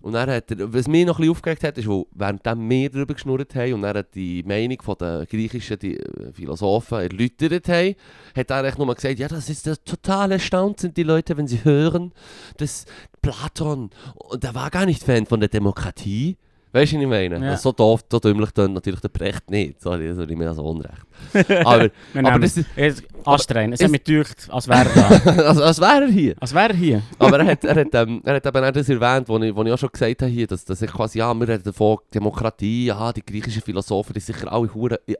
Und 0.01 0.12
dann 0.12 0.30
hat 0.30 0.53
er, 0.53 0.72
was 0.72 0.86
mich 0.86 1.05
noch 1.05 1.16
ein 1.18 1.22
bisschen 1.22 1.32
aufgeregt 1.32 1.64
hat, 1.64 1.76
ist, 1.76 1.88
wo, 1.88 2.07
während 2.12 2.44
wir 2.44 2.90
darüber 2.90 3.14
geschnurrt 3.14 3.53
haben 3.57 3.72
und 3.74 3.82
er 3.82 4.05
die 4.05 4.44
Meinung 4.44 4.78
der 4.96 5.26
griechischen 5.26 5.76
die, 5.76 5.96
äh, 5.99 6.32
Philosophen 6.32 6.99
erläutert 7.01 7.68
haben, 7.68 7.96
hat 8.36 8.51
er 8.51 8.64
echt 8.64 8.78
nur 8.78 8.94
gesagt, 8.94 9.18
ja, 9.18 9.26
das 9.26 9.51
ist 9.51 9.66
das 9.66 9.82
total 9.82 10.30
erstaunt 10.30 10.78
sind 10.78 10.96
die 10.96 11.03
Leute, 11.03 11.36
wenn 11.36 11.49
sie 11.49 11.64
hören, 11.64 12.12
dass 12.59 12.84
Platon, 13.22 13.90
und 14.14 14.44
der 14.44 14.55
war 14.55 14.70
gar 14.70 14.86
nicht 14.86 15.03
Fan 15.03 15.26
von 15.26 15.40
der 15.40 15.49
Demokratie. 15.49 16.36
Weißt 16.71 16.93
du, 16.93 16.97
was 16.97 17.03
ich 17.03 17.09
meine? 17.09 17.39
Ja. 17.45 17.51
Also 17.53 17.62
so 17.71 17.73
doof, 17.73 18.01
so 18.11 18.19
dümmlich 18.21 18.51
dann 18.53 18.75
natürlich 18.75 19.01
der 19.01 19.09
Brecht 19.09 19.51
nicht. 19.51 19.81
Sorry, 19.81 20.14
sorry, 20.14 20.37
mir 20.37 20.45
das 20.47 20.59
unrecht. 20.59 21.03
Aber, 21.64 21.91
aber 22.14 22.39
das 22.39 22.59
ist, 22.59 23.03
Astrein, 23.25 23.73
es 23.73 23.83
hat 23.83 23.91
mich 23.91 24.05
gedacht, 24.05 24.49
als 24.51 24.69
wäre 24.69 24.87
er 24.95 25.19
da. 25.35 25.43
also, 25.49 25.62
als 25.64 25.81
wäre 25.81 26.03
er 26.05 26.09
hier. 26.09 26.35
als 26.39 26.55
wäre 26.55 26.69
er 26.69 26.77
hier. 26.77 27.03
Aber 27.19 27.41
er 27.41 27.47
hat, 27.47 27.64
er 27.64 27.75
hat, 27.81 27.95
ähm, 27.95 28.21
er 28.25 28.37
hat 28.37 28.47
eben 28.47 28.64
auch 28.64 28.71
das 28.71 28.89
erwähnt, 28.89 29.29
was 29.29 29.43
ich, 29.43 29.55
wo 29.57 29.64
ich 29.64 29.73
auch 29.73 29.79
schon 29.79 29.89
gesagt 29.91 30.23
habe 30.23 30.31
hier, 30.31 30.47
dass, 30.47 30.64
dass 30.64 30.81
ich 30.83 30.91
quasi, 30.93 31.19
ja, 31.19 31.35
wir 31.35 31.49
reden 31.49 31.64
davon, 31.64 31.99
Demokratie, 32.14 32.87
ja, 32.87 33.12
die 33.12 33.25
griechischen 33.25 33.62
Philosophen, 33.62 34.12
die 34.12 34.21
sicher 34.21 34.53
alle 34.53 34.69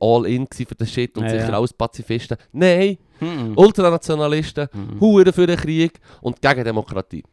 all 0.01 0.27
in 0.27 0.47
für 0.53 0.65
den 0.75 0.87
Shit 0.87 1.17
und 1.19 1.25
Ja, 1.25 1.31
sicher 1.31 1.49
ja. 1.51 1.57
alles 1.59 1.73
Pazifisten. 1.73 2.37
Nein, 2.53 2.99
Mhm. 3.21 3.55
Ultranationalisten, 3.57 4.69
Mhm. 4.73 5.01
hure 5.01 5.33
für 5.33 5.47
den 5.47 5.57
Krieg 5.57 5.99
und 6.21 6.41
gegen 6.41 6.63
Demokratie. 6.63 7.25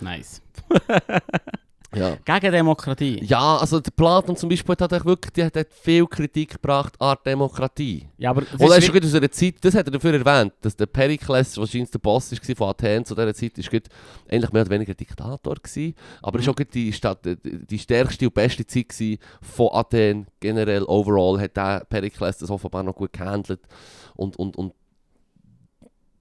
Nice. 0.00 0.42
Ja. 1.94 2.16
Gegen 2.22 2.52
Demokratie. 2.52 3.24
Ja, 3.24 3.56
also 3.56 3.80
der 3.80 3.90
Platon 3.92 4.36
zum 4.36 4.50
Beispiel 4.50 4.76
hat 4.78 4.92
echt 4.92 5.04
wirklich 5.06 5.32
die 5.32 5.42
hat, 5.42 5.56
hat 5.56 5.72
viel 5.72 6.06
Kritik 6.06 6.52
gebracht 6.52 6.94
an 7.00 7.16
Demokratie. 7.24 8.08
Ja, 8.18 8.30
aber 8.30 8.42
das 8.42 8.52
Und 8.52 8.60
er 8.60 8.76
ist 8.76 8.78
ist 8.78 8.84
schon 8.86 9.02
aus 9.02 9.14
einer 9.14 9.30
Zeit, 9.30 9.54
das 9.62 9.74
hat 9.74 9.86
er 9.86 9.92
dafür 9.92 10.12
erwähnt, 10.12 10.52
dass 10.60 10.76
der 10.76 10.84
Perikles, 10.86 11.56
wahrscheinlich 11.56 11.90
der 11.90 11.98
Boss 11.98 12.30
war 12.30 12.56
von 12.56 12.68
Athen 12.68 13.04
zu 13.06 13.14
dieser 13.14 13.34
Zeit, 13.34 13.56
ist 13.56 13.70
eigentlich 14.30 14.52
mehr 14.52 14.62
oder 14.62 14.70
weniger 14.70 14.92
Diktator 14.94 15.54
gewesen. 15.54 15.94
Aber 16.22 16.38
es 16.38 16.44
Mhm. 16.44 16.48
war 16.48 16.54
auch 16.60 16.70
die, 16.72 16.92
Stadt, 16.92 17.24
die, 17.24 17.36
die 17.66 17.78
stärkste 17.78 18.26
und 18.26 18.34
beste 18.34 18.66
Zeit 18.66 18.90
gewesen 18.90 19.18
von 19.40 19.68
Athen. 19.72 20.26
Generell, 20.40 20.82
overall, 20.84 21.40
hat 21.40 21.56
der 21.56 21.86
Perikles 21.88 22.38
das 22.38 22.50
offenbar 22.50 22.82
noch 22.82 22.94
gut 22.94 23.14
gehandelt. 23.14 23.60
Und, 24.14 24.36
und, 24.36 24.56
und 24.56 24.74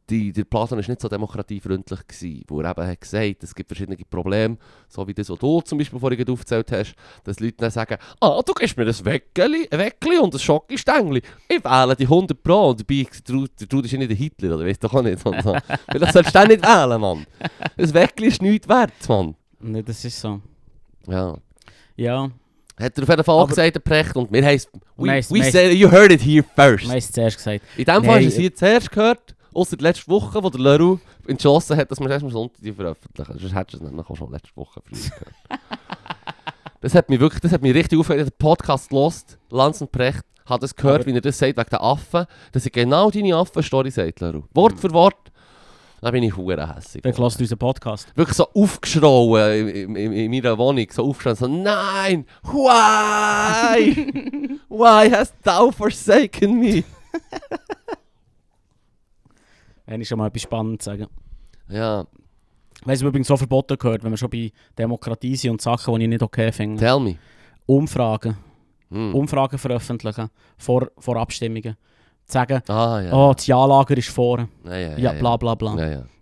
die, 0.10 0.32
der 0.32 0.46
Platon 0.46 0.78
war 0.80 0.88
nicht 0.88 1.02
so 1.02 1.10
demokratiefreundlich, 1.10 2.00
gewesen, 2.08 2.44
wo 2.48 2.62
er 2.62 2.72
eben 2.72 2.88
hat 2.88 3.02
gesagt 3.02 3.44
es 3.44 3.54
gibt 3.54 3.68
verschiedene 3.70 3.98
Probleme, 4.10 4.58
so 4.88 5.06
wie 5.08 5.14
das, 5.14 5.30
was 5.30 5.38
du 5.40 5.62
zum 5.62 5.78
Beispiel 5.78 6.00
vorhin 6.00 6.30
aufgezählt 6.30 6.72
hast, 6.72 6.96
dass 7.24 7.40
Leute 7.40 7.56
dann 7.58 7.72
sagen, 7.72 7.98
ah, 8.22 8.42
du 8.46 8.54
gibst 8.54 8.78
mir 8.78 8.86
ein 8.88 9.06
Weckeli, 9.06 9.68
Weckeli 9.70 10.18
und 10.20 10.34
ein 10.34 10.40
Schokistängli, 10.40 11.22
ich 11.50 11.64
wähle 11.64 11.96
die 11.96 12.04
100 12.06 12.42
Pro 12.42 12.70
und 12.70 12.80
dabei, 12.80 13.06
der 13.28 13.68
Trud- 13.68 13.86
ist 13.86 13.92
ja 13.92 13.98
nicht 13.98 14.10
der 14.12 14.18
Hitler, 14.18 14.56
oder 14.56 14.66
weißt 14.66 14.84
du 14.84 14.88
auch 14.88 15.02
nicht. 15.02 15.26
Und 15.26 15.42
so. 15.44 15.56
Vielleicht 15.92 16.14
sollst 16.14 16.34
du 16.36 16.40
den 16.40 16.48
nicht 16.48 16.64
wählen, 16.64 17.02
Mann. 17.02 17.26
Ein 17.78 17.94
Weckeli 17.94 18.28
ist 18.30 18.42
nichts 18.42 18.68
wert, 18.70 18.92
Mann. 19.10 19.36
Nee, 19.60 19.84
das 19.84 20.06
ist 20.06 20.20
so. 20.22 20.40
Ja. 21.08 21.36
Ja, 21.96 22.30
Hat 22.80 22.98
er 22.98 23.04
auf 23.04 23.10
jeden 23.10 23.24
Fall 23.24 23.48
gesagt, 23.48 23.76
der 23.76 23.80
Precht, 23.80 24.16
und 24.16 24.32
wir 24.32 24.46
heißen, 24.46 24.70
we, 24.98 25.08
Meist- 25.08 25.32
we 25.34 25.40
meist- 25.40 25.52
say, 25.52 25.74
you 25.74 25.90
heard 25.92 26.12
it 26.12 26.22
here 26.22 26.46
first. 26.56 26.90
es 26.94 27.12
zuerst 27.12 27.38
gesagt. 27.38 27.62
In 27.76 27.86
dem 27.86 28.04
Fall 28.04 28.04
Nein, 28.04 28.16
hast 28.18 28.24
du 28.24 28.28
es 28.28 28.36
hier 28.38 28.54
zuerst 28.56 28.92
gehört, 28.92 29.36
außer 29.58 29.78
letzte 29.80 30.08
Woche, 30.08 30.42
wo 30.44 30.50
der 30.50 30.62
Leroux 30.62 31.00
entschlossen 31.28 31.76
hat, 31.78 31.90
dass 31.92 32.00
wir 32.00 32.10
erst 32.10 32.24
am 32.24 32.32
Sonntag 32.32 32.62
die 32.62 32.72
veröffentlichen. 32.72 33.40
Sonst 33.40 33.56
hättest 33.56 33.82
du 33.82 33.88
es 33.88 34.06
auch 34.06 34.16
schon 34.16 34.32
letzte 34.32 34.56
Woche 34.56 34.82
gehört. 34.90 35.12
das 36.82 36.94
hat 36.96 37.10
mich 37.10 37.20
wirklich, 37.20 37.42
das 37.42 37.52
hat 37.52 37.62
mich 37.62 37.74
richtig 37.74 38.00
aufgeregt. 38.00 38.30
Den 38.30 38.38
Podcast 38.38 38.90
gelost, 38.90 39.38
Lanz 39.50 39.82
und 39.82 39.92
Precht, 39.92 40.24
hat 40.46 40.64
es 40.64 40.76
gehört, 40.76 41.02
Aber- 41.02 41.08
wie 41.08 41.16
er 41.16 41.22
das 41.22 41.38
sagt, 41.38 41.58
wegen 41.58 41.70
der 41.70 41.82
Affen, 41.82 42.26
dass 42.52 42.66
er 42.66 42.72
genau 42.72 43.10
deine 43.10 43.36
Affen-Story 43.36 43.92
sagt, 43.92 44.20
Leroux. 44.22 44.44
Wort 44.54 44.80
für 44.80 44.92
Wort. 44.92 45.32
Da 46.00 46.12
bin 46.12 46.22
ich 46.22 46.38
hure 46.38 46.76
hässig. 46.76 47.02
Dann 47.02 47.18
hörst 47.18 47.40
du 47.40 47.44
unseren 47.44 47.58
Podcast. 47.58 48.16
Wirklich 48.16 48.38
so 48.38 48.48
aufgeschrauen 48.54 49.68
in, 49.68 49.96
in, 49.96 50.14
in 50.14 50.30
meiner 50.32 50.56
Wohnung, 50.56 50.86
so 50.92 51.04
aufgeschrauen, 51.04 51.36
so 51.36 51.48
nein, 51.48 52.26
why? 52.44 53.96
why 54.70 55.10
hast 55.10 55.34
thou 55.44 55.72
forsaken 55.72 56.60
me? 56.60 56.84
Wenn 59.88 60.02
ich 60.02 60.08
schon 60.08 60.20
mal 60.20 60.28
etwas 60.28 60.44
Spannendes 60.44 60.86
sagen. 60.86 61.08
Ja, 61.70 62.06
Weißt 62.86 63.02
du, 63.02 63.08
übrigens 63.08 63.28
so 63.28 63.38
verboten 63.38 63.78
gehört, 63.78 64.04
wenn 64.04 64.12
wir 64.12 64.18
schon 64.18 64.30
bei 64.30 64.52
Demokratie 64.78 65.36
sind 65.36 65.52
und 65.52 65.62
Sachen, 65.62 65.96
die 65.96 66.04
ich 66.04 66.10
nicht 66.10 66.22
okay 66.22 66.52
finde. 66.52 66.80
tell 66.80 67.00
me. 67.00 67.18
Umfragen. 67.66 68.38
Hm. 68.90 69.14
Umfragen 69.16 69.58
veröffentlichen. 69.58 70.30
Vor, 70.58 70.92
vor 70.98 71.18
Abstimmungen. 71.18 71.76
Sagen, 72.30 72.62
Ah, 72.68 73.00
ja. 73.02 73.14
oh, 73.14 73.34
das 73.34 73.48
Ja-Lager 73.48 73.96
ist 73.98 74.10
vorne. 74.10 74.50
Ja, 74.66 74.78
ja, 74.78 74.98
Ja, 74.98 75.12
bla 75.14 75.38
bla 75.38 75.56
bla. 75.56 75.76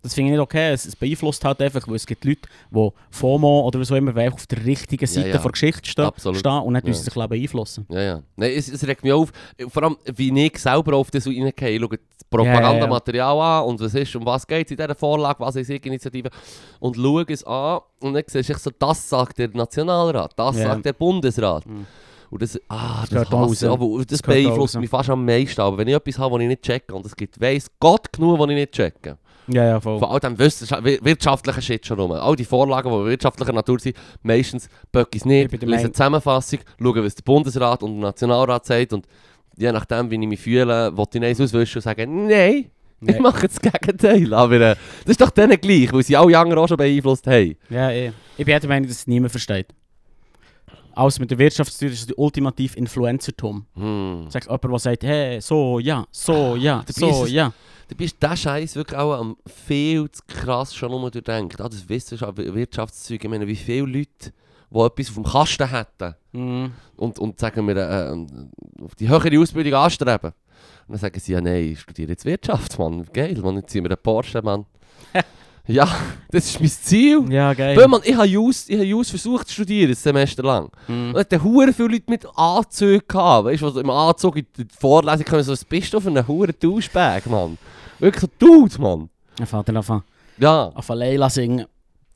Das 0.04 0.14
finde 0.14 0.30
ich 0.30 0.38
nicht 0.38 0.40
okay. 0.44 0.72
Es, 0.72 0.86
es 0.86 0.96
beeinflusst 0.96 1.44
halt 1.44 1.60
einfach, 1.64 1.88
weil 1.88 1.96
es 1.96 2.06
gibt 2.06 2.24
Leute, 2.26 2.42
die 2.70 2.90
FOMO 3.10 3.62
oder 3.62 3.84
so 3.84 3.96
immer 3.96 4.14
auf 4.32 4.46
der 4.46 4.64
richtigen 4.64 5.08
Seite 5.08 5.32
der 5.40 5.52
Geschichte 5.52 5.90
stehen, 5.90 6.12
stehen 6.16 6.52
und 6.62 6.74
nicht 6.74 6.86
Ja. 6.86 6.90
uns 6.94 7.04
sich 7.04 7.14
beeinflussen. 7.16 7.88
ja, 7.90 8.02
ja. 8.02 8.22
Nein, 8.36 8.52
es, 8.56 8.70
es 8.70 8.86
regt 8.88 9.04
mich 9.04 9.14
auf, 9.14 9.32
vor 9.68 9.82
allem 9.82 9.98
wie 10.16 10.46
ich 10.46 10.60
selber 10.60 10.96
auf 10.96 11.10
das 11.10 11.26
reingehe. 11.26 11.70
Ich 11.72 11.82
schaue 11.82 11.90
das 11.98 12.00
Propagandamaterial 12.30 13.40
an 13.40 13.64
und 13.66 13.80
was 13.80 13.96
ist, 13.96 14.16
um 14.16 14.24
was 14.28 14.46
geht 14.46 14.68
es 14.68 14.72
in 14.72 14.78
dieser 14.78 14.94
Vorlage, 14.94 15.40
was 15.40 15.56
ist 15.56 15.70
die 15.70 15.78
Initiative 15.78 16.30
und 16.80 16.96
schaue 16.96 17.26
es 17.28 17.44
an 17.44 17.80
und 18.02 18.14
dann 18.14 18.24
sehe 18.28 18.42
ich 18.42 18.58
so, 18.60 18.70
das 18.78 19.10
sagt 19.10 19.40
der 19.40 19.50
Nationalrat, 19.50 20.34
das 20.38 20.56
sagt 20.58 20.86
der 20.86 20.94
Bundesrat. 20.94 21.66
Mhm. 21.66 21.88
Und 22.30 22.42
das, 22.42 22.60
ah, 22.70 23.06
das, 23.10 23.24
ich, 23.24 23.32
raus. 23.34 23.64
aber 23.64 23.88
das, 23.98 24.06
Das 24.08 24.22
beeinflusst 24.22 24.76
raus. 24.76 24.82
mich 24.82 24.90
fast 24.90 25.10
am 25.10 25.26
meisten. 25.26 25.62
Aber 25.62 25.78
wenn 25.78 25.88
ich 25.88 25.94
etwas 25.96 26.18
habe, 26.20 26.36
das 26.36 26.42
ich 26.44 26.48
nicht 26.48 26.62
checke, 26.64 26.94
und 26.94 27.06
es 27.06 27.16
gibt, 27.16 27.40
weiss 27.40 27.68
Gott 27.80 28.12
genug, 28.12 28.40
was 28.40 28.50
ich 28.50 28.56
nicht 28.56 28.72
checke. 28.72 29.18
Ja, 29.48 29.64
ja, 29.64 29.80
voll. 29.80 30.00
Von 30.00 30.10
all 30.10 30.20
dem 30.20 30.40
wirtschaftlichen 30.40 31.62
Shit 31.62 31.86
schon 31.86 32.00
rum. 32.00 32.12
All 32.14 32.36
die 32.36 32.46
Vorlagen, 32.46 32.90
die 32.92 33.06
wirtschaftlicher 33.06 33.54
Natur 33.54 33.80
sind, 33.80 33.96
meistens 34.24 34.68
böcke 34.92 35.18
ich 35.18 35.22
es 35.22 35.26
Ich 35.32 35.52
nicht, 35.52 35.62
lese 35.62 35.80
eine 35.84 35.92
Zusammenfassung, 35.92 36.60
schaue, 36.82 37.04
was 37.06 37.14
der 37.16 37.24
Bundesrat 37.24 37.84
und 37.84 37.94
der 38.00 38.02
Nationalrat 38.10 38.66
sagt 38.66 38.94
und 38.94 39.06
je 39.56 39.72
nachdem, 39.72 40.10
wie 40.10 40.16
ich 40.20 40.28
mich 40.28 40.40
fühle, 40.42 40.98
will 40.98 41.06
ich 41.14 41.22
eins 41.24 41.40
auswischen 41.40 41.78
und 41.78 41.82
sagen, 41.84 42.28
nein, 42.28 42.54
ich 42.56 42.68
Nee. 43.02 43.20
mache 43.20 43.48
das 43.48 43.60
Gegenteil. 43.62 44.34
Aber 44.34 44.56
äh, 44.56 44.76
das 45.04 45.12
ist 45.12 45.22
doch 45.22 45.30
denen 45.30 45.60
gleich, 45.62 45.94
weil 45.94 46.02
sie 46.02 46.16
alle 46.18 46.40
anderen 46.40 46.64
auch 46.64 46.68
schon 46.68 46.78
beeinflusst 46.78 47.28
haben. 47.28 47.56
Ja, 47.70 47.92
eh. 47.92 48.12
Ich 48.38 48.46
bin 48.46 48.60
der 48.60 48.68
Meinung, 48.70 48.88
dass 48.88 48.98
es 49.00 49.08
niemand 49.08 49.32
versteht. 49.32 49.68
Alles 50.96 51.20
mit 51.20 51.30
der 51.30 51.38
Wirtschaft 51.38 51.74
zu 51.74 51.80
tun 51.86 51.90
ist 51.94 52.10
der 52.10 52.18
ultimativ 52.18 52.76
Influencertum. 52.78 53.66
Hm. 53.76 54.26
Sagst 54.30 54.50
jemand, 54.50 54.64
der 54.64 54.80
sagt, 54.80 55.04
hey, 55.04 55.42
so, 55.42 55.80
ja, 55.80 56.06
so, 56.12 56.56
ja, 56.56 56.84
Dabei 56.88 57.14
so, 57.14 57.26
ja. 57.26 57.52
Du 57.88 57.96
bist 57.96 58.22
der 58.22 58.36
Scheiß 58.36 58.76
wirklich 58.78 58.98
auch 58.98 59.14
am 59.20 59.38
viel 59.46 60.10
zu 60.10 60.22
krass 60.28 60.74
schon 60.74 60.90
nur 60.92 61.12
durchdenkt. 61.12 61.60
Ah, 61.62 61.70
das 61.70 61.88
Wissenschaft, 61.88 62.38
Wirtschaftszeug, 62.38 63.24
ich 63.24 63.30
meine, 63.30 63.46
wie 63.46 63.56
viele 63.56 63.86
Leute, 63.86 64.32
die 64.72 64.80
etwas 64.80 65.10
auf 65.10 65.14
dem 65.16 65.24
Kasten 65.24 65.70
hätten, 65.70 66.16
Mhm. 66.32 66.72
und, 66.98 67.18
und 67.20 67.40
sagen 67.40 67.66
wir, 67.68 67.78
äh, 67.78 68.12
äh, 68.12 68.26
auf 68.84 68.96
die 68.96 69.08
höhere 69.08 69.40
Ausbildung 69.40 69.74
anstreben. 69.76 70.32
Und 70.88 70.94
dann 70.94 70.98
sagen 70.98 71.20
sie, 71.20 71.32
ja 71.34 71.42
nein, 71.42 71.72
ich 71.72 71.80
studiere 71.80 72.10
jetzt 72.12 72.26
Wirtschaft, 72.26 72.78
Mann. 72.80 73.06
Geil, 73.14 73.36
Mann, 73.42 73.56
jetzt 73.58 73.70
ziehen 73.72 73.84
wir 73.84 73.92
einen 73.92 74.02
Porsche, 74.02 74.42
Mann. 74.42 74.66
ja, 75.68 75.88
das 76.32 76.46
ist 76.46 76.60
mein 76.60 76.70
Ziel. 76.70 77.26
Ja, 77.32 77.54
geil. 77.54 77.76
Weil, 77.78 77.88
Mann, 77.88 78.02
ich 78.04 78.16
habe 78.16 78.28
Jus, 78.28 78.68
ich 78.70 78.76
habe 78.76 78.86
Jus 78.86 79.10
versucht 79.10 79.48
zu 79.48 79.54
studieren, 79.54 79.92
ein 79.92 79.96
Semester 79.96 80.44
lang. 80.44 80.70
Mhm. 80.88 81.14
Und 81.16 81.32
da 81.32 81.42
hure 81.42 81.74
viele 81.74 81.90
Leute 81.90 82.04
mit 82.10 82.26
Anzügen 82.36 83.02
gehabt. 83.08 83.46
Weißt 83.46 83.62
du, 83.62 83.66
was 83.68 83.76
im 83.76 83.90
Anzug 83.90 84.38
in 84.38 84.46
die 84.58 84.66
Vorlesung 84.80 85.26
kommen, 85.26 85.44
so, 85.44 85.52
was 85.52 85.66
bist 85.66 85.94
du 85.94 86.00
für 86.00 86.10
einen 86.10 86.28
hure 86.28 86.54
Duschbag, 86.54 87.26
Mann? 87.28 87.58
Wirklich 88.00 88.22
so 88.22 88.28
Dude, 88.40 88.80
Mann. 88.82 89.10
Er 89.40 89.46
fängt 89.48 89.68
dann 89.70 89.78
an, 89.78 90.04
Ja. 90.38 90.72
an 90.76 90.98
Leila 90.98 91.30
singen. 91.30 91.66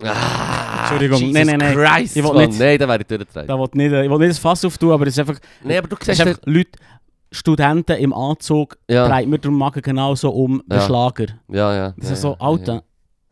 Ah, 0.02 0.80
Entschuldigung, 0.82 1.20
Jesus 1.20 1.34
nein, 1.34 1.48
nein, 1.48 1.58
nein. 1.76 1.98
Christ, 1.98 2.16
Ich 2.16 2.24
will 2.24 2.48
nicht- 2.48 2.58
Nein, 2.60 2.78
dann 2.80 2.88
wäre 2.88 3.02
ich 3.02 3.08
durchgedreht. 3.08 3.50
Da 3.50 3.60
will 3.60 3.68
nicht, 3.74 3.92
ich 3.92 4.10
will 4.10 4.18
nicht 4.20 4.30
das 4.32 4.40
Fass 4.40 4.64
auftun, 4.64 4.92
aber 4.92 5.08
es 5.08 5.14
ist 5.18 5.20
einfach, 5.20 5.40
Nein, 5.62 5.78
aber 5.80 5.88
du 5.90 5.98
siehst 6.02 6.22
einfach 6.22 6.40
Leute, 6.46 6.72
Studenten 7.32 7.98
im 7.98 8.14
Anzug, 8.14 8.78
Ja, 8.90 9.08
dreht 9.08 9.28
mir 9.28 9.38
den 9.40 9.54
Magen 9.54 9.82
genauso 9.82 10.30
um 10.32 10.64
Ja. 10.72 10.82
Schlager. 10.82 11.26
ja, 11.50 11.76
ja. 11.76 11.94
Das 11.98 12.08
ja, 12.08 12.14
ist 12.14 12.22
so, 12.22 12.36
Alter, 12.40 12.74
ja. 12.76 12.82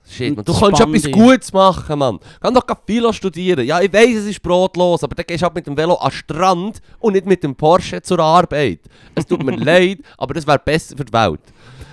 Shit, 0.09 0.35
man. 0.35 0.45
Du 0.45 0.57
kannst 0.57 0.79
etwas. 0.79 1.11
Gutes 1.11 1.51
machen, 1.51 1.99
Mann. 1.99 2.19
Kann 2.39 2.53
doch 2.53 2.63
Philo 2.85 3.11
studieren. 3.11 3.65
Ja, 3.65 3.81
ich 3.81 3.91
weiss, 3.91 4.15
es 4.17 4.25
ist 4.25 4.41
brotlos, 4.41 5.03
aber 5.03 5.15
dann 5.15 5.25
gehst 5.25 5.41
du 5.41 5.45
halt 5.45 5.55
mit 5.55 5.67
dem 5.67 5.75
Velo 5.75 5.95
an 5.95 6.09
den 6.09 6.15
Strand 6.15 6.81
und 6.99 7.13
nicht 7.13 7.25
mit 7.25 7.43
dem 7.43 7.55
Porsche 7.55 8.01
zur 8.01 8.19
Arbeit. 8.19 8.79
Es 9.15 9.25
tut 9.25 9.43
mir 9.43 9.55
leid, 9.57 9.99
aber 10.17 10.33
das 10.33 10.47
wäre 10.47 10.59
besser 10.59 10.95
für 10.95 11.03
die 11.05 11.13
Welt. 11.13 11.41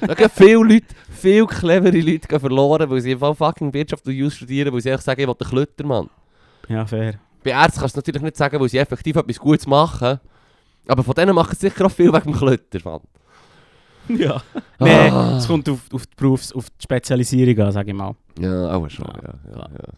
Da 0.00 0.14
gehen 0.14 0.30
viele 0.32 0.62
Leute, 0.62 0.86
viele 1.10 1.46
clevere 1.46 1.98
Leute 1.98 2.28
gehen 2.28 2.40
verloren, 2.40 2.88
weil 2.88 3.00
sie 3.00 3.12
einfach 3.12 3.36
fucking 3.36 3.72
Wirtschaft 3.72 4.06
und 4.06 4.12
Jus 4.12 4.34
studieren, 4.34 4.72
weil 4.72 4.80
sie 4.80 4.92
einfach 4.92 5.04
sagen, 5.04 5.20
ich 5.20 5.26
will 5.26 5.34
den 5.34 5.48
Klötter, 5.48 5.84
Mann. 5.86 6.08
ja 6.68 6.86
fair. 6.86 7.14
Bei 7.42 7.50
Ärzten 7.50 7.80
kannst 7.80 7.96
du 7.96 7.98
natürlich 7.98 8.22
nicht 8.22 8.36
sagen, 8.36 8.58
weil 8.60 8.68
sie 8.68 8.78
effektiv 8.78 9.16
etwas 9.16 9.38
Gutes 9.38 9.66
machen. 9.66 10.20
Aber 10.86 11.02
von 11.02 11.14
denen 11.14 11.34
machen 11.34 11.54
sie 11.58 11.68
sicher 11.68 11.86
auch 11.86 11.90
viel 11.90 12.12
wegen 12.12 12.32
dem 12.32 12.34
Klötter, 12.34 12.78
Mann. 12.84 13.00
Ja. 14.18 14.42
Nein, 14.78 15.12
Ah. 15.12 15.36
es 15.38 15.46
kommt 15.46 15.68
auf, 15.68 15.78
auf, 15.92 16.06
die 16.06 16.14
Berufs-, 16.16 16.52
auf 16.52 16.68
die 16.70 16.82
Spezialisierung 16.82 17.58
an, 17.66 17.72
sage 17.72 17.90
ich 17.90 17.96
mal. 17.96 18.14
Ja, 18.38 18.74
auch 18.74 18.88
schon, 18.90 19.06
ja. 19.06 19.34
Ja, 19.50 19.56
ja, 19.56 19.68
ja. 19.72 19.92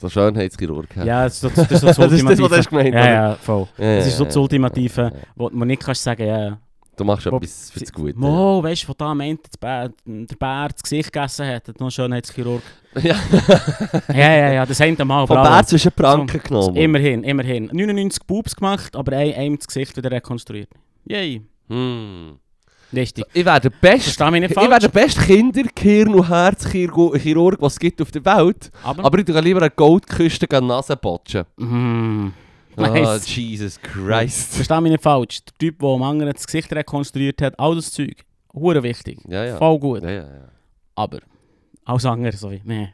So 0.00 0.08
Schönheitschirurg. 0.08 0.88
Ja, 1.04 1.24
das 1.24 1.34
ist 1.34 1.40
so 1.40 1.48
das, 1.48 1.70
ist 1.70 1.80
so 1.80 1.86
das 1.86 1.96
das 1.96 2.12
ist 2.12 2.24
das, 2.24 2.28
was 2.28 2.36
du 2.38 2.42
Ultimative. 2.44 2.56
hast 2.58 2.68
gemeint 2.70 2.94
ja, 2.94 3.06
ja, 3.12 3.34
voll. 3.34 3.66
Ja, 3.78 3.96
Das 3.96 4.06
ist 4.06 4.16
so 4.16 4.24
das 4.24 4.36
Ultimative, 4.36 5.00
ja, 5.02 5.08
ja. 5.08 5.14
wo 5.34 5.50
man 5.52 5.66
nicht 5.68 5.82
kannst 5.82 6.02
sagen, 6.02 6.26
ja, 6.26 6.58
Du 6.96 7.04
machst 7.04 7.26
Wo- 7.30 7.36
etwas 7.36 7.70
für 7.70 7.78
das 7.78 7.92
Gute. 7.92 8.18
Mo, 8.18 8.60
weißt 8.60 8.82
du, 8.82 8.86
von 8.86 8.94
da 8.98 9.14
meint 9.14 9.40
der 9.54 9.58
Bär, 9.60 9.90
der 10.04 10.34
Bär 10.36 10.68
das 10.72 10.82
Gesicht 10.82 11.12
gegessen 11.12 11.46
hat, 11.46 11.68
hat 11.68 11.74
noch 11.78 11.82
einen 11.86 11.90
Schönheitschirurg. 11.92 12.62
Ja. 13.02 13.14
ja, 14.08 14.36
ja, 14.36 14.52
ja, 14.54 14.66
das 14.66 14.80
eine 14.80 15.04
Mal. 15.04 15.24
Von. 15.26 15.36
Bär 15.40 15.62
zwischen 15.64 15.92
Pranken 15.92 16.40
genommen. 16.42 16.74
Immerhin, 16.74 17.22
immerhin. 17.22 17.66
99 17.72 18.24
Boobs 18.26 18.56
gemacht, 18.56 18.96
aber 18.96 19.12
ein, 19.16 19.32
einem 19.34 19.56
das 19.56 19.68
Gesicht 19.68 19.96
wieder 19.96 20.10
rekonstruiert. 20.10 20.70
Yay. 21.06 21.42
Hm. 21.68 22.38
Richtig. 22.92 23.24
Ich 23.34 23.44
wäre 23.44 23.60
der 23.60 23.70
beste... 23.70 24.10
Ich 24.10 24.56
wäre 24.56 24.78
der 24.78 24.88
beste 24.88 25.20
Kinderkirn- 25.20 26.14
und 26.14 26.28
Herzchirurg, 26.28 27.60
was 27.60 27.74
es 27.74 27.78
gibt 27.78 28.00
auf 28.00 28.10
der 28.10 28.24
Welt. 28.24 28.70
Aber, 28.82 29.04
Aber 29.04 29.18
ich 29.18 29.24
tue 29.26 29.40
lieber 29.40 29.60
eine 29.60 29.70
Goldküste 29.70 30.46
gegen 30.46 30.62
die 30.62 30.68
Nase 30.68 30.96
botschen. 30.96 31.44
Mm, 31.56 32.28
Nice. 32.76 33.34
Jesus 33.34 33.80
Christ. 33.80 34.54
versteh 34.54 34.80
mich 34.80 34.92
nicht 34.92 35.02
falsch. 35.02 35.40
Der 35.44 35.54
Typ, 35.58 35.80
der 35.80 35.88
am 35.88 36.02
anderen 36.02 36.32
das 36.32 36.46
Gesicht 36.46 36.72
rekonstruiert 36.72 37.42
hat, 37.42 37.58
all 37.58 37.74
das 37.74 37.90
Zeug, 37.92 38.24
hure 38.54 38.82
wichtig. 38.82 39.18
Ja, 39.28 39.44
ja. 39.44 39.56
Voll 39.56 39.78
gut. 39.78 40.02
Ja. 40.04 40.24
Aber 40.94 41.18
alles 41.84 42.04
andere, 42.06 42.36
so 42.36 42.50
wie, 42.50 42.60
nee. 42.64 42.88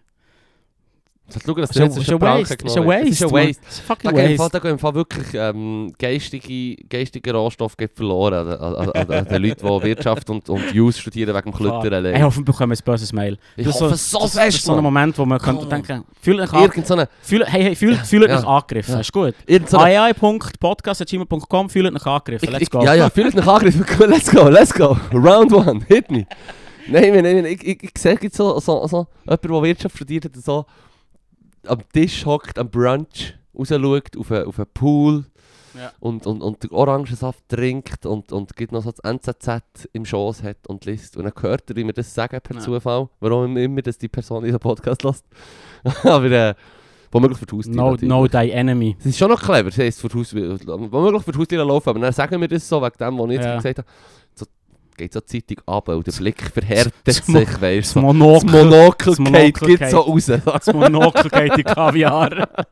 Schauen, 1.26 1.56
dass 1.62 1.70
du 1.70 1.82
ist 1.84 2.10
ein 2.12 2.20
Waste. 2.20 2.54
Ist 2.64 2.76
ein. 2.76 2.88
Es 2.90 3.20
ist 3.20 3.22
Waste. 3.22 3.24
ein. 3.26 3.32
Waste. 3.32 3.62
Ist 3.66 3.80
Da 3.80 3.94
fucking 3.94 4.14
gehen 4.14 4.30
im 4.32 4.36
Fall, 4.36 4.44
Waste. 4.44 4.52
da 4.52 4.58
gehen 4.58 4.70
im 4.72 4.78
Fall 4.78 4.94
wirklich 4.94 5.26
ähm, 5.32 5.92
geistige, 5.98 6.76
geistige 6.86 7.32
Rohstoffe 7.32 7.76
verloren 7.94 8.46
an, 8.46 8.74
an, 8.76 8.90
an, 8.90 9.10
an 9.10 9.24
den 9.24 9.42
Leuten, 9.42 9.66
die 9.66 9.82
Wirtschaft 9.84 10.28
und, 10.28 10.48
und 10.50 10.72
Jus 10.74 10.98
studieren 10.98 11.34
wegen 11.34 11.50
dem 11.50 11.54
Klötter 11.56 11.84
Ey, 11.86 11.94
allein. 11.94 12.22
hoffentlich 12.22 12.54
bekommen 12.54 12.72
wir 12.72 12.76
ein 12.78 12.84
böses 12.84 13.12
Mail. 13.14 13.38
Ich 13.56 13.64
Das 13.64 13.74
ist 13.76 13.80
hoffe 13.80 13.96
so 13.96 14.18
das, 14.18 14.32
fest, 14.34 14.36
Das 14.48 14.54
ist 14.56 14.64
so 14.64 14.74
ein. 14.76 14.82
Moment, 14.82 15.16
wo 15.18 15.24
man 15.24 15.38
könnte 15.38 15.62
Come 15.66 15.74
on. 15.74 15.82
denken, 15.82 16.04
fühlt 16.20 16.40
euch 16.40 16.52
an, 16.52 16.62
Irgend 16.62 16.86
so 16.86 16.94
eine... 16.94 17.08
fühlt, 17.22 17.48
hey, 17.50 17.62
hey, 17.62 17.74
fühlt, 17.74 17.98
fühlt 18.00 18.28
Ja. 18.28 18.38
euch 18.40 18.46
angegriffen, 18.46 18.94
Ja. 18.94 19.00
ist 19.00 19.12
gut. 19.12 19.34
So 19.66 19.78
ai.podcast.gmail.com, 19.78 21.70
fühlt 21.70 21.94
euch 21.94 22.06
angegriffen, 22.06 22.44
ich, 22.46 22.50
let's 22.52 22.62
ich, 22.64 22.70
go. 22.70 22.82
Ja, 22.84 22.94
ja, 22.94 23.08
fühlt 23.08 23.34
mich 23.34 23.46
angegriffen. 23.46 23.84
Let's 24.10 24.30
go, 24.30 24.48
let's 24.48 24.74
go. 24.74 24.96
Round 25.12 25.52
one, 25.52 25.80
hit 25.88 26.10
me. 26.10 26.26
Nein, 26.86 27.12
nein, 27.14 27.22
nein, 27.22 27.44
ich, 27.46 27.66
ich, 27.66 27.82
ich 27.82 27.90
sehe 27.96 28.18
jetzt 28.20 28.36
so, 28.36 28.58
so, 28.60 28.86
so 28.86 29.06
jemand, 29.24 29.42
der 29.44 29.50
Wirtschaft 29.62 29.96
studiert 29.96 30.26
hat, 30.26 30.36
so 30.36 30.66
am 31.68 31.80
Tisch 31.92 32.24
hockt, 32.26 32.58
am 32.58 32.68
Brunch, 32.70 33.34
rausschaut 33.56 34.16
auf 34.18 34.30
einen, 34.32 34.46
auf 34.46 34.58
einen 34.58 34.68
Pool 34.74 35.24
Ja. 35.76 35.92
und, 36.00 36.26
und, 36.26 36.40
und 36.42 36.62
den 36.62 36.70
Orangensaft 36.70 37.48
trinkt 37.48 38.06
und, 38.06 38.32
und 38.32 38.54
gibt 38.56 38.72
noch 38.72 38.82
so 38.82 38.92
das 38.92 39.00
NZZ 39.00 39.88
im 39.92 40.04
Schoß 40.04 40.42
hat 40.42 40.66
und 40.68 40.84
liest. 40.84 41.16
Und 41.16 41.24
dann 41.24 41.32
hört 41.40 41.68
er, 41.70 41.76
wie 41.76 41.84
wir 41.84 41.92
das 41.92 42.14
sagen 42.14 42.38
per 42.42 42.56
Ja. 42.56 42.62
Zufall, 42.62 43.08
warum 43.20 43.56
immer 43.56 43.82
das 43.82 43.98
die 43.98 44.08
Person 44.08 44.38
in 44.38 44.44
diesem 44.46 44.60
Podcast 44.60 45.02
lässt. 45.02 45.24
Aber 46.04 46.30
äh, 46.30 46.54
womöglich 47.10 47.38
für 47.38 47.46
die 47.46 47.56
Haustiere 47.56 47.76
No, 47.76 47.90
natürlich. 47.92 48.08
no 48.10 48.28
thy 48.28 48.50
enemy. 48.50 48.96
Es 49.00 49.06
ist 49.06 49.18
schon 49.18 49.30
noch 49.30 49.40
clever, 49.42 49.70
das 49.70 49.78
heisst, 49.78 50.00
für 50.00 50.08
die 50.08 50.18
Haus- 50.18 50.34
womöglich 50.34 51.22
für 51.22 51.32
die 51.32 51.38
Haustiere 51.38 51.64
laufen, 51.64 51.88
aber 51.90 51.98
dann 52.00 52.12
sagen 52.12 52.40
wir 52.40 52.48
das 52.48 52.68
so, 52.68 52.80
wegen 52.82 52.96
dem, 52.98 53.18
was 53.18 53.26
ich 53.26 53.32
jetzt 53.36 53.44
Ja. 53.44 53.56
gesagt 53.56 53.78
habe, 53.78 53.88
geht 54.96 55.12
so 55.12 55.20
die 55.20 55.44
Zeitung 55.46 55.64
ab 55.66 55.88
und 55.88 56.06
der 56.06 56.12
Blick 56.12 56.42
verhärtet 56.42 56.94
Das 57.04 57.16
sich, 57.16 57.60
weißt 57.60 57.62
Das 57.62 57.92
du. 57.94 58.00
Das 58.00 58.02
Monokel, 58.02 58.64
Monokel 58.64 59.06
das 59.06 59.16
geht, 59.18 59.26
Monokel 59.26 59.68
geht 59.68 59.78
geht. 59.80 59.90
so 59.90 60.00
raus. 60.00 60.26
das 60.26 60.66
Monokel 60.72 61.30
geht 61.30 61.58
in 61.58 61.64
Kaviar. 61.64 62.48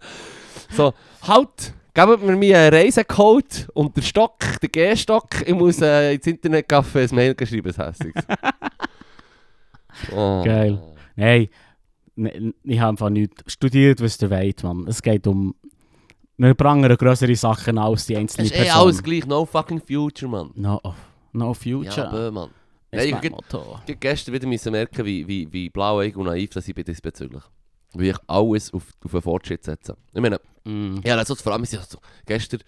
So, 0.74 0.94
halt, 1.28 1.74
gebt 1.92 2.22
mir 2.22 2.34
meinen 2.34 2.72
Reisecode 2.72 3.68
und 3.74 3.94
den 3.94 4.02
Stock, 4.02 4.38
den 4.62 4.72
G-Stock. 4.72 5.28
Ich 5.46 5.54
muss 5.54 5.82
äh, 5.82 6.14
ins 6.14 6.26
Internet 6.26 6.66
gehen, 6.66 6.78
ein 6.94 7.14
Mail 7.14 7.34
ein 7.38 7.46
hässiges. 7.46 8.24
Oh. 10.16 10.42
Geil. 10.44 10.80
Nein, 11.16 11.48
ne- 12.16 12.54
ich 12.64 12.80
habe 12.80 12.90
einfach 12.90 13.10
nichts 13.10 13.52
studiert, 13.52 14.00
was 14.00 14.20
ihr 14.22 14.30
wollt, 14.30 14.62
Mann. 14.62 14.86
Es 14.88 15.02
geht 15.02 15.26
um... 15.26 15.54
Wir 16.38 16.54
prangern 16.54 16.96
größere 16.96 17.36
Sachen 17.36 17.76
als 17.78 18.06
die 18.06 18.14
Es 18.14 18.20
einzelnen 18.20 18.46
ist 18.46 18.54
eh 18.54 18.62
Personen. 18.62 18.80
alles 18.80 19.02
gleich, 19.02 19.26
no 19.26 19.44
fucking 19.44 19.80
future, 19.86 20.30
man. 20.30 20.50
No, 20.54 20.80
no 21.32 21.48
Ja, 21.48 21.54
future. 21.54 22.10
bö, 22.10 22.30
man. 22.30 22.50
ist 22.90 23.10
Nein, 23.10 23.20
ich- 23.22 23.30
Motto. 23.30 23.78
Ich 23.86 23.92
hab 23.94 24.00
gestern 24.00 24.34
wieder 24.34 24.46
müssen 24.46 24.72
merken, 24.72 25.04
wie, 25.04 25.26
wie, 25.26 25.52
wie 25.52 25.70
blauäugig 25.70 26.16
und 26.16 26.26
naiv 26.26 26.50
dass 26.50 26.68
ich 26.68 26.74
bin 26.74 26.84
diesbezüglich. 26.84 27.42
Wie 27.94 28.10
ich 28.10 28.16
alles 28.26 28.72
auf, 28.72 28.84
auf 29.04 29.12
einen 29.14 29.22
Fortschritt 29.22 29.64
setze. 29.64 29.96
Ich 30.12 30.20
meine, 30.20 30.40
Mm. 30.64 31.00
ja, 31.04 31.16
also 31.16 31.34
vor 31.34 31.52
allem 31.54 31.64
ist 31.64 31.72
ja 31.72 31.82
so, 31.82 31.98
gestern 32.24 32.60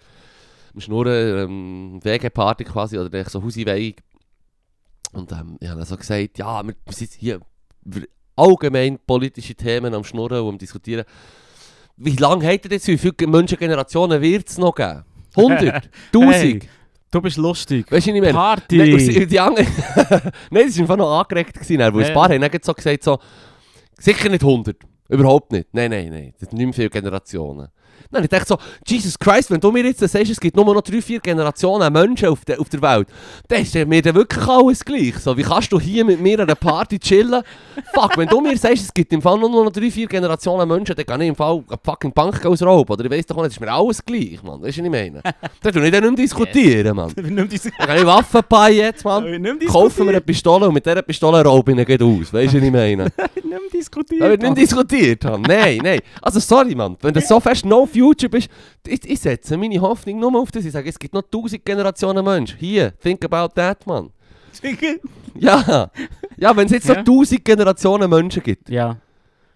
am 0.73 0.81
Schnurren, 0.81 1.37
ähm, 1.49 1.99
WG-Party 2.03 2.65
quasi, 2.65 2.97
oder 2.99 3.23
so 3.29 3.41
Hauseinweihung. 3.41 3.93
Und 5.13 5.31
ähm, 5.31 5.55
ich 5.61 5.69
habe 5.69 5.79
dann 5.79 5.87
so 5.87 5.95
gesagt, 5.95 6.37
ja, 6.37 6.61
wir 6.61 6.75
sind 6.89 7.13
hier 7.13 7.39
allgemein 8.35 8.99
politische 9.07 9.55
Themen 9.55 9.93
am 9.93 10.03
Schnurren 10.03 10.41
und 10.41 10.49
am 10.49 10.57
Diskutieren. 10.57 11.05
Wie 11.95 12.17
lange 12.17 12.45
hat 12.51 12.65
er 12.65 12.71
jetzt? 12.71 12.87
Wie 12.89 12.97
viele 12.97 13.15
Menschengenerationen 13.27 14.21
wird 14.21 14.49
es 14.49 14.57
noch 14.57 14.75
geben? 14.75 15.05
100? 15.37 15.89
1000? 16.13 16.67
Du 17.15 17.21
bist 17.21 17.37
lustig. 17.37 17.89
Weißt 17.89 18.07
du, 18.07 18.11
ich 18.13 18.19
meine? 18.19 18.33
Party! 18.33 18.75
Nein, 18.77 19.27
die 19.29 19.39
anderen... 19.39 19.65
Nein, 20.51 20.67
das 20.67 20.75
war 20.75 20.81
einfach 20.81 20.97
noch 20.97 21.19
angeregt. 21.21 21.53
Gewesen, 21.53 21.79
weil 21.79 22.01
Ja, 22.01 22.07
ein 22.09 22.13
paar 22.13 22.27
haben 22.27 22.41
dann 22.41 22.51
so 22.61 22.73
gesagt, 22.73 23.03
so, 23.03 23.19
sicher 23.97 24.27
nicht 24.27 24.43
100. 24.43 24.75
Überhaupt 25.07 25.53
nicht. 25.53 25.73
Nein, 25.73 25.91
nein, 25.91 26.09
nein. 26.09 26.33
Das 26.37 26.49
sind 26.49 26.57
nicht 26.57 26.65
mehr 26.65 26.73
viele 26.73 26.89
Generationen. 26.89 27.69
Dann 28.11 28.23
ich 28.23 28.29
dachte 28.29 28.47
so, 28.47 28.57
Jesus 28.85 29.17
Christ, 29.17 29.51
wenn 29.51 29.59
du 29.59 29.71
mir 29.71 29.85
jetzt 29.85 29.99
sagst, 29.99 30.31
es 30.31 30.39
gibt 30.39 30.55
nur 30.55 30.65
noch 30.65 30.81
drei, 30.81 31.01
vier 31.01 31.19
Generationen 31.19 31.91
Menschen 31.91 32.29
auf 32.29 32.45
der, 32.45 32.59
auf 32.59 32.69
der 32.69 32.81
Welt, 32.81 33.07
dann 33.47 33.61
ist 33.61 33.75
mir 33.75 34.01
dann 34.01 34.15
wirklich 34.15 34.47
alles 34.47 34.83
gleich. 34.83 35.17
So, 35.17 35.35
wie 35.37 35.43
kannst 35.43 35.71
du 35.71 35.79
hier 35.79 36.05
mit 36.05 36.19
mir 36.21 36.39
an 36.39 36.45
einer 36.45 36.55
Party 36.55 36.99
chillen? 36.99 37.41
Fuck, 37.93 38.17
wenn 38.17 38.27
du 38.27 38.41
mir 38.41 38.57
sagst, 38.57 38.83
es 38.83 38.93
gibt 38.93 39.11
im 39.13 39.21
Fall 39.21 39.37
nur 39.37 39.49
noch 39.49 39.71
drei, 39.71 39.91
vier 39.91 40.07
Generationen 40.07 40.67
Menschen, 40.67 40.95
dann 40.95 41.05
kann 41.05 41.21
ich 41.21 41.29
im 41.29 41.35
Fall 41.35 41.63
eine 41.67 41.77
fucking 41.83 42.13
Bank 42.13 42.45
ausrauben. 42.45 42.93
Oder 42.93 43.05
ich 43.05 43.11
weiss 43.11 43.25
doch 43.25 43.37
nicht, 43.37 43.51
ist 43.51 43.59
mir 43.59 43.71
alles 43.71 44.03
gleich, 44.03 44.41
Mann. 44.43 44.61
Weißt 44.61 44.77
du, 44.77 44.81
was 44.81 44.85
ich 44.85 44.91
meine? 44.91 45.21
Dann 45.61 45.73
tu 45.73 45.79
ich 45.79 45.91
dann 45.91 46.03
nicht 46.03 46.17
mehr 46.17 46.25
diskutieren, 46.25 46.95
Mann. 46.95 47.11
Dann 47.15 47.35
kann 47.35 47.97
ich 47.97 48.05
Waffen 48.05 48.41
bei 48.47 48.71
jetzt, 48.71 49.03
Mann. 49.03 49.59
Kaufen 49.67 50.05
wir 50.05 50.09
eine 50.09 50.21
Pistole 50.21 50.67
und 50.67 50.73
mit 50.73 50.85
dieser 50.85 51.01
Pistole 51.01 51.43
rauben 51.43 51.79
ich 51.79 51.89
ihn 51.89 52.01
aus. 52.01 52.33
Weißt 52.33 52.53
du, 52.53 52.57
was 52.57 52.63
ich 52.63 52.71
meine? 52.71 53.11
Diskutiert. 53.85 54.21
Da 54.21 54.29
wird 54.29 54.41
nicht 54.41 54.57
diskutiert 54.57 55.25
haben. 55.25 55.41
Nein, 55.43 55.79
nein. 55.83 55.99
Also 56.21 56.39
sorry, 56.39 56.75
Mann. 56.75 56.97
Wenn 57.01 57.13
du 57.13 57.21
so 57.21 57.39
fest 57.39 57.65
No 57.65 57.85
Future 57.85 58.29
bist, 58.29 58.49
ich, 58.87 59.09
ich 59.09 59.19
setze 59.19 59.57
meine 59.57 59.79
Hoffnung 59.79 60.19
nur 60.19 60.35
auf 60.39 60.51
das. 60.51 60.65
Ich 60.65 60.71
sage, 60.71 60.89
es 60.89 60.97
gibt 60.99 61.13
noch 61.13 61.23
tausend 61.23 61.63
Generationen 61.65 62.23
Menschen. 62.25 62.57
Hier, 62.59 62.91
think 62.99 63.23
about 63.25 63.53
that, 63.55 63.85
Mann. 63.87 64.09
Ja. 65.35 65.89
Ja, 66.37 66.55
wenn 66.55 66.65
es 66.65 66.71
jetzt 66.71 66.87
noch 66.87 67.03
tausend 67.03 67.43
Generationen 67.45 68.09
Menschen 68.09 68.41
gibt, 68.43 68.69
ja, 68.69 68.97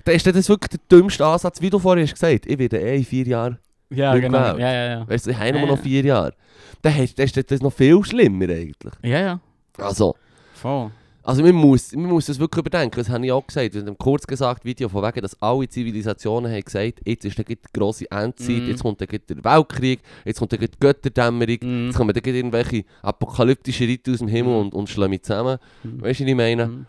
dann 0.05 0.15
ist 0.15 0.25
das 0.25 0.49
wirklich 0.49 0.69
der 0.69 0.79
dümmste 0.99 1.25
Ansatz, 1.25 1.61
wie 1.61 1.69
du 1.69 1.79
vorhin 1.79 2.03
hast 2.05 2.13
gesagt. 2.13 2.45
Ich 2.45 2.57
werde 2.57 2.77
eh 2.79 2.97
in 2.97 3.03
vier 3.05 3.25
Jahren. 3.27 3.59
ja, 3.89 4.13
Nicht 4.13 4.23
genau. 4.23 4.39
gewählt. 4.39 4.59
Ja, 4.59 4.71
ja, 4.73 4.89
ja. 4.99 5.09
Weißt 5.09 5.25
du, 5.27 5.31
ich 5.31 5.37
habe 5.37 5.57
Ja. 5.57 5.65
noch 5.65 5.79
vier 5.79 6.03
Jahre. 6.03 6.33
Dann 6.81 6.97
ist 6.99 7.17
das 7.51 7.61
noch 7.61 7.73
viel 7.73 8.03
schlimmer 8.03 8.45
eigentlich. 8.45 8.93
Ja, 9.03 9.19
ja. 9.19 9.39
Also. 9.77 10.15
Voll. 10.53 10.91
Also 11.29 11.43
man 11.43 11.53
muss, 11.53 11.95
man 11.95 12.07
muss 12.09 12.25
das 12.25 12.39
wirklich 12.39 12.57
überdenken, 12.61 12.95
das 12.95 13.07
habe 13.07 13.23
ich 13.23 13.31
auch 13.31 13.45
gesagt, 13.45 13.75
in 13.75 13.81
einem 13.81 13.95
kurz 13.99 14.25
gesagt 14.25 14.65
Video 14.65 14.89
von 14.89 15.03
wegen, 15.03 15.21
dass 15.21 15.39
alle 15.39 15.69
Zivilisationen 15.69 16.51
haben 16.51 16.63
gesagt, 16.63 17.01
jetzt 17.05 17.23
ist 17.23 17.37
die 17.37 17.55
grosse 17.71 18.09
Endzeit, 18.09 18.63
Mhm. 18.63 18.67
jetzt 18.69 18.81
kommt 18.81 18.99
der 18.99 19.07
Weltkrieg, 19.43 19.99
jetzt 20.25 20.39
kommt 20.39 20.53
die 20.53 20.57
Götterdämmerung, 20.79 21.57
Mhm. 21.61 21.85
jetzt 21.85 21.97
kommen 21.97 22.15
irgendwelche 22.15 22.83
apokalyptischen 23.03 23.85
Ritter 23.85 24.11
aus 24.13 24.17
dem 24.17 24.27
Himmel 24.27 24.53
Mhm. 24.53 24.59
und, 24.59 24.73
und 24.73 24.89
schlagen 24.89 25.21
zusammen. 25.21 25.59
Mhm. 25.83 26.01
Weißt 26.01 26.19
du, 26.19 26.23
was 26.23 26.29
ich 26.31 26.35
meine? 26.35 26.87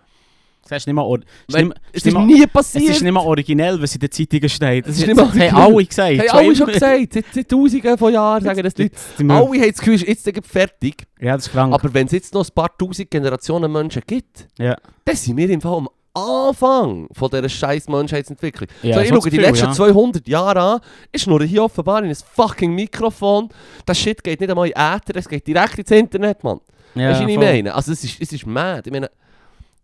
Das 0.69 0.83
ist 0.83 0.87
nicht 0.87 0.95
mal, 0.95 1.03
or 1.03 1.19
ist 1.19 1.57
nicht, 1.57 1.73
Es 1.93 2.05
ist 2.05 2.07
ist 2.07 2.15
nicht 2.17 2.27
nie 2.27 2.43
es 2.45 2.51
passiert! 2.51 2.89
ist 2.91 3.03
nicht 3.03 3.13
mal 3.13 3.21
originell, 3.25 3.81
was 3.83 3.95
in 3.95 4.01
den 4.01 4.11
Zeitungen 4.13 4.49
steht. 4.49 4.87
Das, 4.87 4.93
Es 4.93 5.03
ist 5.03 5.09
ist 5.09 5.09
nicht 5.09 5.19
das 5.29 5.35
mal 5.35 5.51
haben 5.53 5.75
alle 5.75 5.85
gesagt. 5.85 6.19
Haben 6.19 6.39
alle 6.39 6.57
schon 6.57 6.67
gesagt, 6.67 7.13
seit, 7.13 7.25
seit 7.35 7.49
tausenden 7.49 7.99
von 7.99 8.13
Jahren 8.13 8.45
sagen 8.45 8.63
das 8.63 8.77
Leute. 8.79 8.95
Alle. 9.19 9.35
Alle 9.35 9.61
haben 9.61 9.69
das 9.71 9.79
Gefühl, 9.79 9.95
es 9.95 10.03
ist 10.05 10.27
jetzt 10.27 10.47
fertig. 10.47 11.07
Ja, 11.21 11.35
das 11.35 11.47
ist 11.47 11.53
krank. 11.53 11.75
Aber 11.75 11.93
wenn 11.95 12.07
es 12.07 12.13
jetzt 12.13 12.35
noch 12.35 12.47
ein 12.47 12.55
paar 12.55 12.71
tausend 12.79 13.11
Generationen 13.11 13.73
Menschen 13.73 14.03
gibt, 14.07 14.47
Ja. 14.59 14.77
dann 15.05 15.17
sind 15.17 15.37
wir 15.37 15.51
im 15.51 15.61
Fall 15.61 15.75
um 15.75 15.89
Anfang 16.13 17.09
von 17.13 17.31
dieser 17.31 17.49
scheiß 17.49 17.89
Menschheitsentwicklung. 17.89 18.69
Ja, 18.83 18.95
so, 18.97 19.01
ich 19.01 19.09
so 19.09 19.15
schaue 19.15 19.31
die 19.31 19.37
Gefühl, 19.37 19.49
letzten 19.51 19.67
ja. 19.67 19.73
200 19.73 20.29
Jahre 20.29 20.61
an, 20.61 20.81
ich 21.13 21.23
schnurre 21.23 21.45
hier 21.45 21.63
offenbar 21.65 22.03
in 22.03 22.11
ein 22.11 22.17
fucking 22.35 22.75
Mikrofon. 22.75 23.49
Das 23.87 23.99
Shit 23.99 24.23
geht 24.23 24.41
nicht 24.41 24.51
einmal 24.51 24.67
in 24.69 24.73
Äther, 24.73 25.15
es 25.17 25.29
geht 25.29 25.47
direkt 25.47 25.79
ins 25.79 25.91
Internet, 25.91 26.43
Mann. 26.45 26.61
Ja, 26.97 27.11
weißt 27.11 27.21
du, 27.21 27.25
was 27.25 27.31
ich 27.31 27.37
voll. 27.37 27.45
meine? 27.45 27.75
Also 27.75 27.93
es 27.93 28.03
ist, 28.05 28.21
es 28.21 28.33
ist 28.33 28.47
mad. 28.47 28.83
Ich 28.85 28.93
meine, 28.93 29.09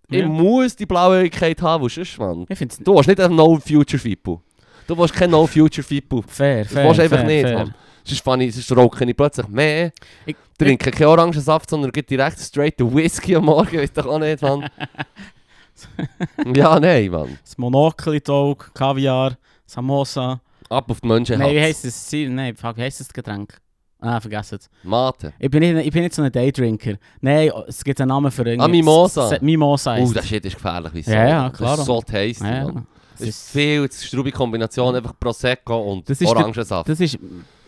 ich 0.08 0.20
Ja. 0.20 0.26
muss 0.28 0.76
die 0.76 0.86
Blauäugigkeit 0.86 1.60
haben, 1.62 1.82
wo 1.84 1.88
sonst, 1.88 2.18
Mann. 2.18 2.46
Ich 2.48 2.58
finde 2.58 2.72
es 2.72 2.78
Du 2.78 2.94
willst 2.94 3.08
nicht 3.08 3.20
ein 3.20 3.34
No-Future-Fippo. 3.34 4.40
Du 4.86 4.96
willst 4.98 5.14
kein 5.14 5.30
No-Future-Fippo. 5.30 6.22
fair, 6.26 6.62
Das 6.64 6.72
fair, 6.72 6.84
willst 6.84 6.98
du 6.98 7.02
einfach 7.02 7.16
fair, 7.18 7.26
nicht, 7.26 7.42
fair. 7.42 7.58
Mann. 7.58 7.74
Sonst, 8.04 8.24
ich, 8.40 8.54
sonst 8.54 8.76
rauche 8.78 9.04
ich 9.04 9.16
plötzlich 9.16 9.48
mehr. 9.48 9.92
Ich- 10.26 10.36
Trinke 10.58 10.90
keinen 10.90 11.08
Orangensaft, 11.08 11.68
sondern 11.68 11.92
geht 11.92 12.08
direkt 12.08 12.38
straight 12.38 12.80
den 12.80 12.94
Whisky 12.94 13.36
am 13.36 13.44
Morgen. 13.44 13.76
Weißt 13.78 13.98
doch 13.98 14.06
auch 14.06 14.18
nicht, 14.18 14.40
Mann. 14.40 14.70
ja, 16.54 16.80
nein, 16.80 17.10
Mann. 17.10 17.38
Das 17.42 17.58
Monokel 17.58 18.20
Kaviar, 18.72 19.36
Samosa. 19.66 20.40
Ab 20.68 20.90
auf 20.90 21.00
die 21.00 21.06
Menschen 21.08 21.38
Nein, 21.38 21.54
wie 21.54 21.60
heisst 21.60 21.84
das? 21.84 22.10
Nein, 22.12 22.56
fuck, 22.56 22.76
wie 22.76 22.82
heisst 22.82 23.00
das 23.00 23.12
Getränk? 23.12 23.58
Ah, 24.06 24.20
vergessen 24.20 24.58
es. 24.60 24.70
Mate. 24.82 25.32
Ich 25.38 25.50
bin, 25.50 25.60
nicht, 25.60 25.86
ich 25.86 25.92
bin 25.92 26.02
nicht 26.02 26.14
so 26.14 26.22
ein 26.22 26.30
Daydrinker. 26.32 26.94
Nein, 27.20 27.50
es 27.66 27.82
gibt 27.82 28.00
einen 28.00 28.08
Namen 28.08 28.30
für 28.30 28.42
irgendwie... 28.46 28.64
Ah, 28.64 28.68
Mimosa. 28.68 29.34
S- 29.34 29.40
Mimosa 29.42 29.92
Oh, 29.92 29.94
heisst 29.96 30.16
das 30.16 30.26
Shit 30.28 30.44
ist 30.44 30.54
gefährlich 30.56 30.94
wie 30.94 31.00
Ja, 31.10 31.28
ja, 31.28 31.42
Mann. 31.42 31.52
klar. 31.52 31.70
Das 31.72 31.80
ist 31.80 31.86
so 31.86 32.00
tasty, 32.00 32.44
Ja, 32.44 32.66
ja. 32.68 32.72
Es 33.14 33.20
ist 33.22 33.28
ist, 33.28 33.50
viel 33.50 33.88
zu 33.90 34.06
strube 34.06 34.30
Kombination, 34.30 34.94
einfach 34.94 35.18
Prosecco 35.18 35.92
und 35.92 36.08
Das 36.08 36.20
ist 36.20 36.28
der- 36.30 36.36
Orangensaft. 36.36 36.88
das 36.88 37.00
ist 37.00 37.18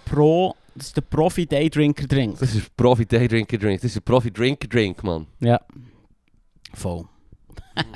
pro... 0.05 0.55
Das 0.75 0.87
ist 0.89 0.97
der 0.97 1.01
Profi-Daydrinker-Drink. 1.03 2.39
Das 2.39 2.55
ist 2.55 2.77
Profi-Day-Drinker-Drink. 2.77 3.81
Das 3.81 3.91
ist 3.91 3.97
ein 3.97 4.03
Profi-Drinker-Drink, 4.05 5.03
Mann. 5.03 5.27
Ja. 5.41 5.61
Voll. 6.75 7.05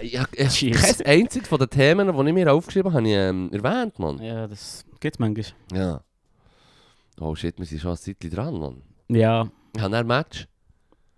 Ja, 0.00 0.24
ja, 0.32 0.72
kein 0.72 1.06
einziges 1.06 1.48
von 1.48 1.58
den 1.58 1.70
Themen, 1.70 2.10
die 2.16 2.28
ich 2.28 2.34
mir 2.34 2.52
aufgeschrieben 2.52 2.92
habe, 2.92 3.06
ich 3.06 3.14
ähm, 3.14 3.50
erwähnt, 3.52 3.98
Mann. 3.98 4.18
Ja, 4.22 4.48
das 4.48 4.84
gibt's 5.00 5.18
manchmal. 5.18 5.44
Ja. 5.72 6.00
Oh 7.20 7.34
shit, 7.34 7.58
wir 7.58 7.66
sind 7.66 7.80
schon 7.80 7.92
ein 7.92 7.96
Zeitchen 7.96 8.30
dran, 8.30 8.58
Mann. 8.58 8.82
Ja, 9.08 9.48
Ich 9.76 9.82
habe 9.82 9.96
ein 9.96 10.06
Match. 10.06 10.46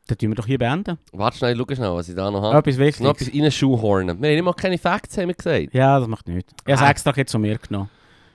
dann 0.07 0.19
tun 0.19 0.31
wir 0.31 0.35
doch 0.35 0.47
hier 0.47 0.59
beenden. 0.59 0.99
Warte 1.13 1.39
schnell, 1.39 1.57
schau 1.57 1.75
schnell, 1.75 1.93
was 1.95 2.09
ich 2.09 2.15
da 2.15 2.31
noch 2.31 2.43
habe. 2.43 2.59
Etwas 2.59 2.75
Ich 2.75 3.01
noch 3.01 3.11
Wichtiges. 3.11 3.29
etwas 3.29 3.43
reinschuhhornen. 3.43 4.21
Wir 4.23 4.31
haben 4.31 4.39
immer 4.39 4.53
keine 4.55 4.77
Facts, 4.79 5.17
haben 5.17 5.29
wir 5.29 5.35
gesagt. 5.35 5.73
Ja, 5.75 5.99
das 5.99 6.09
macht 6.09 6.29
nichts. 6.29 6.53
Ich 6.67 6.73
habe 6.73 6.83
Ah. 6.83 6.85
es 6.85 6.91
extra 6.91 7.13
jetzt 7.17 7.31
zu 7.33 7.39
mir 7.39 7.59
genommen. 7.59 7.89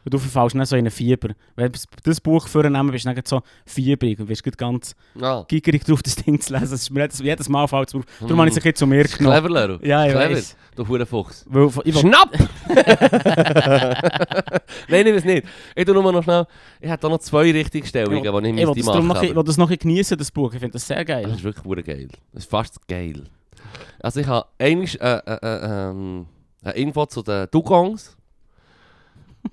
Und 0.09 0.13
du 0.15 0.17
verfallst 0.17 0.55
nicht 0.55 0.67
so 0.67 0.75
in 0.75 0.79
einen 0.79 0.89
Fieber. 0.89 1.35
Wenn 1.55 1.71
du 1.71 1.77
das 2.03 2.19
Buch 2.19 2.47
vornehmen 2.47 2.89
bist 2.89 3.05
du 3.05 3.13
dann 3.13 3.21
so 3.23 3.43
fiebrig 3.63 4.19
und 4.19 4.25
gleich 4.25 4.41
ganz 4.57 4.95
Ah. 5.21 5.45
gierig 5.47 5.83
drauf, 5.85 6.01
das 6.01 6.15
Ding 6.15 6.41
zu 6.41 6.51
lesen. 6.51 6.71
Das 6.71 6.81
ist 6.81 6.89
mir 6.89 7.01
jedes, 7.01 7.19
jedes 7.19 7.47
Mal 7.47 7.67
fällt 7.67 7.89
es 7.89 7.93
mir 7.93 7.99
auf. 7.99 8.05
Darum 8.19 8.35
Mm. 8.35 8.39
habe 8.39 8.49
ich 8.49 8.57
es 8.57 8.63
jetzt 8.63 8.79
zu 8.79 8.87
mir 8.87 9.03
genommen. 9.03 9.37
Clever, 9.39 9.67
Leru. 9.67 9.77
Ja, 9.85 10.03
ich 10.07 10.11
Clever. 10.13 10.31
weiß. 10.35 10.55
Du 10.75 10.87
Hurenfuchs. 10.87 11.45
Weil, 11.47 11.67
ich 11.85 11.93
will, 11.93 12.01
Schnapp! 12.01 12.31
Nein, 14.89 15.05
ich 15.05 15.13
weiß 15.15 15.23
nicht. 15.25 15.45
Ich 15.75 15.85
tue 15.85 15.93
nur 15.93 16.11
noch 16.11 16.23
schnell. 16.23 16.47
Ich 16.81 16.89
habe 16.89 16.99
da 16.99 17.07
noch 17.09 17.19
zwei 17.19 17.51
Richtigstellungen, 17.51 18.23
die 18.23 18.27
ich 18.49 18.55
ich 18.57 18.65
will 18.67 18.73
müsste 18.75 18.91
noch, 18.97 19.03
machen 19.03 19.27
ich 19.27 19.35
will 19.35 19.43
das 19.43 19.57
noch 19.57 19.67
ein 19.69 19.77
bisschen 19.77 19.89
geniessen, 19.91 20.17
das 20.17 20.31
Buch. 20.31 20.51
Ich 20.53 20.59
finde 20.59 20.73
das 20.73 20.87
sehr 20.87 21.05
geil. 21.05 21.21
Das 21.25 21.33
ist 21.33 21.43
wirklich 21.43 21.65
hure 21.65 21.83
geil. 21.83 22.07
Das 22.33 22.45
ist 22.45 22.49
fast 22.49 22.87
geil. 22.87 23.25
Also 23.99 24.21
ich 24.21 24.27
habe 24.27 24.47
eigentlich 24.57 24.99
äh, 24.99 25.17
äh, 25.27 25.37
äh, 25.43 25.89
ähm, 25.89 26.25
eine 26.63 26.73
Info 26.73 27.05
zu 27.05 27.21
den 27.21 27.45
Dugongs. 27.51 28.17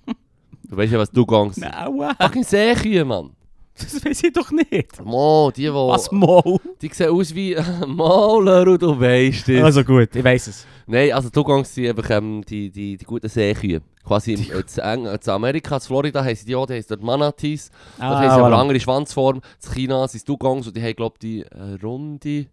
du 0.69 0.77
weißt 0.77 0.93
ja, 0.93 0.99
was 0.99 1.11
sind. 1.53 1.65
Nein, 1.65 1.89
wow. 1.95 2.13
Fucking 2.21 2.45
Seekühe, 2.45 3.05
Mann. 3.05 3.31
Das 3.79 4.03
weiß 4.03 4.25
ich 4.25 4.33
doch 4.33 4.51
nicht. 4.51 5.05
Mo, 5.05 5.51
die, 5.55 5.71
wo, 5.71 5.89
Was 5.89 6.11
Maul? 6.11 6.59
die 6.81 6.89
sehen 6.95 7.11
aus 7.11 7.35
wie 7.35 7.55
Maler 7.87 8.67
und 8.67 8.81
du 8.81 8.99
weißt 8.99 9.51
es. 9.51 9.63
Also 9.63 9.85
gut, 9.85 10.17
ich 10.17 10.25
weiß 10.25 10.47
es. 10.47 10.67
Nein, 10.87 11.13
also 11.13 11.29
Dugongs 11.29 11.75
sind 11.75 11.89
einfach 11.89 12.09
ähm, 12.09 12.43
die, 12.49 12.71
die, 12.71 12.97
die 12.97 13.05
guten 13.05 13.29
Seekühe. 13.29 13.83
Quasi 14.03 14.33
im, 14.33 14.41
Eng- 14.83 15.19
Amerika, 15.29 15.75
in 15.75 15.81
Florida 15.83 16.25
heißen 16.25 16.47
die 16.47 16.55
auch, 16.57 16.65
die 16.65 16.73
heißen 16.75 16.89
dort 16.89 17.03
Manatees. 17.03 17.71
Ah, 17.99 18.09
Dort 18.09 18.21
haben 18.21 18.23
sie 18.23 18.31
aber 18.37 18.47
eine 18.47 18.55
voilà. 18.55 18.61
andere 18.61 18.81
Schwanzform. 18.81 19.37
In 19.37 19.71
China 19.75 20.09
sind 20.09 20.27
Dugongs 20.27 20.67
und 20.69 20.75
die 20.77 20.81
haben, 20.83 20.95
glaube 20.97 21.17
ich, 21.17 21.21
die 21.21 21.41
äh, 21.43 21.79
runde 21.83 22.47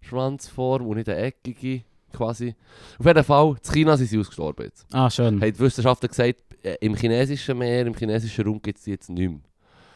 Schwanzform 0.00 0.86
und 0.86 0.96
nicht 0.96 1.08
eine 1.08 1.18
eckige. 1.20 1.82
Quasi. 2.12 2.54
Auf 2.98 3.06
jeden 3.06 3.24
Fall, 3.24 3.48
in 3.64 3.72
China 3.72 3.96
sind 3.96 4.06
sie 4.08 4.18
ausgestorben 4.18 4.66
jetzt. 4.66 4.86
Ah, 4.92 5.10
schön. 5.10 5.40
Haben 5.40 5.52
die 5.52 5.58
Wissenschaftler 5.58 6.08
gesagt, 6.08 6.40
im 6.80 6.94
chinesischen 6.94 7.58
Meer, 7.58 7.86
im 7.86 7.94
chinesischen 7.94 8.44
Raum 8.46 8.60
gibt 8.62 8.78
es 8.78 8.84
die 8.84 8.90
jetzt 8.92 9.10
nicht 9.10 9.30
mehr. 9.30 9.40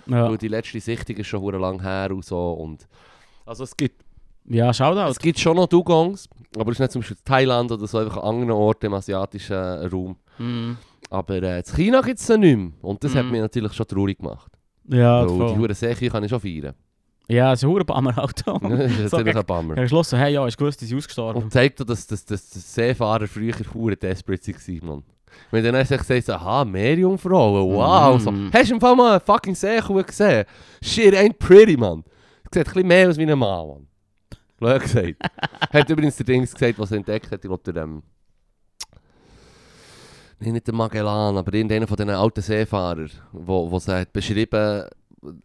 Ja, 0.06 0.30
Weil 0.30 0.38
die 0.38 0.48
letzte 0.48 0.80
Sichtung 0.80 1.16
ist 1.16 1.26
schon 1.26 1.40
hure 1.40 1.58
lang 1.58 1.80
her 1.82 2.10
und 2.10 2.24
so. 2.24 2.52
Und 2.52 2.86
also 3.44 3.64
es 3.64 3.76
gibt, 3.76 4.02
ja 4.46 4.72
Shoutout. 4.72 5.10
es 5.10 5.18
gibt 5.18 5.38
schon 5.38 5.56
noch 5.56 5.66
Dugongs, 5.66 6.28
aber 6.56 6.70
es 6.70 6.76
ist 6.76 6.80
nicht 6.80 6.92
zum 6.92 7.00
Beispiel 7.02 7.16
Thailand 7.24 7.70
oder 7.72 7.86
so, 7.86 7.98
einfach 7.98 8.16
an 8.18 8.36
anderen 8.36 8.52
Orten 8.52 8.86
im 8.86 8.94
asiatischen 8.94 9.54
äh, 9.56 9.86
Raum. 9.86 10.16
Mhm. 10.38 10.76
Aber 11.10 11.42
äh, 11.42 11.58
in 11.58 11.64
China 11.64 12.00
gibt 12.00 12.18
es 12.20 12.26
sie 12.26 12.38
nicht 12.38 12.56
mehr. 12.56 12.70
Und 12.82 13.02
das 13.04 13.14
hat 13.14 13.24
Mhm. 13.26 13.32
mich 13.32 13.40
natürlich 13.40 13.72
schon 13.74 13.86
traurig 13.86 14.18
gemacht. 14.18 14.50
Ja, 14.88 15.20
Weil 15.20 15.28
die 15.28 15.36
voll. 15.36 15.58
hure 15.58 15.74
Seekühe 15.74 16.08
kann 16.10 16.24
ich 16.24 16.30
schon 16.30 16.40
feiern. 16.40 16.74
Ja, 17.30 17.52
es 17.52 17.58
ist 17.60 17.64
ein 17.64 17.70
Hurenbammer 17.70 18.16
Auto. 18.24 18.58
das 18.58 18.90
ist 18.98 19.10
So 19.10 19.16
natürlich 19.18 19.36
ein 19.36 19.44
Bummer. 19.44 19.72
Ich 19.74 19.76
habe 19.76 19.82
geschlossen, 19.82 20.18
hey, 20.18 20.32
ja, 20.32 20.46
ist 20.46 20.56
gewusst, 20.56 20.80
die 20.80 20.86
sind 20.86 20.96
ausgestorben. 20.96 21.42
Und 21.42 21.52
zeigt 21.52 21.78
auch, 21.82 21.84
dass, 21.84 22.06
dass, 22.06 22.24
dass, 22.24 22.48
dass 22.48 22.74
Seefahrer 22.74 23.26
früher 23.26 23.52
hure 23.74 23.96
desperate 23.96 24.54
waren, 24.54 24.86
Mann. 24.88 25.02
Wenn 25.50 25.64
dann 25.64 25.76
hast 25.76 25.90
du 25.90 25.98
gesagt, 25.98 26.26
so, 26.26 26.32
aha, 26.32 26.64
Meerjungfrauen, 26.64 27.74
wow. 27.74 28.20
So. 28.20 28.30
Mhm. 28.30 28.50
Hast 28.52 28.70
du 28.70 28.74
im 28.74 28.80
Fall 28.80 28.96
mal 28.96 29.12
eine 29.12 29.20
fucking 29.20 29.54
Seekuh 29.54 30.02
gesehen? 30.02 30.44
Shit 30.82 31.14
ain't 31.14 31.38
pretty, 31.38 31.76
man. 31.76 32.04
Sieht 32.52 32.66
ein 32.66 32.72
bisschen 32.72 32.86
mehr 32.86 33.08
aus 33.08 33.16
wie 33.16 33.30
ein 33.30 33.38
Mann, 33.38 33.68
man. 33.68 33.86
Blöd 34.58 34.82
gesagt. 34.82 35.14
hat 35.72 35.90
übrigens 35.90 36.16
der 36.16 36.26
Dings 36.26 36.52
gesagt, 36.52 36.78
was 36.78 36.90
er 36.90 36.98
entdeckt 36.98 37.30
hat, 37.30 37.44
ich 37.44 37.48
glaube, 37.48 37.72
der, 37.72 37.82
ähm, 37.82 38.02
nee, 40.40 40.52
nicht 40.52 40.66
der 40.66 40.74
Magellan, 40.74 41.36
aber 41.36 41.54
irgendeiner 41.54 41.86
von 41.86 41.96
diesen 41.96 42.10
alten 42.10 42.40
Seefahrern, 42.40 43.10
wo, 43.32 43.70
wo 43.70 43.78
sie 43.78 44.00
hat 44.00 44.12
beschrieben, 44.12 44.84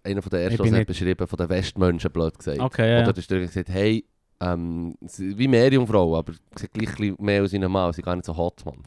einer 0.03 0.21
von 0.21 0.29
den 0.29 0.39
ersten, 0.41 0.59
was 0.59 0.71
hat 0.71 0.87
beschrieben, 0.87 1.27
von 1.27 1.37
den 1.37 1.49
Westmenschen, 1.49 2.11
blöd 2.11 2.37
gesagt. 2.37 2.59
Okay, 2.59 2.89
ja. 2.89 2.97
Oder 2.99 3.07
ja. 3.07 3.13
der 3.13 3.21
Stürger 3.21 3.45
gesagt, 3.45 3.69
hey, 3.69 4.05
ähm, 4.39 4.95
wie 5.17 5.47
Meerjungfrau, 5.47 6.17
aber 6.17 6.33
sieht 6.55 6.73
gleich 6.73 7.17
mehr 7.19 7.43
aus 7.43 7.51
wie 7.51 7.63
ein 7.63 7.71
Mann, 7.71 7.93
sie 7.93 8.01
gar 8.01 8.15
nicht 8.15 8.25
so 8.25 8.35
hot, 8.35 8.65
Mann. 8.65 8.79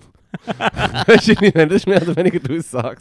weißt 1.06 1.28
du, 1.28 1.32
was 1.32 1.42
ich 1.42 1.54
meine? 1.54 1.66
das 1.66 1.76
ist 1.76 1.86
mehr 1.86 2.02
oder 2.02 2.16
weniger 2.16 2.38
die 2.38 2.58
Aussage. 2.58 2.96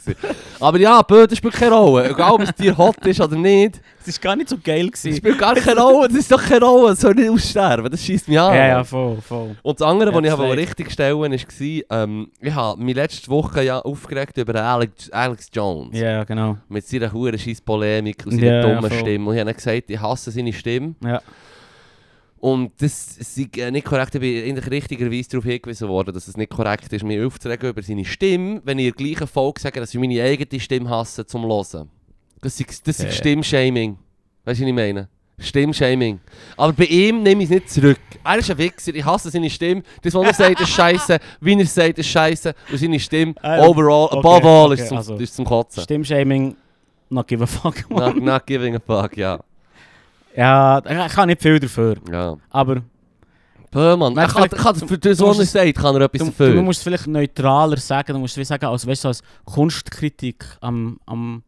Aber 0.60 0.78
ja, 0.78 1.02
Böden 1.02 1.36
spielt 1.36 1.54
keine 1.54 1.74
Rolle. 1.74 2.10
Egal, 2.10 2.32
ob 2.32 2.40
das 2.40 2.54
Tier 2.54 2.76
hot 2.76 3.04
ist 3.06 3.20
oder 3.20 3.36
nicht. 3.36 3.80
Es 4.06 4.16
war 4.18 4.30
gar 4.30 4.36
nicht 4.36 4.48
so 4.48 4.56
geil. 4.62 4.88
Es 4.92 5.16
spielt 5.16 5.38
gar 5.38 5.54
keine 5.54 5.80
Rolle. 5.80 6.08
Das 6.08 6.18
ist 6.18 6.30
doch 6.30 6.42
keine 6.42 6.64
Rolle. 6.64 6.92
Es 6.92 7.00
soll 7.00 7.14
nicht 7.14 7.28
aussterben. 7.28 7.90
Das 7.90 8.02
schießt 8.02 8.28
mich 8.28 8.38
an. 8.38 8.54
Ja, 8.54 8.66
ja, 8.68 8.84
voll, 8.84 9.20
voll. 9.20 9.56
Und 9.62 9.80
das 9.80 9.86
andere, 9.86 10.10
Ja, 10.10 10.16
was 10.16 10.24
ich 10.24 10.30
aber 10.32 10.56
richtig 10.56 10.90
stellen 10.92 11.18
war, 11.18 12.02
ähm, 12.02 12.30
ich 12.40 12.54
habe 12.54 12.82
mich 12.82 12.94
letzte 12.94 13.28
Woche 13.28 13.62
ja 13.64 13.80
aufgeregt 13.80 14.36
über 14.38 14.54
Alex, 14.62 15.10
Alex 15.10 15.48
Jones. 15.52 15.98
Ja, 15.98 16.24
genau. 16.24 16.56
Mit 16.68 16.86
seiner 16.86 17.12
hohen 17.12 17.36
scheiß 17.38 17.60
Polemik 17.60 18.24
und 18.26 18.32
seiner 18.32 18.46
Ja, 18.46 18.52
ja, 18.54 18.62
dummen 18.62 18.90
voll. 18.90 18.98
Stimme. 19.00 19.28
Und 19.30 19.34
ich 19.34 19.40
habe 19.40 19.54
gesagt, 19.54 19.90
ich 19.90 20.00
hasse 20.00 20.30
seine 20.30 20.52
Stimme. 20.52 20.94
Ja. 21.04 21.20
Und 22.46 22.80
das 22.80 23.16
ist 23.16 23.56
äh, 23.58 23.72
nicht 23.72 23.84
korrekt. 23.84 24.14
Ich 24.14 24.20
bin 24.20 24.44
eigentlich 24.44 24.70
richtigerweise 24.70 25.30
darauf 25.30 25.44
hingewiesen 25.46 25.88
worden, 25.88 26.14
dass 26.14 26.28
es 26.28 26.36
nicht 26.36 26.48
korrekt 26.48 26.92
ist, 26.92 27.02
mich 27.02 27.20
aufzuregen 27.20 27.70
über 27.70 27.82
seine 27.82 28.04
Stimme, 28.04 28.60
wenn 28.62 28.78
ich 28.78 28.86
in 28.86 28.92
der 28.94 29.04
gleichen 29.04 29.26
Folge 29.26 29.60
sage, 29.60 29.80
dass 29.80 29.92
ich 29.92 29.98
meine 29.98 30.22
eigene 30.22 30.60
Stimme 30.60 30.88
hasse 30.88 31.26
zum 31.26 31.42
Hören. 31.44 31.90
Das 32.40 32.60
ist, 32.60 32.86
das 32.86 33.00
ist 33.00 33.04
Ja. 33.06 33.10
Stimmshaming. 33.10 33.98
Weißt 34.44 34.60
du, 34.60 34.62
was 34.62 34.68
ich 34.68 34.74
meine? 34.76 35.08
Stimmshaming. 35.40 36.20
Aber 36.56 36.72
bei 36.72 36.84
ihm 36.84 37.24
nehme 37.24 37.42
ich 37.42 37.50
es 37.50 37.54
nicht 37.56 37.68
zurück. 37.70 37.98
Er 38.22 38.38
ist 38.38 38.48
ein 38.48 38.58
Wichser, 38.58 38.94
ich 38.94 39.04
hasse 39.04 39.28
seine 39.28 39.50
Stimme. 39.50 39.82
Das, 40.02 40.14
was 40.14 40.26
er 40.28 40.34
sagt, 40.34 40.60
ist 40.60 40.70
scheiße. 40.70 41.18
Wie 41.40 41.58
er 41.58 41.66
sagt, 41.66 41.98
ist 41.98 42.06
scheiße. 42.06 42.54
Und 42.70 42.78
seine 42.78 43.00
Stimme, 43.00 43.34
ja. 43.42 43.60
overall, 43.66 44.06
Okay, 44.06 44.18
above 44.18 44.46
all, 44.48 44.72
okay, 44.72 44.82
ist, 44.82 44.88
zum, 44.88 44.96
also. 44.98 45.16
ist 45.16 45.34
zum 45.34 45.44
Kotzen. 45.44 45.82
Stimmshaming, 45.82 46.54
not 47.10 47.26
give 47.26 47.42
a 47.42 47.46
fuck. 47.48 47.90
Not, 47.90 48.16
not 48.22 48.46
giving 48.46 48.76
a 48.76 48.78
fuck, 48.78 49.16
ja. 49.16 49.40
Ja, 50.36 50.78
ich 51.06 51.12
kann 51.14 51.28
nicht 51.28 51.42
viel 51.42 51.58
dafür. 51.58 51.96
ja. 52.12 52.36
Aber 52.50 52.82
Bö, 53.70 53.96
Mann. 53.96 54.14
Nein, 54.14 54.28
Er 54.28 54.32
kann, 54.32 54.74
für 54.76 54.96
das, 54.96 55.20
es- 55.20 55.52
sagt, 55.52 55.74
kann 55.76 55.94
er 55.96 56.02
etwas 56.02 56.20
du, 56.20 56.26
dafür. 56.26 56.54
du 56.54 56.62
musst 56.62 56.78
es 56.78 56.84
vielleicht 56.84 57.06
neutraler 57.08 57.76
sagen. 57.76 58.12
Du 58.14 58.18
musst 58.20 58.34
es 58.34 58.38
wie 58.38 58.44
sagen, 58.44 58.64
als, 58.66 58.86
weißt, 58.86 59.04
als 59.06 59.22
Kunstkritik 59.44 60.44
am, 60.60 60.98
am, 61.04 61.42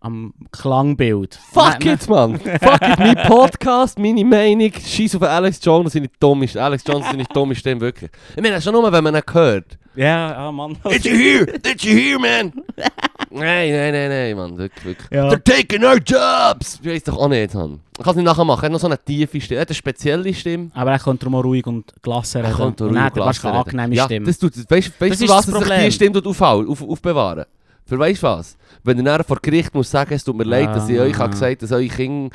am 0.00 0.34
Klangbild. 0.52 1.38
Fuck 1.52 1.84
it, 1.86 2.06
man! 2.08 2.38
Fuck 2.38 2.82
it, 2.82 2.98
mein 2.98 3.16
Podcast, 3.28 3.98
meine 3.98 4.24
Meinung, 4.24 4.72
scheiß 4.72 5.14
auf 5.16 5.22
Alex 5.22 5.60
Jones, 5.62 5.92
seine 5.94 6.10
dumme 6.20 6.46
Stimme. 6.48 6.64
Alex 6.64 6.82
Jones, 6.86 7.06
seine 7.06 7.24
dumme 7.24 7.54
Stimme, 7.54 7.80
wirklich. 7.80 8.10
Ich 8.36 8.42
meine, 8.42 8.60
schon 8.60 8.72
nur, 8.74 8.90
wenn 8.92 9.04
man 9.04 9.14
ihn 9.14 9.22
hört. 9.32 9.78
Ja, 9.94 10.32
ja, 10.32 10.52
Mann. 10.52 10.76
Did 10.90 11.04
you 11.04 11.14
hear? 11.16 11.46
Did 11.46 11.82
you 11.82 11.96
hear, 11.96 12.18
man? 12.18 12.52
nein, 13.34 13.70
nein, 13.72 13.92
nein, 13.92 14.08
nein, 14.08 14.36
man, 14.36 14.56
wirklich, 14.58 14.84
wirklich. 14.84 15.10
Ja. 15.10 15.28
They're 15.28 15.42
taking 15.44 15.84
our 15.84 15.98
jobs! 15.98 16.80
Ich 16.82 16.88
weiß 16.90 17.04
doch 17.04 17.18
auch 17.18 17.28
nicht, 17.28 17.52
man. 17.54 17.80
Ich 17.98 18.02
kann 18.04 18.10
es 18.10 18.16
nicht 18.16 18.24
nachher 18.24 18.44
machen, 18.44 18.62
er 18.62 18.66
hat 18.66 18.72
noch 18.72 18.80
so 18.80 18.86
eine 18.86 18.98
tiefe 18.98 19.40
Stimme, 19.40 19.58
er 19.58 19.62
hat 19.62 19.68
eine 19.68 19.74
spezielle 19.74 20.34
Stimme. 20.34 20.70
Aber 20.74 20.92
er 20.92 20.98
könnte 20.98 21.20
darum 21.26 21.34
auch 21.36 21.44
ruhig 21.44 21.66
und 21.66 21.92
gelassen 22.02 22.38
reden. 22.42 22.50
Er 22.52 22.56
kommt 22.56 22.80
und 22.80 22.88
ruhig 22.88 22.96
er 22.98 23.04
hat 23.04 23.12
und 23.12 23.20
gelassen 23.22 23.46
eine 23.46 23.58
reden. 23.58 23.68
angenehme 23.68 23.94
ja, 23.94 24.04
Stimme. 24.04 24.26
Das 24.26 24.38
tut, 24.38 24.56
weißt, 24.56 24.70
weißt 24.70 25.12
Das 25.12 25.18
du, 25.18 25.24
ist 25.24 25.30
was 25.30 25.36
das 25.36 25.44
sich 25.46 25.54
die 25.54 25.60
Problem. 25.70 25.90
Stimme 25.90 26.12
tut 26.12 26.26
aufhau- 26.26 26.68
auf, 26.68 26.82
aufbewahren? 26.82 27.44
Für 27.86 27.98
weißt 27.98 28.22
du 28.22 28.26
was? 28.26 28.56
Wenn 28.82 28.96
er 28.98 29.02
nachher 29.04 29.24
vor 29.24 29.38
Gericht 29.42 29.74
muss 29.74 29.90
sagen, 29.90 30.14
es 30.14 30.24
tut 30.24 30.36
mir 30.36 30.44
leid, 30.44 30.74
dass 30.74 30.88
ich 30.88 30.98
Ah. 30.98 31.02
euch 31.02 31.18
habe 31.18 31.30
gesagt 31.30 31.62
dass 31.62 31.70
eure 31.72 31.86
Kinder 31.88 32.34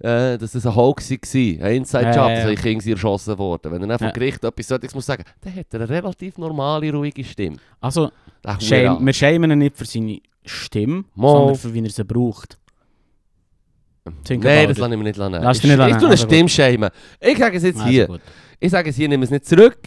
äh, 0.00 0.36
dass 0.38 0.52
das 0.52 0.66
ein 0.66 0.74
Hoax 0.74 1.10
war, 1.10 1.16
ein 1.66 1.76
Inside-Job, 1.76 2.14
ja, 2.28 2.42
dass 2.42 2.50
ich 2.50 2.64
irgendwie 2.64 2.90
erschossen 2.92 3.38
wurde. 3.38 3.70
Wenn 3.70 3.80
er 3.82 3.86
dann 3.88 3.98
vom. 3.98 4.12
Gericht 4.12 4.44
etwas 4.44 4.66
solches 4.68 4.94
muss 4.94 5.06
sagen, 5.06 5.24
dann 5.40 5.54
hat 5.56 5.66
er 5.72 5.80
eine 5.80 5.88
relativ 5.88 6.36
normale, 6.36 6.92
ruhige 6.92 7.24
Stimme. 7.24 7.56
Also, 7.80 8.10
shame, 8.60 8.98
wir 9.06 9.12
schämen 9.12 9.50
ihn 9.52 9.58
nicht 9.60 9.76
für 9.76 9.84
seine 9.86 10.18
Stimme, 10.44 11.04
Mal. 11.14 11.30
sondern 11.32 11.56
für 11.56 11.72
wie 11.74 11.82
er 11.84 11.90
sie 11.90 12.04
braucht. 12.04 12.58
Think 14.24 14.44
Nein, 14.44 14.68
das 14.68 14.76
lasse 14.78 14.92
ich 14.92 14.98
mir 14.98 15.04
nicht 15.04 15.16
lassen. 15.16 15.32
Lass 15.42 15.56
Ich, 15.56 15.62
dich 15.62 15.70
nicht 15.70 15.80
ich 15.80 15.88
lassen, 15.88 15.98
tue 15.98 16.08
eine 16.08 16.10
also. 16.10 16.26
Stimme 16.26 16.48
schämen. 16.48 16.90
Ich 17.20 17.38
sage 17.38 17.56
es 17.56 17.62
jetzt 17.62 17.76
Also 17.78 17.88
hier. 17.88 18.06
gut. 18.06 18.20
Ich 18.60 18.70
sage 18.70 18.90
es 18.90 18.96
hier, 18.96 19.08
nehme 19.08 19.24
es 19.24 19.30
nicht 19.30 19.46
zurück. 19.46 19.78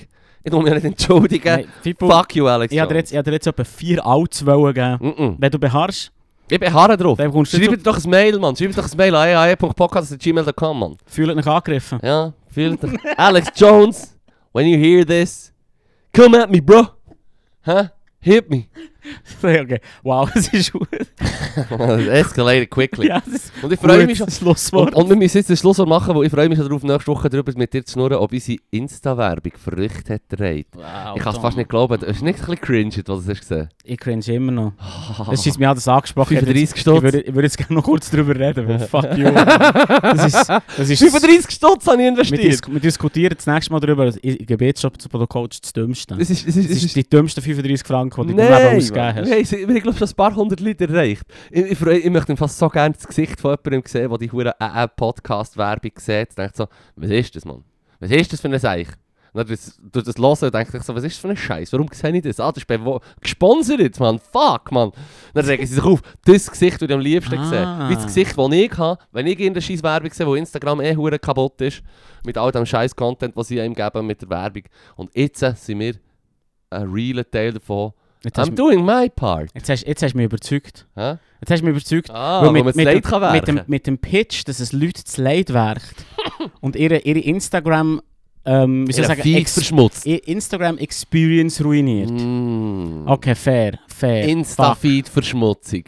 Ich 0.43 0.51
muss 0.51 0.63
mich 0.63 0.73
nicht 0.73 0.85
entschuldigen. 0.85 1.47
Nein, 1.47 1.67
Fippo, 1.81 2.09
Fuck 2.09 2.35
you, 2.35 2.47
Alex. 2.47 2.73
ich 2.73 2.79
habe 2.79 2.93
dir 2.93 2.99
jetzt, 2.99 3.11
ich 3.11 3.17
hab 3.17 3.25
dir 3.25 3.31
jetzt 3.33 3.45
etwa 3.47 3.63
vier 3.63 4.05
Outs 4.05 4.43
wollen 4.45 4.73
geben. 4.73 4.97
Mm 5.01 5.07
-mm. 5.21 5.35
Wenn 5.37 5.51
du 5.51 5.59
beharrst, 5.59 6.11
Ich 6.49 6.59
beharre 6.59 6.97
drauf. 6.97 7.17
dann 7.17 7.27
bekommst 7.27 7.53
du 7.53 7.77
doch 7.77 8.03
ein 8.03 8.09
Mail, 8.09 8.39
Mann. 8.39 8.55
Schreib 8.55 8.69
mir 8.69 8.75
doch 8.75 8.91
ein 8.91 8.97
Mail 8.97 9.13
an 9.15 9.49
eae.podcast.gmail.com, 9.49 10.79
Mann. 10.79 10.97
fühl 11.05 11.35
dich 11.35 11.45
angegriffen. 11.47 11.99
Ja, 12.01 12.33
fühlt 12.49 12.81
dich. 12.81 12.91
Alex 13.17 13.49
Jones, 13.55 14.17
when 14.53 14.65
you 14.67 14.77
hear 14.79 15.05
this, 15.05 15.53
come 16.15 16.41
at 16.41 16.49
me, 16.49 16.61
bro. 16.61 16.87
Hä? 17.63 17.89
Hit 18.19 18.49
me. 18.49 18.65
Okay. 19.43 19.79
Wow, 20.03 20.29
es 20.35 20.47
ist. 20.53 20.73
It 20.75 22.07
escalated 22.09 22.69
quickly. 22.69 23.07
ja, 23.07 23.21
Und 23.61 23.73
ich 23.73 23.79
freue 23.79 24.05
mich 24.05 24.17
schon. 24.17 24.29
Schlusswort. 24.29 24.93
Und, 24.95 25.03
und 25.03 25.09
wir 25.09 25.15
müssen 25.15 25.37
jetzt 25.37 25.49
den 25.49 25.57
Schlusswort 25.57 25.89
machen, 25.89 26.15
weil 26.15 26.25
ich 26.25 26.31
freue 26.31 26.49
mich 26.49 26.57
schon 26.57 26.67
darauf, 26.67 26.83
nächste 26.83 27.07
Woche 27.11 27.29
darüber 27.29 27.51
mit 27.55 27.73
dir 27.73 27.83
zu 27.85 27.93
schnurren, 27.93 28.17
ob 28.17 28.31
unsere 28.31 28.59
Insta-Werbung 28.71 29.53
Früchte 29.63 30.15
hat 30.15 30.29
getragen. 30.29 30.65
wow, 30.73 30.83
Ich 31.15 31.21
kann 31.23 31.33
es 31.35 31.39
fast 31.39 31.57
nicht 31.57 31.69
glauben. 31.69 31.99
Es 32.01 32.17
ist 32.17 32.21
nicht 32.23 32.39
ein 32.39 32.45
bisschen 32.45 32.61
cringe, 32.61 32.91
was 33.05 33.25
du 33.25 33.31
hast 33.31 33.39
gesehen 33.41 33.69
Ich 33.83 33.97
cringe 33.97 34.23
immer 34.27 34.51
noch. 34.51 34.73
Es 35.31 35.45
ist 35.45 35.59
mir 35.59 35.73
das 35.73 35.87
angesprochen. 35.87 36.33
Ich 36.33 36.39
35 36.39 36.75
würde- 36.75 36.81
Stutz. 36.81 36.97
Ich 36.97 37.03
würde, 37.03 37.21
ich 37.21 37.33
würde 37.35 37.45
jetzt 37.47 37.57
gerne 37.57 37.73
noch 37.75 37.83
kurz 37.83 38.09
darüber 38.11 38.35
reden, 38.35 38.67
weil 38.67 38.79
fuck 38.79 39.17
you. 39.17 39.31
Das 39.31 40.25
ist, 40.25 40.49
das 40.49 40.89
ist 40.89 40.99
35 40.99 41.49
Stutz 41.51 41.85
habe 41.87 41.95
ich 41.97 41.99
wir, 42.03 42.07
investiert. 42.09 42.43
dis 42.43 42.61
wir 42.67 42.79
diskutieren 42.79 43.33
das 43.35 43.47
nächste 43.47 43.71
Mal 43.73 43.79
darüber. 43.79 44.07
Ich, 44.07 44.41
ich 44.41 44.47
gebe 44.47 44.65
jetzt 44.65 44.81
schon 44.81 44.91
zu 44.97 45.09
Coach 45.09 45.61
das 45.61 45.73
Dümmste. 45.73 46.15
Das 46.15 46.29
ist, 46.29 46.47
Das 46.47 46.55
ist, 46.55 46.69
ist 46.83 46.95
die 46.95 47.03
dümmsten 47.03 47.41
35 47.43 47.85
Franken, 47.85 48.27
die 48.27 48.33
du 48.35 48.41
im 48.41 48.47
Leben 48.47 48.75
ausgegeben 48.99 49.29
Mann. 49.29 49.39
hast. 49.39 49.51
haben, 49.51 49.59
wir 49.59 49.67
haben 49.67 49.81
glaube 49.81 49.91
ich 49.91 49.97
schon 49.99 50.07
ein 50.09 50.15
paar 50.15 50.35
hundert 50.35 50.59
Liter 50.59 50.89
erreicht. 50.89 51.23
Ich, 51.51 51.63
ich, 51.71 51.77
freu- 51.77 51.91
ich 52.03 52.09
möchte 52.09 52.35
fast 52.37 52.57
so 52.57 52.69
gerne 52.69 52.95
das 52.95 53.07
Gesicht 53.07 53.39
von 53.39 53.51
jemandem 53.51 53.83
sehen, 53.89 54.09
der 54.09 54.17
die 54.17 54.31
hure 54.31 54.53
Podcast-Werbung 54.95 55.91
sieht. 55.97 56.29
Und 56.29 56.37
denkt 56.37 56.55
so, 56.57 56.67
was 56.95 57.09
ist 57.09 57.35
das, 57.35 57.45
Mann? 57.45 57.63
Was 57.99 58.11
ist 58.11 58.31
das 58.33 58.41
für 58.41 58.47
ein 58.49 58.59
Seich? 58.59 58.87
Und 59.33 59.39
dann 59.49 59.55
das, 59.55 59.77
durch 59.91 60.05
das 60.05 60.17
Hören 60.17 60.45
und 60.45 60.53
denkt 60.55 60.71
sich 60.71 60.81
so, 60.83 60.95
was 60.95 61.03
ist 61.03 61.15
das 61.15 61.21
für 61.21 61.29
ein 61.29 61.37
Scheiß? 61.37 61.71
Warum 61.73 61.87
sehe 61.91 62.15
ich 62.15 62.23
das? 62.23 62.39
Ah, 62.39 62.51
das 62.51 62.63
ist 62.63 62.91
gesponsert, 63.21 63.99
Mann. 63.99 64.19
Fuck, 64.19 64.71
Mann. 64.71 64.91
Dann 65.33 65.45
regen 65.45 65.65
sie 65.67 65.75
sich 65.75 65.83
auf, 65.83 66.01
das 66.25 66.49
Gesicht 66.49 66.79
würde 66.81 66.93
ich 66.93 66.97
am 66.97 67.01
liebsten 67.03 67.37
Ah. 67.37 67.45
sehen. 67.49 67.89
Wie 67.89 67.95
das 67.95 68.05
Gesicht, 68.05 68.35
das 68.37 68.51
ich 68.51 68.77
habe, 68.77 68.99
wenn 69.11 69.27
ich 69.27 69.39
in 69.39 69.53
der 69.53 69.61
scheiß 69.61 69.83
Werbung 69.83 70.11
sehe, 70.11 70.25
wo 70.25 70.33
Instagram 70.35 70.81
eh 70.81 70.95
hure 70.95 71.19
kaputt 71.19 71.59
ist, 71.61 71.83
mit 72.25 72.37
all 72.37 72.51
dem 72.51 72.65
scheiß 72.65 72.95
Content, 72.95 73.35
was 73.35 73.49
sie 73.49 73.59
ihm 73.59 73.75
geben 73.75 74.07
mit 74.07 74.21
der 74.21 74.29
Werbung. 74.29 74.63
Und 74.95 75.15
jetzt 75.15 75.43
äh, 75.43 75.53
sind 75.55 75.79
wir 75.79 75.95
ein 76.69 76.89
realer 76.91 77.29
Teil 77.29 77.53
davon. 77.53 77.91
Jetzt 78.23 78.39
I'm 78.39 78.55
doing 78.55 78.83
my 78.83 79.09
part. 79.09 79.49
jetzt, 79.53 79.69
hast, 79.69 79.85
jetzt 79.85 80.01
hast 80.01 80.13
du 80.13 80.17
mich 80.17 80.25
überzeugt. 80.25 80.87
Hä? 80.95 81.17
Jetzt 81.41 81.51
hast 81.51 81.59
du 81.61 81.65
mich 81.65 81.71
überzeugt. 81.71 82.09
Ah, 82.09 82.41
Weil 82.41 82.51
man 82.51 82.65
das 82.65 82.75
Leid 82.75 83.05
dem, 83.05 83.31
mit, 83.31 83.47
dem, 83.47 83.61
mit 83.67 83.87
dem 83.87 83.97
Pitch, 83.99 84.43
dass 84.45 84.59
es 84.59 84.73
Leute 84.73 85.03
zu 85.03 85.21
Leid 85.21 85.53
werkt 85.53 86.05
und 86.61 86.75
ihre, 86.75 86.97
ihre 86.99 87.19
Instagram, 87.19 88.01
ähm, 88.45 88.87
wie 88.87 88.93
soll 88.93 89.03
ich 89.03 89.07
sagen, 89.07 89.21
Ex 89.35 89.53
verschmutzt. 89.53 90.05
Instagram 90.05 90.77
Experience 90.77 91.63
ruiniert. 91.63 92.09
Mm. 92.09 93.03
Okay, 93.05 93.35
fair, 93.35 93.79
fair. 93.87 94.23
Fuck. 94.23 94.31
Insta-Feed-Verschmutzung. 94.31 95.83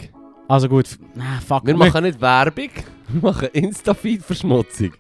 Also 0.47 0.69
gut, 0.69 0.97
nah, 1.15 1.39
fuck. 1.45 1.65
Wir 1.65 1.75
machen 1.75 2.03
nicht 2.03 2.21
Werbung, 2.21 2.69
wir 3.07 3.21
machen 3.31 3.49
Insta-Feed-Verschmutzung. 3.53 4.93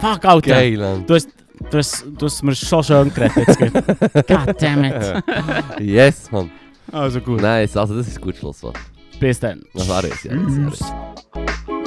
Fuck, 0.00 0.24
Alter. 0.24 0.40
Geil. 0.40 1.04
Du 1.06 1.14
hast, 1.14 1.28
du, 1.70 1.78
hast, 1.78 2.04
du 2.18 2.26
hast 2.26 2.42
mir 2.42 2.54
schon 2.54 2.82
schön 2.82 3.12
geredet 3.14 3.36
jetzt. 3.46 3.58
gell? 3.58 3.70
God 3.70 4.56
damn 4.60 4.84
it. 4.84 5.24
Yes, 5.80 6.30
Mann. 6.30 6.50
Also 6.90 7.20
gut. 7.20 7.40
Nice, 7.40 7.76
also 7.76 7.96
das 7.96 8.08
ist 8.08 8.18
ein 8.18 8.22
gutes 8.22 8.40
Schlusswort. 8.40 8.78
Bis 9.20 9.40
dann. 9.40 9.62
Das 9.74 9.88
war 9.88 10.04
es, 10.04 10.22
ja. 10.24 10.34
Das 10.34 10.56
war 10.56 10.72
es. 10.72 10.78
Tschüss. 10.78 11.81